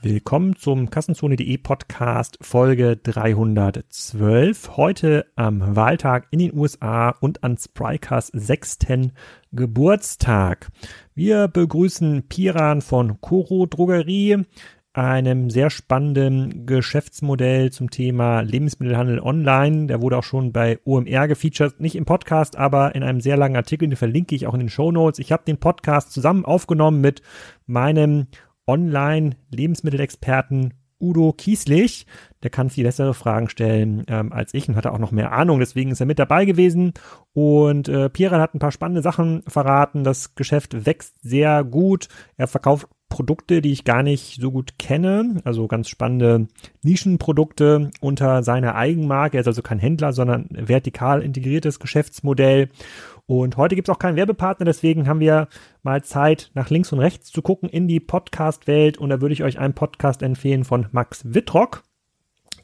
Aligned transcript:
Willkommen 0.00 0.54
zum 0.54 0.90
Kassenzone.de 0.90 1.58
Podcast 1.58 2.38
Folge 2.40 2.96
312. 2.96 4.76
Heute 4.76 5.26
am 5.34 5.74
Wahltag 5.74 6.28
in 6.30 6.38
den 6.38 6.54
USA 6.56 7.10
und 7.10 7.42
an 7.42 7.58
Sprikers 7.58 8.28
sechsten 8.28 9.10
Geburtstag. 9.50 10.68
Wir 11.16 11.48
begrüßen 11.48 12.28
Piran 12.28 12.80
von 12.80 13.20
Koro 13.20 13.66
Drogerie, 13.66 14.44
einem 14.92 15.50
sehr 15.50 15.68
spannenden 15.68 16.64
Geschäftsmodell 16.64 17.72
zum 17.72 17.90
Thema 17.90 18.42
Lebensmittelhandel 18.42 19.18
online. 19.18 19.88
Der 19.88 20.00
wurde 20.00 20.18
auch 20.18 20.24
schon 20.24 20.52
bei 20.52 20.78
OMR 20.84 21.26
gefeatured, 21.26 21.80
nicht 21.80 21.96
im 21.96 22.04
Podcast, 22.04 22.56
aber 22.56 22.94
in 22.94 23.02
einem 23.02 23.20
sehr 23.20 23.36
langen 23.36 23.56
Artikel, 23.56 23.88
den 23.88 23.96
verlinke 23.96 24.36
ich 24.36 24.46
auch 24.46 24.54
in 24.54 24.60
den 24.60 24.68
Show 24.68 24.92
Notes. 24.92 25.18
Ich 25.18 25.32
habe 25.32 25.42
den 25.44 25.58
Podcast 25.58 26.12
zusammen 26.12 26.44
aufgenommen 26.44 27.00
mit 27.00 27.20
meinem 27.66 28.28
Online-Lebensmittelexperten 28.68 30.74
Udo 31.00 31.32
Kieslich. 31.32 32.06
Der 32.42 32.50
kann 32.50 32.70
viel 32.70 32.84
bessere 32.84 33.14
Fragen 33.14 33.48
stellen 33.48 34.04
ähm, 34.08 34.32
als 34.32 34.54
ich 34.54 34.68
und 34.68 34.76
hat 34.76 34.86
auch 34.86 34.98
noch 34.98 35.12
mehr 35.12 35.32
Ahnung. 35.32 35.58
Deswegen 35.58 35.90
ist 35.90 36.00
er 36.00 36.06
mit 36.06 36.18
dabei 36.18 36.44
gewesen. 36.44 36.92
Und 37.32 37.88
äh, 37.88 38.10
Pierre 38.10 38.40
hat 38.40 38.54
ein 38.54 38.58
paar 38.58 38.72
spannende 38.72 39.02
Sachen 39.02 39.42
verraten. 39.46 40.04
Das 40.04 40.34
Geschäft 40.34 40.86
wächst 40.86 41.14
sehr 41.22 41.64
gut. 41.64 42.08
Er 42.36 42.48
verkauft 42.48 42.88
Produkte, 43.08 43.62
die 43.62 43.72
ich 43.72 43.84
gar 43.84 44.02
nicht 44.02 44.40
so 44.40 44.50
gut 44.50 44.78
kenne. 44.78 45.40
Also 45.44 45.66
ganz 45.66 45.88
spannende 45.88 46.48
Nischenprodukte 46.82 47.90
unter 48.00 48.42
seiner 48.42 48.74
Eigenmarke. 48.74 49.38
Er 49.38 49.42
ist 49.42 49.46
also 49.46 49.62
kein 49.62 49.78
Händler, 49.78 50.12
sondern 50.12 50.48
vertikal 50.50 51.22
integriertes 51.22 51.80
Geschäftsmodell. 51.80 52.68
Und 53.28 53.58
heute 53.58 53.74
gibt 53.74 53.88
es 53.88 53.94
auch 53.94 53.98
keinen 53.98 54.16
Werbepartner, 54.16 54.64
deswegen 54.64 55.06
haben 55.06 55.20
wir 55.20 55.48
mal 55.82 56.02
Zeit, 56.02 56.50
nach 56.54 56.70
links 56.70 56.94
und 56.94 56.98
rechts 56.98 57.30
zu 57.30 57.42
gucken 57.42 57.68
in 57.68 57.86
die 57.86 58.00
Podcast-Welt. 58.00 58.96
Und 58.96 59.10
da 59.10 59.20
würde 59.20 59.34
ich 59.34 59.44
euch 59.44 59.58
einen 59.58 59.74
Podcast 59.74 60.22
empfehlen 60.22 60.64
von 60.64 60.86
Max 60.92 61.22
Wittrock, 61.26 61.82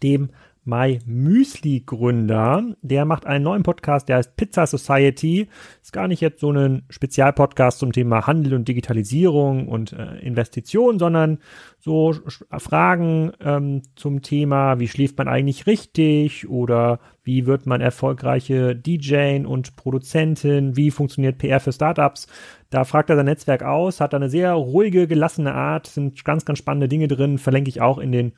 dem 0.02 0.30
My 0.65 0.98
Müsli 1.05 1.83
Gründer. 1.84 2.65
Der 2.83 3.05
macht 3.05 3.27
einen 3.27 3.45
neuen 3.45 3.62
Podcast, 3.62 4.09
der 4.09 4.17
heißt 4.17 4.37
Pizza 4.37 4.67
Society. 4.67 5.48
Ist 5.83 5.93
gar 5.93 6.09
nicht 6.09 6.20
jetzt 6.20 6.41
so 6.41 6.51
ein 6.51 6.84
Spezialpodcast 6.89 7.79
zum 7.79 7.93
Thema 7.93 8.27
Handel 8.27 8.55
und 8.55 8.67
Digitalisierung 8.67 9.69
und 9.69 9.92
äh, 9.92 10.19
Investitionen, 10.20 10.98
sondern 10.98 11.39
so 11.79 12.15
Fragen 12.59 13.33
ähm, 13.41 13.83
zum 13.95 14.23
Thema, 14.23 14.79
wie 14.81 14.89
schläft 14.89 15.19
man 15.19 15.29
eigentlich 15.29 15.67
richtig 15.67 16.48
oder 16.48 16.98
wie 17.23 17.47
wird 17.47 17.67
man 17.67 17.81
erfolgreiche 17.81 18.75
DJ 18.75 19.45
und 19.45 19.77
Produzentin, 19.77 20.77
wie 20.77 20.91
funktioniert 20.91 21.39
PR 21.39 21.61
für 21.61 21.73
Startups. 21.73 22.27
Da 22.75 22.83
fragt 22.83 23.08
er 23.08 23.14
sein 23.14 23.27
Netzwerk 23.27 23.62
aus, 23.62 24.00
hat 24.00 24.14
eine 24.14 24.28
sehr 24.28 24.53
ruhige, 24.53 25.06
gelassene 25.06 25.55
Art, 25.55 25.86
sind 25.86 26.25
ganz, 26.25 26.44
ganz 26.44 26.58
spannende 26.58 26.89
Dinge 26.89 27.06
drin, 27.06 27.39
verlinke 27.39 27.69
ich 27.69 27.80
auch 27.80 27.98
in 27.98 28.11
den 28.11 28.33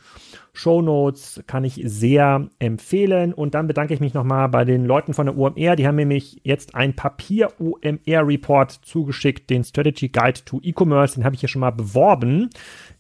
Show 0.52 0.82
Notes, 0.82 1.42
kann 1.46 1.64
ich 1.64 1.80
sehr 1.82 2.46
empfehlen. 2.58 3.32
Und 3.32 3.54
dann 3.54 3.66
bedanke 3.66 3.94
ich 3.94 4.00
mich 4.00 4.12
nochmal 4.12 4.50
bei 4.50 4.66
den 4.66 4.84
Leuten 4.84 5.14
von 5.14 5.24
der 5.24 5.38
UMR, 5.38 5.74
die 5.76 5.86
haben 5.86 5.96
nämlich 5.96 6.42
jetzt 6.44 6.74
ein 6.74 6.94
Papier-UMR-Report 6.94 8.72
zugeschickt, 8.72 9.48
den 9.48 9.64
Strategy 9.64 10.10
Guide 10.10 10.44
to 10.44 10.60
E-Commerce, 10.62 11.14
den 11.14 11.24
habe 11.24 11.34
ich 11.34 11.40
hier 11.40 11.48
schon 11.48 11.60
mal 11.60 11.72
beworben. 11.72 12.50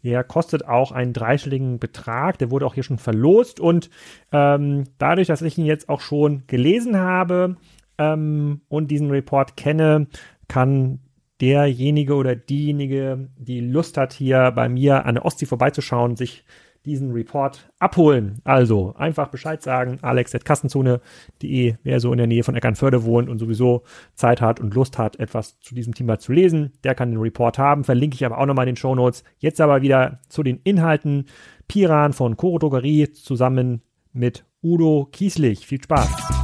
Der 0.04 0.24
kostet 0.24 0.66
auch 0.66 0.90
einen 0.90 1.12
dreistelligen 1.12 1.78
Betrag. 1.78 2.38
Der 2.38 2.50
wurde 2.50 2.64
auch 2.64 2.72
hier 2.72 2.82
schon 2.82 2.96
verlost. 2.96 3.60
Und 3.60 3.90
ähm, 4.32 4.84
dadurch, 4.96 5.26
dass 5.26 5.42
ich 5.42 5.58
ihn 5.58 5.66
jetzt 5.66 5.90
auch 5.90 6.00
schon 6.00 6.44
gelesen 6.46 6.96
habe 6.96 7.56
ähm, 7.98 8.62
und 8.70 8.90
diesen 8.90 9.10
Report 9.10 9.58
kenne, 9.58 10.06
kann 10.48 11.00
derjenige 11.40 12.14
oder 12.14 12.36
diejenige, 12.36 13.28
die 13.36 13.60
Lust 13.60 13.96
hat, 13.96 14.12
hier 14.12 14.52
bei 14.52 14.68
mir 14.68 15.04
an 15.06 15.16
der 15.16 15.24
Ostsee 15.24 15.46
vorbeizuschauen, 15.46 16.16
sich 16.16 16.44
diesen 16.86 17.12
Report 17.12 17.68
abholen. 17.78 18.40
Also 18.44 18.94
einfach 18.96 19.28
Bescheid 19.28 19.60
sagen, 19.60 19.98
alex.kassenzone.de, 20.02 21.74
wer 21.82 22.00
so 22.00 22.12
in 22.12 22.18
der 22.18 22.28
Nähe 22.28 22.44
von 22.44 22.54
Eckernförde 22.54 23.04
wohnt 23.04 23.28
und 23.28 23.38
sowieso 23.38 23.82
Zeit 24.14 24.40
hat 24.40 24.60
und 24.60 24.74
Lust 24.74 24.96
hat, 24.96 25.18
etwas 25.18 25.58
zu 25.58 25.74
diesem 25.74 25.94
Thema 25.94 26.18
zu 26.18 26.32
lesen, 26.32 26.72
der 26.84 26.94
kann 26.94 27.10
den 27.10 27.20
Report 27.20 27.58
haben. 27.58 27.84
Verlinke 27.84 28.14
ich 28.14 28.24
aber 28.24 28.38
auch 28.38 28.46
nochmal 28.46 28.66
in 28.66 28.74
den 28.74 28.76
Show 28.76 28.94
Notes. 28.94 29.24
Jetzt 29.38 29.60
aber 29.60 29.82
wieder 29.82 30.20
zu 30.28 30.42
den 30.42 30.60
Inhalten. 30.62 31.26
Piran 31.68 32.12
von 32.12 32.36
Koro 32.36 32.58
Drogerie 32.58 33.12
zusammen 33.12 33.82
mit 34.12 34.44
Udo 34.62 35.08
Kieslich. 35.10 35.66
Viel 35.66 35.82
Spaß! 35.82 36.35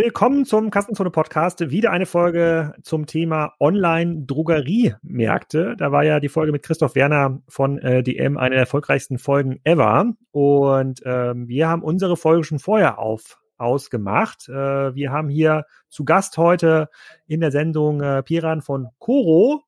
Willkommen 0.00 0.44
zum 0.44 0.70
Kassenzone 0.70 1.10
Podcast. 1.10 1.70
Wieder 1.70 1.90
eine 1.90 2.06
Folge 2.06 2.72
zum 2.82 3.06
Thema 3.06 3.54
Online-Drogeriemärkte. 3.58 5.74
Da 5.76 5.90
war 5.90 6.04
ja 6.04 6.20
die 6.20 6.28
Folge 6.28 6.52
mit 6.52 6.62
Christoph 6.62 6.94
Werner 6.94 7.42
von 7.48 7.78
äh, 7.78 8.04
DM 8.04 8.36
eine 8.36 8.50
der 8.50 8.60
erfolgreichsten 8.60 9.18
Folgen 9.18 9.58
ever. 9.64 10.12
Und 10.30 11.02
ähm, 11.04 11.48
wir 11.48 11.68
haben 11.68 11.82
unsere 11.82 12.16
Folge 12.16 12.44
schon 12.44 12.60
vorher 12.60 13.00
auf 13.00 13.40
ausgemacht. 13.56 14.48
Äh, 14.48 14.94
wir 14.94 15.10
haben 15.10 15.28
hier 15.28 15.64
zu 15.88 16.04
Gast 16.04 16.38
heute 16.38 16.90
in 17.26 17.40
der 17.40 17.50
Sendung 17.50 18.00
äh, 18.00 18.22
Piran 18.22 18.62
von 18.62 18.90
Coro. 19.00 19.64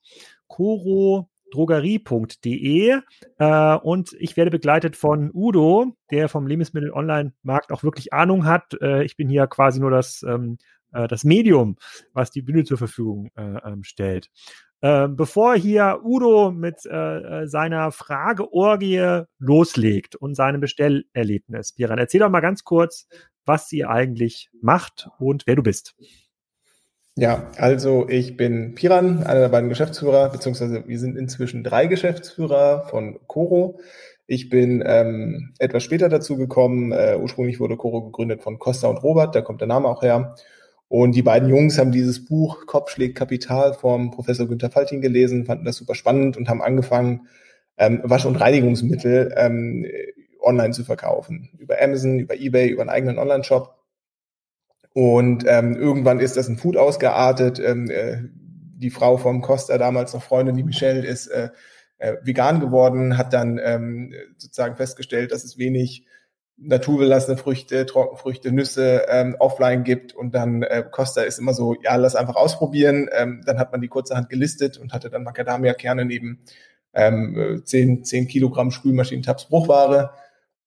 Coro 0.47 1.29
drogerie.de 1.51 3.01
äh, 3.39 3.77
und 3.77 4.13
ich 4.19 4.37
werde 4.37 4.51
begleitet 4.51 4.97
von 4.97 5.31
Udo, 5.33 5.97
der 6.11 6.29
vom 6.29 6.47
Lebensmittel-Online-Markt 6.47 7.73
auch 7.73 7.83
wirklich 7.83 8.13
Ahnung 8.13 8.45
hat. 8.45 8.75
Äh, 8.81 9.05
ich 9.05 9.17
bin 9.17 9.29
hier 9.29 9.47
quasi 9.47 9.81
nur 9.81 9.91
das, 9.91 10.23
ähm, 10.23 10.59
äh, 10.93 11.09
das 11.09 11.25
Medium, 11.25 11.77
was 12.13 12.31
die 12.31 12.43
Bühne 12.43 12.65
zur 12.65 12.79
Verfügung 12.79 13.31
äh, 13.37 13.59
ähm, 13.65 13.85
stellt. 13.85 14.31
Äh, 14.83 15.09
bevor 15.09 15.57
hier 15.57 16.01
Udo 16.03 16.51
mit 16.53 16.87
äh, 16.87 17.47
seiner 17.47 17.93
Frageorgie 17.93 19.25
loslegt 19.39 20.17
und 20.17 20.35
seinem 20.35 20.61
Bestellerlebnis, 20.61 21.73
Piran, 21.73 21.99
erzähl 21.99 22.21
doch 22.21 22.31
mal 22.31 22.41
ganz 22.41 22.65
kurz, 22.65 23.07
was 23.45 23.69
sie 23.69 23.85
eigentlich 23.85 24.49
macht 24.63 25.09
und 25.19 25.47
wer 25.47 25.57
du 25.57 25.63
bist. 25.63 25.95
Ja, 27.17 27.51
also 27.57 28.09
ich 28.09 28.37
bin 28.37 28.75
Piran, 28.75 29.25
einer 29.25 29.41
der 29.41 29.49
beiden 29.49 29.69
Geschäftsführer, 29.69 30.31
beziehungsweise 30.31 30.85
wir 30.87 30.99
sind 30.99 31.17
inzwischen 31.17 31.65
drei 31.65 31.87
Geschäftsführer 31.87 32.87
von 32.89 33.19
Coro. 33.27 33.81
Ich 34.27 34.49
bin 34.49 34.83
ähm, 34.87 35.53
etwas 35.59 35.83
später 35.83 36.09
dazu 36.09 36.37
gekommen. 36.37 36.93
Äh, 36.93 37.19
ursprünglich 37.21 37.59
wurde 37.59 37.77
Coro 37.77 38.03
gegründet 38.05 38.43
von 38.43 38.59
Costa 38.59 38.89
und 38.89 39.03
Robert, 39.03 39.35
da 39.35 39.41
kommt 39.43 39.61
der 39.61 39.69
Name 39.69 39.89
auch 39.89 40.03
her. 40.03 40.37
Und 40.89 41.15
die 41.15 41.23
beiden 41.23 41.49
Jungs 41.49 41.79
haben 41.79 41.93
dieses 41.93 42.25
Buch 42.25 42.67
Kopfschläg 42.67 43.17
Kapital 43.17 43.75
vom 43.75 44.11
Professor 44.13 44.47
Günther 44.47 44.71
Faltin 44.71 45.01
gelesen, 45.01 45.47
fanden 45.47 45.65
das 45.65 45.77
super 45.77 45.95
spannend 45.95 46.37
und 46.37 46.49
haben 46.49 46.63
angefangen, 46.63 47.29
ähm, 47.77 48.01
Wasch- 48.05 48.27
und 48.27 48.37
Reinigungsmittel 48.37 49.35
ähm, 49.37 49.87
online 50.41 50.73
zu 50.73 50.85
verkaufen. 50.85 51.51
Über 51.59 51.81
Amazon, 51.81 52.19
über 52.19 52.37
Ebay, 52.37 52.69
über 52.69 52.83
einen 52.83 52.91
eigenen 52.91 53.19
Online-Shop. 53.19 53.80
Und 54.93 55.45
ähm, 55.47 55.77
irgendwann 55.77 56.21
ist 56.21 56.37
das 56.37 56.49
ein 56.49 56.57
Food 56.57 56.77
ausgeartet. 56.77 57.61
Ähm, 57.61 57.91
äh, 57.91 58.23
die 58.77 58.91
Frau 58.91 59.17
vom 59.19 59.43
Costa, 59.43 59.79
damals 59.79 60.15
noch 60.15 60.23
Freundin, 60.23 60.57
die 60.57 60.65
Michelle, 60.65 61.07
ist 61.07 61.29
äh, 61.29 61.51
äh, 61.99 62.17
vegan 62.23 62.61
geworden, 62.61 63.17
hat 63.17 63.33
dann 63.33 63.61
ähm, 63.63 64.13
sozusagen 64.39 64.77
festgestellt, 64.77 65.33
dass 65.33 65.45
es 65.45 65.59
wenig 65.59 66.07
naturbelassene 66.57 67.37
Früchte, 67.37 67.87
Trockenfrüchte, 67.87 68.53
Nüsse 68.53 69.07
ähm, 69.09 69.37
offline 69.39 69.85
gibt 69.85 70.15
und 70.15 70.35
dann 70.35 70.63
äh, 70.63 70.85
Costa 70.91 71.23
ist 71.23 71.39
immer 71.39 71.55
so, 71.55 71.75
ja, 71.83 71.97
lass 71.97 72.17
einfach 72.17 72.37
ausprobieren. 72.37 73.09
Ähm, 73.13 73.43
dann 73.47 73.59
hat 73.59 73.73
man 73.73 73.81
die 73.81 73.89
kurzerhand 73.89 74.29
gelistet 74.29 74.77
und 74.77 74.93
hatte 74.93 75.09
dann 75.09 75.25
Macadamia-Kerne 75.25 76.05
neben 76.05 76.41
ähm, 76.93 77.63
10, 77.65 78.05
10 78.05 78.29
Kilogramm 78.29 78.71
Spülmaschinentabs 78.71 79.49
Bruchware 79.49 80.11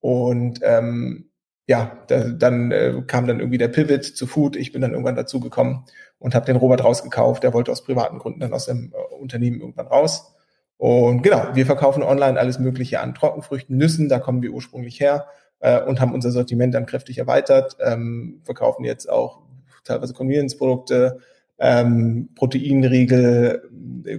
und 0.00 0.60
ähm, 0.62 1.30
ja, 1.66 1.98
da, 2.08 2.28
dann 2.28 2.70
äh, 2.70 3.02
kam 3.06 3.26
dann 3.26 3.40
irgendwie 3.40 3.58
der 3.58 3.68
Pivot 3.68 4.04
zu 4.04 4.26
Food. 4.26 4.56
Ich 4.56 4.72
bin 4.72 4.82
dann 4.82 4.92
irgendwann 4.92 5.16
dazu 5.16 5.40
gekommen 5.40 5.84
und 6.18 6.34
habe 6.34 6.46
den 6.46 6.56
Robert 6.56 6.84
rausgekauft. 6.84 7.42
Der 7.42 7.54
wollte 7.54 7.72
aus 7.72 7.84
privaten 7.84 8.18
Gründen 8.18 8.40
dann 8.40 8.52
aus 8.52 8.66
dem 8.66 8.92
äh, 8.92 9.14
Unternehmen 9.14 9.60
irgendwann 9.60 9.86
raus. 9.86 10.34
Und 10.76 11.22
genau, 11.22 11.48
wir 11.54 11.66
verkaufen 11.66 12.02
online 12.02 12.38
alles 12.38 12.58
Mögliche 12.58 13.00
an 13.00 13.14
Trockenfrüchten, 13.14 13.76
Nüssen, 13.76 14.08
da 14.08 14.18
kommen 14.18 14.42
wir 14.42 14.50
ursprünglich 14.50 15.00
her 15.00 15.26
äh, 15.60 15.80
und 15.80 16.00
haben 16.00 16.12
unser 16.12 16.30
Sortiment 16.30 16.74
dann 16.74 16.86
kräftig 16.86 17.18
erweitert, 17.18 17.76
ähm, 17.80 18.40
verkaufen 18.42 18.84
jetzt 18.84 19.08
auch 19.08 19.40
teilweise 19.84 20.12
Convenience-Produkte, 20.12 21.20
ähm, 21.58 22.30
Proteinriegel, 22.34 23.70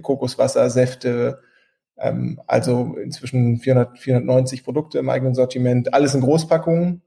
Kokoswasser, 0.02 0.70
Säfte, 0.70 1.40
ähm, 1.98 2.40
also 2.46 2.96
inzwischen 3.00 3.58
400, 3.58 3.98
490 3.98 4.64
Produkte 4.64 4.98
im 4.98 5.10
eigenen 5.10 5.34
Sortiment, 5.34 5.92
alles 5.92 6.14
in 6.14 6.22
Großpackungen 6.22 7.02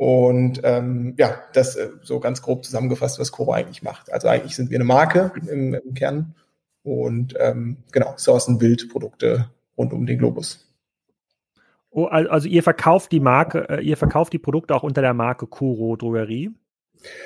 und 0.00 0.62
ähm, 0.64 1.12
ja, 1.18 1.42
das 1.52 1.76
äh, 1.76 1.90
so 2.00 2.20
ganz 2.20 2.40
grob 2.40 2.64
zusammengefasst, 2.64 3.18
was 3.18 3.32
Coro 3.32 3.52
eigentlich 3.52 3.82
macht. 3.82 4.10
Also 4.10 4.28
eigentlich 4.28 4.56
sind 4.56 4.70
wir 4.70 4.78
eine 4.78 4.84
Marke 4.84 5.30
im, 5.46 5.74
im 5.74 5.92
Kern 5.92 6.34
und 6.82 7.34
ähm, 7.38 7.76
genau, 7.92 8.14
sourcen 8.16 8.62
Wildprodukte 8.62 9.50
rund 9.76 9.92
um 9.92 10.06
den 10.06 10.16
Globus. 10.16 10.74
Oh, 11.90 12.06
also 12.06 12.48
ihr 12.48 12.62
verkauft 12.62 13.12
die 13.12 13.20
Marke, 13.20 13.68
äh, 13.68 13.82
ihr 13.82 13.98
verkauft 13.98 14.32
die 14.32 14.38
Produkte 14.38 14.74
auch 14.74 14.84
unter 14.84 15.02
der 15.02 15.12
Marke 15.12 15.46
Coro 15.46 15.96
Drogerie. 15.96 16.50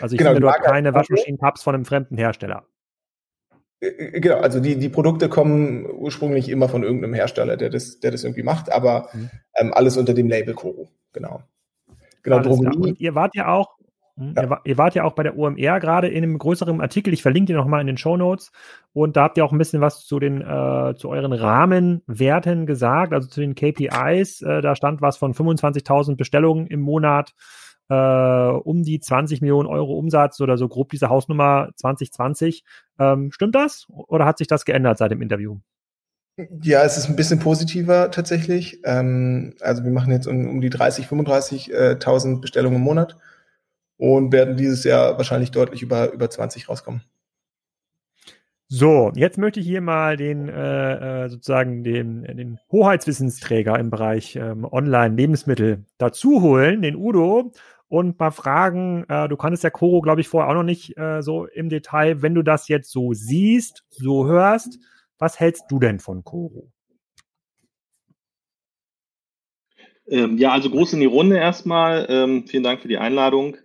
Also 0.01 0.15
ich 0.15 0.19
genau, 0.19 0.33
finde 0.33 0.49
dort 0.49 0.61
keine 0.65 0.93
Waschmaschinen-Tabs 0.95 1.63
von 1.63 1.77
einem 1.77 1.85
fremden 1.85 2.17
Hersteller. 2.17 2.65
Äh, 3.79 4.19
genau, 4.19 4.39
also 4.39 4.59
die, 4.59 4.81
die 4.81 4.89
Produkte 4.89 5.29
kommen 5.29 5.87
ursprünglich 5.89 6.49
immer 6.49 6.69
von 6.69 6.83
irgendeinem 6.83 7.15
Hersteller, 7.15 7.57
der 7.57 7.71
das, 7.71 8.01
der 8.01 8.11
das 8.11 8.25
irgendwie 8.25 8.43
macht, 8.43 8.73
aber 8.73 9.11
mhm. 9.13 9.31
ähm, 9.55 9.73
alles 9.73 9.97
unter 9.97 10.13
dem 10.13 10.27
Label 10.27 10.55
Koro, 10.55 10.89
genau. 11.13 11.45
Genau, 12.25 12.41
Drogerie. 12.41 12.95
Ihr 12.99 13.15
wart 13.15 13.37
ja 13.37 13.49
auch, 13.49 13.77
hm, 14.17 14.35
ja. 14.37 14.61
Ihr, 14.65 14.79
wart 14.79 14.95
ja 14.95 15.05
auch 15.05 15.15
bei 15.15 15.23
der 15.23 15.37
OMR 15.37 15.81
gerade 15.81 16.09
in 16.09 16.23
einem 16.23 16.39
größeren 16.39 16.81
Artikel. 16.81 17.13
Ich 17.13 17.23
verlinke 17.23 17.53
dir 17.53 17.59
nochmal 17.59 17.81
in 17.81 17.87
den 17.87 17.97
Show 17.97 18.17
Notes. 18.17 18.51
Und 18.93 19.17
da 19.17 19.25
habt 19.25 19.37
ihr 19.37 19.45
auch 19.45 19.53
ein 19.53 19.59
bisschen 19.59 19.81
was 19.81 20.07
zu 20.07 20.19
den, 20.19 20.41
äh, 20.41 20.95
zu 20.97 21.09
euren 21.11 21.33
Rahmenwerten 21.33 22.67
gesagt, 22.67 23.13
also 23.13 23.29
zu 23.29 23.41
den 23.41 23.55
KPIs. 23.55 24.43
Äh, 24.43 24.63
da 24.63 24.75
stand 24.75 25.03
was 25.03 25.17
von 25.17 25.35
25.000 25.35 26.17
Bestellungen 26.17 26.67
im 26.67 26.81
Monat, 26.81 27.35
äh, 27.89 27.95
um 27.95 28.85
die 28.85 29.01
20 29.01 29.41
Millionen 29.41 29.69
Euro 29.69 29.99
Umsatz 29.99 30.41
oder 30.41 30.57
so 30.57 30.69
grob 30.69 30.91
diese 30.91 31.09
Hausnummer 31.09 31.71
2020. 31.77 32.65
Ähm, 32.99 33.33
stimmt 33.33 33.55
das? 33.55 33.87
Oder 33.91 34.25
hat 34.25 34.39
sich 34.39 34.47
das 34.47 34.65
geändert 34.65 34.99
seit 34.99 35.11
dem 35.11 35.23
Interview? 35.23 35.59
Ja, 36.37 36.83
es 36.83 36.97
ist 36.97 37.09
ein 37.09 37.17
bisschen 37.17 37.39
positiver 37.39 38.11
tatsächlich. 38.11 38.81
Ähm, 38.85 39.55
also 39.61 39.85
wir 39.85 39.93
machen 39.93 40.13
jetzt 40.13 40.27
um, 40.27 40.49
um 40.49 40.61
die 40.61 40.71
30, 40.71 41.07
35.000 41.07 42.41
Bestellungen 42.41 42.79
im 42.79 42.83
Monat 42.83 43.17
und 43.99 44.33
werden 44.33 44.57
dieses 44.57 44.83
Jahr 44.85 45.17
wahrscheinlich 45.17 45.53
deutlich 45.53 45.83
über, 45.83 46.13
über 46.13 46.29
20 46.29 46.69
rauskommen. 46.69 47.03
So, 48.67 49.13
jetzt 49.15 49.39
möchte 49.39 49.61
ich 49.61 49.67
hier 49.67 49.83
mal 49.83 50.17
den 50.17 50.49
äh, 50.49 51.25
äh, 51.25 51.29
sozusagen 51.29 51.85
den, 51.85 52.23
den 52.23 52.59
Hoheitswissensträger 52.73 53.79
im 53.79 53.91
Bereich 53.91 54.35
ähm, 54.35 54.65
Online-Lebensmittel 54.65 55.85
dazu 55.99 56.43
holen, 56.43 56.83
den 56.83 56.97
Udo, 56.97 57.53
und 57.89 58.19
mal 58.19 58.33
fragen, 58.33 59.05
äh, 59.09 59.29
du 59.29 59.37
kanntest 59.37 59.63
ja 59.63 59.71
Koro, 59.71 60.01
glaube 60.01 60.21
ich, 60.21 60.29
vorher 60.29 60.51
auch 60.51 60.55
noch 60.55 60.65
nicht 60.65 60.99
äh, 60.99 61.23
so 61.23 61.47
im 61.47 61.69
Detail. 61.69 62.23
Wenn 62.23 62.35
du 62.35 62.43
das 62.43 62.67
jetzt 62.67 62.91
so 62.91 63.13
siehst, 63.13 63.85
so 63.91 64.27
hörst, 64.27 64.81
was 65.19 65.41
hältst 65.41 65.65
du 65.69 65.79
denn 65.79 66.01
von 66.01 66.25
Koro? 66.25 66.71
Ähm, 70.07 70.37
ja, 70.39 70.53
also 70.53 70.71
groß 70.71 70.95
in 70.95 71.01
die 71.01 71.07
Runde 71.07 71.39
erstmal. 71.39 72.07
Ähm, 72.09 72.47
vielen 72.47 72.63
Dank 72.63 72.81
für 72.81 72.89
die 72.89 72.99
Einladung. 72.99 73.57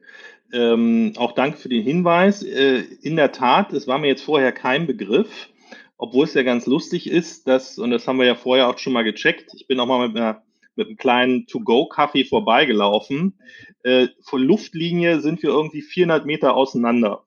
Ähm, 0.54 1.13
auch 1.18 1.34
danke 1.34 1.57
für 1.57 1.69
den 1.69 1.84
Hinweis. 1.84 2.44
Äh, 2.44 2.84
in 3.01 3.16
der 3.16 3.31
Tat, 3.31 3.74
es 3.74 3.88
war 3.88 4.00
mir 4.00 4.07
jetzt 4.07 4.24
vorher 4.24 4.51
kein 4.51 4.88
Begriff, 4.88 5.50
obwohl 5.98 6.25
es 6.25 6.34
ja 6.34 6.44
ganz 6.44 6.66
lustig 6.66 7.10
ist, 7.10 7.48
dass, 7.48 7.78
und 7.78 7.92
das 7.92 8.07
haben 8.07 8.19
wir 8.19 8.25
ja 8.25 8.36
vorher 8.36 8.69
auch 8.69 8.78
schon 8.78 8.94
mal 8.94 9.04
gecheckt, 9.04 9.51
ich 9.54 9.68
bin 9.68 9.80
auch 9.80 9.86
mal 9.86 10.07
mit, 10.07 10.18
einer, 10.18 10.42
mit 10.75 10.88
einem 10.88 10.98
kleinen 10.98 11.48
To-Go-Kaffee 11.48 12.25
vorbeigelaufen. 12.25 13.38
Äh, 13.84 14.07
von 14.24 14.42
Luftlinie 14.42 15.19
sind 15.19 15.44
wir 15.44 15.50
irgendwie 15.50 15.81
400 15.81 16.25
Meter 16.25 16.56
auseinander. 16.56 17.25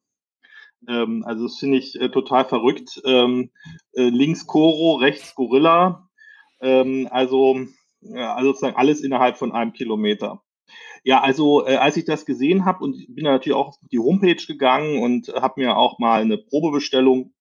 Ähm, 0.88 1.24
also 1.26 1.44
das 1.44 1.58
finde 1.58 1.78
ich 1.78 2.00
äh, 2.00 2.10
total 2.10 2.44
verrückt. 2.44 3.00
Ähm, 3.04 3.50
äh, 3.92 4.08
links 4.08 4.46
Koro, 4.46 4.96
rechts 4.96 5.34
Gorilla. 5.34 6.08
Ähm, 6.60 7.08
also, 7.10 7.60
ja, 8.00 8.34
also 8.34 8.50
sozusagen 8.50 8.76
alles 8.76 9.00
innerhalb 9.00 9.36
von 9.36 9.52
einem 9.52 9.72
Kilometer. 9.72 10.42
Ja, 11.04 11.20
also 11.20 11.66
äh, 11.66 11.76
als 11.76 11.96
ich 11.96 12.04
das 12.04 12.26
gesehen 12.26 12.64
habe 12.64 12.84
und 12.84 12.96
bin 13.08 13.24
natürlich 13.24 13.56
auch 13.56 13.68
auf 13.68 13.78
die 13.90 13.98
Homepage 13.98 14.44
gegangen 14.46 15.02
und 15.02 15.28
habe 15.34 15.60
mir 15.60 15.76
auch 15.76 15.98
mal 15.98 16.20
eine 16.20 16.38
Probebestellung 16.38 17.32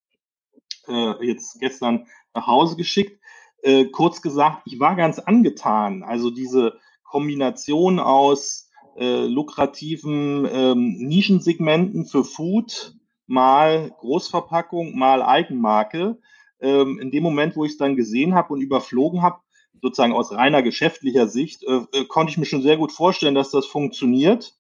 äh, 0.87 1.25
jetzt 1.25 1.59
gestern 1.59 2.07
nach 2.33 2.47
Hause 2.47 2.75
geschickt. 2.75 3.21
Äh, 3.61 3.85
kurz 3.85 4.21
gesagt, 4.21 4.63
ich 4.65 4.79
war 4.79 4.95
ganz 4.95 5.19
angetan. 5.19 6.03
Also 6.03 6.31
diese 6.31 6.79
Kombination 7.03 7.99
aus 7.99 8.69
äh, 8.97 9.25
lukrativen 9.25 10.47
ähm, 10.51 10.95
Nischensegmenten 10.97 12.05
für 12.05 12.23
Food, 12.23 12.95
mal 13.31 13.91
Großverpackung, 13.99 14.97
mal 14.97 15.23
Eigenmarke. 15.23 16.19
Ähm, 16.59 16.99
in 16.99 17.11
dem 17.11 17.23
Moment, 17.23 17.55
wo 17.55 17.63
ich 17.63 17.71
es 17.71 17.77
dann 17.77 17.95
gesehen 17.95 18.35
habe 18.35 18.53
und 18.53 18.61
überflogen 18.61 19.21
habe, 19.21 19.39
sozusagen 19.81 20.13
aus 20.13 20.31
reiner 20.33 20.61
geschäftlicher 20.61 21.27
Sicht, 21.27 21.63
äh, 21.63 21.81
äh, 21.93 22.05
konnte 22.05 22.31
ich 22.31 22.37
mir 22.37 22.45
schon 22.45 22.61
sehr 22.61 22.77
gut 22.77 22.91
vorstellen, 22.91 23.33
dass 23.33 23.49
das 23.49 23.65
funktioniert. 23.65 24.53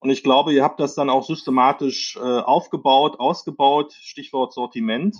Und 0.00 0.10
ich 0.10 0.22
glaube, 0.22 0.52
ihr 0.52 0.62
habt 0.62 0.80
das 0.80 0.94
dann 0.94 1.10
auch 1.10 1.24
systematisch 1.24 2.16
äh, 2.16 2.20
aufgebaut, 2.20 3.18
ausgebaut, 3.18 3.94
Stichwort 3.94 4.52
Sortiment. 4.52 5.16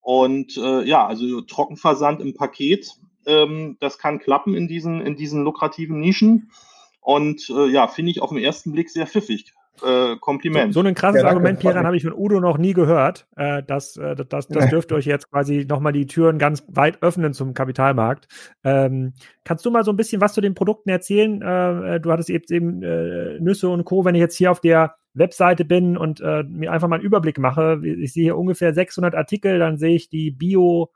Und 0.00 0.56
äh, 0.58 0.82
ja, 0.84 1.06
also 1.06 1.40
Trockenversand 1.40 2.20
im 2.20 2.34
Paket, 2.34 2.92
ähm, 3.26 3.76
das 3.80 3.98
kann 3.98 4.18
klappen 4.18 4.54
in 4.54 4.68
diesen, 4.68 5.00
in 5.00 5.16
diesen 5.16 5.42
lukrativen 5.42 6.00
Nischen. 6.00 6.50
Und 7.00 7.48
äh, 7.48 7.66
ja, 7.66 7.88
finde 7.88 8.10
ich 8.10 8.20
auf 8.20 8.28
den 8.28 8.38
ersten 8.38 8.72
Blick 8.72 8.90
sehr 8.90 9.06
pfiffig 9.06 9.52
äh, 9.82 10.16
Kompliment. 10.16 10.72
So, 10.72 10.82
so 10.82 10.86
ein 10.86 10.94
krasses 10.94 11.22
ja, 11.22 11.28
Argument, 11.28 11.58
Pieran, 11.58 11.86
habe 11.86 11.96
ich 11.96 12.02
von 12.02 12.12
Udo 12.12 12.40
noch 12.40 12.58
nie 12.58 12.72
gehört. 12.72 13.26
Äh, 13.36 13.62
das, 13.62 13.96
äh, 13.96 14.14
das, 14.14 14.48
das 14.48 14.68
dürfte 14.68 14.94
euch 14.94 15.06
jetzt 15.06 15.30
quasi 15.30 15.66
nochmal 15.68 15.92
die 15.92 16.06
Türen 16.06 16.38
ganz 16.38 16.64
weit 16.68 17.02
öffnen 17.02 17.32
zum 17.32 17.54
Kapitalmarkt. 17.54 18.28
Ähm, 18.64 19.14
kannst 19.44 19.64
du 19.64 19.70
mal 19.70 19.84
so 19.84 19.92
ein 19.92 19.96
bisschen 19.96 20.20
was 20.20 20.34
zu 20.34 20.40
den 20.40 20.54
Produkten 20.54 20.90
erzählen? 20.90 21.42
Äh, 21.42 21.96
äh 21.96 22.00
du 22.00 22.12
hattest 22.12 22.30
eben, 22.30 22.44
eben 22.50 22.82
äh, 22.82 23.40
Nüsse 23.40 23.68
und 23.68 23.84
Co. 23.84 24.04
Wenn 24.04 24.14
ich 24.14 24.20
jetzt 24.20 24.36
hier 24.36 24.50
auf 24.50 24.60
der 24.60 24.96
Webseite 25.14 25.64
bin 25.64 25.96
und 25.96 26.20
äh, 26.20 26.42
mir 26.44 26.72
einfach 26.72 26.88
mal 26.88 26.96
einen 26.96 27.04
Überblick 27.04 27.38
mache, 27.38 27.80
ich 27.84 28.12
sehe 28.12 28.24
hier 28.24 28.36
ungefähr 28.36 28.74
600 28.74 29.14
Artikel, 29.14 29.58
dann 29.58 29.78
sehe 29.78 29.96
ich 29.96 30.08
die 30.08 30.30
Bio 30.30 30.90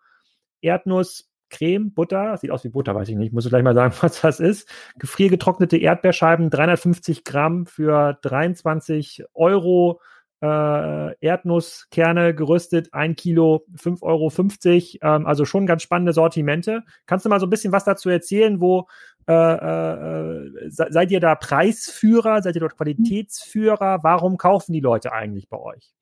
Erdnuss 0.60 1.29
Creme, 1.50 1.92
Butter, 1.92 2.36
sieht 2.36 2.50
aus 2.50 2.64
wie 2.64 2.68
Butter, 2.68 2.94
weiß 2.94 3.08
ich 3.08 3.16
nicht, 3.16 3.32
muss 3.32 3.44
ich 3.44 3.50
gleich 3.50 3.62
mal 3.62 3.74
sagen, 3.74 3.94
was 4.00 4.20
das 4.20 4.40
ist. 4.40 4.68
Gefriergetrocknete 4.98 5.76
Erdbeerscheiben, 5.76 6.50
350 6.50 7.24
Gramm 7.24 7.66
für 7.66 8.18
23 8.22 9.24
Euro. 9.34 10.00
Äh, 10.42 11.16
Erdnusskerne 11.20 12.34
geröstet, 12.34 12.94
ein 12.94 13.14
Kilo, 13.14 13.66
5,50 13.76 15.02
Euro. 15.02 15.16
Ähm, 15.16 15.26
also 15.26 15.44
schon 15.44 15.66
ganz 15.66 15.82
spannende 15.82 16.14
Sortimente. 16.14 16.82
Kannst 17.04 17.26
du 17.26 17.28
mal 17.28 17.40
so 17.40 17.46
ein 17.46 17.50
bisschen 17.50 17.72
was 17.72 17.84
dazu 17.84 18.08
erzählen, 18.08 18.58
wo 18.58 18.88
äh, 19.28 19.32
äh, 19.34 20.70
seid 20.70 21.10
ihr 21.10 21.20
da 21.20 21.34
Preisführer, 21.34 22.40
seid 22.40 22.54
ihr 22.54 22.62
dort 22.62 22.76
Qualitätsführer? 22.76 23.98
Warum 24.02 24.38
kaufen 24.38 24.72
die 24.72 24.80
Leute 24.80 25.12
eigentlich 25.12 25.48
bei 25.50 25.58
euch? 25.58 25.92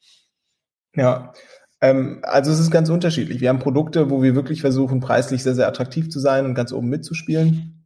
Ja, 0.95 1.33
ähm, 1.81 2.21
also 2.23 2.51
es 2.51 2.59
ist 2.59 2.71
ganz 2.71 2.89
unterschiedlich. 2.91 3.41
Wir 3.41 3.49
haben 3.49 3.59
Produkte, 3.59 4.11
wo 4.11 4.23
wir 4.23 4.35
wirklich 4.35 4.61
versuchen, 4.61 5.01
preislich 5.01 5.43
sehr, 5.43 5.55
sehr 5.55 5.69
attraktiv 5.69 6.11
zu 6.11 6.21
sein 6.21 6.45
und 6.45 6.55
ganz 6.55 6.73
oben 6.73 6.89
mitzuspielen. 6.89 7.85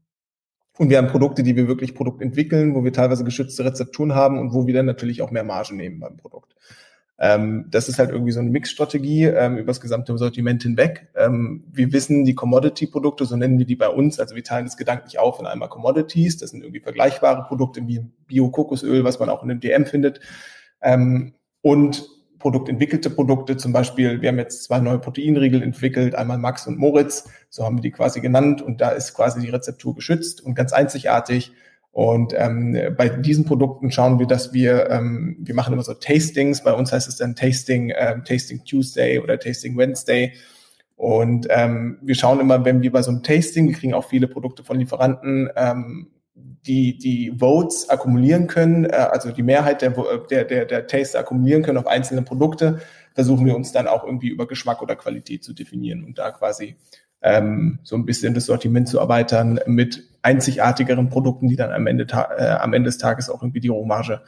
Und 0.79 0.89
wir 0.89 0.99
haben 0.99 1.09
Produkte, 1.09 1.43
die 1.43 1.55
wir 1.55 1.69
wirklich 1.69 1.95
Produkt 1.95 2.23
entwickeln, 2.23 2.75
wo 2.75 2.83
wir 2.83 2.93
teilweise 2.93 3.25
geschützte 3.25 3.65
Rezepturen 3.65 4.15
haben 4.15 4.39
und 4.39 4.55
wo 4.55 4.67
wir 4.67 4.75
dann 4.75 4.87
natürlich 4.87 5.21
auch 5.21 5.31
mehr 5.31 5.45
Marge 5.45 5.75
nehmen 5.75 6.01
beim 6.01 6.17
Produkt. 6.17 6.55
Ähm, 7.19 7.67
das 7.71 7.89
ist 7.89 7.99
halt 7.99 8.11
irgendwie 8.11 8.33
so 8.33 8.41
eine 8.41 8.51
Mixstrategie 8.51 9.27
ähm, 9.27 9.59
über 9.59 9.69
das 9.69 9.81
gesamte 9.81 10.17
Sortiment 10.17 10.63
hinweg. 10.63 11.09
Ähm, 11.15 11.63
wir 11.71 11.93
wissen, 11.93 12.25
die 12.25 12.35
Commodity-Produkte, 12.35 13.27
so 13.27 13.37
nennen 13.37 13.59
wir 13.59 13.67
die 13.67 13.77
bei 13.77 13.89
uns, 13.89 14.19
also 14.19 14.35
wir 14.35 14.43
teilen 14.43 14.65
das 14.65 14.79
gedanklich 14.79 15.19
auf 15.19 15.39
in 15.39 15.47
einmal 15.47 15.69
Commodities, 15.69 16.39
das 16.39 16.51
sind 16.51 16.63
irgendwie 16.63 16.81
vergleichbare 16.81 17.45
Produkte 17.45 17.87
wie 17.87 18.01
Bio-Kokosöl, 18.27 19.05
was 19.05 19.21
man 19.21 19.29
auch 19.29 19.45
in 19.45 19.51
einem 19.51 19.61
DM 19.61 19.87
findet. 19.87 20.21
Ähm, 20.81 21.35
produktentwickelte 22.43 23.09
Produkte, 23.09 23.57
zum 23.57 23.73
Beispiel, 23.73 24.21
wir 24.21 24.29
haben 24.29 24.39
jetzt 24.39 24.65
zwei 24.65 24.81
neue 24.81 24.99
Proteinriegel 24.99 25.63
entwickelt, 25.63 26.17
einmal 26.17 26.39
Max 26.39 26.67
und 26.67 26.77
Moritz, 26.77 27.29
so 27.49 27.65
haben 27.65 27.79
wir 27.79 27.83
die 27.83 27.93
quasi 27.93 28.21
genannt 28.21 28.61
und 28.61 28.81
da 28.81 28.91
ist 28.91 29.15
quasi 29.15 29.41
die 29.41 29.49
Rezeptur 29.49 29.95
geschützt 29.95 30.43
und 30.43 30.55
ganz 30.55 30.73
einzigartig. 30.73 31.53
Und 31.93 32.35
ähm, 32.37 32.77
bei 32.97 33.09
diesen 33.09 33.45
Produkten 33.45 33.93
schauen 33.93 34.19
wir, 34.19 34.27
dass 34.27 34.53
wir, 34.53 34.91
ähm, 34.91 35.37
wir 35.39 35.55
machen 35.55 35.73
immer 35.73 35.85
so 35.85 35.95
Tastings, 35.95 36.65
bei 36.65 36.73
uns 36.73 36.91
heißt 36.91 37.09
es 37.09 37.17
dann 37.17 37.37
Tasting, 37.37 37.93
ähm, 37.97 38.25
Tasting 38.25 38.65
Tuesday 38.65 39.21
oder 39.21 39.39
Tasting 39.39 39.77
Wednesday. 39.77 40.33
Und 40.97 41.47
ähm, 41.51 41.99
wir 42.03 42.15
schauen 42.15 42.41
immer, 42.41 42.65
wenn 42.65 42.83
wir 42.83 42.91
bei 42.91 43.03
so 43.03 43.11
einem 43.11 43.23
Tasting, 43.23 43.69
wir 43.69 43.75
kriegen 43.75 43.95
auch 43.95 44.09
viele 44.09 44.27
Produkte 44.27 44.65
von 44.65 44.79
Lieferanten, 44.79 45.49
ähm, 45.55 46.09
die, 46.67 46.97
die 46.97 47.33
Votes 47.39 47.89
akkumulieren 47.89 48.47
können, 48.47 48.85
äh, 48.85 48.93
also 48.93 49.31
die 49.31 49.43
Mehrheit 49.43 49.83
der, 49.83 49.91
der, 50.31 50.45
der, 50.45 50.65
der 50.65 50.87
Taster 50.87 51.19
akkumulieren 51.19 51.63
können 51.63 51.79
auf 51.79 51.87
einzelne 51.87 52.23
Produkte, 52.23 52.81
versuchen 53.15 53.47
wir 53.47 53.57
uns 53.57 53.73
dann 53.73 53.89
auch 53.89 54.05
irgendwie 54.05 54.29
über 54.29 54.47
Geschmack 54.47 54.81
oder 54.83 54.97
Qualität 54.97 55.45
zu 55.45 55.53
definieren 55.53 56.05
und 56.05 56.19
da 56.19 56.31
quasi 56.31 56.77
ähm, 57.21 57.79
so 57.83 57.97
ein 57.97 58.05
bisschen 58.05 58.35
das 58.35 58.47
Sortiment 58.47 58.89
zu 58.89 58.99
erweitern 58.99 59.61
mit 59.67 60.05
einzigartigeren 60.23 61.09
Produkten, 61.09 61.49
die 61.49 61.57
dann 61.57 61.73
am 61.73 61.87
Ende, 61.87 62.07
äh, 62.37 62.49
am 62.49 62.73
Ende 62.73 62.89
des 62.89 62.99
Tages 62.99 63.29
auch 63.29 63.43
irgendwie 63.43 63.61
die 63.61 63.69
Rohmarge 63.69 64.23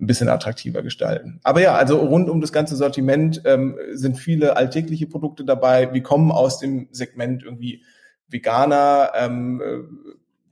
ein 0.00 0.06
bisschen 0.06 0.28
attraktiver 0.28 0.82
gestalten. 0.82 1.40
Aber 1.42 1.60
ja, 1.60 1.74
also 1.74 1.98
rund 1.98 2.30
um 2.30 2.40
das 2.40 2.52
ganze 2.52 2.76
Sortiment 2.76 3.42
ähm, 3.44 3.76
sind 3.92 4.16
viele 4.16 4.56
alltägliche 4.56 5.06
Produkte 5.06 5.44
dabei. 5.44 5.92
Wir 5.92 6.02
kommen 6.02 6.30
aus 6.30 6.58
dem 6.58 6.88
Segment 6.92 7.42
irgendwie 7.42 7.82
Veganer, 8.28 9.10
ähm, 9.16 9.60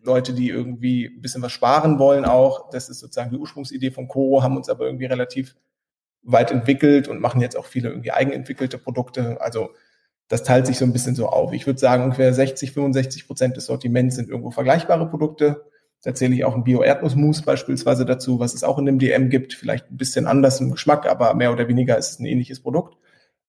Leute, 0.06 0.32
die 0.32 0.48
irgendwie 0.48 1.06
ein 1.06 1.20
bisschen 1.20 1.42
was 1.42 1.52
sparen 1.52 1.98
wollen 1.98 2.24
auch. 2.24 2.70
Das 2.70 2.88
ist 2.88 3.00
sozusagen 3.00 3.30
die 3.30 3.36
Ursprungsidee 3.36 3.90
von 3.90 4.08
Coro, 4.08 4.42
haben 4.42 4.56
uns 4.56 4.68
aber 4.68 4.86
irgendwie 4.86 5.06
relativ 5.06 5.56
weit 6.22 6.50
entwickelt 6.50 7.08
und 7.08 7.20
machen 7.20 7.40
jetzt 7.40 7.56
auch 7.56 7.66
viele 7.66 7.90
irgendwie 7.90 8.12
eigenentwickelte 8.12 8.78
Produkte. 8.78 9.40
Also 9.40 9.70
das 10.28 10.42
teilt 10.42 10.66
sich 10.66 10.78
so 10.78 10.84
ein 10.84 10.92
bisschen 10.92 11.14
so 11.14 11.28
auf. 11.28 11.52
Ich 11.52 11.66
würde 11.66 11.78
sagen, 11.78 12.04
ungefähr 12.04 12.32
60, 12.32 12.72
65 12.72 13.26
Prozent 13.26 13.56
des 13.56 13.66
Sortiments 13.66 14.16
sind 14.16 14.28
irgendwo 14.28 14.50
vergleichbare 14.50 15.08
Produkte. 15.08 15.64
Da 16.02 16.14
zähle 16.14 16.34
ich 16.34 16.44
auch 16.44 16.54
ein 16.54 16.64
Bio-Erdnussmus 16.64 17.42
beispielsweise 17.42 18.04
dazu, 18.04 18.38
was 18.38 18.54
es 18.54 18.64
auch 18.64 18.78
in 18.78 18.86
dem 18.86 18.98
DM 18.98 19.28
gibt. 19.28 19.54
Vielleicht 19.54 19.90
ein 19.90 19.96
bisschen 19.96 20.26
anders 20.26 20.60
im 20.60 20.70
Geschmack, 20.70 21.06
aber 21.06 21.34
mehr 21.34 21.52
oder 21.52 21.68
weniger 21.68 21.96
ist 21.96 22.10
es 22.10 22.18
ein 22.18 22.26
ähnliches 22.26 22.60
Produkt. 22.60 22.96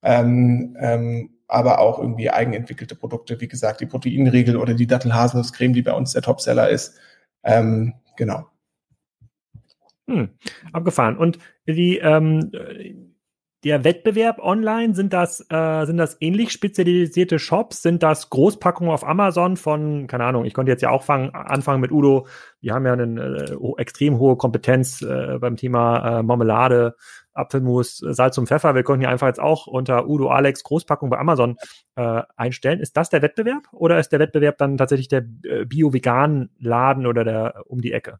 ähm, 0.04 0.78
ähm, 0.80 1.37
aber 1.48 1.80
auch 1.80 2.00
irgendwie 2.00 2.30
eigenentwickelte 2.30 2.96
Produkte, 2.96 3.40
wie 3.40 3.48
gesagt, 3.48 3.82
die 3.82 3.86
Proteinriegel 3.86 4.58
oder 4.58 4.74
die 4.74 4.88
Dattel-Haselnusscreme, 4.88 5.74
die 5.74 5.82
bei 5.82 5.94
uns 5.94 6.14
der 6.14 6.22
Topseller 6.22 6.70
ist. 6.70 7.00
Ähm, 7.44 7.94
genau. 8.18 8.48
Hm, 10.10 10.30
abgefahren. 10.74 11.18
Und 11.18 11.40
die, 11.66 11.98
ähm, 11.98 12.52
der 13.64 13.84
Wettbewerb 13.84 14.40
online, 14.40 14.94
sind 14.94 15.14
das, 15.14 15.46
äh, 15.50 15.86
sind 15.86 15.98
das 15.98 16.18
ähnlich 16.20 16.52
spezialisierte 16.52 17.40
Shops? 17.40 17.82
Sind 17.82 18.04
das 18.04 18.30
Großpackungen 18.30 18.94
auf 18.94 19.06
Amazon 19.06 19.58
von, 19.58 20.08
keine 20.08 20.26
Ahnung, 20.26 20.46
ich 20.46 20.54
konnte 20.54 20.72
jetzt 20.72 20.82
ja 20.82 20.90
auch 20.90 21.04
fangen, 21.04 21.34
anfangen 21.34 21.82
mit 21.82 21.92
Udo. 21.92 22.28
Wir 22.62 22.74
haben 22.74 22.86
ja 22.86 22.94
eine 22.94 23.46
äh, 23.50 23.82
extrem 23.82 24.20
hohe 24.20 24.38
Kompetenz 24.38 25.02
äh, 25.02 25.38
beim 25.40 25.58
Thema 25.58 26.20
äh, 26.20 26.24
Marmelade, 26.24 26.96
Apfelmus, 27.38 27.98
Salz 27.98 28.38
und 28.38 28.48
Pfeffer. 28.48 28.76
Wir 28.76 28.84
konnten 28.84 29.04
ja 29.04 29.10
einfach 29.10 29.28
jetzt 29.28 29.40
auch 29.40 29.68
unter 29.68 30.08
Udo 30.08 30.30
Alex 30.30 30.64
Großpackung 30.64 31.10
bei 31.10 31.18
Amazon 31.18 31.58
äh, 31.96 32.22
einstellen. 32.36 32.80
Ist 32.80 32.98
das 32.98 33.10
der 33.10 33.22
Wettbewerb 33.22 33.64
oder 33.72 34.00
ist 34.00 34.10
der 34.10 34.20
Wettbewerb 34.20 34.58
dann 34.58 34.78
tatsächlich 34.78 35.08
der 35.08 35.26
äh, 35.44 35.66
Bio-Vegan-Laden 35.66 37.06
oder 37.06 37.24
der 37.24 37.64
um 37.68 37.82
die 37.82 37.94
Ecke? 37.94 38.20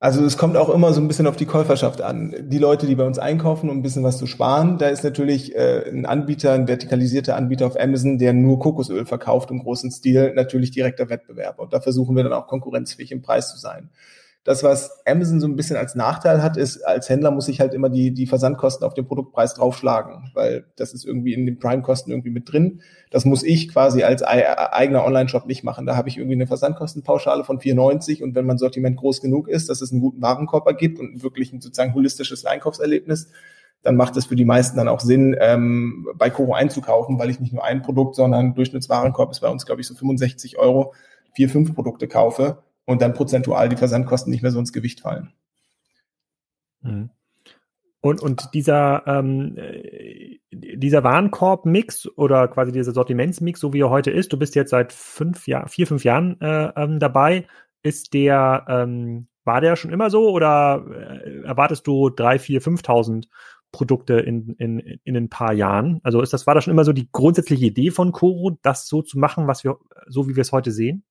Also 0.00 0.24
es 0.24 0.38
kommt 0.38 0.56
auch 0.56 0.68
immer 0.68 0.92
so 0.92 1.00
ein 1.00 1.08
bisschen 1.08 1.26
auf 1.26 1.34
die 1.34 1.46
Käuferschaft 1.46 2.02
an. 2.02 2.32
Die 2.38 2.58
Leute, 2.58 2.86
die 2.86 2.94
bei 2.94 3.04
uns 3.04 3.18
einkaufen, 3.18 3.68
um 3.68 3.78
ein 3.78 3.82
bisschen 3.82 4.04
was 4.04 4.16
zu 4.16 4.28
sparen, 4.28 4.78
da 4.78 4.88
ist 4.88 5.02
natürlich 5.02 5.56
äh, 5.56 5.90
ein 5.90 6.06
Anbieter, 6.06 6.52
ein 6.52 6.68
vertikalisierter 6.68 7.34
Anbieter 7.34 7.66
auf 7.66 7.78
Amazon, 7.78 8.16
der 8.16 8.32
nur 8.32 8.60
Kokosöl 8.60 9.06
verkauft 9.06 9.50
im 9.50 9.58
großen 9.58 9.90
Stil, 9.90 10.34
natürlich 10.36 10.70
direkter 10.70 11.08
Wettbewerber. 11.08 11.64
Und 11.64 11.72
da 11.72 11.80
versuchen 11.80 12.14
wir 12.14 12.22
dann 12.22 12.32
auch 12.32 12.46
konkurrenzfähig 12.46 13.10
im 13.10 13.22
Preis 13.22 13.50
zu 13.50 13.58
sein. 13.58 13.90
Das, 14.48 14.62
was 14.62 15.04
Amazon 15.04 15.40
so 15.40 15.46
ein 15.46 15.56
bisschen 15.56 15.76
als 15.76 15.94
Nachteil 15.94 16.42
hat, 16.42 16.56
ist, 16.56 16.80
als 16.80 17.10
Händler 17.10 17.30
muss 17.30 17.48
ich 17.48 17.60
halt 17.60 17.74
immer 17.74 17.90
die, 17.90 18.14
die 18.14 18.26
Versandkosten 18.26 18.86
auf 18.86 18.94
den 18.94 19.06
Produktpreis 19.06 19.52
draufschlagen, 19.52 20.30
weil 20.32 20.64
das 20.76 20.94
ist 20.94 21.04
irgendwie 21.04 21.34
in 21.34 21.44
den 21.44 21.58
Prime-Kosten 21.58 22.12
irgendwie 22.12 22.30
mit 22.30 22.50
drin. 22.50 22.80
Das 23.10 23.26
muss 23.26 23.42
ich 23.42 23.68
quasi 23.68 24.04
als 24.04 24.22
eigener 24.22 25.04
Online-Shop 25.04 25.44
nicht 25.44 25.64
machen. 25.64 25.84
Da 25.84 25.96
habe 25.96 26.08
ich 26.08 26.16
irgendwie 26.16 26.36
eine 26.36 26.46
Versandkostenpauschale 26.46 27.44
von 27.44 27.58
4,90 27.58 28.22
und 28.22 28.34
wenn 28.34 28.46
mein 28.46 28.56
Sortiment 28.56 28.96
groß 28.96 29.20
genug 29.20 29.48
ist, 29.48 29.68
dass 29.68 29.82
es 29.82 29.92
einen 29.92 30.00
guten 30.00 30.22
Warenkorb 30.22 30.66
ergibt 30.66 30.98
und 30.98 31.22
wirklich 31.22 31.52
ein 31.52 31.60
sozusagen 31.60 31.92
holistisches 31.92 32.46
Einkaufserlebnis, 32.46 33.28
dann 33.82 33.96
macht 33.96 34.16
es 34.16 34.24
für 34.24 34.36
die 34.36 34.46
meisten 34.46 34.78
dann 34.78 34.88
auch 34.88 35.00
Sinn, 35.00 35.36
ähm, 35.38 36.08
bei 36.16 36.30
Koro 36.30 36.54
einzukaufen, 36.54 37.18
weil 37.18 37.28
ich 37.28 37.38
nicht 37.38 37.52
nur 37.52 37.64
ein 37.64 37.82
Produkt, 37.82 38.16
sondern 38.16 38.54
Durchschnittswarenkorb 38.54 39.30
ist 39.30 39.40
bei 39.40 39.48
uns, 39.50 39.66
glaube 39.66 39.82
ich, 39.82 39.86
so 39.86 39.94
65 39.94 40.58
Euro, 40.58 40.94
vier, 41.34 41.50
fünf 41.50 41.74
Produkte 41.74 42.08
kaufe 42.08 42.62
und 42.88 43.02
dann 43.02 43.12
prozentual 43.12 43.68
die 43.68 43.76
Versandkosten 43.76 44.30
nicht 44.30 44.40
mehr 44.40 44.50
so 44.50 44.58
ins 44.58 44.72
Gewicht 44.72 45.00
fallen. 45.00 45.34
Mhm. 46.80 47.10
Und, 48.00 48.22
und 48.22 48.54
dieser, 48.54 49.02
ähm, 49.06 49.58
äh, 49.58 50.38
dieser 50.50 51.04
Warenkorb-Mix 51.04 52.08
oder 52.16 52.48
quasi 52.48 52.72
dieser 52.72 52.92
Sortimentsmix, 52.92 53.60
so 53.60 53.74
wie 53.74 53.82
er 53.82 53.90
heute 53.90 54.10
ist, 54.10 54.32
du 54.32 54.38
bist 54.38 54.54
jetzt 54.54 54.70
seit 54.70 54.94
fünf 54.94 55.46
Jahren, 55.46 55.68
vier, 55.68 55.86
fünf 55.86 56.02
Jahren 56.02 56.40
äh, 56.40 56.72
ähm, 56.76 56.98
dabei, 56.98 57.46
ist 57.82 58.14
der, 58.14 58.64
ähm, 58.68 59.28
war 59.44 59.60
der 59.60 59.76
schon 59.76 59.92
immer 59.92 60.08
so 60.08 60.30
oder 60.30 60.82
äh, 60.90 61.42
erwartest 61.42 61.86
du 61.86 62.08
drei, 62.08 62.38
vier, 62.38 62.62
fünftausend 62.62 63.28
Produkte 63.70 64.14
in, 64.14 64.54
in, 64.54 64.78
in 64.78 65.14
ein 65.14 65.28
paar 65.28 65.52
Jahren? 65.52 66.00
Also 66.04 66.22
ist 66.22 66.32
das, 66.32 66.46
war 66.46 66.54
das 66.54 66.64
schon 66.64 66.72
immer 66.72 66.86
so 66.86 66.94
die 66.94 67.10
grundsätzliche 67.12 67.66
Idee 67.66 67.90
von 67.90 68.12
Coro, 68.12 68.56
das 68.62 68.88
so 68.88 69.02
zu 69.02 69.18
machen, 69.18 69.46
was 69.46 69.62
wir, 69.62 69.76
so 70.06 70.26
wie 70.26 70.36
wir 70.36 70.40
es 70.40 70.52
heute 70.52 70.70
sehen? 70.70 71.04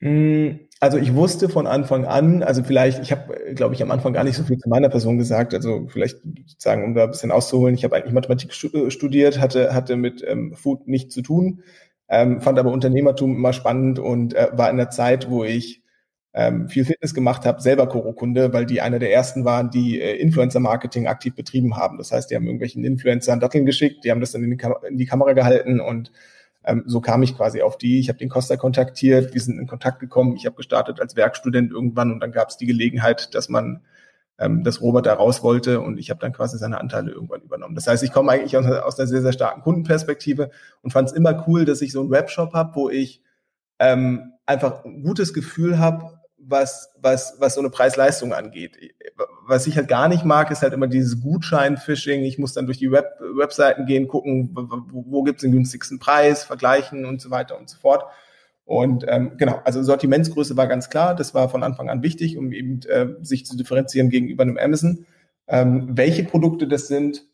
Mm, 0.00 0.60
also 0.80 0.96
ich 0.96 1.14
wusste 1.14 1.48
von 1.48 1.66
Anfang 1.66 2.04
an, 2.04 2.42
also 2.44 2.62
vielleicht, 2.62 3.00
ich 3.02 3.10
habe, 3.10 3.54
glaube 3.54 3.74
ich, 3.74 3.82
am 3.82 3.90
Anfang 3.90 4.12
gar 4.12 4.22
nicht 4.24 4.36
so 4.36 4.44
viel 4.44 4.58
zu 4.58 4.68
meiner 4.68 4.88
Person 4.88 5.18
gesagt, 5.18 5.54
also 5.54 5.86
vielleicht 5.88 6.18
sagen, 6.56 6.84
um 6.84 6.94
da 6.94 7.04
ein 7.04 7.10
bisschen 7.10 7.32
auszuholen, 7.32 7.74
ich 7.74 7.82
habe 7.84 7.96
eigentlich 7.96 8.12
Mathematik 8.14 8.52
äh, 8.74 8.90
studiert, 8.90 9.40
hatte, 9.40 9.74
hatte 9.74 9.96
mit 9.96 10.22
ähm, 10.26 10.54
Food 10.54 10.86
nichts 10.86 11.14
zu 11.14 11.22
tun, 11.22 11.62
ähm, 12.08 12.40
fand 12.40 12.58
aber 12.60 12.70
Unternehmertum 12.72 13.34
immer 13.34 13.52
spannend 13.52 13.98
und 13.98 14.34
äh, 14.34 14.48
war 14.52 14.70
in 14.70 14.76
der 14.76 14.90
Zeit, 14.90 15.28
wo 15.30 15.42
ich 15.42 15.82
ähm, 16.32 16.68
viel 16.68 16.84
Fitness 16.84 17.14
gemacht 17.14 17.44
habe, 17.44 17.60
selber 17.60 17.88
Koro-Kunde, 17.88 18.52
weil 18.52 18.64
die 18.66 18.80
einer 18.80 19.00
der 19.00 19.12
ersten 19.12 19.44
waren, 19.44 19.70
die 19.70 20.00
äh, 20.00 20.14
Influencer-Marketing 20.16 21.08
aktiv 21.08 21.34
betrieben 21.34 21.76
haben. 21.76 21.98
Das 21.98 22.12
heißt, 22.12 22.30
die 22.30 22.36
haben 22.36 22.44
irgendwelchen 22.44 22.84
Influencern 22.84 23.40
Datteln 23.40 23.66
geschickt, 23.66 24.04
die 24.04 24.12
haben 24.12 24.20
das 24.20 24.32
dann 24.32 24.44
in 24.44 24.50
die, 24.50 24.56
Kam 24.56 24.74
in 24.88 24.98
die 24.98 25.06
Kamera 25.06 25.32
gehalten 25.32 25.80
und 25.80 26.12
ähm, 26.68 26.84
so 26.86 27.00
kam 27.00 27.22
ich 27.22 27.36
quasi 27.36 27.62
auf 27.62 27.78
die. 27.78 27.98
Ich 27.98 28.08
habe 28.08 28.18
den 28.18 28.28
Costa 28.28 28.56
kontaktiert, 28.56 29.34
wir 29.34 29.40
sind 29.40 29.58
in 29.58 29.66
Kontakt 29.66 30.00
gekommen. 30.00 30.36
Ich 30.36 30.46
habe 30.46 30.56
gestartet 30.56 31.00
als 31.00 31.16
Werkstudent 31.16 31.72
irgendwann 31.72 32.12
und 32.12 32.20
dann 32.20 32.30
gab 32.30 32.50
es 32.50 32.58
die 32.58 32.66
Gelegenheit, 32.66 33.34
dass 33.34 33.48
man 33.48 33.80
ähm, 34.38 34.62
dass 34.62 34.80
Robert 34.80 35.06
da 35.06 35.14
raus 35.14 35.42
wollte 35.42 35.80
und 35.80 35.98
ich 35.98 36.10
habe 36.10 36.20
dann 36.20 36.32
quasi 36.32 36.58
seine 36.58 36.78
Anteile 36.78 37.10
irgendwann 37.10 37.40
übernommen. 37.40 37.74
Das 37.74 37.86
heißt, 37.88 38.04
ich 38.04 38.12
komme 38.12 38.32
eigentlich 38.32 38.56
aus, 38.56 38.66
aus 38.66 38.98
einer 38.98 39.08
sehr, 39.08 39.22
sehr 39.22 39.32
starken 39.32 39.62
Kundenperspektive 39.62 40.50
und 40.82 40.92
fand 40.92 41.08
es 41.08 41.14
immer 41.14 41.44
cool, 41.48 41.64
dass 41.64 41.82
ich 41.82 41.90
so 41.90 42.00
einen 42.00 42.10
Webshop 42.10 42.52
habe, 42.54 42.76
wo 42.76 42.88
ich 42.88 43.22
ähm, 43.78 44.34
einfach 44.46 44.84
ein 44.84 45.02
gutes 45.02 45.34
Gefühl 45.34 45.78
habe, 45.78 46.17
was, 46.48 46.90
was, 47.00 47.36
was 47.38 47.54
so 47.54 47.60
eine 47.60 47.70
Preis-Leistung 47.70 48.32
angeht. 48.32 48.76
Was 49.46 49.66
ich 49.66 49.76
halt 49.76 49.88
gar 49.88 50.08
nicht 50.08 50.24
mag, 50.24 50.50
ist 50.50 50.62
halt 50.62 50.72
immer 50.72 50.86
dieses 50.86 51.20
Gutschein-Phishing. 51.20 52.22
Ich 52.22 52.38
muss 52.38 52.54
dann 52.54 52.66
durch 52.66 52.78
die 52.78 52.90
Web 52.90 53.18
Webseiten 53.36 53.86
gehen, 53.86 54.08
gucken, 54.08 54.50
wo, 54.54 55.04
wo 55.08 55.22
gibt 55.22 55.38
es 55.38 55.42
den 55.42 55.52
günstigsten 55.52 55.98
Preis, 55.98 56.44
vergleichen 56.44 57.04
und 57.04 57.20
so 57.20 57.30
weiter 57.30 57.58
und 57.58 57.68
so 57.68 57.78
fort. 57.78 58.04
Und 58.64 59.04
ähm, 59.08 59.32
genau, 59.36 59.60
also 59.64 59.82
Sortimentsgröße 59.82 60.56
war 60.56 60.66
ganz 60.66 60.90
klar, 60.90 61.14
das 61.14 61.34
war 61.34 61.48
von 61.48 61.62
Anfang 61.62 61.88
an 61.88 62.02
wichtig, 62.02 62.36
um 62.36 62.52
eben 62.52 62.80
äh, 62.82 63.08
sich 63.22 63.46
zu 63.46 63.56
differenzieren 63.56 64.10
gegenüber 64.10 64.42
einem 64.42 64.58
Amazon. 64.58 65.06
Ähm, 65.46 65.88
welche 65.96 66.24
Produkte 66.24 66.68
das 66.68 66.88
sind, 66.88 67.24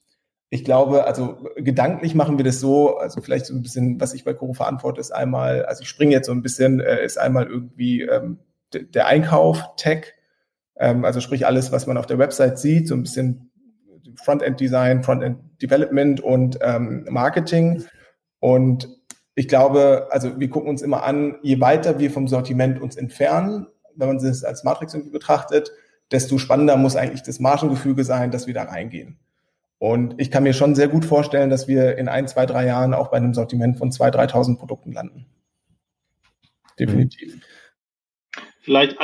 ich 0.50 0.64
glaube, 0.64 1.04
also 1.04 1.48
gedanklich 1.56 2.14
machen 2.14 2.38
wir 2.38 2.44
das 2.44 2.60
so, 2.60 2.98
also 2.98 3.20
vielleicht 3.20 3.46
so 3.46 3.54
ein 3.54 3.62
bisschen, 3.62 4.00
was 4.00 4.14
ich 4.14 4.22
bei 4.22 4.34
Coro 4.34 4.52
verantworte, 4.52 5.00
ist 5.00 5.12
einmal, 5.12 5.64
also 5.64 5.82
ich 5.82 5.88
springe 5.88 6.12
jetzt 6.12 6.26
so 6.26 6.32
ein 6.32 6.42
bisschen, 6.42 6.78
äh, 6.78 7.04
ist 7.04 7.18
einmal 7.18 7.46
irgendwie 7.46 8.02
ähm, 8.02 8.38
der 8.74 9.06
Einkauf, 9.06 9.62
Tech, 9.76 10.14
ähm, 10.76 11.04
also 11.04 11.20
sprich 11.20 11.46
alles, 11.46 11.72
was 11.72 11.86
man 11.86 11.96
auf 11.96 12.06
der 12.06 12.18
Website 12.18 12.58
sieht, 12.58 12.88
so 12.88 12.94
ein 12.94 13.02
bisschen 13.02 13.50
Frontend-Design, 14.16 15.02
Frontend-Development 15.02 16.20
und 16.20 16.58
ähm, 16.60 17.06
Marketing. 17.08 17.84
Und 18.40 18.88
ich 19.34 19.48
glaube, 19.48 20.08
also 20.10 20.38
wir 20.38 20.50
gucken 20.50 20.68
uns 20.68 20.82
immer 20.82 21.02
an, 21.04 21.36
je 21.42 21.60
weiter 21.60 21.98
wir 21.98 22.10
vom 22.10 22.28
Sortiment 22.28 22.80
uns 22.80 22.96
entfernen, 22.96 23.66
wenn 23.96 24.08
man 24.08 24.16
es 24.16 24.44
als 24.44 24.64
Matrix 24.64 24.94
irgendwie 24.94 25.12
betrachtet, 25.12 25.72
desto 26.10 26.38
spannender 26.38 26.76
muss 26.76 26.96
eigentlich 26.96 27.22
das 27.22 27.40
Margengefüge 27.40 28.04
sein, 28.04 28.30
dass 28.30 28.46
wir 28.46 28.54
da 28.54 28.64
reingehen. 28.64 29.18
Und 29.78 30.14
ich 30.18 30.30
kann 30.30 30.44
mir 30.44 30.54
schon 30.54 30.74
sehr 30.74 30.88
gut 30.88 31.04
vorstellen, 31.04 31.50
dass 31.50 31.68
wir 31.68 31.98
in 31.98 32.08
ein, 32.08 32.28
zwei, 32.28 32.46
drei 32.46 32.66
Jahren 32.66 32.94
auch 32.94 33.08
bei 33.08 33.16
einem 33.16 33.34
Sortiment 33.34 33.76
von 33.76 33.90
2.000, 33.90 34.30
3.000 34.30 34.58
Produkten 34.58 34.92
landen. 34.92 35.26
Definitiv. 36.78 37.40
Vielleicht, 38.64 38.96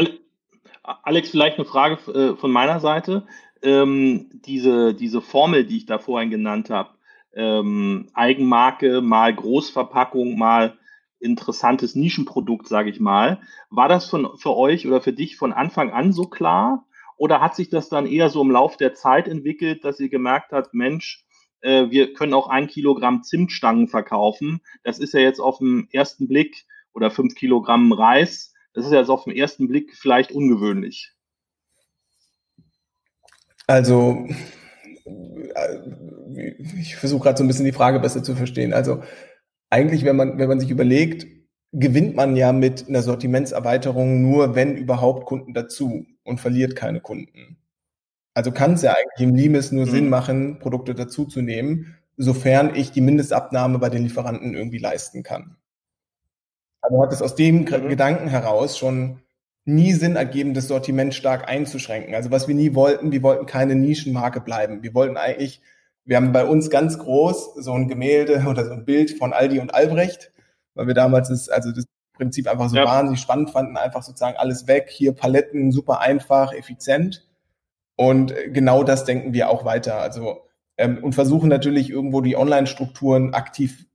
Alex, 0.83 1.31
vielleicht 1.31 1.59
eine 1.59 1.67
Frage 1.67 1.97
äh, 2.13 2.35
von 2.35 2.51
meiner 2.51 2.81
Seite. 2.81 3.27
Ähm, 3.63 4.31
diese, 4.33 4.95
diese 4.95 5.21
Formel, 5.21 5.67
die 5.67 5.77
ich 5.77 5.87
da 5.87 5.99
vorhin 5.99 6.31
genannt 6.31 6.71
habe, 6.71 6.95
ähm, 7.35 8.09
Eigenmarke 8.15 9.03
mal 9.03 9.35
Großverpackung 9.35 10.39
mal 10.39 10.79
interessantes 11.19 11.95
Nischenprodukt, 11.95 12.69
sage 12.69 12.89
ich 12.89 13.01
mal. 13.01 13.43
War 13.69 13.89
das 13.89 14.09
von, 14.09 14.31
für 14.39 14.57
euch 14.57 14.87
oder 14.87 15.03
für 15.03 15.13
dich 15.13 15.37
von 15.37 15.53
Anfang 15.53 15.91
an 15.91 16.15
so 16.15 16.25
klar? 16.25 16.87
Oder 17.19 17.43
hat 17.43 17.55
sich 17.55 17.69
das 17.69 17.91
dann 17.91 18.07
eher 18.07 18.31
so 18.31 18.41
im 18.41 18.51
Lauf 18.51 18.79
der 18.79 18.95
Zeit 18.95 19.29
entwickelt, 19.29 19.85
dass 19.85 20.01
ihr 20.01 20.09
gemerkt 20.09 20.53
habt, 20.53 20.73
Mensch, 20.73 21.27
äh, 21.61 21.91
wir 21.91 22.15
können 22.15 22.33
auch 22.33 22.49
ein 22.49 22.67
Kilogramm 22.67 23.25
Zimtstangen 23.25 23.89
verkaufen. 23.89 24.63
Das 24.85 24.99
ist 24.99 25.13
ja 25.13 25.21
jetzt 25.21 25.39
auf 25.39 25.59
den 25.59 25.87
ersten 25.93 26.29
Blick 26.29 26.65
oder 26.95 27.11
fünf 27.11 27.35
Kilogramm 27.35 27.93
Reis 27.93 28.55
das 28.73 28.87
ist 28.87 28.93
ja 28.93 28.99
jetzt 28.99 29.11
auf 29.11 29.25
den 29.25 29.37
ersten 29.37 29.69
Blick 29.69 29.95
vielleicht 29.97 30.33
ungewöhnlich. 30.33 31.13
Also, 33.67 34.27
äh, 35.55 36.53
ich 36.79 36.97
versuche 36.97 37.23
gerade 37.23 37.39
so 37.39 37.45
ein 37.45 37.49
bisschen 37.49 37.65
die 37.65 37.73
Frage 37.73 38.01
besser 38.01 38.23
zu 38.23 38.35
verstehen. 38.35 38.73
Also, 38.73 39.03
eigentlich, 39.71 40.05
wenn 40.05 40.17
man, 40.17 40.39
wenn 40.39 40.49
man 40.49 40.61
sich 40.61 40.71
überlegt, 40.71 41.27
gewinnt 41.73 42.17
man 42.17 42.35
ja 42.37 42.53
mit 42.53 42.89
einer 42.89 43.03
Sortimentserweiterung 43.03 44.23
nur, 44.23 44.55
wenn 44.55 44.77
überhaupt 44.77 45.27
Kunden 45.27 45.55
dazu 45.55 46.07
und 46.25 46.41
verliert 46.41 46.75
keine 46.75 47.01
Kunden. 47.01 47.59
Also 48.35 48.53
kann 48.53 48.75
es 48.75 48.83
ja 48.83 48.93
eigentlich 48.93 49.29
im 49.29 49.35
Limes 49.35 49.73
nur 49.73 49.87
mhm. 49.87 49.91
Sinn 49.91 50.09
machen, 50.09 50.59
Produkte 50.59 50.95
dazuzunehmen, 50.95 51.97
sofern 52.17 52.75
ich 52.75 52.91
die 52.91 53.01
Mindestabnahme 53.01 53.79
bei 53.79 53.89
den 53.89 54.03
Lieferanten 54.03 54.55
irgendwie 54.55 54.79
leisten 54.79 55.23
kann. 55.23 55.57
Also 56.83 57.03
hat 57.03 57.13
es 57.13 57.23
aus 57.23 57.35
dem 57.35 57.61
mhm. 57.61 57.65
Gedanken 57.65 58.29
heraus 58.29 58.79
schon 58.79 59.21
nie 59.65 59.93
Sinn 59.93 60.17
ergeben, 60.17 60.55
das 60.55 60.69
Sortiment 60.69 61.15
stark 61.15 61.49
einzuschränken. 61.49 62.15
Also 62.15 62.31
was 62.31 62.49
wir 62.49 62.55
nie 62.55 62.75
wollten, 62.75 63.13
wir 63.13 63.23
wollten 63.23 63.47
keine 63.47 63.75
Nischenmarke 63.75 64.41
bleiben. 64.41 64.83
Wir 64.83 64.95
wollten 64.95 65.17
eigentlich, 65.17 65.61
wir 66.05 66.17
haben 66.17 66.33
bei 66.33 66.45
uns 66.45 66.71
ganz 66.71 66.99
groß 66.99 67.55
so 67.57 67.73
ein 67.73 67.89
Gemälde 67.89 68.45
oder 68.49 68.65
so 68.65 68.73
ein 68.73 68.85
Bild 68.85 69.17
von 69.19 69.33
Aldi 69.33 69.61
und 69.61 69.75
Albrecht, 69.75 70.33
weil 70.75 70.87
wir 70.87 70.95
damals 70.95 71.29
das, 71.29 71.49
also 71.49 71.73
das 71.73 71.85
Prinzip 72.15 72.49
einfach 72.49 72.69
so 72.69 72.77
ja. 72.77 72.85
wahnsinnig 72.85 73.21
spannend 73.21 73.51
fanden, 73.51 73.77
einfach 73.77 74.03
sozusagen 74.03 74.37
alles 74.37 74.67
weg, 74.67 74.89
hier 74.91 75.13
Paletten, 75.13 75.73
super 75.73 76.01
einfach, 76.01 76.53
effizient. 76.53 77.27
Und 77.97 78.35
genau 78.49 78.83
das 78.83 79.05
denken 79.05 79.35
wir 79.35 79.51
auch 79.51 79.65
weiter. 79.65 80.01
Also 80.01 80.43
ähm, 80.81 80.99
und 81.03 81.15
versuchen 81.15 81.51
natürlich 81.51 81.91
irgendwo 81.91 82.23
die 82.23 82.37
Online-Strukturen 82.37 83.35
aktiv, 83.35 83.87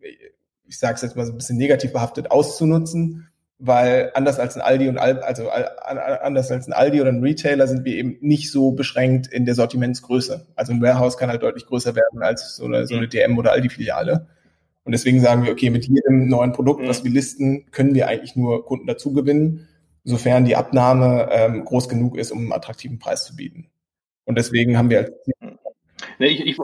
ich 0.76 0.80
sage 0.80 0.96
es 0.96 1.02
jetzt 1.02 1.16
mal 1.16 1.26
so 1.26 1.32
ein 1.32 1.38
bisschen 1.38 1.56
negativ 1.56 1.94
behaftet, 1.94 2.32
auszunutzen, 2.32 3.30
weil 3.60 4.12
anders 4.14 4.40
als 4.40 4.58
ein 4.58 4.62
Aldi 4.62 4.90
und 4.90 4.98
Al 4.98 5.20
also 5.20 5.50
anders 5.50 6.52
als 6.52 6.68
ein 6.68 6.74
Aldi 6.74 7.00
oder 7.00 7.12
ein 7.12 7.22
Retailer 7.22 7.66
sind 7.66 7.86
wir 7.86 7.96
eben 7.96 8.18
nicht 8.20 8.52
so 8.52 8.74
beschränkt 8.74 9.28
in 9.28 9.46
der 9.46 9.56
Sortimentsgröße. 9.56 10.48
Also 10.54 10.74
ein 10.74 10.82
Warehouse 10.82 11.18
kann 11.18 11.30
halt 11.30 11.44
deutlich 11.44 11.66
größer 11.66 11.96
werden 11.96 12.22
als 12.22 12.58
so 12.58 12.66
eine, 12.66 12.86
so 12.88 12.96
eine 12.96 13.08
DM 13.08 13.38
oder 13.38 13.54
Aldi-Filiale. 13.54 14.28
Und 14.84 14.92
deswegen 14.92 15.22
sagen 15.22 15.46
wir, 15.46 15.54
okay, 15.54 15.70
mit 15.70 15.88
jedem 15.88 16.28
neuen 16.28 16.52
Produkt, 16.52 16.86
was 16.86 17.06
wir 17.06 17.12
listen, 17.12 17.72
können 17.72 17.96
wir 17.96 18.10
eigentlich 18.10 18.36
nur 18.36 18.66
Kunden 18.66 18.86
dazu 18.86 19.14
gewinnen, 19.14 19.70
sofern 20.04 20.44
die 20.44 20.58
Abnahme 20.58 21.30
ähm, 21.32 21.64
groß 21.64 21.88
genug 21.88 22.18
ist, 22.18 22.34
um 22.34 22.40
einen 22.40 22.52
attraktiven 22.52 23.00
Preis 23.00 23.24
zu 23.24 23.38
bieten. 23.38 23.68
Und 24.26 24.38
deswegen 24.38 24.78
haben 24.78 24.90
wir 24.90 25.00
als 25.00 25.12
Nee, 26.20 26.28
ich, 26.28 26.46
ich, 26.46 26.58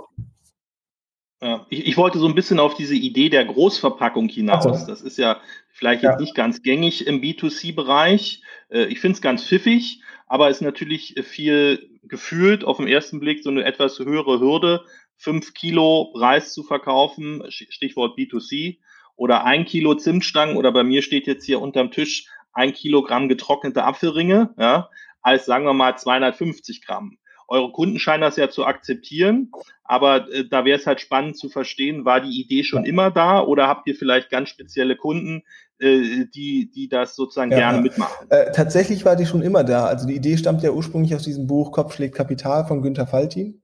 ich, 1.69 1.87
ich, 1.87 1.97
wollte 1.97 2.19
so 2.19 2.27
ein 2.27 2.35
bisschen 2.35 2.59
auf 2.59 2.75
diese 2.75 2.93
Idee 2.93 3.29
der 3.29 3.45
Großverpackung 3.45 4.29
hinaus. 4.29 4.63
So. 4.63 4.87
Das 4.87 5.01
ist 5.01 5.17
ja 5.17 5.41
vielleicht 5.69 6.03
ja. 6.03 6.11
jetzt 6.11 6.19
nicht 6.19 6.35
ganz 6.35 6.61
gängig 6.61 7.07
im 7.07 7.21
B2C-Bereich. 7.21 8.41
Äh, 8.69 8.85
ich 8.85 8.99
finde 8.99 9.15
es 9.15 9.21
ganz 9.21 9.43
pfiffig, 9.43 10.01
aber 10.27 10.49
ist 10.49 10.61
natürlich 10.61 11.15
viel 11.23 11.89
gefühlt 12.03 12.63
auf 12.63 12.77
den 12.77 12.87
ersten 12.87 13.19
Blick 13.19 13.43
so 13.43 13.49
eine 13.49 13.63
etwas 13.63 13.97
höhere 13.99 14.39
Hürde, 14.39 14.85
fünf 15.17 15.53
Kilo 15.53 16.13
Reis 16.15 16.53
zu 16.53 16.63
verkaufen, 16.63 17.43
Stichwort 17.49 18.17
B2C, 18.17 18.77
oder 19.15 19.43
ein 19.43 19.65
Kilo 19.65 19.95
Zimtstangen 19.95 20.57
oder 20.57 20.71
bei 20.71 20.83
mir 20.83 21.01
steht 21.01 21.27
jetzt 21.27 21.45
hier 21.45 21.61
unterm 21.61 21.91
Tisch 21.91 22.27
ein 22.53 22.73
Kilogramm 22.73 23.29
getrocknete 23.29 23.83
Apfelringe, 23.83 24.53
ja, 24.57 24.89
als 25.21 25.45
sagen 25.45 25.65
wir 25.65 25.73
mal 25.73 25.97
250 25.97 26.85
Gramm. 26.85 27.17
Eure 27.51 27.73
Kunden 27.73 27.99
scheinen 27.99 28.21
das 28.21 28.37
ja 28.37 28.49
zu 28.49 28.65
akzeptieren, 28.65 29.51
aber 29.83 30.31
äh, 30.31 30.47
da 30.49 30.63
wäre 30.63 30.79
es 30.79 30.87
halt 30.87 31.01
spannend 31.01 31.37
zu 31.37 31.49
verstehen, 31.49 32.05
war 32.05 32.21
die 32.21 32.39
Idee 32.39 32.63
schon 32.63 32.85
immer 32.85 33.11
da 33.11 33.41
oder 33.41 33.67
habt 33.67 33.85
ihr 33.89 33.95
vielleicht 33.95 34.29
ganz 34.29 34.47
spezielle 34.47 34.95
Kunden, 34.95 35.43
äh, 35.79 36.27
die, 36.33 36.71
die 36.73 36.87
das 36.87 37.17
sozusagen 37.17 37.51
ja, 37.51 37.57
gerne 37.57 37.81
mitmachen? 37.81 38.25
Äh, 38.29 38.53
tatsächlich 38.53 39.03
war 39.03 39.17
die 39.17 39.25
schon 39.25 39.41
immer 39.41 39.65
da. 39.65 39.83
Also 39.83 40.07
die 40.07 40.15
Idee 40.15 40.37
stammt 40.37 40.63
ja 40.63 40.71
ursprünglich 40.71 41.13
aus 41.13 41.23
diesem 41.23 41.45
Buch 41.45 41.73
Kopf 41.73 41.93
schlägt 41.93 42.15
Kapital 42.15 42.65
von 42.65 42.81
Günter 42.81 43.05
Faltin. 43.05 43.61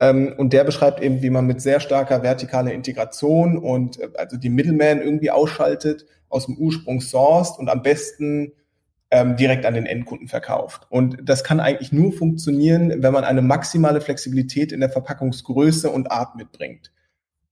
Ähm, 0.00 0.34
und 0.36 0.52
der 0.52 0.64
beschreibt 0.64 1.00
eben, 1.00 1.22
wie 1.22 1.30
man 1.30 1.46
mit 1.46 1.62
sehr 1.62 1.78
starker 1.78 2.22
vertikaler 2.22 2.72
Integration 2.72 3.56
und 3.56 4.00
äh, 4.00 4.08
also 4.16 4.36
die 4.36 4.50
Middleman 4.50 5.00
irgendwie 5.00 5.30
ausschaltet, 5.30 6.06
aus 6.28 6.46
dem 6.46 6.56
Ursprung 6.58 7.00
sourced 7.00 7.60
und 7.60 7.68
am 7.68 7.82
besten 7.82 8.52
ähm, 9.12 9.36
direkt 9.36 9.66
an 9.66 9.74
den 9.74 9.84
Endkunden 9.84 10.26
verkauft. 10.26 10.86
Und 10.88 11.18
das 11.22 11.44
kann 11.44 11.60
eigentlich 11.60 11.92
nur 11.92 12.12
funktionieren, 12.12 13.02
wenn 13.02 13.12
man 13.12 13.24
eine 13.24 13.42
maximale 13.42 14.00
Flexibilität 14.00 14.72
in 14.72 14.80
der 14.80 14.88
Verpackungsgröße 14.88 15.90
und 15.90 16.10
Art 16.10 16.34
mitbringt. 16.34 16.90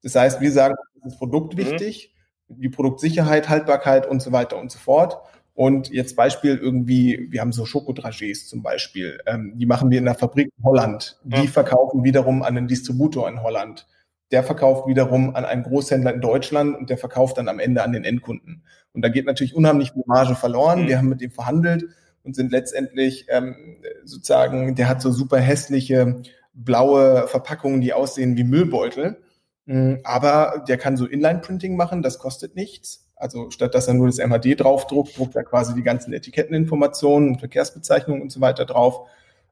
Das 0.03 0.15
heißt, 0.15 0.41
wir 0.41 0.51
sagen, 0.51 0.75
das 1.03 1.13
ist 1.13 1.19
Produkt 1.19 1.55
mhm. 1.55 1.59
wichtig, 1.59 2.15
die 2.49 2.71
Produktsicherheit, 2.71 3.51
Haltbarkeit 3.51 4.07
und 4.07 4.23
so 4.23 4.33
weiter 4.33 4.59
und 4.59 4.73
so 4.73 4.79
fort. 4.79 5.19
Und 5.53 5.91
jetzt 5.91 6.17
Beispiel 6.17 6.57
irgendwie, 6.57 7.27
wir 7.31 7.43
haben 7.43 7.53
so 7.53 7.65
Schokodragés 7.65 8.47
zum 8.47 8.63
Beispiel, 8.63 9.21
ähm, 9.27 9.53
die 9.57 9.67
machen 9.67 9.91
wir 9.91 9.99
in 9.99 10.07
der 10.07 10.15
Fabrik 10.15 10.51
in 10.57 10.65
Holland. 10.65 11.21
Die 11.25 11.45
ja. 11.45 11.51
verkaufen 11.51 12.05
wiederum 12.05 12.43
an 12.43 12.57
einen 12.57 12.69
Distributor 12.69 13.29
in 13.29 13.43
Holland. 13.43 13.87
Der 14.31 14.43
verkauft 14.43 14.87
wiederum 14.87 15.35
an 15.35 15.45
einen 15.45 15.63
Großhändler 15.63 16.15
in 16.15 16.21
Deutschland 16.21 16.77
und 16.77 16.91
der 16.91 16.99
verkauft 16.99 17.39
dann 17.39 17.49
am 17.49 17.59
Ende 17.59 17.83
an 17.83 17.93
den 17.93 18.05
Endkunden. 18.05 18.63
Und 18.93 19.03
da 19.03 19.09
geht 19.09 19.27
natürlich 19.27 19.55
unheimlich 19.55 19.93
viel 19.93 20.05
Marge 20.07 20.35
verloren. 20.35 20.83
Mhm. 20.83 20.89
Wir 20.89 20.99
haben 20.99 21.09
mit 21.09 21.21
dem 21.21 21.31
verhandelt 21.31 21.85
und 22.23 22.37
sind 22.37 22.53
letztendlich 22.53 23.27
ähm, 23.29 23.57
sozusagen, 24.05 24.75
der 24.75 24.89
hat 24.89 25.03
so 25.03 25.11
super 25.11 25.39
hässliche 25.39 26.23
blaue 26.53 27.27
Verpackungen, 27.29 27.81
die 27.81 27.93
aussehen 27.93 28.37
wie 28.37 28.45
Müllbeutel. 28.45 29.23
Mhm, 29.67 30.01
aber 30.05 30.65
der 30.69 30.79
kann 30.79 30.97
so 30.97 31.07
Inline-Printing 31.07 31.77
machen, 31.77 32.03
das 32.03 32.19
kostet 32.19 32.57
nichts. 32.57 33.07
Also 33.17 33.51
statt 33.51 33.75
dass 33.75 33.87
er 33.87 33.95
nur 33.95 34.07
das 34.07 34.19
MHD 34.19 34.61
draufdruckt, 34.61 35.17
druckt 35.17 35.37
er 35.37 35.45
quasi 35.45 35.75
die 35.75 35.83
ganzen 35.83 36.13
Etiketteninformationen, 36.13 37.39
Verkehrsbezeichnungen 37.39 38.23
und 38.23 38.33
so 38.33 38.41
weiter 38.41 38.65
drauf. 38.65 39.07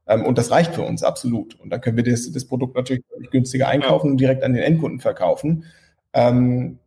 Ähm, 0.09 0.25
und 0.25 0.37
das 0.37 0.51
reicht 0.51 0.73
für 0.73 0.81
uns 0.81 1.03
absolut. 1.03 1.57
Und 1.59 1.69
dann 1.69 1.79
können 1.79 1.95
wir 1.95 2.03
das, 2.03 2.29
das 2.31 2.45
Produkt 2.45 2.75
natürlich 2.75 3.03
günstiger 3.31 3.67
einkaufen 3.67 4.11
und 4.11 4.17
direkt 4.17 4.43
an 4.43 4.53
den 4.53 4.63
Endkunden 4.63 4.99
verkaufen. 4.99 5.65
Ähm, 6.13 6.79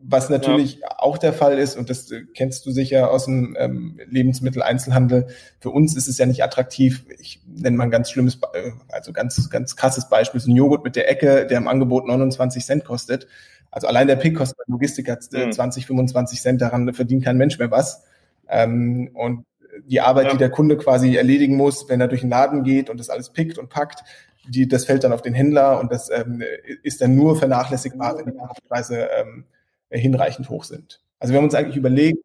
was 0.00 0.30
natürlich 0.30 0.78
ja. 0.78 0.98
auch 0.98 1.18
der 1.18 1.32
Fall 1.32 1.58
ist, 1.58 1.76
und 1.76 1.90
das 1.90 2.08
äh, 2.12 2.22
kennst 2.32 2.64
du 2.64 2.70
sicher 2.70 3.10
aus 3.10 3.24
dem 3.24 3.56
ähm, 3.58 3.98
Lebensmitteleinzelhandel, 4.06 5.26
für 5.58 5.70
uns 5.70 5.96
ist 5.96 6.06
es 6.06 6.18
ja 6.18 6.26
nicht 6.26 6.44
attraktiv. 6.44 7.04
Ich 7.18 7.42
nenne 7.48 7.76
mal 7.76 7.84
ein 7.84 7.90
ganz 7.90 8.10
schlimmes, 8.10 8.38
äh, 8.52 8.70
also 8.92 9.12
ganz, 9.12 9.50
ganz 9.50 9.74
krasses 9.74 10.08
Beispiel, 10.08 10.40
so 10.40 10.52
ein 10.52 10.56
Joghurt 10.56 10.84
mit 10.84 10.94
der 10.94 11.10
Ecke, 11.10 11.46
der 11.46 11.58
im 11.58 11.66
Angebot 11.66 12.06
29 12.06 12.64
Cent 12.64 12.84
kostet. 12.84 13.26
Also 13.72 13.88
allein 13.88 14.06
der 14.06 14.16
Pick 14.16 14.36
kostet 14.36 14.56
bei 14.58 14.64
Logistiker 14.68 15.18
äh, 15.32 15.46
mhm. 15.46 15.52
20, 15.52 15.86
25 15.86 16.40
Cent, 16.40 16.60
daran 16.60 16.94
verdient 16.94 17.24
kein 17.24 17.36
Mensch 17.36 17.58
mehr 17.58 17.72
was. 17.72 18.04
Ähm, 18.48 19.10
und 19.14 19.44
die 19.86 20.00
Arbeit, 20.00 20.26
ja. 20.26 20.32
die 20.32 20.38
der 20.38 20.50
Kunde 20.50 20.76
quasi 20.76 21.16
erledigen 21.16 21.56
muss, 21.56 21.88
wenn 21.88 22.00
er 22.00 22.08
durch 22.08 22.22
den 22.22 22.30
Laden 22.30 22.64
geht 22.64 22.90
und 22.90 22.98
das 22.98 23.10
alles 23.10 23.30
pickt 23.30 23.58
und 23.58 23.68
packt, 23.68 24.04
die, 24.48 24.66
das 24.66 24.84
fällt 24.84 25.04
dann 25.04 25.12
auf 25.12 25.22
den 25.22 25.34
Händler 25.34 25.78
und 25.78 25.92
das 25.92 26.10
ähm, 26.10 26.42
ist 26.82 27.00
dann 27.00 27.14
nur 27.14 27.36
vernachlässigbar, 27.36 28.16
wenn 28.18 28.32
die 28.32 28.68
Preise 28.68 29.08
ähm, 29.18 29.44
hinreichend 29.90 30.48
hoch 30.48 30.64
sind. 30.64 31.00
Also 31.18 31.32
wir 31.32 31.38
haben 31.38 31.44
uns 31.44 31.54
eigentlich 31.54 31.76
überlegt, 31.76 32.18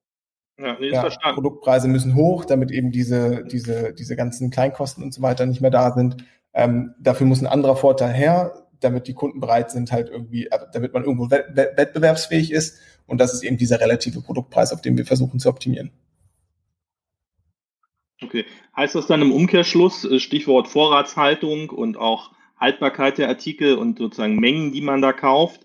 ja, 0.59 0.77
nee, 0.79 0.91
ja, 0.91 1.09
Produktpreise 1.33 1.87
müssen 1.87 2.15
hoch, 2.15 2.45
damit 2.45 2.71
eben 2.71 2.91
diese, 2.91 3.43
diese, 3.45 3.93
diese 3.93 4.15
ganzen 4.15 4.51
Kleinkosten 4.51 5.03
und 5.03 5.13
so 5.13 5.21
weiter 5.21 5.45
nicht 5.45 5.61
mehr 5.61 5.71
da 5.71 5.91
sind. 5.91 6.17
Ähm, 6.53 6.93
dafür 6.99 7.25
muss 7.25 7.41
ein 7.41 7.47
anderer 7.47 7.75
Vorteil 7.75 8.13
her, 8.13 8.53
damit 8.79 9.07
die 9.07 9.13
Kunden 9.13 9.39
bereit 9.39 9.71
sind, 9.71 9.91
halt 9.91 10.09
irgendwie, 10.09 10.51
also 10.51 10.65
damit 10.71 10.93
man 10.93 11.03
irgendwo 11.03 11.31
wettbewerbsfähig 11.31 12.51
ist. 12.51 12.79
Und 13.07 13.19
das 13.19 13.33
ist 13.33 13.43
eben 13.43 13.57
dieser 13.57 13.79
relative 13.79 14.21
Produktpreis, 14.21 14.71
auf 14.71 14.81
dem 14.81 14.97
wir 14.97 15.05
versuchen 15.05 15.39
zu 15.39 15.49
optimieren. 15.49 15.91
Okay. 18.25 18.45
Heißt 18.75 18.95
das 18.95 19.07
dann 19.07 19.21
im 19.21 19.31
Umkehrschluss, 19.31 20.05
äh, 20.05 20.19
Stichwort 20.19 20.67
Vorratshaltung 20.67 21.69
und 21.69 21.97
auch 21.97 22.31
Haltbarkeit 22.59 23.17
der 23.17 23.27
Artikel 23.27 23.75
und 23.75 23.99
sozusagen 23.99 24.39
Mengen, 24.39 24.71
die 24.71 24.81
man 24.81 25.01
da 25.01 25.13
kauft, 25.13 25.61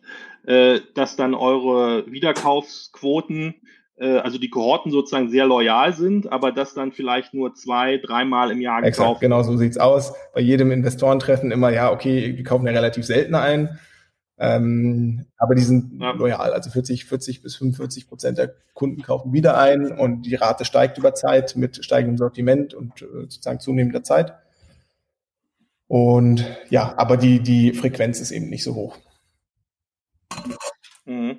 äh, 0.47 0.81
dass 0.95 1.17
dann 1.17 1.35
eure 1.35 2.11
Wiederkaufsquoten, 2.11 3.55
äh, 3.97 4.17
also 4.19 4.39
die 4.39 4.51
Kohorten 4.51 4.91
sozusagen 4.91 5.31
sehr 5.31 5.47
loyal 5.47 5.93
sind, 5.93 6.33
aber 6.33 6.53
dass 6.53 6.75
dann 6.75 6.93
vielleicht 6.93 7.35
nur 7.35 7.55
zwei, 7.55 7.99
dreimal 7.99 8.51
im 8.51 8.61
Jahr 8.61 8.83
gekauft 8.83 8.99
Exakt, 8.99 9.21
genau 9.21 9.43
so 9.43 9.57
sieht's 9.57 9.79
aus. 9.79 10.13
Bei 10.35 10.41
jedem 10.41 10.71
Investorentreffen 10.71 11.51
immer, 11.51 11.71
ja, 11.71 11.93
okay, 11.93 12.33
die 12.33 12.43
kaufen 12.43 12.67
ja 12.67 12.73
relativ 12.73 13.05
selten 13.05 13.35
ein. 13.35 13.79
Ähm, 14.41 15.27
aber 15.37 15.57
die 15.57 15.63
sind 15.63 16.01
ja. 16.01 16.13
loyal, 16.13 16.53
also 16.53 16.71
40, 16.71 17.07
40 17.07 17.43
bis 17.43 17.57
45 17.57 18.09
Prozent 18.09 18.39
der 18.39 18.55
Kunden 18.73 19.03
kaufen 19.03 19.33
wieder 19.33 19.59
ein 19.59 19.91
und 19.91 20.23
die 20.23 20.37
Rate 20.37 20.65
steigt 20.65 20.97
über 20.97 21.15
Zeit 21.15 21.57
mit 21.57 21.85
steigendem 21.85 22.19
Sortiment 22.19 22.73
und 22.73 23.03
äh, 23.03 23.07
sozusagen 23.23 23.59
zunehmender 23.59 24.05
Zeit. 24.05 24.35
Und 25.89 26.45
ja, 26.71 26.95
aber 26.97 27.17
die, 27.17 27.41
die 27.41 27.73
Frequenz 27.73 28.21
ist 28.21 28.31
eben 28.31 28.49
nicht 28.49 28.63
so 28.63 28.75
hoch. 28.75 28.99
Mhm. 31.07 31.39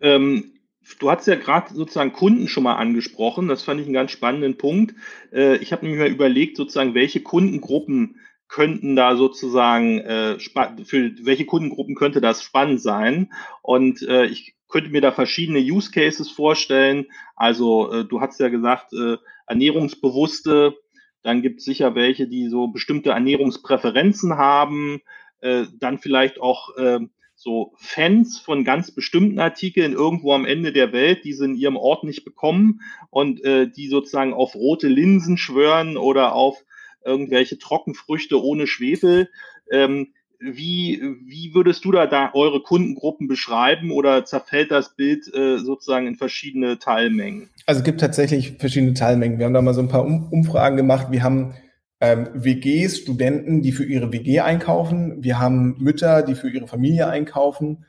Ähm, 0.00 0.52
du 1.00 1.10
hast 1.10 1.26
ja 1.26 1.34
gerade 1.34 1.74
sozusagen 1.74 2.12
Kunden 2.12 2.46
schon 2.46 2.62
mal 2.62 2.76
angesprochen. 2.76 3.48
Das 3.48 3.62
fand 3.62 3.80
ich 3.80 3.86
einen 3.86 3.94
ganz 3.94 4.12
spannenden 4.12 4.58
Punkt. 4.58 4.94
Äh, 5.32 5.56
ich 5.56 5.72
habe 5.72 5.86
mir 5.86 5.96
mal 5.96 6.08
überlegt, 6.08 6.56
sozusagen, 6.58 6.94
welche 6.94 7.22
Kundengruppen 7.22 8.20
könnten 8.48 8.96
da 8.96 9.16
sozusagen, 9.16 10.00
äh, 10.00 10.38
für 10.38 11.12
welche 11.22 11.46
Kundengruppen 11.46 11.94
könnte 11.94 12.20
das 12.20 12.42
spannend 12.42 12.80
sein? 12.80 13.32
Und 13.62 14.02
äh, 14.02 14.26
ich 14.26 14.54
könnte 14.68 14.90
mir 14.90 15.00
da 15.00 15.12
verschiedene 15.12 15.60
Use 15.60 15.90
Cases 15.90 16.30
vorstellen. 16.30 17.06
Also 17.36 17.92
äh, 17.92 18.04
du 18.04 18.20
hast 18.20 18.40
ja 18.40 18.48
gesagt, 18.48 18.92
äh, 18.92 19.16
ernährungsbewusste, 19.46 20.74
dann 21.22 21.42
gibt 21.42 21.60
es 21.60 21.64
sicher 21.64 21.94
welche, 21.94 22.28
die 22.28 22.48
so 22.48 22.68
bestimmte 22.68 23.10
Ernährungspräferenzen 23.10 24.36
haben, 24.36 25.00
äh, 25.40 25.64
dann 25.78 25.98
vielleicht 25.98 26.40
auch 26.40 26.76
äh, 26.76 27.00
so 27.34 27.74
Fans 27.76 28.38
von 28.38 28.64
ganz 28.64 28.92
bestimmten 28.92 29.38
Artikeln 29.38 29.92
irgendwo 29.92 30.32
am 30.32 30.44
Ende 30.44 30.72
der 30.72 30.92
Welt, 30.92 31.24
die 31.24 31.32
sie 31.32 31.44
in 31.44 31.54
ihrem 31.54 31.76
Ort 31.76 32.04
nicht 32.04 32.24
bekommen 32.24 32.80
und 33.10 33.44
äh, 33.44 33.68
die 33.68 33.88
sozusagen 33.88 34.32
auf 34.32 34.54
rote 34.54 34.88
Linsen 34.88 35.36
schwören 35.36 35.96
oder 35.96 36.34
auf 36.34 36.64
irgendwelche 37.04 37.58
Trockenfrüchte 37.58 38.42
ohne 38.42 38.66
Schwefel. 38.66 39.28
Ähm, 39.70 40.08
wie, 40.40 41.00
wie 41.24 41.54
würdest 41.54 41.84
du 41.84 41.92
da, 41.92 42.06
da 42.06 42.30
eure 42.34 42.60
Kundengruppen 42.60 43.28
beschreiben 43.28 43.90
oder 43.90 44.24
zerfällt 44.24 44.70
das 44.70 44.94
Bild 44.94 45.32
äh, 45.34 45.58
sozusagen 45.58 46.06
in 46.06 46.16
verschiedene 46.16 46.78
Teilmengen? 46.78 47.48
Also 47.66 47.78
es 47.78 47.84
gibt 47.84 48.00
tatsächlich 48.00 48.56
verschiedene 48.58 48.94
Teilmengen. 48.94 49.38
Wir 49.38 49.46
haben 49.46 49.54
da 49.54 49.62
mal 49.62 49.74
so 49.74 49.80
ein 49.80 49.88
paar 49.88 50.04
um 50.04 50.28
Umfragen 50.30 50.76
gemacht. 50.76 51.08
Wir 51.10 51.22
haben 51.22 51.54
ähm, 52.00 52.28
WGs, 52.34 52.98
Studenten, 52.98 53.62
die 53.62 53.72
für 53.72 53.84
ihre 53.84 54.12
WG 54.12 54.40
einkaufen. 54.40 55.22
Wir 55.22 55.38
haben 55.38 55.76
Mütter, 55.78 56.22
die 56.22 56.34
für 56.34 56.50
ihre 56.50 56.66
Familie 56.66 57.08
einkaufen. 57.08 57.86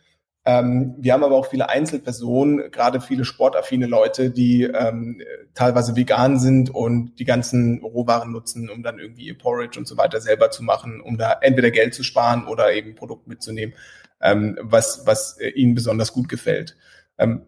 Ähm, 0.48 0.94
wir 1.00 1.14
haben 1.14 1.24
aber 1.24 1.36
auch 1.36 1.48
viele 1.48 1.70
Einzelpersonen, 1.70 2.70
gerade 2.70 3.02
viele 3.02 3.26
sportaffine 3.26 3.88
Leute, 3.88 4.30
die 4.30 4.64
ähm, 4.64 5.20
teilweise 5.56 5.96
vegan 5.96 6.40
sind 6.40 6.70
und 6.70 7.18
die 7.18 7.26
ganzen 7.26 7.82
Rohwaren 7.82 8.32
nutzen, 8.32 8.70
um 8.70 8.84
dann 8.84 9.00
irgendwie 9.00 9.26
ihr 9.26 9.38
Porridge 9.38 9.80
und 9.80 9.88
so 9.88 9.98
weiter 9.98 10.22
selber 10.22 10.52
zu 10.52 10.64
machen, 10.64 11.02
um 11.02 11.18
da 11.18 11.36
entweder 11.42 11.72
Geld 11.72 11.96
zu 11.96 12.04
sparen 12.04 12.46
oder 12.46 12.74
eben 12.74 12.94
Produkt 12.94 13.28
mitzunehmen, 13.28 13.74
ähm, 14.22 14.56
was, 14.62 15.08
was 15.08 15.40
ihnen 15.56 15.74
besonders 15.74 16.14
gut 16.14 16.30
gefällt. 16.30 16.78
Ähm, 17.18 17.48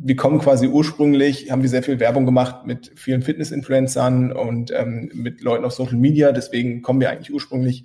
wir 0.00 0.14
kommen 0.14 0.38
quasi 0.38 0.68
ursprünglich, 0.68 1.50
haben 1.50 1.62
wir 1.62 1.68
sehr 1.68 1.82
viel 1.82 1.98
Werbung 1.98 2.24
gemacht 2.24 2.66
mit 2.66 2.92
vielen 2.94 3.22
Fitness-Influencern 3.22 4.30
und 4.30 4.70
ähm, 4.70 5.10
mit 5.12 5.40
Leuten 5.40 5.64
auf 5.64 5.72
Social 5.72 5.96
Media. 5.96 6.30
Deswegen 6.30 6.82
kommen 6.82 7.00
wir 7.00 7.10
eigentlich 7.10 7.32
ursprünglich 7.32 7.84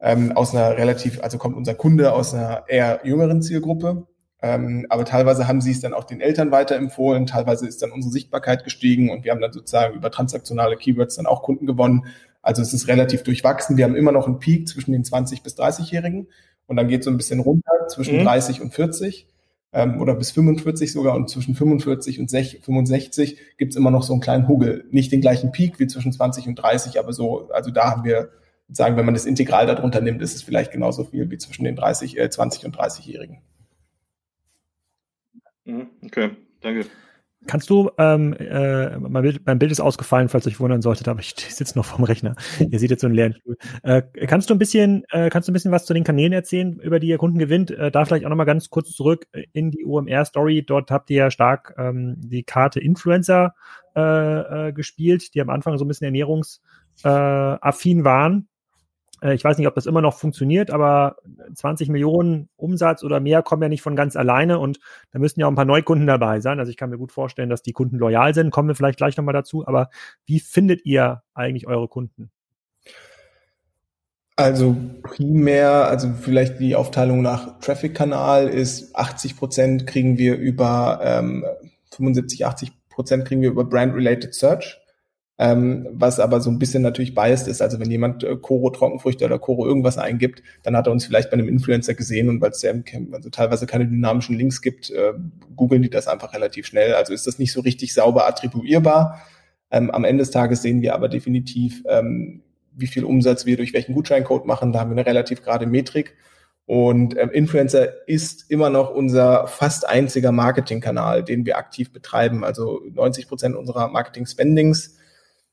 ähm, 0.00 0.32
aus 0.32 0.54
einer 0.54 0.76
relativ, 0.76 1.22
also 1.22 1.38
kommt 1.38 1.56
unser 1.56 1.74
Kunde 1.74 2.12
aus 2.12 2.34
einer 2.34 2.64
eher 2.68 3.00
jüngeren 3.04 3.42
Zielgruppe. 3.42 4.06
Ähm, 4.42 4.86
aber 4.88 5.04
teilweise 5.04 5.46
haben 5.46 5.60
sie 5.60 5.70
es 5.70 5.80
dann 5.80 5.92
auch 5.92 6.04
den 6.04 6.22
Eltern 6.22 6.50
weiterempfohlen, 6.50 7.26
teilweise 7.26 7.66
ist 7.68 7.82
dann 7.82 7.92
unsere 7.92 8.10
Sichtbarkeit 8.10 8.64
gestiegen 8.64 9.10
und 9.10 9.24
wir 9.24 9.32
haben 9.32 9.40
dann 9.42 9.52
sozusagen 9.52 9.94
über 9.94 10.10
transaktionale 10.10 10.78
Keywords 10.78 11.16
dann 11.16 11.26
auch 11.26 11.42
Kunden 11.42 11.66
gewonnen. 11.66 12.06
Also 12.40 12.62
es 12.62 12.72
ist 12.72 12.88
relativ 12.88 13.22
durchwachsen. 13.22 13.76
Wir 13.76 13.84
haben 13.84 13.96
immer 13.96 14.12
noch 14.12 14.26
einen 14.26 14.38
Peak 14.38 14.66
zwischen 14.66 14.92
den 14.92 15.04
20 15.04 15.42
bis 15.42 15.58
30-Jährigen 15.58 16.28
und 16.66 16.76
dann 16.76 16.88
geht 16.88 17.00
es 17.00 17.04
so 17.04 17.10
ein 17.10 17.18
bisschen 17.18 17.40
runter 17.40 17.70
zwischen 17.88 18.20
mhm. 18.20 18.24
30 18.24 18.62
und 18.62 18.72
40 18.72 19.28
ähm, 19.72 20.00
oder 20.00 20.14
bis 20.14 20.30
45 20.30 20.90
sogar 20.90 21.16
und 21.16 21.28
zwischen 21.28 21.54
45 21.54 22.18
und 22.18 22.30
60, 22.30 22.64
65 22.64 23.38
gibt 23.58 23.72
es 23.72 23.76
immer 23.76 23.90
noch 23.90 24.02
so 24.02 24.14
einen 24.14 24.22
kleinen 24.22 24.48
Hugel. 24.48 24.86
Nicht 24.90 25.12
den 25.12 25.20
gleichen 25.20 25.52
Peak 25.52 25.78
wie 25.78 25.86
zwischen 25.86 26.12
20 26.12 26.46
und 26.48 26.54
30, 26.54 26.98
aber 26.98 27.12
so, 27.12 27.50
also 27.50 27.70
da 27.70 27.90
haben 27.90 28.04
wir 28.04 28.30
sagen, 28.72 28.96
wenn 28.96 29.04
man 29.04 29.14
das 29.14 29.26
integral 29.26 29.66
darunter 29.66 30.00
nimmt, 30.00 30.22
ist 30.22 30.34
es 30.34 30.42
vielleicht 30.42 30.72
genauso 30.72 31.04
viel 31.04 31.30
wie 31.30 31.38
zwischen 31.38 31.64
den 31.64 31.76
30, 31.76 32.18
äh, 32.18 32.30
20 32.30 32.64
und 32.64 32.76
30-Jährigen. 32.76 33.42
Mhm, 35.64 35.90
okay, 36.04 36.30
danke. 36.60 36.86
Kannst 37.46 37.70
du, 37.70 37.90
ähm, 37.96 38.34
äh, 38.34 38.98
mein, 38.98 39.22
Bild, 39.22 39.46
mein 39.46 39.58
Bild 39.58 39.72
ist 39.72 39.80
ausgefallen, 39.80 40.28
falls 40.28 40.44
ihr 40.44 40.50
euch 40.50 40.60
wundern 40.60 40.82
solltet, 40.82 41.08
aber 41.08 41.20
ich 41.20 41.34
sitze 41.48 41.78
noch 41.78 41.86
vorm 41.86 42.04
Rechner. 42.04 42.36
ihr 42.58 42.78
seht 42.78 42.90
jetzt 42.90 43.00
so 43.00 43.06
einen 43.06 43.16
leeren 43.16 43.32
Stuhl. 43.32 43.56
Äh, 43.82 44.02
kannst 44.26 44.50
du 44.50 44.54
ein 44.54 44.58
bisschen, 44.58 45.04
äh, 45.08 45.30
kannst 45.30 45.48
du 45.48 45.52
ein 45.52 45.54
bisschen 45.54 45.72
was 45.72 45.86
zu 45.86 45.94
den 45.94 46.04
Kanälen 46.04 46.34
erzählen, 46.34 46.78
über 46.80 47.00
die 47.00 47.08
ihr 47.08 47.16
Kunden 47.16 47.38
gewinnt? 47.38 47.70
Äh, 47.70 47.90
da 47.90 48.04
vielleicht 48.04 48.26
auch 48.26 48.28
nochmal 48.28 48.44
ganz 48.44 48.68
kurz 48.68 48.92
zurück 48.92 49.26
in 49.52 49.70
die 49.70 49.86
OMR-Story. 49.86 50.64
Dort 50.66 50.90
habt 50.90 51.08
ihr 51.08 51.16
ja 51.16 51.30
stark 51.30 51.74
ähm, 51.78 52.16
die 52.18 52.42
Karte 52.42 52.78
Influencer 52.78 53.54
äh, 53.96 54.68
äh, 54.68 54.72
gespielt, 54.72 55.34
die 55.34 55.40
am 55.40 55.48
Anfang 55.48 55.78
so 55.78 55.86
ein 55.86 55.88
bisschen 55.88 56.04
ernährungsaffin 56.04 58.00
äh, 58.00 58.04
waren. 58.04 58.48
Äh, 59.20 59.34
ich 59.34 59.44
weiß 59.44 59.58
nicht, 59.58 59.66
ob 59.66 59.74
das 59.74 59.86
immer 59.86 60.00
noch 60.00 60.14
funktioniert, 60.14 60.70
aber 60.70 61.16
20 61.54 61.88
Millionen 61.88 62.48
Umsatz 62.56 63.02
oder 63.02 63.20
mehr 63.20 63.42
kommen 63.42 63.62
ja 63.62 63.68
nicht 63.68 63.82
von 63.82 63.96
ganz 63.96 64.16
alleine 64.16 64.58
und 64.58 64.80
da 65.12 65.18
müssen 65.18 65.40
ja 65.40 65.46
auch 65.46 65.50
ein 65.50 65.56
paar 65.56 65.64
Neukunden 65.64 66.06
dabei 66.06 66.40
sein. 66.40 66.58
Also 66.58 66.70
ich 66.70 66.76
kann 66.76 66.90
mir 66.90 66.98
gut 66.98 67.12
vorstellen, 67.12 67.50
dass 67.50 67.62
die 67.62 67.72
Kunden 67.72 67.98
loyal 67.98 68.34
sind, 68.34 68.50
kommen 68.50 68.68
wir 68.68 68.74
vielleicht 68.74 68.98
gleich 68.98 69.16
nochmal 69.16 69.34
dazu. 69.34 69.66
Aber 69.66 69.90
wie 70.26 70.40
findet 70.40 70.84
ihr 70.84 71.22
eigentlich 71.34 71.66
eure 71.66 71.88
Kunden? 71.88 72.30
Also 74.36 74.74
primär, 75.02 75.86
also 75.88 76.14
vielleicht 76.18 76.60
die 76.60 76.74
Aufteilung 76.74 77.20
nach 77.20 77.58
Traffic-Kanal 77.60 78.48
ist 78.48 78.96
80 78.96 79.36
Prozent 79.36 79.86
kriegen 79.86 80.16
wir 80.16 80.36
über 80.36 81.00
ähm, 81.02 81.44
75, 81.92 82.46
80 82.46 82.72
Prozent 82.88 83.26
kriegen 83.26 83.42
wir 83.42 83.50
über 83.50 83.64
Brand-Related 83.64 84.34
Search 84.34 84.79
ähm, 85.40 85.88
was 85.92 86.20
aber 86.20 86.42
so 86.42 86.50
ein 86.50 86.58
bisschen 86.58 86.82
natürlich 86.82 87.14
biased 87.14 87.48
ist. 87.48 87.62
Also 87.62 87.80
wenn 87.80 87.90
jemand 87.90 88.22
äh, 88.24 88.36
Koro 88.36 88.68
Trockenfrüchte 88.68 89.24
oder 89.24 89.38
Koro 89.38 89.66
irgendwas 89.66 89.96
eingibt, 89.96 90.42
dann 90.62 90.76
hat 90.76 90.86
er 90.86 90.92
uns 90.92 91.06
vielleicht 91.06 91.30
bei 91.30 91.34
einem 91.34 91.48
Influencer 91.48 91.94
gesehen 91.94 92.28
und 92.28 92.42
weil 92.42 92.50
es 92.50 92.60
ja 92.60 92.72
also 93.12 93.30
teilweise 93.30 93.66
keine 93.66 93.86
dynamischen 93.88 94.36
Links 94.36 94.60
gibt, 94.60 94.90
äh, 94.90 95.14
googeln 95.56 95.80
die 95.80 95.88
das 95.88 96.08
einfach 96.08 96.34
relativ 96.34 96.66
schnell. 96.66 96.92
Also 96.92 97.14
ist 97.14 97.26
das 97.26 97.38
nicht 97.38 97.54
so 97.54 97.62
richtig 97.62 97.94
sauber 97.94 98.28
attribuierbar. 98.28 99.22
Ähm, 99.70 99.90
am 99.90 100.04
Ende 100.04 100.20
des 100.20 100.30
Tages 100.30 100.60
sehen 100.60 100.82
wir 100.82 100.94
aber 100.94 101.08
definitiv, 101.08 101.84
ähm, 101.88 102.42
wie 102.76 102.86
viel 102.86 103.04
Umsatz 103.04 103.46
wir 103.46 103.56
durch 103.56 103.72
welchen 103.72 103.94
Gutscheincode 103.94 104.44
machen. 104.44 104.74
Da 104.74 104.80
haben 104.80 104.90
wir 104.90 104.98
eine 104.98 105.06
relativ 105.06 105.42
gerade 105.42 105.64
Metrik. 105.64 106.16
Und 106.66 107.16
ähm, 107.16 107.30
Influencer 107.30 108.06
ist 108.06 108.50
immer 108.50 108.68
noch 108.68 108.90
unser 108.90 109.46
fast 109.46 109.88
einziger 109.88 110.32
Marketingkanal, 110.32 111.24
den 111.24 111.46
wir 111.46 111.56
aktiv 111.56 111.94
betreiben. 111.94 112.44
Also 112.44 112.82
90 112.92 113.26
Prozent 113.26 113.56
unserer 113.56 113.88
Marketing-Spendings 113.88 114.98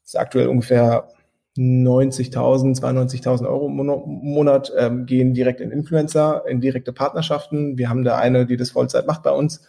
ist 0.07 0.17
aktuell 0.17 0.47
ungefähr 0.47 1.09
90.000, 1.57 2.79
92.000 2.79 3.47
Euro 3.47 3.67
im 3.67 3.75
Monat 3.75 4.71
ähm, 4.77 5.05
gehen 5.05 5.33
direkt 5.33 5.59
in 5.59 5.71
Influencer, 5.71 6.43
in 6.47 6.61
direkte 6.61 6.93
Partnerschaften. 6.93 7.77
Wir 7.77 7.89
haben 7.89 8.03
da 8.03 8.17
eine, 8.17 8.45
die 8.45 8.57
das 8.57 8.71
Vollzeit 8.71 9.07
macht 9.07 9.23
bei 9.23 9.31
uns. 9.31 9.67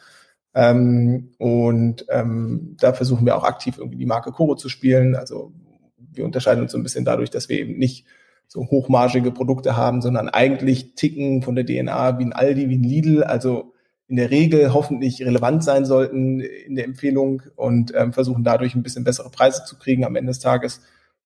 Ähm, 0.55 1.31
und 1.39 2.07
ähm, 2.11 2.77
da 2.79 2.93
versuchen 2.93 3.27
wir 3.27 3.37
auch 3.37 3.45
aktiv 3.45 3.79
irgendwie 3.79 3.99
die 3.99 4.07
Marke 4.07 4.31
Koro 4.31 4.55
zu 4.55 4.69
spielen. 4.69 5.17
Also 5.17 5.53
wir 5.97 6.25
unterscheiden 6.25 6.63
uns 6.63 6.73
so 6.73 6.79
ein 6.79 6.83
bisschen 6.83 7.05
dadurch, 7.05 7.31
dass 7.31 7.49
wir 7.49 7.59
eben 7.59 7.79
nicht 7.79 8.07
so 8.47 8.67
hochmargige 8.67 9.31
Produkte 9.31 9.77
haben, 9.77 10.03
sondern 10.03 10.29
eigentlich 10.29 10.95
ticken 10.95 11.43
von 11.43 11.55
der 11.55 11.67
DNA 11.67 12.19
wie 12.19 12.25
ein 12.25 12.33
Aldi, 12.33 12.69
wie 12.69 12.79
ein 12.79 12.85
Lidl. 12.85 13.25
Also 13.25 13.75
in 14.09 14.17
der 14.17 14.31
Regel 14.31 14.73
hoffentlich 14.73 15.23
relevant 15.23 15.63
sein 15.63 15.85
sollten 15.85 16.41
in 16.41 16.75
der 16.75 16.87
Empfehlung 16.87 17.43
und 17.57 17.93
ähm, 17.95 18.15
versuchen 18.15 18.43
dadurch 18.43 18.75
ein 18.75 18.83
bisschen 18.83 19.05
bessere 19.05 19.31
Preise 19.31 19.65
zu 19.65 19.77
kriegen 19.79 20.05
am 20.05 20.17
Ende 20.17 20.31
des 20.31 20.41
Tages. 20.41 20.81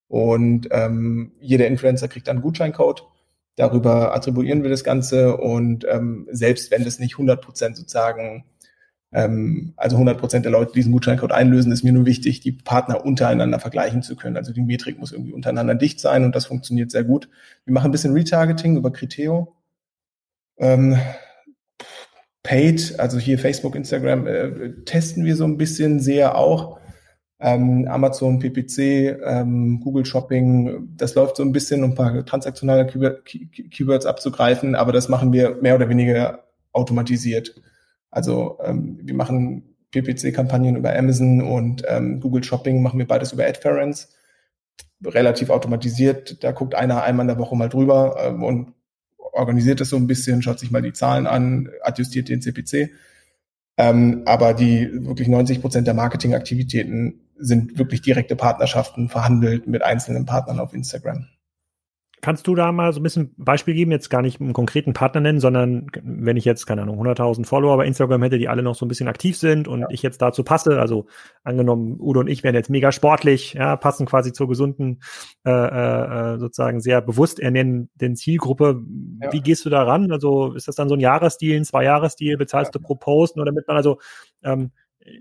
Und 0.09 0.69
ähm, 0.73 1.33
jeder 1.41 1.69
Influencer 1.69 2.09
kriegt 2.09 2.27
dann 2.27 2.37
einen 2.37 2.43
Gutscheincode. 2.43 3.05
Darüber 3.55 4.15
attribuieren 4.15 4.63
wir 4.63 4.71
das 4.71 4.83
Ganze 4.83 5.37
und 5.37 5.87
ähm, 5.89 6.27
selbst 6.31 6.71
wenn 6.71 6.85
das 6.85 6.99
nicht 6.99 7.15
100 7.15 7.41
Prozent 7.41 7.77
sozusagen, 7.77 8.45
ähm, 9.13 9.75
also 9.77 9.97
100 9.97 10.19
Prozent 10.19 10.45
der 10.45 10.53
Leute 10.53 10.73
diesen 10.73 10.91
Gutscheincode 10.91 11.33
einlösen, 11.33 11.71
ist 11.71 11.85
mir 11.85 11.93
nur 11.93 12.07
wichtig, 12.07 12.41
die 12.41 12.53
Partner 12.53 13.05
untereinander 13.05 13.61
vergleichen 13.61 14.03
zu 14.03 14.17
können. 14.17 14.37
Also 14.37 14.53
die 14.53 14.63
Metrik 14.63 14.99
muss 14.99 15.13
irgendwie 15.13 15.35
untereinander 15.35 15.77
dicht 15.77 16.01
sein 16.01 16.25
und 16.25 16.35
das 16.35 16.47
funktioniert 16.47 16.91
sehr 16.91 17.05
gut. 17.05 17.29
Wir 17.65 17.75
machen 17.75 17.87
ein 17.89 17.93
bisschen 17.93 18.15
Retargeting 18.15 18.77
über 18.77 18.91
Criteo. 18.91 19.55
Ähm, 20.59 20.99
Paid, 22.43 22.99
also 22.99 23.19
hier 23.19 23.39
Facebook, 23.39 23.77
Instagram, 23.77 24.27
äh, 24.27 24.85
testen 24.85 25.25
wir 25.25 25.37
so 25.37 25.45
ein 25.45 25.57
bisschen 25.57 26.01
sehr 26.01 26.37
auch. 26.37 26.81
Ähm, 27.39 27.89
Amazon, 27.89 28.39
PPC, 28.39 29.19
ähm, 29.25 29.81
Google 29.81 30.05
Shopping, 30.05 30.89
das 30.97 31.15
läuft 31.15 31.37
so 31.37 31.43
ein 31.43 31.53
bisschen, 31.53 31.83
um 31.83 31.91
ein 31.91 31.95
paar 31.97 32.25
transaktionale 32.25 32.87
Keywords 32.87 34.07
abzugreifen, 34.07 34.75
aber 34.75 34.93
das 34.93 35.09
machen 35.09 35.33
wir 35.33 35.57
mehr 35.61 35.75
oder 35.75 35.89
weniger 35.89 36.45
automatisiert. 36.73 37.61
Also 38.11 38.59
ähm, 38.63 39.01
wir 39.03 39.15
machen 39.15 39.77
PPC-Kampagnen 39.93 40.77
über 40.77 40.97
Amazon 40.97 41.43
und 41.43 41.83
ähm, 41.89 42.21
Google 42.21 42.45
Shopping 42.45 42.83
machen 42.83 42.99
wir 42.99 43.07
beides 43.07 43.33
über 43.33 43.45
AdFerence. 43.45 44.15
Relativ 45.05 45.51
automatisiert, 45.51 46.43
da 46.45 46.53
guckt 46.53 46.75
einer 46.75 47.03
einmal 47.03 47.25
in 47.25 47.29
der 47.29 47.39
Woche 47.39 47.57
mal 47.57 47.69
drüber 47.69 48.17
ähm, 48.19 48.43
und 48.45 48.75
organisiert 49.33 49.81
das 49.81 49.89
so 49.89 49.97
ein 49.97 50.07
bisschen, 50.07 50.43
schaut 50.43 50.59
sich 50.59 50.71
mal 50.71 50.83
die 50.83 50.93
Zahlen 50.93 51.27
an, 51.27 51.71
adjustiert 51.83 52.29
den 52.29 52.41
CPC. 52.41 52.91
Ähm, 53.79 54.23
aber 54.27 54.55
die 54.55 54.89
wirklich 55.07 55.29
90 55.29 55.61
Prozent 55.61 55.87
der 55.87 55.95
Marketingaktivitäten 55.95 57.21
sind 57.39 57.79
wirklich 57.79 58.03
direkte 58.03 58.37
Partnerschaften 58.37 59.09
verhandelt 59.09 59.67
mit 59.67 59.83
einzelnen 59.83 60.27
Partnern 60.27 60.61
auf 60.61 60.75
Instagram. 60.75 61.27
Kannst 62.25 62.47
du 62.47 62.55
da 62.55 62.71
mal 62.71 62.93
so 62.93 63.01
ein 63.01 63.03
bisschen 63.03 63.35
Beispiel 63.37 63.75
geben, 63.75 63.91
jetzt 63.91 64.09
gar 64.09 64.23
nicht 64.23 64.41
einen 64.41 64.53
konkreten 64.53 64.93
Partner 64.93 65.21
nennen, 65.21 65.41
sondern 65.41 65.89
wenn 66.05 66.37
ich 66.37 66.45
jetzt, 66.45 66.67
keine 66.67 66.83
Ahnung, 66.83 67.05
100.000 67.05 67.45
Follower 67.45 67.77
bei 67.77 67.85
Instagram 67.85 68.23
hätte, 68.23 68.39
die 68.39 68.49
alle 68.49 68.63
noch 68.63 68.77
so 68.77 68.87
ein 68.87 68.89
bisschen 68.89 69.09
aktiv 69.09 69.37
sind 69.37 69.67
und 69.67 69.81
ja. 69.81 69.87
ich 69.91 70.03
jetzt 70.03 70.23
dazu 70.23 70.45
passe, 70.45 70.81
also 70.81 71.07
angenommen, 71.43 71.97
Udo 71.99 72.21
und 72.21 72.29
ich 72.29 72.45
wären 72.45 72.55
jetzt 72.55 72.71
mega 72.71 72.93
sportlich, 72.93 73.55
ja, 73.55 73.75
passen 73.75 74.07
quasi 74.07 74.33
zur 74.33 74.47
gesunden, 74.47 75.01
äh, 75.45 75.51
äh, 75.51 76.39
sozusagen 76.39 76.81
sehr 76.81 77.01
bewusst 77.01 77.41
ernennenden 77.41 78.15
Zielgruppe. 78.15 78.81
Ja. 79.21 79.33
Wie 79.33 79.41
gehst 79.41 79.65
du 79.65 79.71
da 79.71 79.83
ran? 79.83 80.13
Also 80.13 80.53
ist 80.53 80.69
das 80.69 80.77
dann 80.77 80.89
so 80.89 80.95
ein 80.95 81.01
Jahresdeal, 81.01 81.57
ein 81.57 81.65
Zwei-Jahres-Deal, 81.65 82.37
bezahlst 82.37 82.73
ja. 82.73 82.79
du 82.79 82.87
pro 82.87 82.95
Post, 82.95 83.35
nur 83.35 83.47
damit 83.47 83.67
man 83.67 83.77
also 83.77 83.99
ähm, 84.45 84.71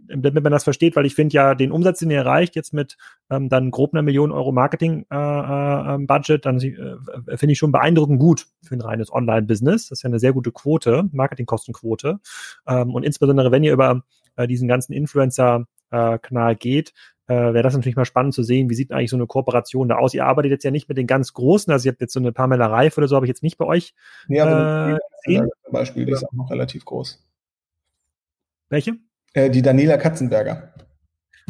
damit 0.08 0.44
man 0.44 0.52
das 0.52 0.63
versteht, 0.63 0.96
weil 0.96 1.06
ich 1.06 1.15
finde 1.15 1.34
ja 1.34 1.56
den 1.56 1.72
Umsatz, 1.72 2.00
den 2.00 2.12
ihr 2.12 2.17
erreicht, 2.17 2.56
jetzt 2.56 2.74
mit 2.74 2.98
ähm, 3.30 3.50
dann 3.50 3.72
grob 3.72 3.94
einer 3.94 4.02
Million 4.02 4.32
Euro 4.32 4.52
Marketing-Budget, 4.52 6.30
äh, 6.30 6.34
äh, 6.36 6.39
dann 6.39 6.60
äh, 6.60 7.38
finde 7.38 7.54
ich 7.54 7.58
schon 7.58 7.72
beeindruckend 7.72 8.20
gut 8.20 8.48
für 8.63 8.76
ein 8.76 8.82
reines 8.82 9.12
Online-Business. 9.12 9.89
Das 9.89 10.00
ist 10.00 10.04
ja 10.04 10.10
eine 10.10 10.20
sehr 10.20 10.34
gute 10.34 10.52
Quote, 10.52 11.10
Marketingkostenquote. 11.12 12.20
Ähm, 12.67 12.94
und 12.94 13.04
insbesondere, 13.04 13.52
wenn 13.52 13.63
ihr 13.63 13.74
über 13.74 14.04
äh, 14.36 14.48
diesen 14.48 14.67
ganzen 14.67 14.94
Influencer-Kanal 14.94 16.56
geht, 16.56 16.94
äh, 17.28 17.54
wäre 17.54 17.63
das 17.63 17.76
natürlich 17.76 17.96
mal 17.96 18.06
spannend 18.06 18.34
zu 18.34 18.44
sehen, 18.44 18.70
wie 18.70 18.76
sieht 18.76 18.91
eigentlich 18.91 19.10
so 19.10 19.15
eine 19.15 19.28
Kooperation 19.28 19.89
da 19.89 19.96
aus. 19.96 20.13
Ihr 20.13 20.26
arbeitet 20.26 20.52
jetzt 20.52 20.63
ja 20.63 20.72
nicht 20.72 20.89
mit 20.89 20.98
den 20.98 21.08
ganz 21.08 21.34
Großen, 21.34 21.72
also 21.72 21.88
ihr 21.88 21.94
habt 21.94 22.02
jetzt 22.02 22.13
so 22.13 22.20
eine 22.20 22.32
Pamela 22.32 22.67
Reif 22.67 22.98
oder 22.98 23.08
so, 23.08 23.15
habe 23.15 23.26
ich 23.26 23.30
jetzt 23.30 23.44
nicht 23.44 23.58
bei 23.58 23.65
euch. 23.65 23.94
Ja, 24.28 24.46
aber 24.46 25.00
äh, 25.24 25.38
zum 25.38 25.72
Beispiel, 25.72 26.06
die 26.06 26.12
ist 26.12 26.26
auch 26.26 26.34
noch 26.34 26.52
relativ 26.52 26.86
groß. 26.86 27.26
Welche? 28.70 28.98
Äh, 29.34 29.50
die 29.50 29.62
Daniela 29.62 29.98
Katzenberger. 29.98 30.74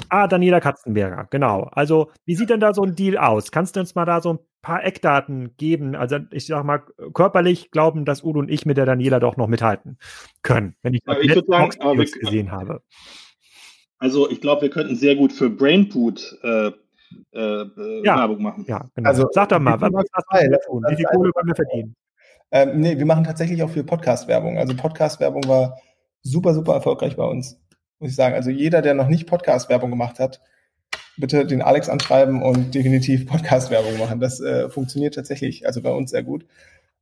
Ah, 0.10 0.28
Daniela 0.28 0.60
Katzenberger, 0.60 1.28
genau. 1.30 1.70
Also, 1.72 2.12
wie 2.26 2.36
sieht 2.36 2.50
denn 2.50 2.60
da 2.60 2.74
so 2.74 2.84
ein 2.84 2.96
Deal 2.96 3.17
aus? 3.17 3.52
Kannst 3.52 3.76
du 3.76 3.80
uns 3.80 3.96
mal 3.96 4.06
da 4.06 4.22
so 4.22 4.34
ein 4.34 4.39
paar 4.62 4.84
Eckdaten 4.84 5.56
geben? 5.58 5.96
Also 5.96 6.17
ich 6.32 6.46
sag 6.46 6.63
mal, 6.63 6.84
körperlich 7.13 7.72
glauben, 7.72 8.06
dass 8.06 8.24
Udo 8.24 8.39
und 8.39 8.50
ich 8.50 8.65
mit 8.65 8.78
der 8.78 8.86
Daniela 8.86 9.20
doch 9.20 9.38
noch 9.38 9.48
mithalten 9.48 9.98
können, 10.41 10.76
wenn 10.82 10.94
ich, 10.94 11.02
ja, 11.06 11.20
ich 11.20 11.34
sagen, 11.48 11.72
aber 11.80 12.04
gesehen 12.04 12.52
habe. 12.52 12.82
Also 14.00 14.30
ich 14.30 14.41
glaube, 14.41 14.63
wir 14.63 14.70
könnten 14.70 14.96
sehr 14.96 15.15
gut 15.15 15.32
für 15.32 15.50
Brainpoot 15.50 16.39
äh, 16.44 16.72
äh, 17.34 18.04
ja, 18.04 18.17
Werbung 18.17 18.41
machen. 18.41 18.65
Ja, 18.67 18.89
genau. 18.96 19.10
Also, 19.10 19.28
Sag 19.32 19.50
doch 19.50 19.60
mal, 19.60 19.80
was, 19.80 19.91
was, 19.94 20.06
was 20.13 20.41
wir 20.41 20.60
tun? 20.62 20.84
Wie 20.89 20.96
viel 20.96 21.06
Kohle 21.06 21.32
wollen 21.34 21.48
wir 21.48 21.56
verdienen? 21.56 21.96
Ähm, 22.52 22.82
nee, 22.82 22.98
wir 22.98 23.06
machen 23.06 23.24
tatsächlich 23.24 23.63
auch 23.63 23.70
viel 23.70 23.84
Podcast-Werbung. 23.84 24.58
Also 24.58 24.76
Podcast-Werbung 24.76 25.48
war 25.48 25.78
super, 26.22 26.54
super 26.54 26.74
erfolgreich 26.74 27.15
bei 27.15 27.24
uns, 27.24 27.60
muss 28.02 28.10
ich 28.10 28.16
sagen. 28.16 28.36
Also 28.36 28.50
jeder, 28.50 28.82
der 28.82 28.94
noch 28.94 29.08
nicht 29.08 29.28
Podcast-Werbung 29.28 29.92
gemacht 29.92 30.20
hat, 30.20 30.42
bitte 31.18 31.46
den 31.46 31.62
Alex 31.62 31.88
anschreiben 31.88 32.42
und 32.42 32.74
definitiv 32.74 33.26
Podcast-Werbung 33.28 33.98
machen. 33.98 34.20
Das 34.20 34.42
äh, 34.42 34.70
funktioniert 34.70 35.16
tatsächlich, 35.16 35.66
also 35.66 35.82
bei 35.82 35.92
uns 35.92 36.12
sehr 36.12 36.24
gut. 36.24 36.46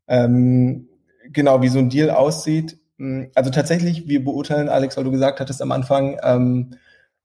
Ähm, 0.07 0.89
genau, 1.31 1.61
wie 1.61 1.69
so 1.69 1.79
ein 1.79 1.89
Deal 1.89 2.11
aussieht. 2.11 2.77
Hm, 2.97 3.31
also 3.33 3.49
tatsächlich, 3.49 4.07
wir 4.07 4.23
beurteilen, 4.23 4.69
Alex, 4.69 4.97
weil 4.97 5.05
du 5.05 5.11
gesagt 5.11 5.39
hattest 5.39 5.61
am 5.61 5.71
Anfang, 5.71 6.17
ähm, 6.21 6.71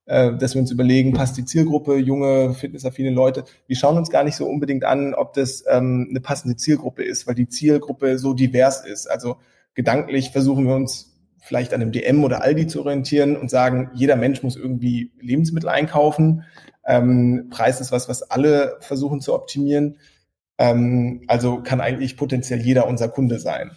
äh, 0.07 0.35
dass 0.35 0.55
wir 0.55 0.61
uns 0.61 0.71
überlegen, 0.71 1.15
passt 1.15 1.37
die 1.37 1.45
Zielgruppe, 1.45 1.97
junge, 1.97 2.55
fitnessaffine 2.55 3.11
Leute. 3.11 3.45
Wir 3.67 3.77
schauen 3.77 3.97
uns 3.97 4.11
gar 4.11 4.23
nicht 4.23 4.37
so 4.37 4.47
unbedingt 4.47 4.85
an, 4.85 5.15
ob 5.15 5.33
das 5.33 5.65
ähm, 5.69 6.07
eine 6.11 6.21
passende 6.21 6.57
Zielgruppe 6.57 7.03
ist, 7.03 7.27
weil 7.27 7.35
die 7.35 7.49
Zielgruppe 7.49 8.19
so 8.19 8.35
divers 8.35 8.85
ist. 8.85 9.11
Also 9.11 9.37
gedanklich 9.75 10.31
versuchen 10.31 10.67
wir 10.67 10.75
uns 10.75 11.14
vielleicht 11.45 11.75
an 11.75 11.83
einem 11.83 11.93
DM 11.93 12.25
oder 12.25 12.43
Aldi 12.43 12.67
zu 12.67 12.81
orientieren 12.81 13.37
und 13.37 13.51
sagen, 13.51 13.91
jeder 13.93 14.17
Mensch 14.17 14.43
muss 14.43 14.57
irgendwie 14.57 15.13
Lebensmittel 15.21 15.69
einkaufen. 15.69 16.45
Ähm, 16.87 17.49
Preis 17.51 17.83
ist 17.83 17.93
was, 17.93 18.09
was 18.09 18.23
alle 18.23 18.79
versuchen 18.81 19.21
zu 19.21 19.35
optimieren. 19.35 19.99
Ähm, 20.57 21.23
also 21.29 21.63
kann 21.63 21.83
eigentlich 21.83 22.17
potenziell 22.17 22.61
jeder 22.61 22.87
unser 22.87 23.09
Kunde 23.09 23.39
sein. 23.39 23.73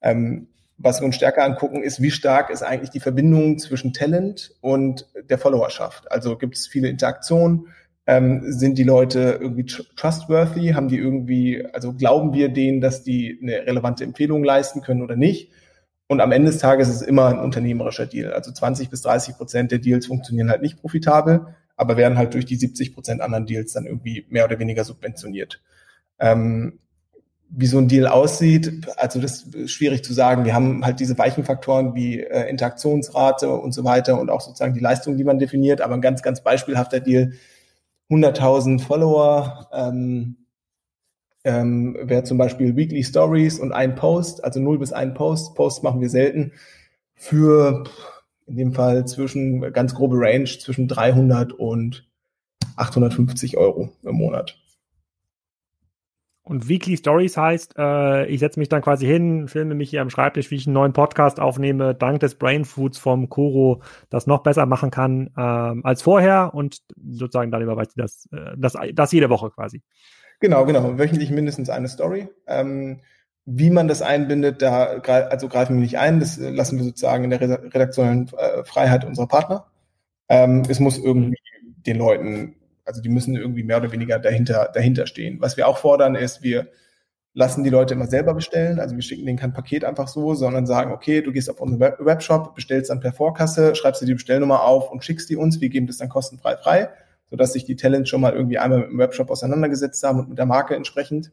Ähm, 0.00 0.48
was 0.78 1.00
wir 1.00 1.04
uns 1.04 1.16
stärker 1.16 1.44
angucken, 1.44 1.82
ist, 1.82 2.00
wie 2.00 2.10
stark 2.10 2.48
ist 2.48 2.62
eigentlich 2.62 2.88
die 2.88 3.00
Verbindung 3.00 3.58
zwischen 3.58 3.92
Talent 3.92 4.52
und 4.62 5.06
der 5.28 5.36
Followerschaft. 5.36 6.10
Also 6.10 6.38
gibt 6.38 6.56
es 6.56 6.66
viele 6.66 6.88
Interaktionen, 6.88 7.66
ähm, 8.06 8.40
sind 8.50 8.78
die 8.78 8.84
Leute 8.84 9.38
irgendwie 9.42 9.66
trustworthy, 9.66 10.70
haben 10.70 10.88
die 10.88 10.96
irgendwie, 10.96 11.66
also 11.74 11.92
glauben 11.92 12.32
wir 12.32 12.48
denen, 12.48 12.80
dass 12.80 13.02
die 13.02 13.38
eine 13.42 13.66
relevante 13.66 14.04
Empfehlung 14.04 14.42
leisten 14.42 14.80
können 14.80 15.02
oder 15.02 15.16
nicht? 15.16 15.50
Und 16.10 16.20
am 16.20 16.32
Ende 16.32 16.50
des 16.50 16.58
Tages 16.58 16.88
ist 16.88 16.96
es 16.96 17.02
immer 17.02 17.28
ein 17.28 17.38
unternehmerischer 17.38 18.04
Deal. 18.04 18.32
Also 18.32 18.50
20 18.50 18.90
bis 18.90 19.00
30 19.02 19.36
Prozent 19.36 19.70
der 19.70 19.78
Deals 19.78 20.06
funktionieren 20.06 20.50
halt 20.50 20.60
nicht 20.60 20.80
profitabel, 20.80 21.46
aber 21.76 21.96
werden 21.96 22.18
halt 22.18 22.34
durch 22.34 22.44
die 22.44 22.56
70 22.56 22.94
Prozent 22.94 23.20
anderen 23.20 23.46
Deals 23.46 23.74
dann 23.74 23.86
irgendwie 23.86 24.26
mehr 24.28 24.44
oder 24.44 24.58
weniger 24.58 24.82
subventioniert. 24.82 25.62
Ähm, 26.18 26.80
wie 27.48 27.66
so 27.68 27.78
ein 27.78 27.86
Deal 27.86 28.08
aussieht, 28.08 28.88
also 28.96 29.20
das 29.20 29.42
ist 29.42 29.70
schwierig 29.70 30.02
zu 30.02 30.12
sagen. 30.12 30.44
Wir 30.44 30.52
haben 30.52 30.84
halt 30.84 30.98
diese 30.98 31.16
weichen 31.16 31.44
Faktoren 31.44 31.94
wie 31.94 32.18
äh, 32.18 32.50
Interaktionsrate 32.50 33.48
und 33.48 33.70
so 33.70 33.84
weiter 33.84 34.20
und 34.20 34.30
auch 34.30 34.40
sozusagen 34.40 34.74
die 34.74 34.80
Leistung, 34.80 35.16
die 35.16 35.22
man 35.22 35.38
definiert. 35.38 35.80
Aber 35.80 35.94
ein 35.94 36.00
ganz, 36.00 36.22
ganz 36.22 36.42
beispielhafter 36.42 36.98
Deal, 36.98 37.34
100.000 38.10 38.80
Follower, 38.80 39.68
ähm, 39.72 40.38
ähm, 41.44 41.96
wäre 42.02 42.24
zum 42.24 42.38
Beispiel 42.38 42.76
Weekly 42.76 43.02
Stories 43.02 43.58
und 43.58 43.72
ein 43.72 43.94
Post, 43.94 44.44
also 44.44 44.60
0 44.60 44.78
bis 44.78 44.92
ein 44.92 45.14
Post. 45.14 45.54
Posts 45.54 45.82
machen 45.82 46.00
wir 46.00 46.10
selten 46.10 46.52
für 47.14 47.84
in 48.46 48.56
dem 48.56 48.72
Fall 48.72 49.06
zwischen, 49.06 49.60
ganz 49.72 49.94
grobe 49.94 50.16
Range, 50.18 50.44
zwischen 50.44 50.88
300 50.88 51.52
und 51.52 52.08
850 52.76 53.56
Euro 53.56 53.92
im 54.02 54.16
Monat. 54.16 54.56
Und 56.42 56.68
Weekly 56.68 56.96
Stories 56.96 57.36
heißt, 57.36 57.74
äh, 57.78 58.26
ich 58.26 58.40
setze 58.40 58.58
mich 58.58 58.68
dann 58.68 58.82
quasi 58.82 59.06
hin, 59.06 59.46
filme 59.46 59.76
mich 59.76 59.90
hier 59.90 60.02
am 60.02 60.10
Schreibtisch, 60.10 60.50
wie 60.50 60.56
ich 60.56 60.66
einen 60.66 60.74
neuen 60.74 60.92
Podcast 60.92 61.38
aufnehme, 61.38 61.94
dank 61.94 62.18
des 62.18 62.34
Brain 62.34 62.64
Foods 62.64 62.98
vom 62.98 63.28
Koro 63.28 63.82
das 64.08 64.26
noch 64.26 64.42
besser 64.42 64.66
machen 64.66 64.90
kann 64.90 65.30
ähm, 65.36 65.82
als 65.84 66.02
vorher 66.02 66.52
und 66.52 66.78
sozusagen 67.12 67.52
dann 67.52 67.62
überweist 67.62 67.92
das, 67.96 68.28
äh, 68.32 68.56
das, 68.56 68.76
das 68.94 69.12
jede 69.12 69.30
Woche 69.30 69.50
quasi. 69.50 69.82
Genau, 70.40 70.64
genau. 70.64 70.98
Wöchentlich 70.98 71.30
mindestens 71.30 71.70
eine 71.70 71.88
Story. 71.88 72.28
Ähm, 72.46 73.00
wie 73.46 73.70
man 73.70 73.88
das 73.88 74.02
einbindet, 74.02 74.62
da 74.62 74.84
also 74.84 75.48
greifen 75.48 75.76
wir 75.76 75.82
nicht 75.82 75.98
ein. 75.98 76.20
Das 76.20 76.36
lassen 76.38 76.78
wir 76.78 76.84
sozusagen 76.84 77.24
in 77.24 77.30
der 77.30 77.40
redaktionellen 77.40 78.30
äh, 78.36 78.64
Freiheit 78.64 79.04
unserer 79.04 79.28
Partner. 79.28 79.66
Ähm, 80.28 80.62
es 80.68 80.80
muss 80.80 80.98
irgendwie 80.98 81.38
den 81.86 81.96
Leuten 81.98 82.56
also 82.90 83.00
die 83.00 83.08
müssen 83.08 83.36
irgendwie 83.36 83.62
mehr 83.62 83.78
oder 83.78 83.92
weniger 83.92 84.18
dahinter, 84.18 84.70
dahinter 84.74 85.06
stehen. 85.06 85.40
Was 85.40 85.56
wir 85.56 85.68
auch 85.68 85.78
fordern 85.78 86.16
ist, 86.16 86.42
wir 86.42 86.68
lassen 87.32 87.62
die 87.62 87.70
Leute 87.70 87.94
immer 87.94 88.08
selber 88.08 88.34
bestellen. 88.34 88.80
Also 88.80 88.96
wir 88.96 89.02
schicken 89.02 89.24
denen 89.24 89.38
kein 89.38 89.52
Paket 89.52 89.84
einfach 89.84 90.08
so, 90.08 90.34
sondern 90.34 90.66
sagen, 90.66 90.92
okay, 90.92 91.22
du 91.22 91.32
gehst 91.32 91.48
auf 91.48 91.60
unseren 91.60 91.80
Webshop, 92.00 92.54
bestellst 92.56 92.90
dann 92.90 93.00
per 93.00 93.12
Vorkasse, 93.12 93.74
schreibst 93.76 94.02
dir 94.02 94.06
die 94.06 94.14
Bestellnummer 94.14 94.64
auf 94.64 94.90
und 94.90 95.04
schickst 95.04 95.30
die 95.30 95.36
uns. 95.36 95.60
Wir 95.60 95.68
geben 95.68 95.86
das 95.86 95.98
dann 95.98 96.08
kostenfrei 96.08 96.56
frei, 96.56 96.88
sodass 97.30 97.52
sich 97.52 97.64
die 97.64 97.76
Talents 97.76 98.10
schon 98.10 98.20
mal 98.20 98.32
irgendwie 98.32 98.58
einmal 98.58 98.80
mit 98.80 98.90
dem 98.90 98.98
Webshop 98.98 99.30
auseinandergesetzt 99.30 100.02
haben 100.02 100.20
und 100.20 100.28
mit 100.28 100.38
der 100.38 100.46
Marke 100.46 100.74
entsprechend. 100.74 101.30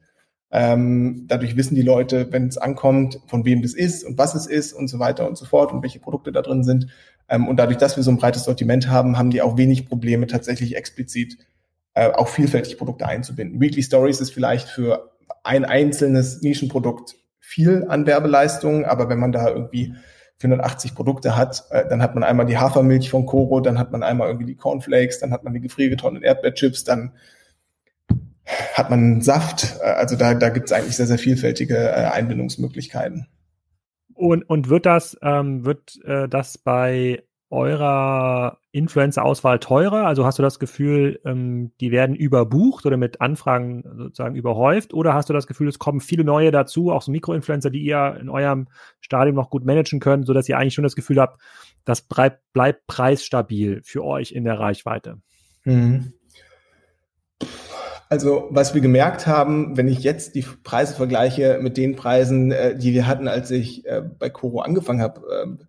Ähm, 0.49 1.25
dadurch 1.27 1.57
wissen 1.57 1.75
die 1.75 1.81
Leute, 1.81 2.31
wenn 2.31 2.47
es 2.47 2.57
ankommt, 2.57 3.19
von 3.27 3.43
wem 3.43 3.61
das 3.61 3.73
ist 3.73 4.05
und 4.05 4.17
was 4.17 4.33
es 4.33 4.47
ist 4.47 4.71
und 4.71 4.87
so 4.87 4.99
weiter 4.99 5.27
und 5.27 5.37
so 5.37 5.45
fort 5.45 5.73
und 5.73 5.81
welche 5.81 5.99
Produkte 5.99 6.31
da 6.31 6.41
drin 6.41 6.63
sind. 6.63 6.87
Ähm, 7.27 7.47
und 7.47 7.57
dadurch, 7.57 7.77
dass 7.77 7.97
wir 7.97 8.03
so 8.03 8.11
ein 8.11 8.17
breites 8.17 8.45
Sortiment 8.45 8.87
haben, 8.89 9.17
haben 9.17 9.31
die 9.31 9.41
auch 9.41 9.57
wenig 9.57 9.87
Probleme, 9.87 10.27
tatsächlich 10.27 10.77
explizit 10.77 11.37
äh, 11.95 12.11
auch 12.11 12.29
vielfältig 12.29 12.77
Produkte 12.77 13.07
einzubinden. 13.07 13.59
Weekly 13.59 13.83
Stories 13.83 14.21
ist 14.21 14.31
vielleicht 14.31 14.69
für 14.69 15.11
ein 15.43 15.65
einzelnes 15.65 16.41
Nischenprodukt 16.41 17.15
viel 17.39 17.85
an 17.87 18.05
Werbeleistung, 18.05 18.85
aber 18.85 19.09
wenn 19.09 19.19
man 19.19 19.31
da 19.31 19.49
irgendwie 19.49 19.95
480 20.39 20.93
Produkte 20.93 21.35
hat, 21.35 21.65
äh, 21.71 21.87
dann 21.89 22.01
hat 22.01 22.13
man 22.13 22.23
einmal 22.23 22.45
die 22.45 22.57
Hafermilch 22.57 23.09
von 23.09 23.25
Coro, 23.25 23.59
dann 23.59 23.79
hat 23.79 23.91
man 23.91 24.03
einmal 24.03 24.27
irgendwie 24.27 24.45
die 24.45 24.55
Cornflakes, 24.55 25.19
dann 25.19 25.31
hat 25.31 25.43
man 25.43 25.53
die 25.53 25.61
gefriergetrockneten 25.61 26.25
Erdbeerchips, 26.25 26.83
dann 26.83 27.13
hat 28.73 28.89
man 28.89 29.21
Saft. 29.21 29.77
Äh, 29.81 29.85
also 29.85 30.15
da, 30.15 30.33
da 30.33 30.49
gibt 30.49 30.67
es 30.67 30.73
eigentlich 30.73 30.95
sehr, 30.95 31.07
sehr 31.07 31.17
vielfältige 31.17 31.75
äh, 31.77 32.05
Einbindungsmöglichkeiten. 32.05 33.27
Und, 34.13 34.43
und 34.49 34.69
wird 34.69 34.85
das, 34.85 35.17
ähm, 35.21 35.65
wird 35.65 35.99
äh, 36.05 36.27
das 36.27 36.57
bei 36.57 37.23
eurer 37.49 38.59
Influencer-Auswahl 38.71 39.59
teurer? 39.59 40.05
Also 40.05 40.25
hast 40.25 40.37
du 40.37 40.43
das 40.43 40.59
Gefühl, 40.59 41.19
ähm, 41.25 41.71
die 41.79 41.91
werden 41.91 42.15
überbucht 42.15 42.85
oder 42.85 42.97
mit 42.97 43.21
Anfragen 43.21 43.83
sozusagen 43.97 44.35
überhäuft? 44.35 44.93
Oder 44.93 45.13
hast 45.13 45.29
du 45.29 45.33
das 45.33 45.47
Gefühl, 45.47 45.67
es 45.67 45.79
kommen 45.79 46.01
viele 46.01 46.23
neue 46.23 46.51
dazu, 46.51 46.91
auch 46.91 47.01
so 47.01 47.11
Mikroinfluencer, 47.11 47.69
die 47.69 47.81
ihr 47.81 48.17
in 48.19 48.29
eurem 48.29 48.67
Stadium 48.99 49.35
noch 49.35 49.49
gut 49.49 49.65
managen 49.65 49.99
könnt, 49.99 50.27
sodass 50.27 50.49
ihr 50.49 50.57
eigentlich 50.57 50.73
schon 50.73 50.83
das 50.83 50.95
Gefühl 50.95 51.19
habt, 51.19 51.39
das 51.85 52.01
bleibt, 52.01 52.41
bleibt 52.51 52.85
preisstabil 52.87 53.81
für 53.83 54.03
euch 54.03 54.33
in 54.33 54.43
der 54.43 54.59
Reichweite? 54.59 55.17
Mhm. 55.63 56.13
Also 58.09 58.47
was 58.51 58.73
wir 58.73 58.81
gemerkt 58.81 59.27
haben, 59.27 59.75
wenn 59.75 59.87
ich 59.87 59.99
jetzt 59.99 60.35
die 60.35 60.45
Preise 60.63 60.95
vergleiche 60.95 61.59
mit 61.61 61.75
den 61.75 61.95
Preisen, 61.95 62.51
äh, 62.51 62.77
die 62.77 62.93
wir 62.93 63.05
hatten, 63.05 63.27
als 63.27 63.51
ich 63.51 63.85
äh, 63.85 64.01
bei 64.01 64.29
Coro 64.29 64.61
angefangen 64.61 65.01
habe, 65.01 65.21
äh, 65.29 65.65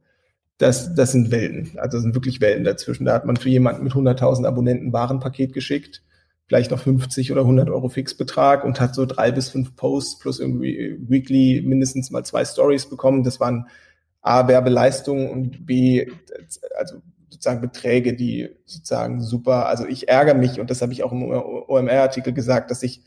das, 0.59 0.95
das 0.95 1.13
sind 1.13 1.31
Welten. 1.31 1.79
Also 1.79 2.01
sind 2.01 2.15
wirklich 2.15 2.41
Welten 2.41 2.65
dazwischen. 2.65 3.05
Da 3.05 3.15
hat 3.15 3.25
man 3.25 3.37
für 3.37 3.49
jemanden 3.49 3.85
mit 3.85 3.93
100.000 3.93 4.45
Abonnenten 4.45 4.93
Warenpaket 4.93 5.53
geschickt, 5.53 6.03
vielleicht 6.47 6.73
noch 6.73 6.81
50 6.81 7.31
oder 7.31 7.43
100 7.43 7.71
Euro 7.71 7.89
Fixbetrag 7.89 8.65
und 8.65 8.81
hat 8.81 8.95
so 8.95 9.07
drei 9.07 9.31
bis 9.31 9.49
fünf 9.51 9.77
Posts 9.77 10.19
plus 10.19 10.41
irgendwie 10.41 10.99
weekly 11.09 11.63
mindestens 11.65 12.11
mal 12.11 12.25
zwei 12.25 12.45
Stories 12.45 12.87
bekommen. 12.87 13.23
Das 13.23 13.39
waren 13.39 13.69
A, 14.21 14.49
Werbeleistungen 14.49 15.31
und 15.31 15.65
B, 15.65 16.11
also 16.77 17.03
sozusagen 17.29 17.61
Beträge, 17.61 18.15
die 18.15 18.49
sozusagen 18.65 19.21
super, 19.21 19.67
also 19.67 19.87
ich 19.87 20.09
ärgere 20.09 20.35
mich 20.35 20.59
und 20.59 20.71
das 20.71 20.83
habe 20.83 20.93
ich 20.93 21.05
auch 21.05 21.13
im 21.13 21.23
OMR-Artikel 21.23 22.33
gesagt, 22.33 22.73
dass 22.73 22.83
ich, 22.83 23.03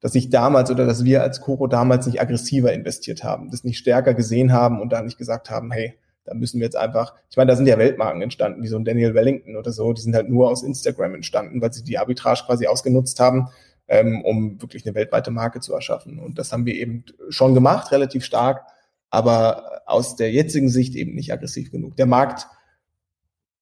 dass 0.00 0.14
ich 0.14 0.30
damals 0.30 0.70
oder 0.70 0.86
dass 0.86 1.04
wir 1.04 1.22
als 1.22 1.42
Coro 1.42 1.66
damals 1.66 2.06
nicht 2.06 2.22
aggressiver 2.22 2.72
investiert 2.72 3.22
haben, 3.22 3.50
das 3.50 3.64
nicht 3.64 3.78
stärker 3.78 4.14
gesehen 4.14 4.52
haben 4.52 4.80
und 4.80 4.92
da 4.92 5.02
nicht 5.02 5.18
gesagt 5.18 5.50
haben, 5.50 5.70
hey, 5.72 5.98
da 6.26 6.34
müssen 6.34 6.60
wir 6.60 6.66
jetzt 6.66 6.76
einfach, 6.76 7.14
ich 7.30 7.36
meine, 7.36 7.50
da 7.50 7.56
sind 7.56 7.66
ja 7.66 7.78
Weltmarken 7.78 8.20
entstanden, 8.20 8.62
wie 8.62 8.68
so 8.68 8.76
ein 8.76 8.84
Daniel 8.84 9.14
Wellington 9.14 9.56
oder 9.56 9.72
so, 9.72 9.92
die 9.92 10.02
sind 10.02 10.14
halt 10.14 10.28
nur 10.28 10.50
aus 10.50 10.62
Instagram 10.62 11.14
entstanden, 11.14 11.60
weil 11.60 11.72
sie 11.72 11.84
die 11.84 11.98
Arbitrage 11.98 12.42
quasi 12.46 12.66
ausgenutzt 12.66 13.18
haben, 13.20 13.48
ähm, 13.88 14.22
um 14.24 14.60
wirklich 14.60 14.84
eine 14.84 14.94
weltweite 14.94 15.30
Marke 15.30 15.60
zu 15.60 15.72
erschaffen. 15.72 16.18
Und 16.18 16.38
das 16.38 16.52
haben 16.52 16.66
wir 16.66 16.74
eben 16.74 17.04
schon 17.28 17.54
gemacht, 17.54 17.92
relativ 17.92 18.24
stark, 18.24 18.66
aber 19.10 19.82
aus 19.86 20.16
der 20.16 20.32
jetzigen 20.32 20.68
Sicht 20.68 20.94
eben 20.96 21.14
nicht 21.14 21.32
aggressiv 21.32 21.70
genug. 21.70 21.96
Der 21.96 22.06
Markt 22.06 22.48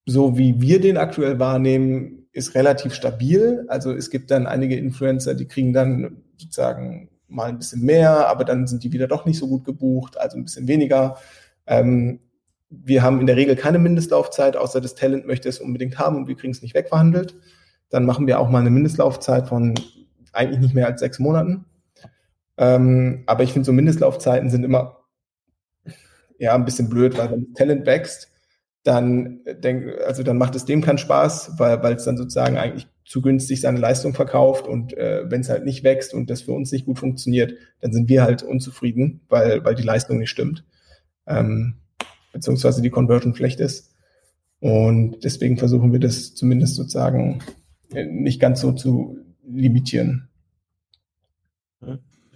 so 0.07 0.37
wie 0.37 0.61
wir 0.61 0.81
den 0.81 0.97
aktuell 0.97 1.39
wahrnehmen, 1.39 2.27
ist 2.33 2.55
relativ 2.55 2.95
stabil. 2.95 3.65
Also 3.69 3.93
es 3.93 4.11
gibt 4.11 4.31
dann 4.31 4.47
einige 4.47 4.77
Influencer, 4.77 5.35
die 5.35 5.47
kriegen 5.47 5.73
dann 5.73 6.23
sozusagen 6.37 7.11
mal 7.29 7.49
ein 7.49 7.59
bisschen 7.59 7.83
mehr, 7.83 8.29
aber 8.29 8.45
dann 8.45 8.67
sind 8.67 8.85
die 8.85 8.93
wieder 8.93 9.09
doch 9.09 9.25
nicht 9.25 9.39
so 9.39 9.49
gut 9.49 9.65
gebucht, 9.65 10.19
also 10.19 10.37
ein 10.37 10.45
bisschen 10.45 10.69
weniger. 10.69 11.17
Ähm, 11.67 12.21
wir 12.85 13.03
haben 13.03 13.21
in 13.21 13.27
der 13.27 13.37
Regel 13.37 13.57
keine 13.57 13.79
Mindestlaufzeit, 13.79 14.57
außer 14.57 14.81
das 14.81 14.95
Talent 14.95 15.27
möchte 15.27 15.49
es 15.49 15.61
unbedingt 15.61 15.99
haben 15.99 16.17
und 16.17 16.29
wir 16.29 16.37
kriegen 16.37 16.53
es 16.53 16.63
nicht 16.63 16.75
wegverhandelt. 16.75 17.35
Dann 17.91 18.07
machen 18.07 18.27
wir 18.27 18.41
auch 18.41 18.49
mal 18.49 18.61
eine 18.61 18.71
Mindestlaufzeit 18.71 19.49
von 19.49 19.75
eigentlich 20.33 20.61
nicht 20.61 20.75
mehr 20.75 20.87
als 20.87 21.01
sechs 21.01 21.19
Monaten. 21.19 21.65
Ähm, 22.57 23.25
aber 23.27 23.43
ich 23.43 23.53
finde, 23.53 23.67
so 23.67 23.73
Mindestlaufzeiten 23.73 24.51
sind 24.51 24.65
immer 24.65 25.05
ja 26.39 26.55
ein 26.55 26.65
bisschen 26.65 26.89
blöd, 26.89 27.17
weil 27.19 27.31
wenn 27.31 27.55
Talent 27.55 27.87
wächst, 27.87 28.31
dann 28.83 29.41
denk, 29.63 29.87
also 30.07 30.23
dann 30.23 30.37
macht 30.37 30.55
es 30.55 30.67
dem 30.67 30.83
keinen 30.83 30.99
Spaß, 30.99 31.59
weil 31.59 31.83
weil 31.83 31.95
es 31.95 32.05
dann 32.05 32.17
sozusagen 32.17 32.59
eigentlich 32.59 32.87
zu 33.05 33.23
günstig 33.23 33.61
seine 33.61 33.79
Leistung 33.79 34.15
verkauft 34.15 34.67
und 34.67 34.97
äh, 34.97 35.31
wenn 35.31 35.41
es 35.41 35.49
halt 35.49 35.65
nicht 35.65 35.85
wächst 35.85 36.15
und 36.15 36.31
das 36.31 36.43
für 36.43 36.53
uns 36.53 36.71
nicht 36.71 36.87
gut 36.87 36.99
funktioniert, 36.99 37.55
dann 37.81 37.93
sind 37.93 38.09
wir 38.09 38.23
halt 38.23 38.43
unzufrieden, 38.43 39.23
weil 39.29 39.65
weil 39.65 39.75
die 39.75 39.83
Leistung 39.83 40.19
nicht 40.19 40.31
stimmt, 40.31 40.65
ähm, 41.27 41.77
beziehungsweise 42.35 42.83
die 42.83 42.91
Conversion 42.91 43.35
schlecht 43.35 43.61
ist 43.61 43.95
und 44.61 45.23
deswegen 45.25 45.57
versuchen 45.59 45.93
wir 45.93 46.01
das 46.01 46.35
zumindest 46.35 46.77
sozusagen 46.77 47.41
äh, 47.93 48.07
nicht 48.07 48.41
ganz 48.41 48.61
so 48.61 48.73
zu 48.73 49.19
limitieren. 49.47 50.29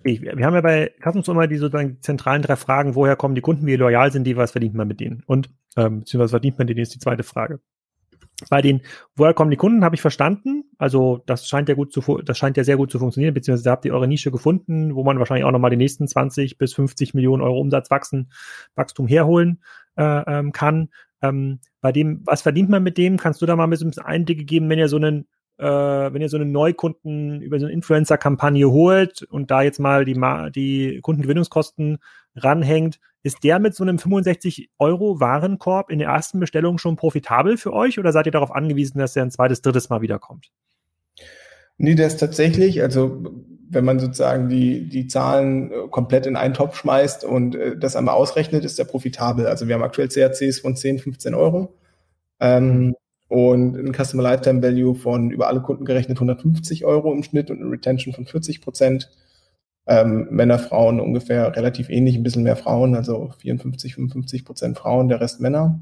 Wir 0.02 0.44
haben 0.44 0.54
ja 0.54 0.60
bei 0.60 0.92
Customs 1.02 1.28
immer 1.28 1.46
die 1.46 1.56
sozusagen 1.56 1.98
zentralen 2.00 2.42
drei 2.42 2.56
Fragen, 2.56 2.94
woher 2.94 3.16
kommen 3.16 3.34
die 3.34 3.40
Kunden, 3.40 3.66
wie 3.66 3.76
loyal 3.76 4.12
sind 4.12 4.24
die, 4.24 4.36
was 4.36 4.52
verdient 4.52 4.74
man 4.74 4.88
mit 4.88 5.00
denen? 5.00 5.22
Und 5.26 5.50
ähm, 5.76 6.00
beziehungsweise 6.00 6.30
verdient 6.32 6.58
man 6.58 6.66
denen 6.66 6.80
ist 6.80 6.94
die 6.94 6.98
zweite 6.98 7.22
Frage. 7.22 7.60
Bei 8.50 8.62
den, 8.62 8.82
woher 9.16 9.34
kommen 9.34 9.50
die 9.50 9.56
Kunden, 9.56 9.84
habe 9.84 9.96
ich 9.96 10.00
verstanden. 10.00 10.64
Also 10.78 11.22
das 11.26 11.48
scheint 11.48 11.68
ja 11.68 11.74
gut 11.74 11.92
zu, 11.92 12.18
das 12.18 12.38
scheint 12.38 12.56
ja 12.56 12.62
sehr 12.62 12.76
gut 12.76 12.90
zu 12.90 12.98
funktionieren, 12.98 13.34
beziehungsweise 13.34 13.70
habt 13.70 13.84
ihr 13.84 13.94
eure 13.94 14.06
Nische 14.06 14.30
gefunden, 14.30 14.94
wo 14.94 15.02
man 15.02 15.18
wahrscheinlich 15.18 15.44
auch 15.44 15.50
nochmal 15.50 15.70
die 15.70 15.76
nächsten 15.76 16.06
20 16.06 16.56
bis 16.56 16.74
50 16.74 17.14
Millionen 17.14 17.42
Euro 17.42 17.58
Umsatz 17.58 17.90
wachsen, 17.90 18.30
Wachstum 18.76 19.08
herholen 19.08 19.60
äh, 19.98 20.38
ähm, 20.38 20.52
kann. 20.52 20.88
Ähm, 21.20 21.58
bei 21.80 21.92
dem, 21.92 22.22
was 22.24 22.42
verdient 22.42 22.70
man 22.70 22.82
mit 22.82 22.96
dem? 22.96 23.16
Kannst 23.16 23.42
du 23.42 23.46
da 23.46 23.56
mal 23.56 23.64
ein 23.64 23.70
bisschen 23.70 23.96
Einblicke 23.98 24.44
geben, 24.44 24.70
wenn 24.70 24.78
ihr 24.78 24.88
so 24.88 24.96
einen 24.96 25.26
äh, 25.58 25.64
wenn 25.64 26.22
ihr 26.22 26.28
so 26.28 26.36
einen 26.36 26.52
Neukunden 26.52 27.42
über 27.42 27.58
so 27.58 27.66
eine 27.66 27.74
Influencer-Kampagne 27.74 28.70
holt 28.70 29.24
und 29.24 29.50
da 29.50 29.62
jetzt 29.62 29.80
mal 29.80 30.04
die, 30.04 30.14
die 30.54 31.00
Kundengewinnungskosten 31.02 31.98
ranhängt, 32.36 33.00
ist 33.24 33.42
der 33.42 33.58
mit 33.58 33.74
so 33.74 33.82
einem 33.82 33.98
65 33.98 34.70
Euro 34.78 35.18
Warenkorb 35.18 35.90
in 35.90 35.98
der 35.98 36.08
ersten 36.08 36.38
Bestellung 36.38 36.78
schon 36.78 36.94
profitabel 36.94 37.56
für 37.56 37.72
euch 37.72 37.98
oder 37.98 38.12
seid 38.12 38.26
ihr 38.26 38.32
darauf 38.32 38.54
angewiesen, 38.54 38.98
dass 38.98 39.16
er 39.16 39.24
ein 39.24 39.32
zweites, 39.32 39.60
drittes 39.60 39.88
Mal 39.88 40.00
wiederkommt? 40.00 40.52
Nee, 41.76 41.96
der 41.96 42.06
ist 42.06 42.18
tatsächlich, 42.18 42.80
also 42.82 43.24
wenn 43.70 43.84
man 43.84 43.98
sozusagen 43.98 44.48
die, 44.48 44.88
die 44.88 45.06
Zahlen 45.06 45.70
äh, 45.70 45.88
komplett 45.90 46.26
in 46.26 46.36
einen 46.36 46.54
Topf 46.54 46.76
schmeißt 46.76 47.24
und 47.24 47.54
äh, 47.54 47.76
das 47.76 47.96
einmal 47.96 48.14
ausrechnet, 48.14 48.64
ist 48.64 48.78
der 48.78 48.84
profitabel. 48.84 49.46
Also 49.46 49.68
wir 49.68 49.74
haben 49.74 49.82
aktuell 49.82 50.08
CACs 50.08 50.60
von 50.60 50.76
10, 50.76 50.98
15 50.98 51.34
Euro. 51.34 51.74
Ähm, 52.40 52.94
und 53.28 53.76
ein 53.76 53.92
Customer 53.92 54.22
Lifetime 54.22 54.62
Value 54.62 54.94
von 54.94 55.30
über 55.30 55.48
alle 55.48 55.60
Kunden 55.60 55.84
gerechnet 55.84 56.16
150 56.16 56.84
Euro 56.86 57.12
im 57.12 57.22
Schnitt 57.22 57.50
und 57.50 57.60
eine 57.60 57.70
Retention 57.70 58.14
von 58.14 58.26
40 58.26 58.62
Prozent. 58.62 59.10
Ähm, 59.86 60.28
Männer, 60.30 60.58
Frauen 60.58 61.00
ungefähr 61.00 61.54
relativ 61.54 61.90
ähnlich, 61.90 62.16
ein 62.16 62.22
bisschen 62.22 62.42
mehr 62.42 62.56
Frauen, 62.56 62.94
also 62.94 63.32
54, 63.38 63.94
55 63.94 64.44
Prozent 64.44 64.78
Frauen, 64.78 65.08
der 65.08 65.20
Rest 65.20 65.40
Männer. 65.40 65.80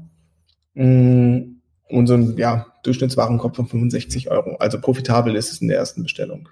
Mm, 0.73 1.57
und 1.89 2.07
so 2.07 2.15
ein 2.15 2.37
ja, 2.37 2.67
Durchschnittswarenkorb 2.83 3.55
von 3.55 3.67
65 3.67 4.29
Euro. 4.29 4.55
Also 4.57 4.79
profitabel 4.79 5.35
ist 5.35 5.51
es 5.51 5.61
in 5.61 5.69
der 5.69 5.77
ersten 5.77 6.03
Bestellung. 6.03 6.49